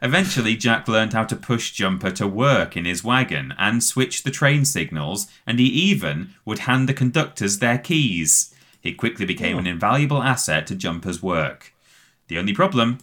Eventually, 0.00 0.56
Jack 0.56 0.86
learned 0.86 1.12
how 1.12 1.24
to 1.24 1.36
push 1.36 1.72
Jumper 1.72 2.10
to 2.12 2.26
work 2.26 2.76
in 2.76 2.84
his 2.84 3.02
wagon 3.02 3.54
and 3.58 3.82
switch 3.82 4.22
the 4.22 4.30
train 4.30 4.64
signals, 4.64 5.26
and 5.46 5.58
he 5.58 5.66
even 5.66 6.34
would 6.44 6.60
hand 6.60 6.88
the 6.88 6.94
conductors 6.94 7.58
their 7.58 7.78
keys. 7.78 8.54
He 8.80 8.94
quickly 8.94 9.26
became 9.26 9.56
oh. 9.56 9.60
an 9.60 9.66
invaluable 9.66 10.22
asset 10.22 10.66
to 10.68 10.76
Jumper's 10.76 11.22
work. 11.22 11.74
The 12.28 12.38
only 12.38 12.52
problem, 12.52 12.98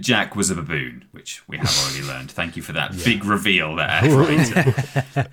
Jack 0.00 0.34
was 0.34 0.50
a 0.50 0.54
baboon, 0.54 1.04
which 1.12 1.42
we 1.46 1.58
have 1.58 1.78
already 1.78 2.02
learned. 2.06 2.30
Thank 2.30 2.56
you 2.56 2.62
for 2.62 2.72
that 2.72 2.96
big 3.04 3.24
reveal 3.24 3.76
there. 3.76 4.00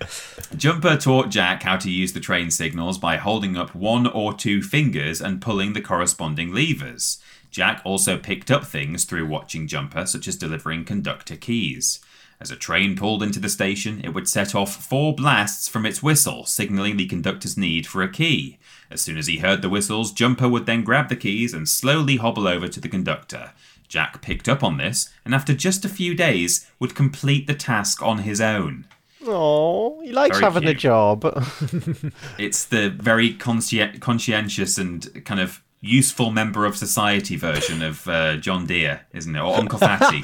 Jumper 0.56 0.96
taught 0.96 1.30
Jack 1.30 1.62
how 1.62 1.76
to 1.78 1.90
use 1.90 2.12
the 2.12 2.20
train 2.20 2.50
signals 2.50 2.98
by 2.98 3.16
holding 3.16 3.56
up 3.56 3.74
one 3.74 4.06
or 4.06 4.34
two 4.34 4.62
fingers 4.62 5.20
and 5.20 5.40
pulling 5.40 5.72
the 5.72 5.80
corresponding 5.80 6.54
levers. 6.54 7.18
Jack 7.50 7.82
also 7.84 8.16
picked 8.16 8.50
up 8.50 8.64
things 8.64 9.04
through 9.04 9.26
watching 9.26 9.66
Jumper, 9.66 10.06
such 10.06 10.28
as 10.28 10.36
delivering 10.36 10.84
conductor 10.84 11.36
keys. 11.36 12.00
As 12.40 12.50
a 12.50 12.56
train 12.56 12.96
pulled 12.96 13.22
into 13.22 13.38
the 13.38 13.50
station, 13.50 14.00
it 14.02 14.14
would 14.14 14.28
set 14.28 14.54
off 14.54 14.74
four 14.74 15.14
blasts 15.14 15.68
from 15.68 15.84
its 15.84 16.02
whistle, 16.02 16.46
signaling 16.46 16.96
the 16.96 17.06
conductor's 17.06 17.58
need 17.58 17.86
for 17.86 18.02
a 18.02 18.10
key. 18.10 18.58
As 18.90 19.02
soon 19.02 19.18
as 19.18 19.26
he 19.26 19.38
heard 19.38 19.60
the 19.60 19.68
whistles, 19.68 20.10
Jumper 20.10 20.48
would 20.48 20.64
then 20.64 20.82
grab 20.82 21.08
the 21.10 21.16
keys 21.16 21.52
and 21.52 21.68
slowly 21.68 22.16
hobble 22.16 22.48
over 22.48 22.66
to 22.66 22.80
the 22.80 22.88
conductor. 22.88 23.50
Jack 23.88 24.22
picked 24.22 24.48
up 24.48 24.62
on 24.62 24.78
this, 24.78 25.10
and 25.24 25.34
after 25.34 25.52
just 25.52 25.84
a 25.84 25.88
few 25.88 26.14
days, 26.14 26.70
would 26.78 26.94
complete 26.94 27.46
the 27.46 27.54
task 27.54 28.00
on 28.02 28.18
his 28.18 28.40
own. 28.40 28.86
Oh, 29.26 30.00
he 30.00 30.12
likes 30.12 30.38
Very 30.38 30.44
having 30.44 30.64
the 30.64 30.72
cute. 30.72 30.80
job. 30.80 31.24
It's 32.38 32.64
the 32.64 32.88
very 32.88 33.34
conscien- 33.34 34.00
conscientious 34.00 34.78
and 34.78 35.24
kind 35.26 35.40
of 35.40 35.62
useful 35.80 36.30
member 36.30 36.66
of 36.66 36.76
society 36.76 37.36
version 37.36 37.82
of 37.82 38.06
uh, 38.06 38.36
John 38.36 38.66
Deere, 38.66 39.06
isn't 39.12 39.34
it? 39.34 39.38
Or 39.38 39.56
Uncle 39.56 39.78
Fatty. 39.78 40.22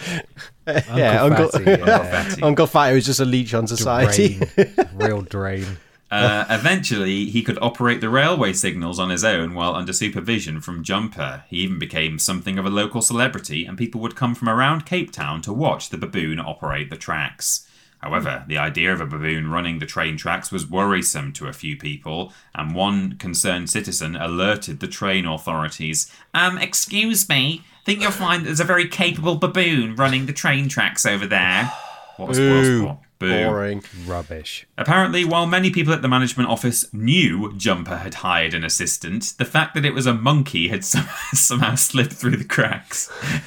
yeah, 0.66 1.22
Uncle 1.22 1.48
Fatty, 1.48 1.64
yeah. 1.70 2.24
Fatty. 2.24 2.42
Uncle 2.42 2.66
Fatty 2.66 2.94
was 2.94 3.06
just 3.06 3.20
a 3.20 3.24
leech 3.24 3.54
on 3.54 3.66
society. 3.66 4.38
Drain. 4.54 4.88
Real 4.94 5.22
drain. 5.22 5.78
Uh, 6.08 6.44
eventually, 6.48 7.24
he 7.26 7.42
could 7.42 7.58
operate 7.60 8.00
the 8.00 8.08
railway 8.08 8.52
signals 8.52 8.98
on 9.00 9.10
his 9.10 9.24
own 9.24 9.54
while 9.54 9.74
under 9.74 9.92
supervision 9.92 10.60
from 10.60 10.84
Jumper. 10.84 11.44
He 11.48 11.56
even 11.58 11.80
became 11.80 12.20
something 12.20 12.58
of 12.58 12.66
a 12.66 12.70
local 12.70 13.02
celebrity, 13.02 13.64
and 13.66 13.76
people 13.76 14.00
would 14.02 14.14
come 14.14 14.34
from 14.34 14.48
around 14.48 14.86
Cape 14.86 15.10
Town 15.10 15.42
to 15.42 15.52
watch 15.52 15.90
the 15.90 15.98
baboon 15.98 16.38
operate 16.38 16.90
the 16.90 16.96
tracks. 16.96 17.65
However, 17.98 18.44
the 18.46 18.58
idea 18.58 18.92
of 18.92 19.00
a 19.00 19.06
baboon 19.06 19.50
running 19.50 19.78
the 19.78 19.86
train 19.86 20.16
tracks 20.16 20.52
was 20.52 20.70
worrisome 20.70 21.32
to 21.34 21.48
a 21.48 21.52
few 21.52 21.76
people, 21.76 22.32
and 22.54 22.74
one 22.74 23.16
concerned 23.16 23.70
citizen 23.70 24.16
alerted 24.16 24.80
the 24.80 24.88
train 24.88 25.26
authorities. 25.26 26.12
Um, 26.34 26.58
excuse 26.58 27.28
me, 27.28 27.64
I 27.82 27.84
think 27.84 28.02
you'll 28.02 28.10
find 28.10 28.44
there's 28.44 28.60
a 28.60 28.64
very 28.64 28.88
capable 28.88 29.36
baboon 29.36 29.96
running 29.96 30.26
the 30.26 30.32
train 30.32 30.68
tracks 30.68 31.06
over 31.06 31.26
there. 31.26 31.72
What 32.16 32.28
was 32.30 32.38
Boo. 32.38 32.96
What? 33.18 33.28
Boo. 33.28 33.44
Boring. 33.44 33.82
Rubbish. 34.04 34.66
Apparently, 34.76 35.24
while 35.24 35.46
many 35.46 35.70
people 35.70 35.92
at 35.92 36.02
the 36.02 36.08
management 36.08 36.48
office 36.50 36.92
knew 36.92 37.52
Jumper 37.56 37.96
had 37.96 38.14
hired 38.14 38.52
an 38.54 38.62
assistant, 38.64 39.34
the 39.38 39.44
fact 39.44 39.74
that 39.74 39.84
it 39.84 39.94
was 39.94 40.06
a 40.06 40.12
monkey 40.14 40.68
had 40.68 40.84
some- 40.92 41.08
somehow 41.32 41.74
slipped 41.76 42.12
through 42.12 42.36
the 42.36 42.44
cracks. 42.44 43.10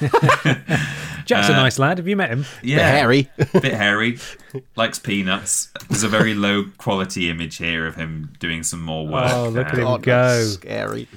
Jack's 1.26 1.48
a 1.48 1.52
nice 1.52 1.78
lad. 1.78 1.98
Have 1.98 2.08
you 2.08 2.16
met 2.16 2.30
him? 2.30 2.44
Yeah, 2.62 2.76
Bit 2.78 2.84
hairy. 2.98 3.30
bit 3.60 3.74
hairy, 3.74 4.18
likes 4.76 4.98
peanuts. 4.98 5.70
There's 5.88 6.02
a 6.02 6.08
very 6.08 6.34
low 6.34 6.64
quality 6.78 7.30
image 7.30 7.58
here 7.58 7.86
of 7.86 7.94
him 7.96 8.32
doing 8.40 8.62
some 8.62 8.80
more 8.82 9.06
work. 9.06 9.30
Oh, 9.32 9.48
look 9.48 9.68
at 9.68 9.74
Uh, 9.74 9.78
him 9.78 9.84
God, 9.84 10.02
go. 10.02 10.12
that's 10.38 10.52
Scary. 10.54 11.08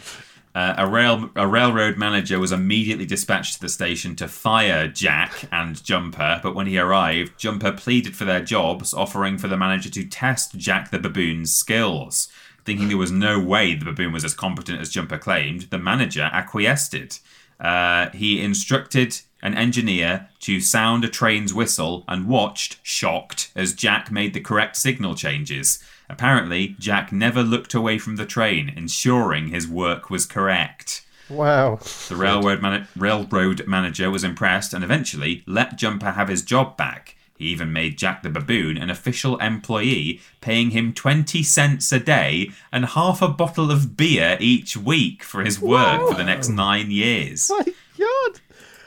Uh, 0.56 0.76
a 0.78 0.88
rail 0.88 1.32
a 1.36 1.48
railroad 1.48 1.98
manager 1.98 2.40
was 2.40 2.52
immediately 2.52 3.06
dispatched 3.06 3.56
to 3.56 3.62
the 3.62 3.70
station 3.70 4.16
to 4.16 4.28
fire 4.28 4.88
Jack 4.88 5.46
and 5.52 5.84
Jumper, 5.84 6.40
but 6.44 6.54
when 6.54 6.68
he 6.68 6.78
arrived, 6.78 7.40
Jumper 7.40 7.72
pleaded 7.72 8.16
for 8.16 8.26
their 8.26 8.44
jobs, 8.44 8.94
offering 8.94 9.40
for 9.40 9.48
the 9.48 9.58
manager 9.58 9.90
to 9.90 10.06
test 10.06 10.56
Jack 10.58 10.92
the 10.92 11.00
baboon's 11.00 11.54
skills. 11.54 12.28
Thinking 12.66 12.88
there 12.88 12.98
was 12.98 13.12
no 13.12 13.40
way 13.40 13.74
the 13.74 13.86
baboon 13.86 14.14
was 14.14 14.24
as 14.24 14.36
competent 14.36 14.80
as 14.80 14.90
Jumper 14.90 15.18
claimed, 15.18 15.64
the 15.64 15.80
manager 15.80 16.30
acquiesced. 16.32 17.20
Uh, 17.60 18.10
he 18.12 18.42
instructed 18.42 19.22
an 19.44 19.54
engineer 19.54 20.30
to 20.40 20.60
sound 20.60 21.04
a 21.04 21.10
train's 21.10 21.54
whistle 21.54 22.04
and 22.08 22.28
watched, 22.28 22.80
shocked, 22.82 23.52
as 23.56 23.74
Jack 23.74 24.10
made 24.10 24.34
the 24.34 24.40
correct 24.40 24.76
signal 24.78 25.14
changes. 25.14 25.84
Apparently, 26.10 26.76
Jack 26.80 27.12
never 27.12 27.44
looked 27.44 27.74
away 27.74 28.00
from 28.00 28.16
the 28.16 28.26
train, 28.26 28.74
ensuring 28.76 29.50
his 29.50 29.68
work 29.68 30.10
was 30.10 30.26
correct. 30.26 31.06
Wow. 31.30 31.80
The 32.10 32.16
railroad, 32.16 32.62
man- 32.62 32.88
railroad 32.96 33.68
manager 33.68 34.10
was 34.10 34.24
impressed 34.24 34.74
and 34.74 34.84
eventually 34.84 35.44
let 35.46 35.78
Jumper 35.78 36.12
have 36.12 36.30
his 36.30 36.42
job 36.42 36.78
back. 36.78 37.18
He 37.38 37.46
even 37.46 37.74
made 37.74 37.98
Jack 37.98 38.24
the 38.24 38.30
Baboon 38.30 38.78
an 38.78 38.90
official 38.90 39.38
employee, 39.38 40.22
paying 40.40 40.70
him 40.70 40.94
20 40.94 41.44
cents 41.44 41.92
a 41.92 42.00
day 42.00 42.52
and 42.72 42.86
half 42.86 43.22
a 43.22 43.28
bottle 43.28 43.72
of 43.72 43.98
beer 43.98 44.38
each 44.40 44.78
week 44.78 45.24
for 45.24 45.44
his 45.44 45.60
work 45.60 46.08
for 46.08 46.16
the 46.16 46.24
next 46.24 46.48
nine 46.50 46.92
years. 46.92 47.50
My 47.50 47.66
God. 47.98 48.40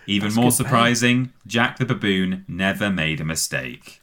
Even 0.06 0.32
more 0.34 0.52
surprising, 0.52 1.32
Jack 1.46 1.78
the 1.78 1.84
Baboon 1.84 2.44
never 2.46 2.90
made 2.90 3.20
a 3.20 3.24
mistake. 3.24 4.00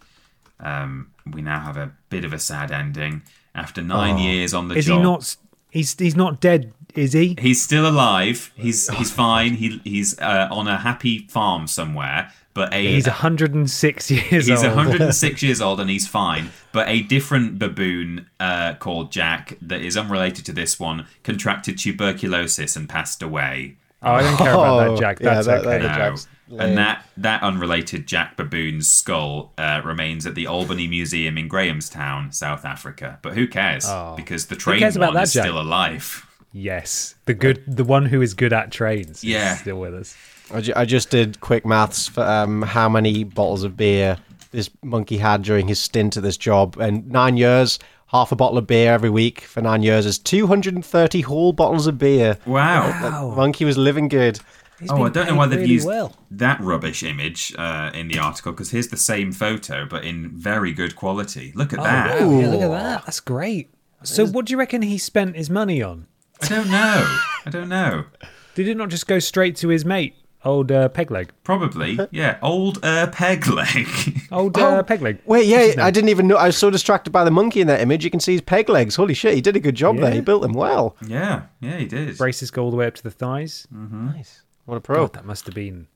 Um, 0.59 1.11
we 1.25 1.41
now 1.41 1.61
have 1.61 1.77
a 1.77 1.91
bit 2.09 2.25
of 2.25 2.33
a 2.33 2.39
sad 2.39 2.71
ending. 2.71 3.21
After 3.55 3.81
nine 3.81 4.17
years 4.17 4.53
on 4.53 4.67
the 4.67 4.75
Is 4.75 4.87
job, 4.87 4.97
he 4.97 5.03
not? 5.03 5.35
He's 5.69 5.95
he's 5.99 6.15
not 6.15 6.41
dead, 6.41 6.73
is 6.95 7.13
he? 7.13 7.35
He's 7.39 7.61
still 7.61 7.87
alive. 7.87 8.51
He's 8.55 8.89
he's 8.97 9.11
fine. 9.11 9.53
He 9.53 9.79
he's 9.83 10.17
uh, 10.19 10.47
on 10.51 10.67
a 10.67 10.79
happy 10.79 11.27
farm 11.27 11.67
somewhere. 11.67 12.31
But 12.53 12.71
a 12.73 12.93
He's 12.93 13.07
106 13.07 14.11
years 14.11 14.47
he's 14.47 14.63
old. 14.63 14.75
106 14.75 15.41
years 15.43 15.59
old 15.61 15.79
and 15.79 15.89
he's 15.89 16.07
fine. 16.07 16.51
But 16.71 16.87
a 16.87 17.01
different 17.01 17.57
baboon 17.57 18.27
uh, 18.39 18.75
called 18.75 19.11
Jack 19.11 19.57
that 19.61 19.81
is 19.81 19.97
unrelated 19.97 20.45
to 20.45 20.53
this 20.53 20.79
one 20.79 21.07
contracted 21.23 21.79
tuberculosis 21.79 22.75
and 22.75 22.87
passed 22.87 23.23
away. 23.23 23.77
Oh, 24.03 24.11
I 24.13 24.21
don't 24.21 24.37
care 24.37 24.53
about 24.53 24.79
Oh, 24.87 24.91
that, 24.95 24.99
Jack. 24.99 25.19
That's 25.19 25.47
that- 25.47 25.63
that- 25.63 25.67
okay. 25.81 25.87
that- 25.87 25.97
No. 25.97 26.09
Jack's. 26.09 26.27
And 26.59 26.77
that 26.77 27.05
that 27.17 27.41
unrelated 27.41 28.05
Jack 28.05 28.37
baboon's 28.37 28.87
skull 28.87 29.53
uh, 29.57 29.81
remains 29.83 30.27
at 30.27 30.35
the 30.35 30.45
Albany 30.45 30.87
Museum 30.87 31.35
in 31.37 31.47
Grahamstown, 31.47 32.31
South 32.31 32.63
Africa. 32.63 33.17
But 33.23 33.33
who 33.33 33.47
cares? 33.47 33.87
Because 34.15 34.45
the 34.47 34.55
train 34.55 34.79
cares 34.79 34.95
about 34.95 35.07
one 35.07 35.15
that, 35.15 35.23
is 35.23 35.33
Jack? 35.33 35.45
still 35.45 35.59
alive. 35.59 36.27
Yes, 36.51 37.15
the 37.25 37.33
good, 37.33 37.63
the 37.65 37.83
one 37.83 38.05
who 38.05 38.21
is 38.21 38.35
good 38.35 38.53
at 38.53 38.71
trains. 38.71 39.19
is 39.19 39.23
Yeah. 39.23 39.55
still 39.55 39.79
with 39.79 39.95
us. 39.95 40.15
I, 40.53 40.61
ju- 40.61 40.73
I 40.75 40.85
just 40.85 41.09
did 41.09 41.39
quick 41.39 41.65
maths 41.65 42.07
for 42.07 42.21
um, 42.23 42.61
how 42.61 42.87
many 42.87 43.23
bottles 43.23 43.63
of 43.63 43.75
beer 43.75 44.17
this 44.51 44.69
monkey 44.83 45.17
had 45.17 45.41
during 45.41 45.67
his 45.67 45.79
stint 45.79 46.15
at 46.17 46.21
this 46.21 46.37
job. 46.37 46.77
And 46.77 47.09
nine 47.09 47.37
years, 47.37 47.79
half 48.13 48.31
a 48.31 48.35
bottle 48.35 48.57
of 48.57 48.67
beer 48.67 48.93
every 48.93 49.09
week 49.09 49.41
for 49.41 49.59
nine 49.61 49.81
years 49.83 50.05
is 50.05 50.17
230 50.19 51.21
whole 51.21 51.51
bottles 51.51 51.87
of 51.87 51.97
beer. 51.97 52.37
Wow. 52.45 52.83
That 53.01 53.35
monkey 53.35 53.65
was 53.65 53.77
living 53.77 54.07
good. 54.07 54.39
He's 54.79 54.91
Oh, 54.91 55.03
I 55.03 55.09
don't 55.09 55.27
know 55.27 55.35
why 55.35 55.47
they've 55.47 55.59
really 55.59 55.73
used 55.73 55.87
well. 55.87 56.15
that 56.31 56.59
rubbish 56.61 57.03
image 57.03 57.53
uh, 57.57 57.91
in 57.93 58.07
the 58.07 58.19
article 58.19 58.51
because 58.51 58.71
here's 58.71 58.87
the 58.89 58.97
same 58.97 59.31
photo 59.31 59.85
but 59.85 60.03
in 60.03 60.29
very 60.29 60.73
good 60.73 60.95
quality. 60.95 61.51
Look 61.55 61.73
at 61.73 61.81
that. 61.81 62.19
Wow, 62.21 62.39
yeah, 62.39 62.49
look 62.49 62.61
at 62.61 62.69
that. 62.69 63.05
That's 63.05 63.19
great. 63.19 63.69
So, 64.03 64.25
what 64.27 64.45
do 64.45 64.51
you 64.51 64.57
reckon 64.59 64.81
he 64.81 64.97
spent 64.97 65.35
his 65.37 65.49
money 65.49 65.81
on? 65.81 66.07
I 66.41 66.47
don't 66.49 66.69
know. 66.69 67.17
I 67.45 67.49
don't 67.49 67.69
know. 67.69 68.05
Did 68.53 68.67
it 68.67 68.75
not 68.75 68.89
just 68.89 69.07
go 69.07 69.19
straight 69.19 69.55
to 69.57 69.69
his 69.69 69.85
mate, 69.85 70.15
old 70.45 70.71
uh, 70.71 70.89
Pegleg? 70.89 71.29
Probably, 71.43 71.99
yeah. 72.11 72.37
Old 72.41 72.83
uh, 72.83 73.07
peg 73.07 73.47
leg. 73.47 73.87
Old 74.31 74.57
Oh, 74.57 74.77
uh, 74.77 74.83
Pegleg. 74.83 75.19
Wait, 75.25 75.45
yeah, 75.45 75.83
I 75.83 75.91
didn't 75.91 76.09
even 76.09 76.27
know. 76.27 76.37
I 76.37 76.47
was 76.47 76.57
so 76.57 76.69
distracted 76.69 77.11
by 77.11 77.23
the 77.23 77.31
monkey 77.31 77.61
in 77.61 77.67
that 77.67 77.81
image. 77.81 78.03
You 78.03 78.09
can 78.11 78.19
see 78.19 78.31
his 78.33 78.41
peg 78.41 78.67
legs. 78.69 78.95
Holy 78.95 79.13
shit, 79.13 79.33
he 79.35 79.41
did 79.41 79.55
a 79.55 79.59
good 79.59 79.75
job 79.75 79.97
there. 79.97 80.11
He 80.11 80.21
built 80.21 80.41
them 80.41 80.53
well. 80.53 80.95
yeah, 81.05 81.43
yeah, 81.59 81.77
he 81.77 81.85
did. 81.85 82.17
Braces 82.17 82.49
go 82.51 82.63
all 82.63 82.71
the 82.71 82.77
way 82.77 82.87
up 82.87 82.95
to 82.95 83.03
the 83.03 83.11
thighs. 83.11 83.67
Mm-hmm. 83.73 84.07
Nice. 84.07 84.41
What 84.65 84.75
a 84.77 84.81
pro. 84.81 84.95
God, 85.07 85.13
that 85.13 85.25
must 85.25 85.45
have 85.45 85.55
been 85.55 85.87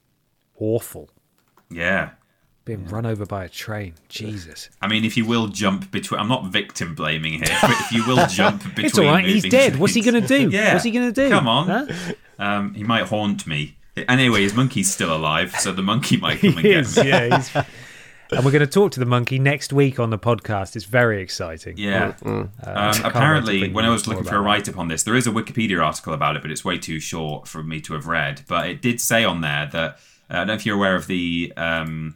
awful. 0.59 1.09
Yeah. 1.69 2.11
Being 2.65 2.85
run 2.87 3.05
over 3.05 3.25
by 3.25 3.45
a 3.45 3.49
train. 3.49 3.93
Jesus. 4.09 4.69
I 4.81 4.87
mean, 4.87 5.05
if 5.05 5.15
you 5.15 5.25
will 5.25 5.47
jump 5.47 5.89
between, 5.89 6.19
I'm 6.19 6.27
not 6.27 6.47
victim 6.47 6.95
blaming 6.95 7.33
here, 7.33 7.57
but 7.61 7.71
if 7.71 7.91
you 7.93 8.05
will 8.05 8.27
jump 8.29 8.61
between, 8.63 8.85
It's 8.85 8.97
all 8.97 9.05
right. 9.05 9.23
He's 9.23 9.35
moving 9.45 9.51
dead. 9.51 9.75
What's 9.79 9.93
he 9.93 10.01
going 10.01 10.21
to 10.21 10.27
do? 10.27 10.49
Yeah. 10.51 10.73
What's 10.73 10.83
he 10.83 10.91
going 10.91 11.11
to 11.13 11.23
do? 11.23 11.29
Come 11.29 11.47
on. 11.47 11.67
Huh? 11.67 12.13
Um, 12.37 12.73
he 12.73 12.83
might 12.83 13.03
haunt 13.07 13.47
me. 13.47 13.77
Anyway, 14.07 14.41
his 14.43 14.53
monkey's 14.53 14.91
still 14.91 15.15
alive, 15.15 15.51
so 15.59 15.71
the 15.71 15.81
monkey 15.83 16.17
might 16.21 16.39
come 16.39 16.51
and 16.51 16.59
He 16.59 16.69
get 16.69 16.79
is, 16.81 16.97
me. 16.97 17.09
yeah. 17.09 17.37
He's... 17.37 17.55
and 18.31 18.43
we're 18.45 18.51
going 18.51 18.59
to 18.59 18.67
talk 18.67 18.91
to 18.91 18.99
the 18.99 19.05
monkey 19.05 19.39
next 19.39 19.71
week 19.71 19.99
on 19.99 20.09
the 20.09 20.19
podcast. 20.19 20.75
It's 20.75 20.85
very 20.85 21.21
exciting. 21.21 21.75
Yeah. 21.77 22.13
Uh, 22.25 22.29
Um, 22.29 22.49
can't 22.63 22.85
wait 22.85 22.93
to 23.01 23.07
apparently, 23.07 23.71
when 23.71 23.85
I 23.85 23.89
was 23.89 24.07
looking 24.07 24.23
for 24.25 24.35
a 24.35 24.41
write 24.41 24.67
up 24.69 24.77
on 24.77 24.87
this, 24.89 25.03
there 25.03 25.15
is 25.15 25.27
a 25.27 25.31
Wikipedia 25.31 25.83
article 25.83 26.13
about 26.13 26.35
it, 26.35 26.41
but 26.41 26.51
it's 26.51 26.65
way 26.65 26.77
too 26.77 26.99
short 26.99 27.47
for 27.47 27.63
me 27.63 27.79
to 27.81 27.93
have 27.93 28.07
read. 28.07 28.41
But 28.47 28.69
it 28.69 28.81
did 28.81 28.99
say 29.01 29.23
on 29.23 29.41
there 29.41 29.67
that 29.71 29.91
uh, 29.93 29.97
I 30.29 30.35
don't 30.39 30.47
know 30.47 30.53
if 30.55 30.65
you're 30.65 30.75
aware 30.75 30.95
of 30.95 31.07
the 31.07 31.53
um, 31.55 32.15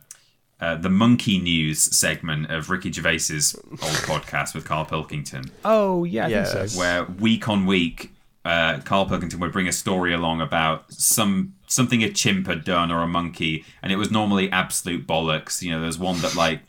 uh, 0.60 0.76
the 0.76 0.90
Monkey 0.90 1.40
News 1.40 1.80
segment 1.80 2.52
of 2.52 2.70
Ricky 2.70 2.92
Gervais's 2.92 3.56
old 3.56 3.80
podcast 3.80 4.54
with 4.54 4.66
Carl 4.66 4.86
Pilkington, 4.86 5.46
Oh, 5.66 6.04
yeah, 6.04 6.26
I 6.26 6.30
think 6.30 6.46
Yes. 6.54 6.74
so. 6.74 6.80
where 6.80 7.06
week 7.06 7.48
on 7.50 7.66
week. 7.66 8.11
Uh, 8.44 8.80
Carl 8.80 9.06
Pilkington 9.06 9.40
would 9.40 9.52
bring 9.52 9.68
a 9.68 9.72
story 9.72 10.14
along 10.14 10.42
about 10.42 10.92
some 10.92 11.54
something 11.68 12.04
a 12.04 12.12
chimp 12.12 12.48
had 12.48 12.64
done 12.64 12.92
or 12.92 13.02
a 13.02 13.08
monkey, 13.08 13.64
and 13.82 13.92
it 13.92 13.98
was 13.98 14.10
normally 14.12 14.52
absolute 14.52 15.06
bollocks. 15.06 15.62
You 15.62 15.72
know, 15.72 15.82
there's 15.82 16.00
one 16.00 16.20
that 16.22 16.36
like 16.36 16.62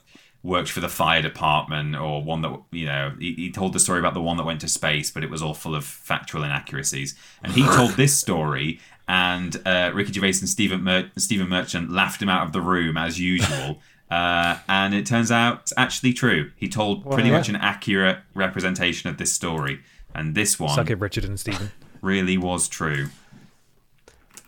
worked 0.43 0.71
for 0.71 0.81
the 0.81 0.89
fire 0.89 1.23
department 1.23 1.95
or 1.95 2.23
one 2.23 2.43
that 2.43 2.61
you 2.73 2.87
know 2.87 3.13
he, 3.19 3.33
he 3.35 3.53
told 3.53 3.73
the 3.73 3.81
story 3.81 4.01
about 4.01 4.15
the 4.15 4.21
one 4.21 4.37
that 4.37 4.45
went 4.45 4.61
to 4.61 4.69
space 4.69 5.11
but 5.11 5.23
it 5.23 5.31
was 5.31 5.41
all 5.43 5.55
full 5.55 5.75
of 5.75 5.85
factual 5.85 6.43
inaccuracies. 6.43 7.15
And 7.43 7.53
he 7.53 7.63
told 7.63 7.93
this 7.93 8.19
story 8.19 8.81
and 9.07 9.61
uh, 9.67 9.93
ricky 9.95 10.13
gervais 10.13 10.41
and 10.41 10.49
stephen, 10.49 10.83
Mer- 10.83 11.11
stephen 11.17 11.49
merchant 11.49 11.91
laughed 11.91 12.21
him 12.21 12.29
out 12.29 12.47
of 12.47 12.53
the 12.53 12.61
room 12.61 12.97
as 12.97 13.19
usual. 13.21 13.81
Uh, 14.11 14.59
and 14.69 14.93
it 14.93 15.07
turns 15.07 15.31
out 15.31 15.61
it's 15.63 15.73
actually 15.79 16.13
true. 16.13 16.51
He 16.55 16.69
told 16.69 17.11
pretty 17.11 17.31
much 17.31 17.49
an 17.49 17.57
accurate 17.57 18.19
representation 18.35 19.09
of 19.09 19.17
this 19.17 19.33
story 19.33 19.81
and 20.15 20.35
this 20.35 20.59
one 20.59 20.75
Suck 20.75 20.91
it, 20.91 20.99
Richard 20.99 21.25
and 21.25 21.39
Stephen. 21.39 21.71
really 22.01 22.37
was 22.37 22.69
true 22.69 23.09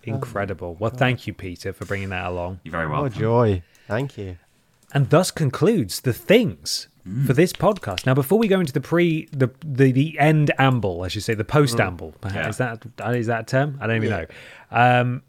Incredible. 0.06 0.76
Well, 0.78 0.90
thank 0.90 1.26
you, 1.26 1.32
Peter, 1.32 1.72
for 1.72 1.84
bringing 1.84 2.10
that 2.10 2.26
along. 2.26 2.60
you're 2.62 2.72
very 2.72 2.86
welcome. 2.86 3.12
Oh, 3.16 3.18
joy. 3.18 3.62
Thank 3.86 4.18
you. 4.18 4.36
And 4.92 5.10
thus 5.10 5.30
concludes 5.30 6.02
the 6.02 6.12
things 6.12 6.88
for 7.26 7.32
this 7.34 7.52
podcast. 7.52 8.06
Now, 8.06 8.14
before 8.14 8.38
we 8.38 8.48
go 8.48 8.60
into 8.60 8.72
the 8.72 8.80
pre, 8.80 9.28
the 9.32 9.50
the, 9.64 9.92
the 9.92 10.18
end 10.18 10.52
amble, 10.58 11.02
I 11.02 11.08
should 11.08 11.22
say, 11.22 11.34
the 11.34 11.44
post 11.44 11.80
amble. 11.80 12.14
Yeah. 12.24 12.48
Is 12.48 12.56
that 12.58 12.84
is 13.08 13.26
that 13.26 13.40
a 13.40 13.44
term? 13.44 13.78
I 13.80 13.86
don't 13.86 13.96
even 13.96 14.10
know. 14.10 14.26
Um, 14.70 15.22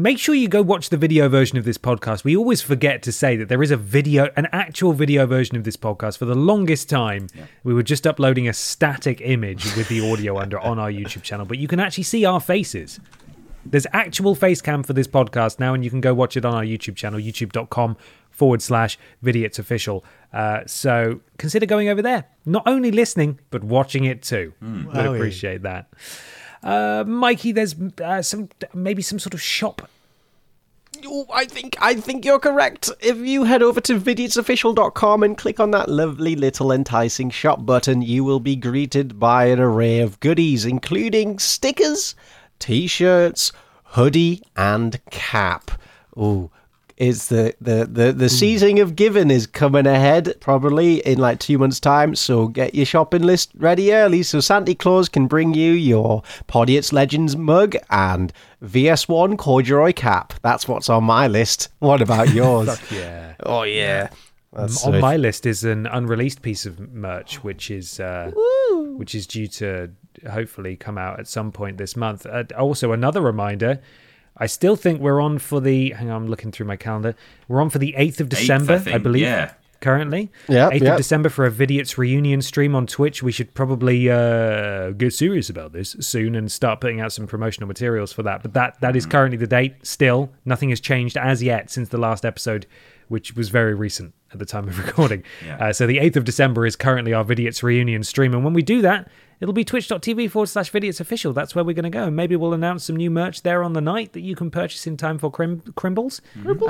make 0.00 0.18
sure 0.18 0.34
you 0.34 0.48
go 0.48 0.62
watch 0.62 0.88
the 0.88 0.96
video 0.96 1.28
version 1.28 1.58
of 1.58 1.64
this 1.64 1.78
podcast. 1.78 2.24
We 2.24 2.36
always 2.36 2.62
forget 2.62 3.02
to 3.02 3.12
say 3.12 3.36
that 3.36 3.48
there 3.48 3.62
is 3.62 3.70
a 3.70 3.76
video, 3.76 4.30
an 4.36 4.46
actual 4.52 4.92
video 4.92 5.26
version 5.26 5.56
of 5.56 5.64
this 5.64 5.76
podcast. 5.76 6.18
For 6.18 6.24
the 6.24 6.34
longest 6.34 6.88
time, 6.88 7.28
we 7.64 7.74
were 7.74 7.82
just 7.82 8.06
uploading 8.06 8.48
a 8.48 8.52
static 8.52 9.20
image 9.20 9.64
with 9.76 9.88
the 9.88 10.10
audio 10.10 10.38
under 10.38 10.58
on 10.58 10.78
our 10.78 10.90
YouTube 10.90 11.22
channel, 11.22 11.46
but 11.46 11.58
you 11.58 11.68
can 11.68 11.80
actually 11.80 12.04
see 12.04 12.24
our 12.24 12.40
faces. 12.40 13.00
There's 13.64 13.86
actual 13.92 14.34
face 14.34 14.62
cam 14.62 14.82
for 14.82 14.94
this 14.94 15.06
podcast 15.06 15.58
now, 15.58 15.74
and 15.74 15.84
you 15.84 15.90
can 15.90 16.00
go 16.00 16.14
watch 16.14 16.36
it 16.36 16.44
on 16.44 16.54
our 16.54 16.64
YouTube 16.64 16.96
channel, 16.96 17.20
youtube.com 17.20 17.96
forward 18.30 18.62
slash 18.62 18.98
Vidiots 19.22 19.58
official. 19.58 20.02
Uh, 20.32 20.60
so 20.66 21.20
consider 21.36 21.66
going 21.66 21.88
over 21.88 22.00
there. 22.00 22.24
Not 22.46 22.62
only 22.66 22.90
listening, 22.90 23.38
but 23.50 23.62
watching 23.62 24.04
it 24.04 24.22
too. 24.22 24.54
Would 24.62 24.70
Wowie. 24.86 25.16
appreciate 25.16 25.62
that. 25.62 25.90
Uh, 26.62 27.04
Mikey, 27.06 27.52
there's 27.52 27.74
uh, 28.02 28.22
some 28.22 28.48
maybe 28.74 29.02
some 29.02 29.18
sort 29.18 29.34
of 29.34 29.40
shop. 29.40 29.88
Oh, 31.06 31.26
I 31.32 31.46
think 31.46 31.76
I 31.80 31.94
think 31.94 32.24
you're 32.24 32.38
correct. 32.38 32.90
If 33.00 33.18
you 33.18 33.44
head 33.44 33.62
over 33.62 33.80
to 33.82 33.98
vidiotsofficial.com 33.98 35.22
and 35.22 35.38
click 35.38 35.58
on 35.58 35.70
that 35.70 35.88
lovely 35.88 36.36
little 36.36 36.72
enticing 36.72 37.30
shop 37.30 37.64
button, 37.64 38.02
you 38.02 38.24
will 38.24 38.40
be 38.40 38.56
greeted 38.56 39.18
by 39.18 39.46
an 39.46 39.60
array 39.60 40.00
of 40.00 40.20
goodies, 40.20 40.66
including 40.66 41.38
stickers, 41.38 42.14
t-shirts, 42.58 43.52
hoodie, 43.84 44.42
and 44.56 45.00
cap. 45.10 45.70
Ooh. 46.18 46.50
Is 47.00 47.28
the, 47.28 47.54
the, 47.62 47.88
the, 47.90 48.12
the 48.12 48.28
season 48.28 48.76
of 48.76 48.94
giving 48.94 49.30
is 49.30 49.46
coming 49.46 49.86
ahead 49.86 50.34
probably 50.38 50.98
in 51.06 51.18
like 51.18 51.40
two 51.40 51.56
months' 51.56 51.80
time, 51.80 52.14
so 52.14 52.46
get 52.48 52.74
your 52.74 52.84
shopping 52.84 53.22
list 53.22 53.52
ready 53.56 53.94
early 53.94 54.22
so 54.22 54.40
Santa 54.40 54.74
Claus 54.74 55.08
can 55.08 55.26
bring 55.26 55.54
you 55.54 55.72
your 55.72 56.22
Podiots 56.46 56.92
Legends 56.92 57.38
mug 57.38 57.74
and 57.88 58.34
VS1 58.62 59.38
corduroy 59.38 59.94
cap. 59.94 60.34
That's 60.42 60.68
what's 60.68 60.90
on 60.90 61.04
my 61.04 61.26
list. 61.26 61.70
What 61.78 62.02
about 62.02 62.28
yours? 62.34 62.78
Yeah. 62.90 63.32
oh 63.44 63.62
yeah, 63.62 64.10
That's 64.52 64.84
on 64.84 65.00
my 65.00 65.16
list 65.16 65.46
is 65.46 65.64
an 65.64 65.86
unreleased 65.86 66.42
piece 66.42 66.66
of 66.66 66.92
merch, 66.92 67.42
which 67.42 67.70
is 67.70 67.98
uh, 67.98 68.30
which 68.98 69.14
is 69.14 69.26
due 69.26 69.46
to 69.46 69.90
hopefully 70.30 70.76
come 70.76 70.98
out 70.98 71.18
at 71.18 71.28
some 71.28 71.50
point 71.50 71.78
this 71.78 71.96
month. 71.96 72.26
Uh, 72.26 72.44
also, 72.58 72.92
another 72.92 73.22
reminder. 73.22 73.80
I 74.40 74.46
still 74.46 74.74
think 74.74 75.00
we're 75.00 75.20
on 75.20 75.38
for 75.38 75.60
the. 75.60 75.90
Hang 75.90 76.10
on, 76.10 76.22
I'm 76.22 76.28
looking 76.28 76.50
through 76.50 76.66
my 76.66 76.76
calendar. 76.76 77.14
We're 77.46 77.60
on 77.60 77.70
for 77.70 77.78
the 77.78 77.94
8th 77.96 78.20
of 78.20 78.28
December, 78.30 78.72
I, 78.74 78.78
think, 78.78 79.02
believe. 79.02 79.22
yeah. 79.22 79.52
Currently, 79.80 80.30
yeah, 80.46 80.68
8th 80.68 80.80
yep. 80.82 80.90
of 80.92 80.96
December 80.98 81.30
for 81.30 81.46
a 81.46 81.50
Vidiots 81.50 81.96
reunion 81.96 82.42
stream 82.42 82.74
on 82.74 82.86
Twitch. 82.86 83.22
We 83.22 83.32
should 83.32 83.54
probably 83.54 84.10
uh, 84.10 84.90
get 84.90 85.14
serious 85.14 85.48
about 85.48 85.72
this 85.72 85.96
soon 86.00 86.34
and 86.34 86.52
start 86.52 86.82
putting 86.82 87.00
out 87.00 87.12
some 87.14 87.26
promotional 87.26 87.66
materials 87.66 88.12
for 88.12 88.22
that. 88.24 88.42
But 88.42 88.52
that 88.52 88.78
that 88.82 88.94
is 88.94 89.06
Mm. 89.06 89.10
currently 89.10 89.36
the 89.38 89.46
date. 89.46 89.76
Still, 89.82 90.32
nothing 90.44 90.68
has 90.68 90.80
changed 90.80 91.16
as 91.16 91.42
yet 91.42 91.70
since 91.70 91.88
the 91.88 91.96
last 91.96 92.26
episode, 92.26 92.66
which 93.08 93.34
was 93.34 93.48
very 93.48 93.74
recent 93.74 94.12
at 94.34 94.38
the 94.38 94.44
time 94.44 94.68
of 94.68 94.78
recording. 94.86 95.22
Yeah. 95.46 95.56
Uh, 95.68 95.72
so 95.72 95.86
the 95.86 95.96
8th 95.96 96.16
of 96.16 96.24
December 96.24 96.66
is 96.66 96.76
currently 96.76 97.14
our 97.14 97.24
Vidiots 97.24 97.62
reunion 97.62 98.02
stream. 98.04 98.34
And 98.34 98.44
when 98.44 98.52
we 98.52 98.60
do 98.62 98.82
that, 98.82 99.08
it'll 99.40 99.52
be 99.54 99.64
twitch.tv 99.64 100.30
forward 100.30 100.46
slash 100.46 100.70
Vidiots 100.70 101.00
official. 101.00 101.32
That's 101.32 101.54
where 101.54 101.64
we're 101.64 101.74
going 101.74 101.84
to 101.84 101.90
go. 101.90 102.04
And 102.04 102.14
maybe 102.16 102.36
we'll 102.36 102.52
announce 102.52 102.84
some 102.84 102.96
new 102.96 103.10
merch 103.10 103.42
there 103.42 103.62
on 103.62 103.72
the 103.72 103.80
night 103.80 104.12
that 104.12 104.20
you 104.20 104.36
can 104.36 104.50
purchase 104.50 104.86
in 104.86 104.96
time 104.96 105.18
for 105.18 105.30
Crim- 105.30 105.62
Crimbles, 105.76 106.20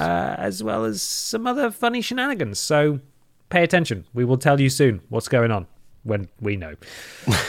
Uh, 0.01 0.37
as 0.39 0.63
well 0.63 0.85
as 0.85 1.03
some 1.03 1.47
other 1.47 1.71
funny 1.71 2.01
shenanigans. 2.01 2.59
So 2.59 3.01
pay 3.49 3.63
attention. 3.65 4.07
We 4.15 4.25
will 4.25 4.39
tell 4.39 4.61
you 4.61 4.71
soon 4.71 5.01
what's 5.09 5.29
going 5.29 5.51
on 5.51 5.67
when 6.03 6.29
we 6.41 6.57
know. 6.57 6.75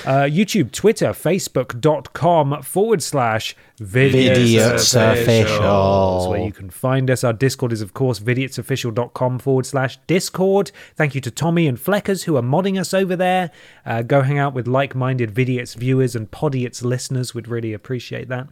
Uh, 0.03 0.23
YouTube, 0.23 0.71
Twitter, 0.71 1.09
Facebook.com 1.09 2.63
forward 2.63 3.03
slash 3.03 3.55
Vidiots 3.79 4.95
Official. 4.95 6.29
where 6.29 6.41
you 6.41 6.51
can 6.51 6.71
find 6.71 7.09
us. 7.11 7.23
Our 7.23 7.33
Discord 7.33 7.71
is, 7.71 7.81
of 7.81 7.93
course, 7.93 8.19
vidiotsofficial.com 8.19 9.37
forward 9.39 9.67
slash 9.67 9.99
Discord. 10.07 10.71
Thank 10.95 11.13
you 11.13 11.21
to 11.21 11.29
Tommy 11.31 11.67
and 11.67 11.77
Fleckers 11.77 12.23
who 12.23 12.35
are 12.35 12.41
modding 12.41 12.79
us 12.79 12.95
over 12.95 13.15
there. 13.15 13.51
Uh, 13.85 14.01
go 14.01 14.21
hang 14.23 14.39
out 14.39 14.55
with 14.55 14.67
like 14.67 14.95
minded 14.95 15.31
Vidiots 15.33 15.75
viewers 15.75 16.15
and 16.15 16.31
Podiots 16.31 16.83
listeners. 16.83 17.35
We'd 17.35 17.47
really 17.47 17.73
appreciate 17.73 18.27
that. 18.29 18.47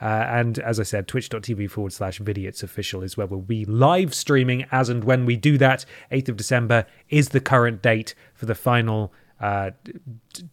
Uh, 0.00 0.04
and 0.28 0.58
as 0.60 0.78
I 0.78 0.84
said, 0.84 1.08
twitch.tv 1.08 1.70
forward 1.70 1.92
slash 1.92 2.20
Vidiots 2.20 2.62
official 2.62 3.02
is 3.02 3.16
where 3.16 3.26
we'll 3.26 3.40
be 3.40 3.64
live 3.64 4.14
streaming 4.14 4.64
as 4.70 4.88
and 4.88 5.04
when 5.04 5.26
we 5.26 5.36
do 5.36 5.58
that. 5.58 5.84
8th 6.12 6.30
of 6.30 6.36
December 6.36 6.86
is 7.08 7.30
the 7.30 7.40
current 7.40 7.82
date 7.82 8.14
for 8.34 8.46
the 8.46 8.54
final 8.54 9.12
uh, 9.40 9.70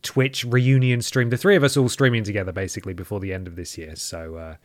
Twitch 0.01 0.45
reunion 0.45 1.01
stream. 1.01 1.29
The 1.29 1.37
three 1.37 1.55
of 1.55 1.63
us 1.63 1.77
all 1.77 1.89
streaming 1.89 2.23
together 2.23 2.51
basically 2.51 2.93
before 2.93 3.19
the 3.19 3.33
end 3.33 3.47
of 3.47 3.55
this 3.55 3.77
year. 3.77 3.95
So 3.95 4.35
uh, 4.35 4.55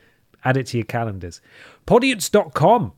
add 0.44 0.56
it 0.56 0.66
to 0.68 0.78
your 0.78 0.86
calendars. 0.86 1.40
Podiots.com. 1.86 2.92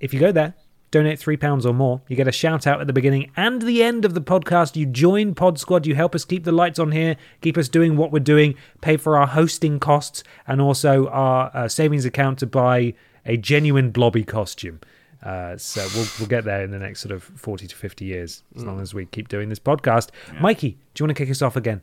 If 0.00 0.14
you 0.14 0.20
go 0.20 0.32
there, 0.32 0.54
donate 0.90 1.20
£3 1.20 1.64
or 1.64 1.72
more, 1.72 2.00
you 2.08 2.16
get 2.16 2.26
a 2.26 2.32
shout 2.32 2.66
out 2.66 2.80
at 2.80 2.86
the 2.86 2.92
beginning 2.92 3.30
and 3.36 3.62
the 3.62 3.82
end 3.82 4.04
of 4.04 4.14
the 4.14 4.20
podcast. 4.20 4.76
You 4.76 4.86
join 4.86 5.34
Pod 5.34 5.58
Squad, 5.58 5.86
you 5.86 5.94
help 5.94 6.14
us 6.14 6.24
keep 6.24 6.44
the 6.44 6.52
lights 6.52 6.78
on 6.78 6.92
here, 6.92 7.16
keep 7.40 7.56
us 7.56 7.68
doing 7.68 7.96
what 7.96 8.10
we're 8.10 8.20
doing, 8.20 8.54
pay 8.80 8.96
for 8.96 9.16
our 9.16 9.26
hosting 9.26 9.78
costs, 9.78 10.24
and 10.46 10.60
also 10.60 11.06
our 11.08 11.50
uh, 11.54 11.68
savings 11.68 12.04
account 12.04 12.38
to 12.40 12.46
buy 12.46 12.94
a 13.24 13.36
genuine 13.36 13.90
blobby 13.90 14.24
costume. 14.24 14.80
Uh, 15.22 15.56
so 15.56 15.86
we'll 15.94 16.06
we'll 16.18 16.28
get 16.28 16.44
there 16.44 16.62
in 16.62 16.70
the 16.70 16.78
next 16.78 17.00
sort 17.00 17.12
of 17.12 17.22
forty 17.22 17.66
to 17.66 17.76
fifty 17.76 18.06
years, 18.06 18.42
as 18.56 18.64
long 18.64 18.80
as 18.80 18.94
we 18.94 19.06
keep 19.06 19.28
doing 19.28 19.48
this 19.48 19.58
podcast. 19.58 20.10
Mikey, 20.40 20.78
do 20.94 21.02
you 21.02 21.06
want 21.06 21.16
to 21.16 21.22
kick 21.22 21.30
us 21.30 21.42
off 21.42 21.56
again? 21.56 21.82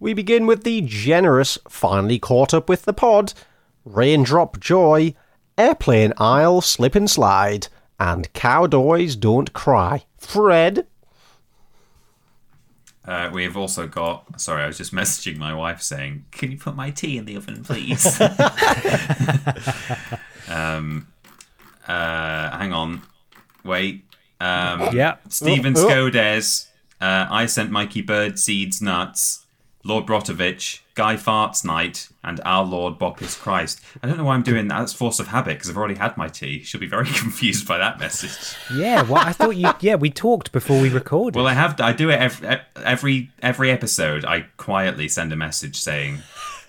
We 0.00 0.14
begin 0.14 0.46
with 0.46 0.62
the 0.62 0.80
generous, 0.82 1.58
finally 1.68 2.20
caught 2.20 2.54
up 2.54 2.68
with 2.68 2.84
the 2.84 2.92
pod, 2.92 3.32
Raindrop 3.84 4.60
Joy, 4.60 5.14
Airplane 5.56 6.12
Isle 6.18 6.60
Slip 6.60 6.94
and 6.94 7.10
Slide, 7.10 7.66
and 7.98 8.32
Cowboys 8.32 9.16
Don't 9.16 9.52
Cry. 9.52 10.04
Fred. 10.16 10.86
Uh, 13.04 13.30
we 13.32 13.42
have 13.42 13.56
also 13.56 13.88
got. 13.88 14.40
Sorry, 14.40 14.62
I 14.62 14.66
was 14.66 14.78
just 14.78 14.94
messaging 14.94 15.38
my 15.38 15.54
wife 15.54 15.82
saying, 15.82 16.26
"Can 16.30 16.52
you 16.52 16.58
put 16.58 16.76
my 16.76 16.90
tea 16.90 17.18
in 17.18 17.24
the 17.24 17.36
oven, 17.36 17.64
please?" 17.64 18.20
um, 20.48 21.08
uh, 21.88 22.56
hang 22.56 22.72
on, 22.72 23.02
wait. 23.64 24.04
Um, 24.40 24.94
Yeah. 24.94 25.16
Stephen 25.28 25.74
Oh, 25.76 25.80
oh. 25.86 25.88
Skodes. 25.88 26.66
Uh, 27.00 27.26
I 27.30 27.46
sent 27.46 27.70
Mikey 27.70 28.02
Bird 28.02 28.38
seeds 28.38 28.80
nuts. 28.82 29.44
Lord 29.84 30.04
Brotovich, 30.06 30.80
Guy 30.96 31.14
Farts 31.16 31.64
Knight, 31.64 32.08
and 32.22 32.40
our 32.44 32.64
Lord 32.64 32.98
Boppis 32.98 33.38
Christ. 33.40 33.80
I 34.02 34.06
don't 34.08 34.18
know 34.18 34.24
why 34.24 34.34
I'm 34.34 34.42
doing 34.42 34.68
that. 34.68 34.80
That's 34.80 34.92
force 34.92 35.18
of 35.20 35.28
habit 35.28 35.54
because 35.56 35.70
I've 35.70 35.78
already 35.78 35.94
had 35.94 36.16
my 36.16 36.28
tea. 36.28 36.62
She'll 36.62 36.80
be 36.80 36.86
very 36.88 37.06
confused 37.22 37.66
by 37.66 37.78
that 37.78 37.98
message. 37.98 38.54
Yeah, 38.74 39.02
well, 39.02 39.22
I 39.24 39.32
thought 39.32 39.56
you. 39.56 39.70
Yeah, 39.80 39.94
we 39.94 40.10
talked 40.10 40.50
before 40.52 40.80
we 40.82 40.90
recorded. 40.90 41.36
Well, 41.38 41.46
I 41.46 41.54
have. 41.54 41.80
I 41.80 41.92
do 41.92 42.10
it 42.10 42.18
every 42.18 42.58
every 42.84 43.30
every 43.40 43.70
episode. 43.70 44.24
I 44.26 44.46
quietly 44.58 45.08
send 45.08 45.32
a 45.32 45.36
message 45.36 45.76
saying, 45.76 46.18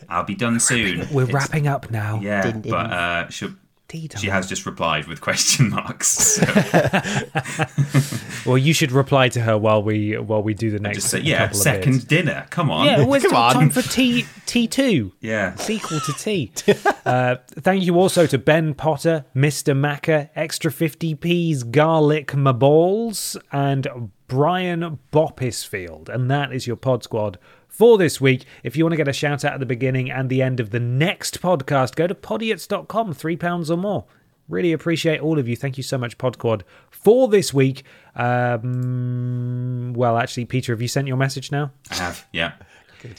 "I'll 0.07 0.23
be 0.23 0.35
done 0.35 0.59
soon." 0.59 1.07
We're 1.11 1.23
It's- 1.23 1.33
wrapping 1.33 1.67
up 1.67 1.89
now. 1.91 2.19
Yeah, 2.21 2.43
Din, 2.43 2.61
din. 2.61 2.71
but 2.71 2.91
uh, 2.93 3.29
she 3.29 3.47
Tea 3.47 3.51
time. 3.53 3.59
She 3.91 4.27
has 4.27 4.47
just 4.47 4.65
replied 4.65 5.07
with 5.07 5.21
question 5.21 5.69
marks. 5.69 6.07
So 6.07 6.45
Well, 8.45 8.57
you 8.57 8.73
should 8.73 8.91
reply 8.91 9.29
to 9.29 9.41
her 9.41 9.57
while 9.57 9.83
we 9.83 10.17
while 10.17 10.41
we 10.41 10.53
do 10.53 10.71
the 10.71 10.79
next. 10.79 10.97
just 10.97 11.09
say, 11.09 11.19
"Yeah, 11.19 11.47
couple 11.47 11.59
second 11.59 11.93
bits. 11.93 12.03
dinner. 12.05 12.47
Come 12.49 12.71
on." 12.71 12.85
Yeah, 12.85 13.05
where's 13.05 13.23
Come 13.23 13.31
the 13.31 13.37
on. 13.37 13.53
time 13.53 13.69
for 13.69 13.81
T 13.81 14.25
T 14.45 14.67
two? 14.67 15.11
Yeah. 15.19 15.55
Sequel 15.55 15.99
to 15.99 16.13
T. 16.13 16.51
uh, 17.05 17.35
thank 17.51 17.83
you 17.83 17.95
also 17.97 18.25
to 18.27 18.37
Ben 18.37 18.73
Potter, 18.73 19.25
Mr. 19.35 19.75
Macca, 19.77 20.29
Extra 20.35 20.71
50p's 20.71 21.63
Garlic 21.63 22.27
Maballs, 22.27 23.35
and 23.51 24.11
Brian 24.27 24.99
Boppisfield. 25.11 26.09
And 26.09 26.31
that 26.31 26.53
is 26.53 26.65
your 26.65 26.77
pod 26.77 27.03
squad 27.03 27.37
for 27.69 27.97
this 27.97 28.19
week. 28.19 28.43
If 28.63 28.75
you 28.75 28.83
want 28.83 28.91
to 28.93 28.97
get 28.97 29.07
a 29.07 29.13
shout 29.13 29.45
out 29.45 29.53
at 29.53 29.59
the 29.61 29.65
beginning 29.65 30.11
and 30.11 30.29
the 30.29 30.41
end 30.41 30.59
of 30.59 30.71
the 30.71 30.79
next 30.79 31.41
podcast, 31.41 31.95
go 31.95 32.07
to 32.07 32.15
podiots.com, 32.15 33.13
£3 33.13 33.69
or 33.69 33.77
more. 33.77 34.05
Really 34.49 34.73
appreciate 34.73 35.21
all 35.21 35.37
of 35.37 35.47
you. 35.47 35.55
Thank 35.55 35.77
you 35.77 35.83
so 35.83 35.97
much, 35.97 36.17
Podquad, 36.17 36.63
for 36.89 37.27
this 37.27 37.53
week. 37.53 37.83
Um, 38.15 39.93
well, 39.95 40.17
actually, 40.17 40.45
Peter, 40.45 40.73
have 40.73 40.81
you 40.81 40.87
sent 40.87 41.07
your 41.07 41.17
message 41.17 41.51
now? 41.51 41.71
I 41.91 41.95
have. 41.95 42.27
Yeah. 42.33 42.53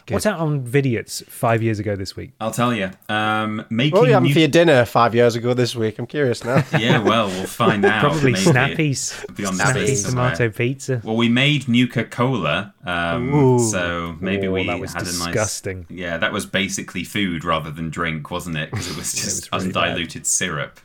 What's 0.09 0.27
out 0.27 0.39
on 0.41 0.65
Vidiots 0.67 1.25
five 1.27 1.63
years 1.63 1.79
ago 1.79 1.97
this 1.97 2.17
week? 2.17 2.33
I'll 2.41 2.51
tell 2.51 2.75
you. 2.75 2.91
Um, 3.09 3.65
making 3.71 3.93
What 3.93 4.03
were 4.03 4.07
you 4.09 4.15
having 4.15 4.29
new- 4.29 4.33
for 4.35 4.39
your 4.41 4.49
dinner 4.49 4.85
five 4.85 5.15
years 5.15 5.37
ago 5.37 5.55
this 5.55 5.75
week? 5.75 5.99
I'm 5.99 6.07
curious 6.07 6.45
now. 6.45 6.65
yeah, 6.79 6.99
well, 6.99 7.29
we'll 7.29 7.47
find 7.47 7.85
out. 7.85 8.01
Probably 8.01 8.33
maybe. 8.33 8.45
Snappies. 8.45 9.23
It'll 9.25 9.35
be 9.35 9.45
on 9.47 9.57
the 9.57 9.65
Snappy 9.67 9.97
tomato 10.03 10.49
pizza. 10.51 11.01
Well, 11.05 11.17
we 11.17 11.29
made 11.29 11.69
Nuka 11.69 12.05
Cola, 12.05 12.75
um, 12.85 13.59
so 13.59 14.17
maybe 14.21 14.47
Oh, 14.49 14.53
we 14.53 14.67
that 14.67 14.79
was 14.81 14.93
had 14.93 15.05
disgusting. 15.05 15.87
a 15.89 15.93
nice. 15.93 16.01
Yeah, 16.01 16.19
that 16.19 16.33
was 16.33 16.47
basically 16.47 17.05
food 17.05 17.45
rather 17.45 17.71
than 17.71 17.91
drink, 17.91 18.31
wasn't 18.31 18.57
it? 18.57 18.71
Because 18.71 18.91
it 18.91 18.97
was 18.97 19.13
just 19.15 19.53
was 19.53 19.65
really 19.65 19.73
bad. 19.73 19.89
undiluted 19.91 20.27
syrup. 20.27 20.81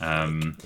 Um, 0.00 0.56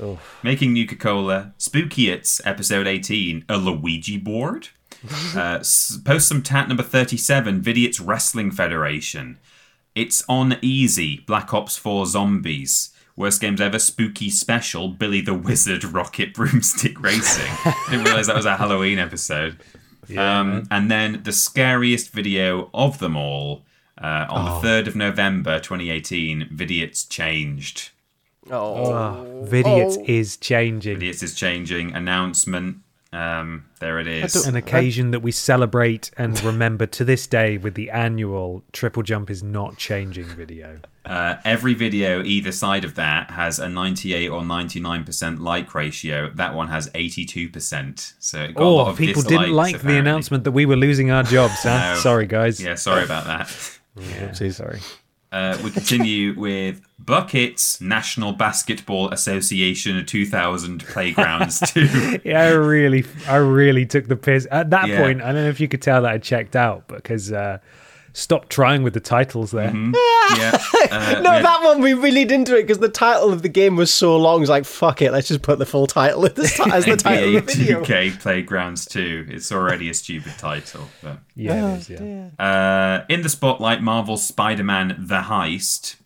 making 0.42 0.74
Nuka 0.74 0.94
Cola, 0.96 1.54
Spooky 1.56 2.10
It's 2.10 2.44
episode 2.44 2.86
eighteen, 2.86 3.44
a 3.48 3.56
Luigi 3.56 4.18
board. 4.18 4.68
uh, 5.36 5.58
post 6.04 6.28
some 6.28 6.42
tat 6.42 6.68
number 6.68 6.82
thirty-seven, 6.82 7.60
Vidiots 7.62 8.00
Wrestling 8.04 8.50
Federation. 8.50 9.38
It's 9.94 10.24
on 10.28 10.56
easy. 10.62 11.18
Black 11.26 11.52
Ops 11.52 11.76
4 11.76 12.06
Zombies. 12.06 12.94
Worst 13.14 13.42
games 13.42 13.60
ever, 13.60 13.78
spooky 13.78 14.30
special, 14.30 14.88
Billy 14.88 15.20
the 15.20 15.34
Wizard 15.34 15.84
Rocket 15.84 16.32
Broomstick 16.34 16.98
Racing. 16.98 17.44
I 17.64 17.86
didn't 17.90 18.06
realize 18.06 18.26
that 18.28 18.36
was 18.36 18.46
a 18.46 18.56
Halloween 18.56 18.98
episode. 18.98 19.58
um, 20.16 20.66
and 20.70 20.90
then 20.90 21.20
the 21.24 21.32
scariest 21.32 22.10
video 22.10 22.70
of 22.72 23.00
them 23.00 23.16
all 23.18 23.64
uh, 24.00 24.24
on 24.30 24.46
the 24.46 24.66
3rd 24.66 24.86
of 24.86 24.96
November 24.96 25.58
2018, 25.60 26.48
Vidiots 26.54 27.06
changed. 27.06 27.90
Oh, 28.50 29.44
Vidiots 29.46 29.98
Oh. 29.98 30.04
is 30.06 30.38
changing. 30.38 30.98
Vidiots 31.00 31.22
is 31.22 31.34
changing. 31.34 31.94
Announcement. 31.94 32.78
Um, 33.12 33.66
there 33.78 33.98
it 33.98 34.06
is. 34.06 34.47
An 34.47 34.56
occasion 34.56 35.10
that 35.10 35.20
we 35.20 35.32
celebrate 35.32 36.10
and 36.16 36.43
remember 36.43 36.86
to 36.86 37.05
this 37.05 37.26
day 37.26 37.59
with 37.59 37.74
the 37.74 37.90
annual 37.90 38.62
Triple 38.72 39.02
Jump 39.02 39.28
is 39.30 39.43
not 39.43 39.76
changing 39.76 40.24
video. 40.24 40.78
Uh, 41.05 41.36
every 41.44 41.74
video 41.74 42.22
either 42.22 42.52
side 42.52 42.84
of 42.84 42.94
that 42.94 43.30
has 43.32 43.59
a 43.59 43.68
98 43.68 44.28
or 44.28 44.40
99% 44.40 45.40
like 45.40 45.74
ratio. 45.74 46.30
That 46.30 46.55
one 46.55 46.68
has 46.68 46.89
82%. 46.90 48.14
So 48.18 48.39
it 48.44 48.55
got 48.55 48.62
a 48.62 48.68
lot 48.68 48.86
Oh, 48.86 48.90
of 48.93 48.98
people 48.98 49.22
didn't 49.22 49.52
like 49.52 49.82
the 49.82 49.98
announcement 49.98 50.44
that 50.44 50.52
we 50.52 50.64
were 50.64 50.76
losing 50.76 51.10
our 51.10 51.22
jobs, 51.24 51.62
huh? 51.62 51.94
No. 51.94 52.01
Sorry, 52.01 52.26
guys. 52.26 52.62
Yeah, 52.62 52.76
sorry 52.76 53.05
about 53.05 53.24
that. 53.26 53.48
Oopsie, 53.98 54.55
sorry. 54.55 54.80
Uh, 55.32 55.56
we 55.64 55.70
continue 55.70 56.34
with 56.38 56.80
Buckets 56.98 57.80
National 57.80 58.32
Basketball 58.32 59.09
Association 59.10 60.04
2000 60.04 60.84
Playgrounds 60.86 61.59
2. 61.72 62.20
Yeah, 62.22 62.42
I 62.42 62.48
really, 62.50 63.04
I 63.26 63.36
really 63.36 63.86
took 63.86 64.06
the 64.09 64.16
piss. 64.16 64.46
At 64.50 64.70
that 64.70 64.88
Yeah. 64.88 65.00
point, 65.00 65.22
I 65.22 65.32
don't 65.32 65.42
know 65.44 65.48
if 65.48 65.59
you 65.59 65.68
could 65.68 65.82
tell 65.82 66.02
that 66.02 66.10
I 66.12 66.18
checked 66.18 66.54
out 66.54 66.86
because 66.88 67.32
uh, 67.32 67.59
stopped 68.14 68.51
trying 68.51 68.82
with 68.82 68.93
the 68.94 69.01
titles 69.01 69.51
there. 69.52 69.74
yeah. 70.36 70.59
Uh, 70.90 71.20
No, 71.22 71.36
we- 71.36 71.43
that 71.43 71.60
one 71.62 71.80
we 71.80 71.94
really 71.94 72.24
didn't 72.24 72.47
do 72.47 72.55
it 72.56 72.62
because 72.62 72.78
the 72.78 72.89
title 72.89 73.32
of 73.32 73.43
the 73.43 73.48
game 73.48 73.76
was 73.76 73.93
so 73.93 74.16
long. 74.16 74.43
It's 74.43 74.51
like 74.51 74.64
fuck 74.64 75.01
it, 75.02 75.12
let's 75.12 75.28
just 75.28 75.43
put 75.43 75.59
the 75.59 75.66
full 75.66 75.86
title 75.86 76.24
at 76.26 76.34
the 76.34 76.43
ti- 76.64 76.70
as 76.70 76.84
the 76.84 76.97
title 76.97 77.36
of 77.36 77.47
the 77.47 77.52
video. 77.55 77.82
2K 77.82 78.20
Playgrounds 78.20 78.84
2. 78.86 79.26
It's 79.30 79.51
already 79.51 79.89
a 79.90 79.94
stupid 79.94 80.32
title. 80.39 80.89
But. 81.02 81.18
Yeah, 81.34 81.74
it 81.76 81.89
is, 81.90 81.90
yeah. 81.90 82.28
Uh, 82.39 83.05
in 83.09 83.22
the 83.22 83.28
spotlight, 83.28 83.82
Marvel's 83.82 84.26
Spider-Man: 84.26 84.97
The 84.98 85.20
Heist, 85.22 85.97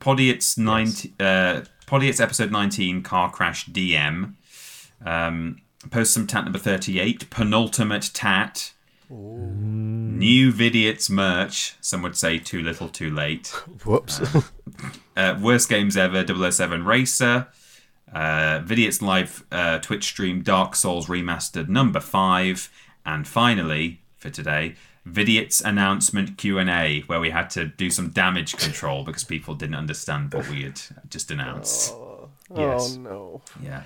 Podiots 0.00 0.58
90, 0.58 1.14
uh, 1.20 1.60
Podiots 1.86 2.20
episode 2.20 2.50
19, 2.50 3.02
Car 3.02 3.30
Crash 3.30 3.66
DM, 3.68 4.34
um, 5.06 5.60
post 5.90 6.12
some 6.14 6.26
tat 6.26 6.44
number 6.44 6.58
38, 6.58 7.30
penultimate 7.30 8.10
tat, 8.14 8.72
new 9.12 10.52
Vidiots 10.52 11.10
merch. 11.10 11.74
Some 11.80 12.02
would 12.02 12.16
say 12.16 12.38
too 12.38 12.62
little, 12.62 12.88
too 12.88 13.10
late. 13.10 13.48
Whoops. 13.84 14.20
Uh, 15.16 15.38
worst 15.42 15.68
games 15.68 15.96
ever, 15.96 16.24
007 16.26 16.84
Racer. 16.84 17.48
Uh, 18.12 18.60
Vidiots 18.60 19.02
live 19.02 19.44
uh, 19.52 19.78
Twitch 19.78 20.04
stream 20.04 20.42
Dark 20.42 20.74
Souls 20.74 21.06
Remastered 21.06 21.68
number 21.68 22.00
five, 22.00 22.70
and 23.06 23.26
finally 23.26 24.00
for 24.18 24.30
today, 24.30 24.74
Vidiots 25.08 25.62
announcement 25.64 26.38
Q 26.38 26.58
and 26.58 26.70
A, 26.70 27.00
where 27.02 27.20
we 27.20 27.30
had 27.30 27.50
to 27.50 27.66
do 27.66 27.90
some 27.90 28.10
damage 28.10 28.56
control 28.56 29.04
because 29.04 29.24
people 29.24 29.54
didn't 29.54 29.74
understand 29.74 30.32
what 30.32 30.48
we 30.48 30.62
had 30.62 30.80
just 31.08 31.30
announced. 31.30 31.94
Yes. 32.54 32.96
Oh 32.96 33.00
no. 33.00 33.42
Yeah, 33.62 33.82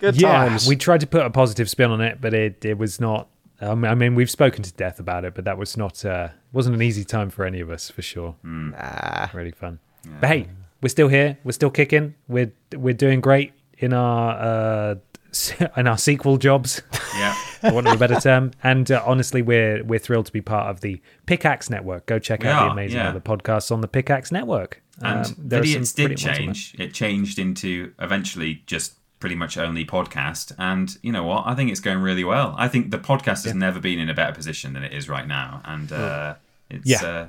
Good 0.00 0.20
yeah, 0.20 0.46
times. 0.46 0.68
we 0.68 0.76
tried 0.76 1.00
to 1.00 1.06
put 1.06 1.24
a 1.24 1.30
positive 1.30 1.68
spin 1.68 1.90
on 1.90 2.00
it, 2.00 2.20
but 2.20 2.34
it, 2.34 2.64
it 2.64 2.78
was 2.78 3.00
not. 3.00 3.28
Um, 3.60 3.84
I 3.84 3.94
mean, 3.94 4.14
we've 4.14 4.30
spoken 4.30 4.62
to 4.62 4.72
death 4.72 4.98
about 5.00 5.24
it, 5.24 5.34
but 5.34 5.44
that 5.44 5.58
was 5.58 5.76
not 5.76 6.04
uh, 6.04 6.28
wasn't 6.52 6.76
an 6.76 6.82
easy 6.82 7.04
time 7.04 7.30
for 7.30 7.44
any 7.44 7.60
of 7.60 7.70
us 7.70 7.90
for 7.90 8.02
sure. 8.02 8.36
Ah, 8.76 9.30
Really 9.34 9.50
fun. 9.50 9.78
But 10.20 10.28
hey, 10.28 10.48
we're 10.82 10.88
still 10.88 11.08
here. 11.08 11.36
We're 11.44 11.52
still 11.52 11.70
kicking. 11.70 12.14
We're 12.28 12.52
we're 12.74 12.94
doing 12.94 13.20
great 13.20 13.52
in 13.78 13.92
our 13.92 14.30
uh, 14.40 14.94
in 15.76 15.86
our 15.86 15.98
sequel 15.98 16.38
jobs. 16.38 16.82
yeah. 17.16 17.34
for 17.60 17.72
want 17.74 17.86
of 17.86 17.92
a 17.94 17.98
better 17.98 18.18
term. 18.18 18.52
And 18.62 18.90
uh, 18.90 19.02
honestly, 19.04 19.42
we're 19.42 19.84
we're 19.84 19.98
thrilled 19.98 20.26
to 20.26 20.32
be 20.32 20.40
part 20.40 20.68
of 20.70 20.80
the 20.80 21.02
Pickaxe 21.26 21.68
Network. 21.68 22.06
Go 22.06 22.18
check 22.18 22.42
We 22.42 22.48
out 22.48 22.62
are, 22.62 22.64
the 22.68 22.72
amazing 22.72 22.98
yeah. 22.98 23.10
other 23.10 23.20
podcasts 23.20 23.70
on 23.70 23.82
the 23.82 23.88
Pickaxe 23.88 24.32
Network. 24.32 24.82
And 25.02 25.26
Um, 25.26 25.34
there 25.38 25.60
are 25.60 25.66
some 25.66 25.82
Vidiots 25.82 25.94
did 25.94 26.02
brilliant 26.08 26.10
ones 26.10 26.24
on 26.24 26.32
there. 26.32 26.36
change. 26.54 26.74
It 26.78 26.94
changed 26.94 27.38
into 27.38 27.92
eventually 27.98 28.62
just 28.66 28.94
pretty 29.20 29.36
much 29.36 29.56
only 29.56 29.84
podcast. 29.84 30.52
And 30.58 30.96
you 31.02 31.12
know 31.12 31.22
what? 31.24 31.44
I 31.46 31.54
think 31.54 31.70
it's 31.70 31.80
going 31.80 31.98
really 31.98 32.24
well. 32.24 32.54
I 32.58 32.66
think 32.68 32.90
the 32.90 32.98
podcast 32.98 33.44
has 33.44 33.54
never 33.54 33.78
been 33.78 33.98
in 34.00 34.08
a 34.10 34.14
better 34.14 34.32
position 34.32 34.72
than 34.72 34.82
it 34.82 34.92
is 34.92 35.08
right 35.08 35.26
now, 35.28 35.60
and 35.64 35.92
uh, 35.92 36.34
it's 36.68 36.86
Yeah. 36.88 37.04
uh, 37.04 37.26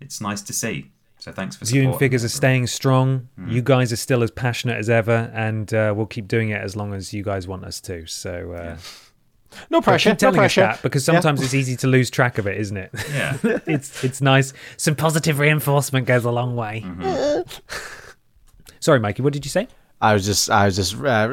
it's 0.00 0.20
nice 0.20 0.42
to 0.42 0.52
see. 0.52 0.90
So 1.18 1.32
thanks 1.32 1.56
for 1.56 1.64
Viewing 1.64 1.86
supporting 1.88 1.98
figures 2.06 2.24
are 2.24 2.28
staying 2.28 2.66
strong. 2.66 3.28
Hmm. 3.36 3.48
You 3.48 3.62
guys 3.62 3.92
are 3.92 3.96
still 3.96 4.22
as 4.22 4.30
passionate 4.30 4.76
as 4.78 4.90
ever, 4.90 5.30
and 5.32 5.72
uh, 5.72 5.94
we'll 5.96 6.04
keep 6.06 6.28
doing 6.28 6.50
it 6.50 6.60
as 6.60 6.76
long 6.76 6.92
as 6.92 7.14
you 7.14 7.22
guys 7.22 7.46
want 7.48 7.64
us 7.64 7.80
to. 7.82 8.06
So 8.06 8.52
uh, 8.52 8.76
no 9.70 9.80
pressure. 9.80 10.10
keep 10.10 10.16
No 10.20 10.30
telling 10.30 10.40
us 10.40 10.54
pressure. 10.54 10.60
that 10.62 10.82
because 10.82 11.04
sometimes 11.04 11.40
it's 11.42 11.54
easy 11.54 11.76
to 11.76 11.86
lose 11.86 12.10
track 12.10 12.36
of 12.38 12.46
it, 12.46 12.58
isn't 12.58 12.76
it? 12.76 12.90
Yeah. 13.12 13.38
it's 13.66 14.02
it's 14.04 14.20
nice. 14.20 14.52
Some 14.76 14.96
positive 14.96 15.38
reinforcement 15.38 16.06
goes 16.06 16.24
a 16.26 16.30
long 16.30 16.56
way. 16.56 16.82
Mm-hmm. 16.84 17.48
Sorry, 18.80 19.00
Mikey. 19.00 19.22
What 19.22 19.32
did 19.32 19.44
you 19.46 19.50
say? 19.50 19.68
I 20.00 20.12
was 20.12 20.24
just, 20.26 20.50
I 20.50 20.66
was 20.66 20.76
just, 20.76 20.94
uh, 20.96 21.28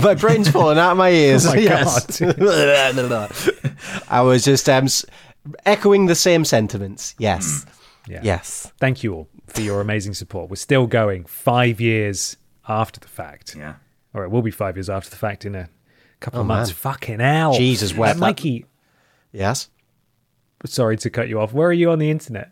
my 0.00 0.14
brain's 0.14 0.48
falling 0.48 0.78
out 0.78 0.92
of 0.92 0.96
my 0.96 1.10
ears. 1.10 1.44
Oh 1.46 1.50
my 1.54 1.58
yes. 1.58 2.22
I 4.08 4.22
was 4.22 4.44
just 4.44 4.68
um, 4.68 4.86
echoing 5.64 6.06
the 6.06 6.14
same 6.14 6.44
sentiments. 6.44 7.14
Yes. 7.18 7.66
Yeah. 8.08 8.20
Yes. 8.22 8.72
Thank 8.80 9.02
you 9.02 9.12
all 9.14 9.28
for 9.48 9.60
your 9.60 9.80
amazing 9.80 10.14
support. 10.14 10.48
We're 10.48 10.56
still 10.56 10.86
going 10.86 11.24
five 11.26 11.80
years 11.80 12.36
after 12.68 13.00
the 13.00 13.08
fact. 13.08 13.54
Yeah. 13.56 13.74
Or 14.14 14.24
it 14.24 14.30
will 14.30 14.42
be 14.42 14.50
five 14.50 14.76
years 14.76 14.88
after 14.88 15.10
the 15.10 15.16
fact 15.16 15.44
in 15.44 15.54
a 15.54 15.68
couple 16.20 16.40
of 16.40 16.46
Oh, 16.46 16.48
man. 16.48 16.58
months. 16.58 16.70
Fucking 16.72 17.20
hell. 17.20 17.52
Jesus, 17.54 17.94
where 17.94 18.14
that- 18.14 18.18
Mikey, 18.20 18.64
Yes. 19.32 19.68
sorry 20.64 20.96
to 20.98 21.10
cut 21.10 21.28
you 21.28 21.38
off. 21.40 21.52
Where 21.52 21.68
are 21.68 21.72
you 21.72 21.90
on 21.90 21.98
the 21.98 22.10
internet? 22.10 22.50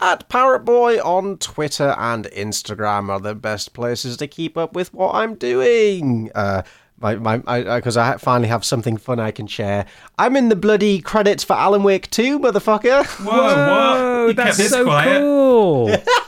At 0.00 0.28
Parrot 0.28 0.64
Boy 0.64 0.98
on 0.98 1.38
Twitter 1.38 1.94
and 1.98 2.26
Instagram 2.26 3.08
are 3.10 3.20
the 3.20 3.34
best 3.34 3.72
places 3.72 4.16
to 4.18 4.26
keep 4.26 4.56
up 4.56 4.74
with 4.74 4.94
what 4.94 5.14
I'm 5.14 5.34
doing. 5.34 6.30
Uh, 6.34 6.62
my, 7.00 7.16
my, 7.16 7.38
because 7.76 7.96
I, 7.96 8.16
finally 8.16 8.48
have 8.48 8.64
something 8.64 8.96
fun 8.96 9.20
I 9.20 9.30
can 9.30 9.46
share. 9.46 9.86
I'm 10.18 10.36
in 10.36 10.48
the 10.48 10.56
bloody 10.56 11.00
credits 11.00 11.44
for 11.44 11.54
Alan 11.54 11.82
Wake 11.82 12.10
2, 12.10 12.38
motherfucker. 12.38 13.04
Whoa, 13.24 13.32
what? 13.32 14.28
You 14.28 14.34
that's 14.34 14.56
kept 14.56 14.70
so 14.70 14.84
quiet. 14.84 15.20
cool. 15.20 15.88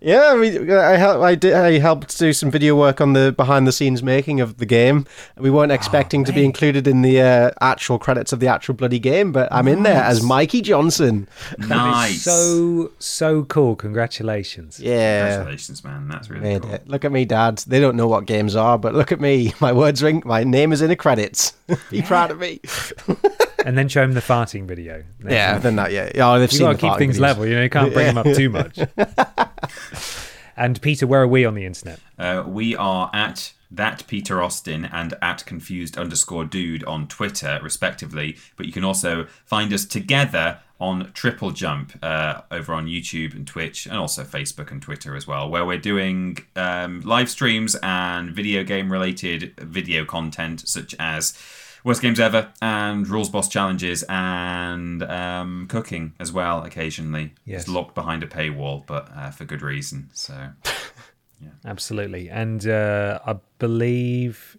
Yeah, 0.00 0.34
we, 0.34 0.72
I 0.72 0.96
helped. 0.96 1.22
I 1.22 1.34
did. 1.34 1.52
I 1.52 1.78
helped 1.78 2.18
do 2.18 2.32
some 2.32 2.50
video 2.50 2.74
work 2.74 3.02
on 3.02 3.12
the 3.12 3.32
behind 3.32 3.66
the 3.66 3.72
scenes 3.72 4.02
making 4.02 4.40
of 4.40 4.56
the 4.56 4.64
game. 4.64 5.06
We 5.36 5.50
weren't 5.50 5.72
expecting 5.72 6.24
to 6.24 6.32
be 6.32 6.42
included 6.44 6.86
in 6.86 7.02
the 7.02 7.20
uh, 7.20 7.50
actual 7.60 7.98
credits 7.98 8.32
of 8.32 8.40
the 8.40 8.48
actual 8.48 8.74
bloody 8.74 8.98
game, 8.98 9.30
but 9.30 9.52
I'm 9.52 9.68
in 9.68 9.82
there 9.82 10.02
as 10.02 10.22
Mikey 10.22 10.62
Johnson. 10.62 11.28
Nice. 11.58 12.22
so, 12.22 12.92
so 12.98 13.44
cool. 13.44 13.76
Congratulations. 13.76 14.80
Yeah, 14.80 15.28
Congratulations, 15.28 15.84
man. 15.84 16.08
That's 16.08 16.30
really 16.30 16.42
made 16.42 16.62
cool. 16.62 16.72
it. 16.72 16.88
Look 16.88 17.04
at 17.04 17.12
me, 17.12 17.26
Dad. 17.26 17.58
They 17.58 17.78
don't 17.80 17.96
know 17.96 18.08
what 18.08 18.24
games 18.24 18.56
are, 18.56 18.78
but 18.78 18.94
look 18.94 19.12
at 19.12 19.20
me. 19.20 19.52
My 19.60 19.72
words 19.72 20.02
ring. 20.02 20.22
My 20.24 20.44
name 20.44 20.72
is 20.72 20.80
in 20.80 20.88
the 20.88 20.96
credits. 20.96 21.52
Be 21.90 22.00
proud 22.00 22.30
of 22.30 22.38
me. 22.38 22.60
And 23.64 23.76
then 23.76 23.88
show 23.88 24.02
him 24.02 24.12
the 24.14 24.20
farting 24.20 24.66
video. 24.66 25.04
Yeah, 25.26 25.58
then 25.58 25.76
that. 25.76 25.92
Yeah. 25.92 26.10
Oh, 26.16 26.38
they've 26.38 26.50
You 26.50 26.58
seen 26.58 26.66
got 26.66 26.72
the 26.72 26.78
to 26.78 26.88
keep 26.90 26.98
things 26.98 27.16
videos. 27.18 27.20
level. 27.20 27.46
You 27.46 27.54
know, 27.56 27.62
you 27.62 27.70
can't 27.70 27.92
bring 27.92 28.06
him 28.06 28.18
up 28.18 28.26
too 28.26 28.48
much. 28.48 28.78
and 30.56 30.80
Peter, 30.80 31.06
where 31.06 31.22
are 31.22 31.28
we 31.28 31.44
on 31.44 31.54
the 31.54 31.64
internet? 31.64 32.00
Uh, 32.18 32.44
we 32.46 32.74
are 32.76 33.10
at 33.12 33.52
that 33.70 34.04
Peter 34.08 34.42
Austin 34.42 34.84
and 34.86 35.14
at 35.22 35.44
confused 35.46 35.96
underscore 35.96 36.44
dude 36.44 36.82
on 36.84 37.06
Twitter, 37.06 37.60
respectively. 37.62 38.36
But 38.56 38.66
you 38.66 38.72
can 38.72 38.84
also 38.84 39.26
find 39.44 39.72
us 39.72 39.84
together 39.84 40.58
on 40.80 41.12
Triple 41.12 41.50
Jump 41.50 41.92
uh, 42.02 42.40
over 42.50 42.72
on 42.72 42.86
YouTube 42.86 43.34
and 43.34 43.46
Twitch, 43.46 43.86
and 43.86 43.96
also 43.96 44.24
Facebook 44.24 44.70
and 44.70 44.80
Twitter 44.80 45.14
as 45.14 45.26
well, 45.26 45.48
where 45.48 45.64
we're 45.64 45.78
doing 45.78 46.38
um, 46.56 47.00
live 47.02 47.28
streams 47.28 47.76
and 47.82 48.30
video 48.30 48.64
game 48.64 48.90
related 48.90 49.54
video 49.58 50.04
content 50.06 50.66
such 50.66 50.94
as 50.98 51.38
worst 51.84 52.02
games 52.02 52.20
ever 52.20 52.52
and 52.60 53.08
rules 53.08 53.28
boss 53.30 53.48
challenges 53.48 54.04
and 54.08 55.02
um, 55.02 55.66
cooking 55.68 56.14
as 56.20 56.32
well 56.32 56.62
occasionally. 56.64 57.34
Yes. 57.44 57.62
It's 57.62 57.68
locked 57.70 57.94
behind 57.94 58.22
a 58.22 58.26
paywall, 58.26 58.86
but 58.86 59.08
uh, 59.14 59.30
for 59.30 59.44
good 59.44 59.62
reason. 59.62 60.10
So. 60.12 60.34
yeah, 61.40 61.48
Absolutely. 61.64 62.28
And 62.30 62.66
uh, 62.66 63.18
I 63.26 63.36
believe, 63.58 64.56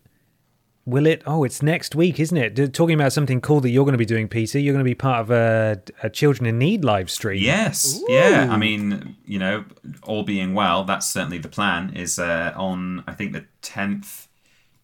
will 0.86 1.06
it? 1.06 1.22
Oh, 1.26 1.44
it's 1.44 1.62
next 1.62 1.96
week, 1.96 2.20
isn't 2.20 2.38
it? 2.38 2.56
D- 2.56 2.68
Talking 2.68 2.96
about 2.96 3.14
something 3.14 3.40
cool 3.42 3.62
that 3.62 3.70
you're 3.70 3.86
going 3.86 3.94
to 3.94 4.00
be 4.00 4.06
doing, 4.06 4.28
Peter. 4.28 4.58
You're 4.60 4.74
going 4.74 4.84
to 4.84 4.90
be 4.90 4.96
part 4.96 5.22
of 5.22 5.32
a, 5.32 5.82
a 6.04 6.10
Children 6.10 6.48
in 6.48 6.58
Need 6.58 6.84
live 6.84 7.10
stream. 7.12 7.42
Yes, 7.42 8.02
yeah. 8.08 8.48
I 8.50 8.58
mean, 8.58 9.16
you 9.26 9.38
know, 9.40 9.66
all 10.04 10.24
being 10.24 10.54
well, 10.54 10.84
that's 10.84 11.12
certainly 11.12 11.38
the 11.38 11.50
plan. 11.50 11.94
Is 11.96 12.18
uh, 12.18 12.54
on 12.56 13.04
I 13.08 13.14
think 13.14 13.34
the 13.34 13.46
tenth. 13.62 14.28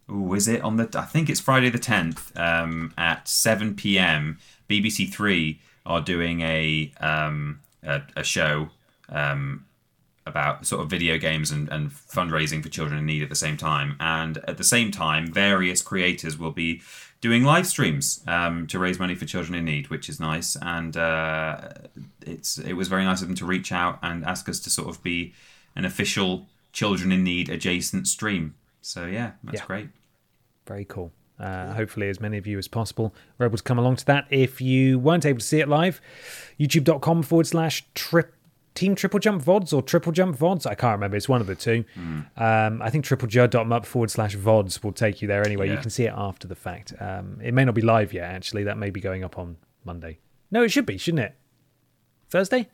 Ooh, 0.10 0.34
is 0.34 0.48
it 0.48 0.62
on 0.62 0.78
the? 0.78 0.90
I 0.96 1.06
think 1.06 1.30
it's 1.30 1.40
Friday 1.40 1.70
the 1.70 1.80
tenth 1.80 2.36
um, 2.38 2.94
at 2.98 3.28
seven 3.28 3.76
p.m. 3.76 4.40
BBC 4.70 5.12
Three 5.12 5.60
are 5.86 6.02
doing 6.02 6.42
a 6.42 6.92
um, 7.02 7.60
a, 7.84 8.02
a 8.16 8.24
show 8.24 8.70
um, 9.10 9.66
about 10.26 10.66
sort 10.66 10.82
of 10.82 10.90
video 10.90 11.18
games 11.18 11.52
and, 11.52 11.70
and 11.70 11.90
fundraising 11.92 12.62
for 12.62 12.70
children 12.70 13.00
in 13.00 13.06
need 13.06 13.24
at 13.24 13.30
the 13.30 13.36
same 13.36 13.58
time. 13.58 13.96
And 14.00 14.38
at 14.48 14.58
the 14.58 14.64
same 14.64 14.92
time, 14.92 15.28
various 15.32 15.82
creators 15.82 16.38
will 16.38 16.52
be 16.52 16.82
doing 17.20 17.44
live 17.44 17.66
streams 17.66 18.24
um, 18.28 18.68
to 18.68 18.80
raise 18.80 19.00
money 19.00 19.16
for 19.16 19.26
children 19.26 19.56
in 19.56 19.66
need, 19.66 19.90
which 19.90 20.08
is 20.08 20.20
nice. 20.20 20.56
And 20.62 20.96
uh, 20.96 21.70
it's 22.26 22.58
it 22.58 22.74
was 22.74 22.88
very 22.88 23.04
nice 23.04 23.22
of 23.22 23.28
them 23.28 23.38
to 23.38 23.46
reach 23.46 23.72
out 23.72 24.00
and 24.02 24.24
ask 24.24 24.48
us 24.48 24.60
to 24.62 24.70
sort 24.70 24.90
of 24.90 25.02
be 25.04 25.34
an 25.76 25.84
official 25.84 26.46
children 26.72 27.12
in 27.12 27.24
need 27.24 27.50
adjacent 27.50 28.08
stream. 28.08 28.56
So 28.88 29.06
yeah, 29.06 29.32
that's 29.44 29.60
Yeah. 29.60 29.66
great. 29.66 29.90
Very 30.66 30.86
cool. 30.86 31.12
Uh, 31.40 31.74
hopefully, 31.74 32.10
as 32.10 32.20
many 32.20 32.38
of 32.38 32.48
you 32.48 32.58
as 32.58 32.68
possible 32.68 33.14
were 33.38 33.46
able 33.46 33.58
to 33.58 33.64
come 33.64 33.78
along 33.78 33.98
to 33.98 34.06
that. 34.06 34.26
If 34.30 34.60
you 34.62 34.98
weren't 34.98 35.26
able 35.26 35.40
to 35.40 35.46
see 35.46 35.60
it 35.60 35.68
live, 35.68 36.02
youtube.com 36.60 37.24
forward 37.24 37.48
slash 37.48 37.86
trip. 37.94 38.34
Team 38.76 38.94
Triple 38.94 39.20
Jump 39.20 39.44
VODs 39.44 39.74
or 39.74 39.82
Triple 39.82 40.12
Jump 40.12 40.38
VODs? 40.38 40.68
I 40.68 40.76
can't 40.76 40.94
remember. 40.94 41.18
It's 41.18 41.28
one 41.28 41.42
of 41.42 41.48
the 41.48 41.56
two. 41.56 41.84
Um, 42.38 42.80
I 42.80 42.92
think 42.92 43.06
triplej.mup 43.06 43.86
forward 43.88 44.12
slash 44.12 44.36
VODs 44.38 44.84
will 44.84 44.92
take 44.92 45.20
you 45.22 45.28
there 45.28 45.44
anyway. 45.44 45.70
You 45.72 45.78
can 45.78 45.90
see 45.90 46.04
it 46.06 46.14
after 46.16 46.48
the 46.48 46.54
fact. 46.56 46.94
Um, 47.00 47.40
it 47.44 47.56
may 47.56 47.66
not 47.66 47.74
be 47.74 47.82
live 47.82 48.14
yet, 48.14 48.26
actually. 48.26 48.66
That 48.66 48.78
may 48.78 48.92
be 48.92 49.00
going 49.02 49.24
up 49.24 49.40
on 49.40 49.58
Monday. 49.84 50.20
No, 50.52 50.62
it 50.62 50.70
should 50.70 50.86
be, 50.86 50.98
shouldn't 51.00 51.24
it? 51.24 51.36
Thursday? 52.30 52.70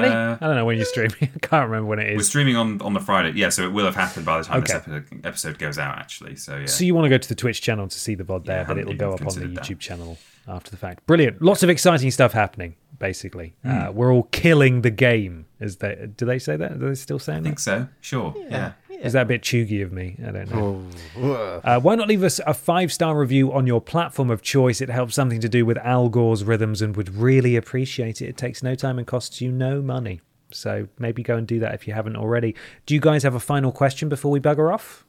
Friday? 0.00 0.08
Uh, 0.14 0.36
I 0.40 0.46
don't 0.46 0.56
know 0.56 0.64
when 0.64 0.76
you're 0.76 0.84
streaming. 0.86 1.16
I 1.22 1.38
can't 1.40 1.68
remember 1.68 1.86
when 1.86 1.98
it 1.98 2.10
is. 2.10 2.16
We're 2.16 2.22
streaming 2.24 2.56
on 2.56 2.80
on 2.82 2.94
the 2.94 3.00
Friday, 3.00 3.32
yeah. 3.38 3.48
So 3.50 3.62
it 3.64 3.72
will 3.72 3.84
have 3.84 3.94
happened 3.96 4.24
by 4.26 4.38
the 4.38 4.44
time 4.44 4.62
Okay. 4.62 4.72
this 4.74 4.82
episode, 4.88 5.20
episode 5.26 5.58
goes 5.58 5.78
out, 5.78 5.98
actually. 5.98 6.36
So 6.36 6.56
yeah. 6.58 6.66
So 6.66 6.84
you 6.84 6.94
want 6.94 7.04
to 7.06 7.10
go 7.10 7.18
to 7.18 7.28
the 7.28 7.34
Twitch 7.34 7.60
channel 7.60 7.88
to 7.88 7.98
see 7.98 8.14
the 8.14 8.24
VOD 8.24 8.44
there, 8.46 8.58
Yeah, 8.58 8.64
but 8.64 8.78
it'll 8.78 8.94
go 8.94 9.08
up 9.12 9.20
on 9.20 9.26
the 9.26 9.32
considered 9.32 9.54
that. 9.56 9.64
YouTube 9.64 9.78
channel 9.80 10.18
after 10.48 10.70
the 10.70 10.76
fact. 10.76 11.06
Brilliant. 11.06 11.40
Lots 11.42 11.62
of 11.62 11.70
exciting 11.70 12.10
stuff 12.10 12.32
happening, 12.32 12.76
basically. 12.98 13.54
Hmm. 13.62 13.70
Uh, 13.70 13.90
we're 13.92 14.12
all 14.12 14.24
killing 14.24 14.82
the 14.82 14.90
game. 14.90 15.46
Is 15.60 15.76
they 15.76 16.08
do 16.16 16.24
they 16.26 16.38
say 16.38 16.56
that? 16.56 16.72
Are 16.72 16.76
they 16.78 16.94
still 16.94 17.18
saying 17.18 17.40
I 17.40 17.42
think 17.42 17.56
that? 17.58 17.62
so. 17.62 17.88
Sure. 18.00 18.34
Yeah. 18.50 18.72
Is 18.90 19.14
that 19.14 19.22
a 19.22 19.26
bit 19.26 19.42
chuggy 19.42 19.82
of 19.82 19.90
me? 19.92 20.16
I 20.24 20.30
don't 20.30 20.48
know. 20.54 20.86
Oh. 21.18 21.60
Uh, 21.64 21.80
why 21.80 21.96
not 21.96 22.06
leave 22.06 22.22
us 22.22 22.38
a 22.46 22.54
five 22.54 22.92
star 22.92 23.18
review 23.18 23.52
on 23.52 23.66
your 23.66 23.80
platform 23.80 24.30
of 24.30 24.42
choice? 24.42 24.80
It 24.80 24.88
helps 24.90 25.16
something 25.16 25.40
to 25.40 25.48
do 25.48 25.66
with 25.66 25.76
Al 25.78 26.08
Gore's 26.08 26.44
rhythms 26.44 26.80
and 26.80 26.96
would 26.96 27.12
really 27.12 27.56
appreciate 27.56 28.22
it. 28.22 28.26
It 28.28 28.36
takes 28.36 28.62
no 28.62 28.76
time 28.76 28.98
and 28.98 29.06
costs 29.06 29.40
you 29.40 29.50
no 29.50 29.82
money. 29.82 30.20
So 30.52 30.86
maybe 31.00 31.24
go 31.24 31.36
and 31.36 31.48
do 31.48 31.58
that 31.60 31.74
if 31.74 31.88
you 31.88 31.94
haven't 31.94 32.14
already. 32.16 32.54
Do 32.86 32.94
you 32.94 33.00
guys 33.00 33.24
have 33.24 33.34
a 33.34 33.40
final 33.40 33.72
question 33.72 34.08
before 34.08 34.30
we 34.30 34.38
bugger 34.38 34.72
off? 34.72 35.04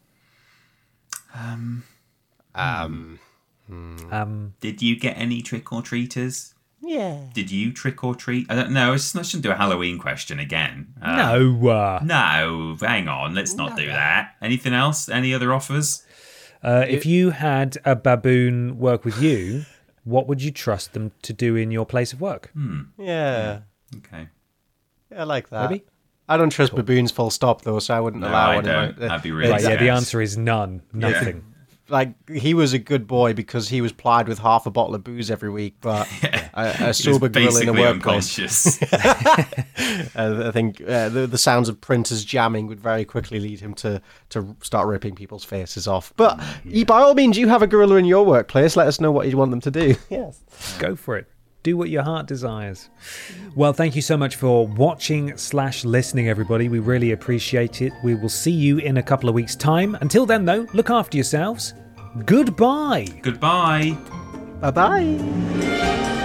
Um, 1.35 1.83
Um, 2.55 3.19
Did 3.69 4.81
you 4.81 4.95
get 4.99 5.17
any 5.17 5.41
trick 5.41 5.71
or 5.71 5.81
treaters? 5.81 6.53
yeah. 6.85 7.17
Did 7.33 7.49
you 7.49 7.71
trick 7.71 8.03
or 8.03 8.13
treat? 8.13 8.45
I 8.51 8.55
don't 8.55 8.71
know. 8.71 8.91
I 8.93 8.97
shouldn't 8.97 9.41
do 9.41 9.51
a 9.51 9.55
Halloween 9.55 9.97
question 9.97 10.37
again. 10.39 10.93
Uh, 11.01 11.15
no. 11.15 11.69
Uh, 11.69 11.99
No, 12.03 12.75
hang 12.81 13.07
on. 13.07 13.33
Let's 13.33 13.53
not 13.55 13.77
do 13.77 13.87
that. 13.87 14.35
Anything 14.41 14.73
else? 14.73 15.07
Any 15.07 15.33
other 15.33 15.53
offers? 15.53 16.05
Uh, 16.61 16.85
if 16.87 17.05
you 17.05 17.29
had 17.31 17.77
a 17.85 17.95
baboon 17.95 18.77
work 18.79 19.05
with 19.05 19.21
you, 19.21 19.63
what 20.03 20.27
would 20.27 20.41
you 20.41 20.51
trust 20.51 20.91
them 20.93 21.11
to 21.21 21.31
do 21.33 21.55
in 21.55 21.71
your 21.71 21.85
place 21.85 22.11
of 22.11 22.19
work? 22.21 22.49
Hmm. 22.53 22.81
Yeah. 22.97 23.59
Okay. 23.97 24.27
Yeah, 25.09 25.21
I 25.21 25.23
like 25.23 25.49
that. 25.49 25.69
Maybe? 25.69 25.85
I 26.27 26.35
don't 26.37 26.49
trust 26.49 26.75
baboons 26.75 27.11
full 27.11 27.29
stop 27.29 27.61
though, 27.61 27.79
so 27.79 27.93
I 27.93 27.99
wouldn't 28.01 28.21
No, 28.23 28.29
allow 28.29 28.51
I 28.51 28.55
one. 28.55 28.65
in 28.65 28.71
my- 28.75 28.85
don't. 28.87 28.99
That'd 28.99 29.23
be 29.23 29.31
really 29.31 29.51
Right, 29.51 29.61
yeah, 29.61 29.75
the 29.77 29.89
answer 29.89 30.21
is 30.21 30.37
none. 30.37 30.81
Nothing. 30.93 31.43
Like 31.89 32.13
he 32.29 32.53
was 32.53 32.73
a 32.73 32.79
good 32.79 33.07
boy 33.07 33.33
because 33.33 33.69
he 33.69 33.81
was 33.81 33.91
plied 33.91 34.27
with 34.27 34.39
half 34.39 34.65
a 34.65 34.71
bottle 34.71 34.95
of 34.95 35.03
booze 35.03 35.29
every 35.29 35.49
week, 35.49 35.75
but 35.81 36.07
a, 36.23 36.51
a 36.53 36.77
He 36.77 36.83
was 36.85 36.97
sober 36.97 37.29
gorilla 37.29 37.61
in 37.61 37.69
a 37.69 37.73
basically 37.73 37.81
workplace. 37.81 38.79
Uh, 40.15 40.45
I 40.47 40.51
think 40.51 40.81
uh, 40.81 41.09
the, 41.09 41.27
the 41.27 41.37
sounds 41.37 41.67
of 41.67 41.79
printers 41.81 42.23
jamming 42.23 42.67
would 42.67 42.79
very 42.79 43.03
quickly 43.03 43.39
lead 43.39 43.59
him 43.59 43.73
to, 43.75 44.01
to 44.29 44.55
start 44.61 44.87
ripping 44.87 45.15
people's 45.15 45.43
faces 45.43 45.87
off. 45.87 46.13
But 46.15 46.41
you, 46.63 46.85
by 46.85 47.01
all 47.01 47.15
means, 47.15 47.37
you 47.37 47.47
have 47.49 47.61
a 47.61 47.67
gorilla 47.67 47.95
in 47.95 48.05
your 48.05 48.25
workplace. 48.25 48.75
Let 48.75 48.87
us 48.87 49.01
know 49.01 49.11
what 49.11 49.27
you 49.27 49.37
want 49.37 49.51
them 49.51 49.61
to 49.61 49.71
do. 49.71 49.95
Yes. 50.09 50.41
Go 50.79 50.95
for 50.95 51.17
it. 51.17 51.27
Do 51.63 51.77
what 51.77 51.89
your 51.89 52.03
heart 52.03 52.27
desires. 52.27 52.89
Well, 53.55 53.73
thank 53.73 53.95
you 53.95 54.01
so 54.01 54.17
much 54.17 54.35
for 54.35 54.67
watching 54.67 55.35
slash 55.37 55.85
listening, 55.85 56.27
everybody. 56.27 56.67
We 56.67 56.79
really 56.79 57.11
appreciate 57.11 57.81
it. 57.81 57.93
We 58.03 58.15
will 58.15 58.29
see 58.29 58.51
you 58.51 58.79
in 58.79 58.97
a 58.97 59.03
couple 59.03 59.29
of 59.29 59.35
weeks' 59.35 59.55
time. 59.55 59.95
Until 60.01 60.25
then, 60.25 60.43
though, 60.43 60.67
look 60.73 60.89
after 60.89 61.17
yourselves. 61.17 61.73
Goodbye. 62.25 63.07
Goodbye. 63.21 63.97
Bye 64.59 64.71
bye. 64.71 66.19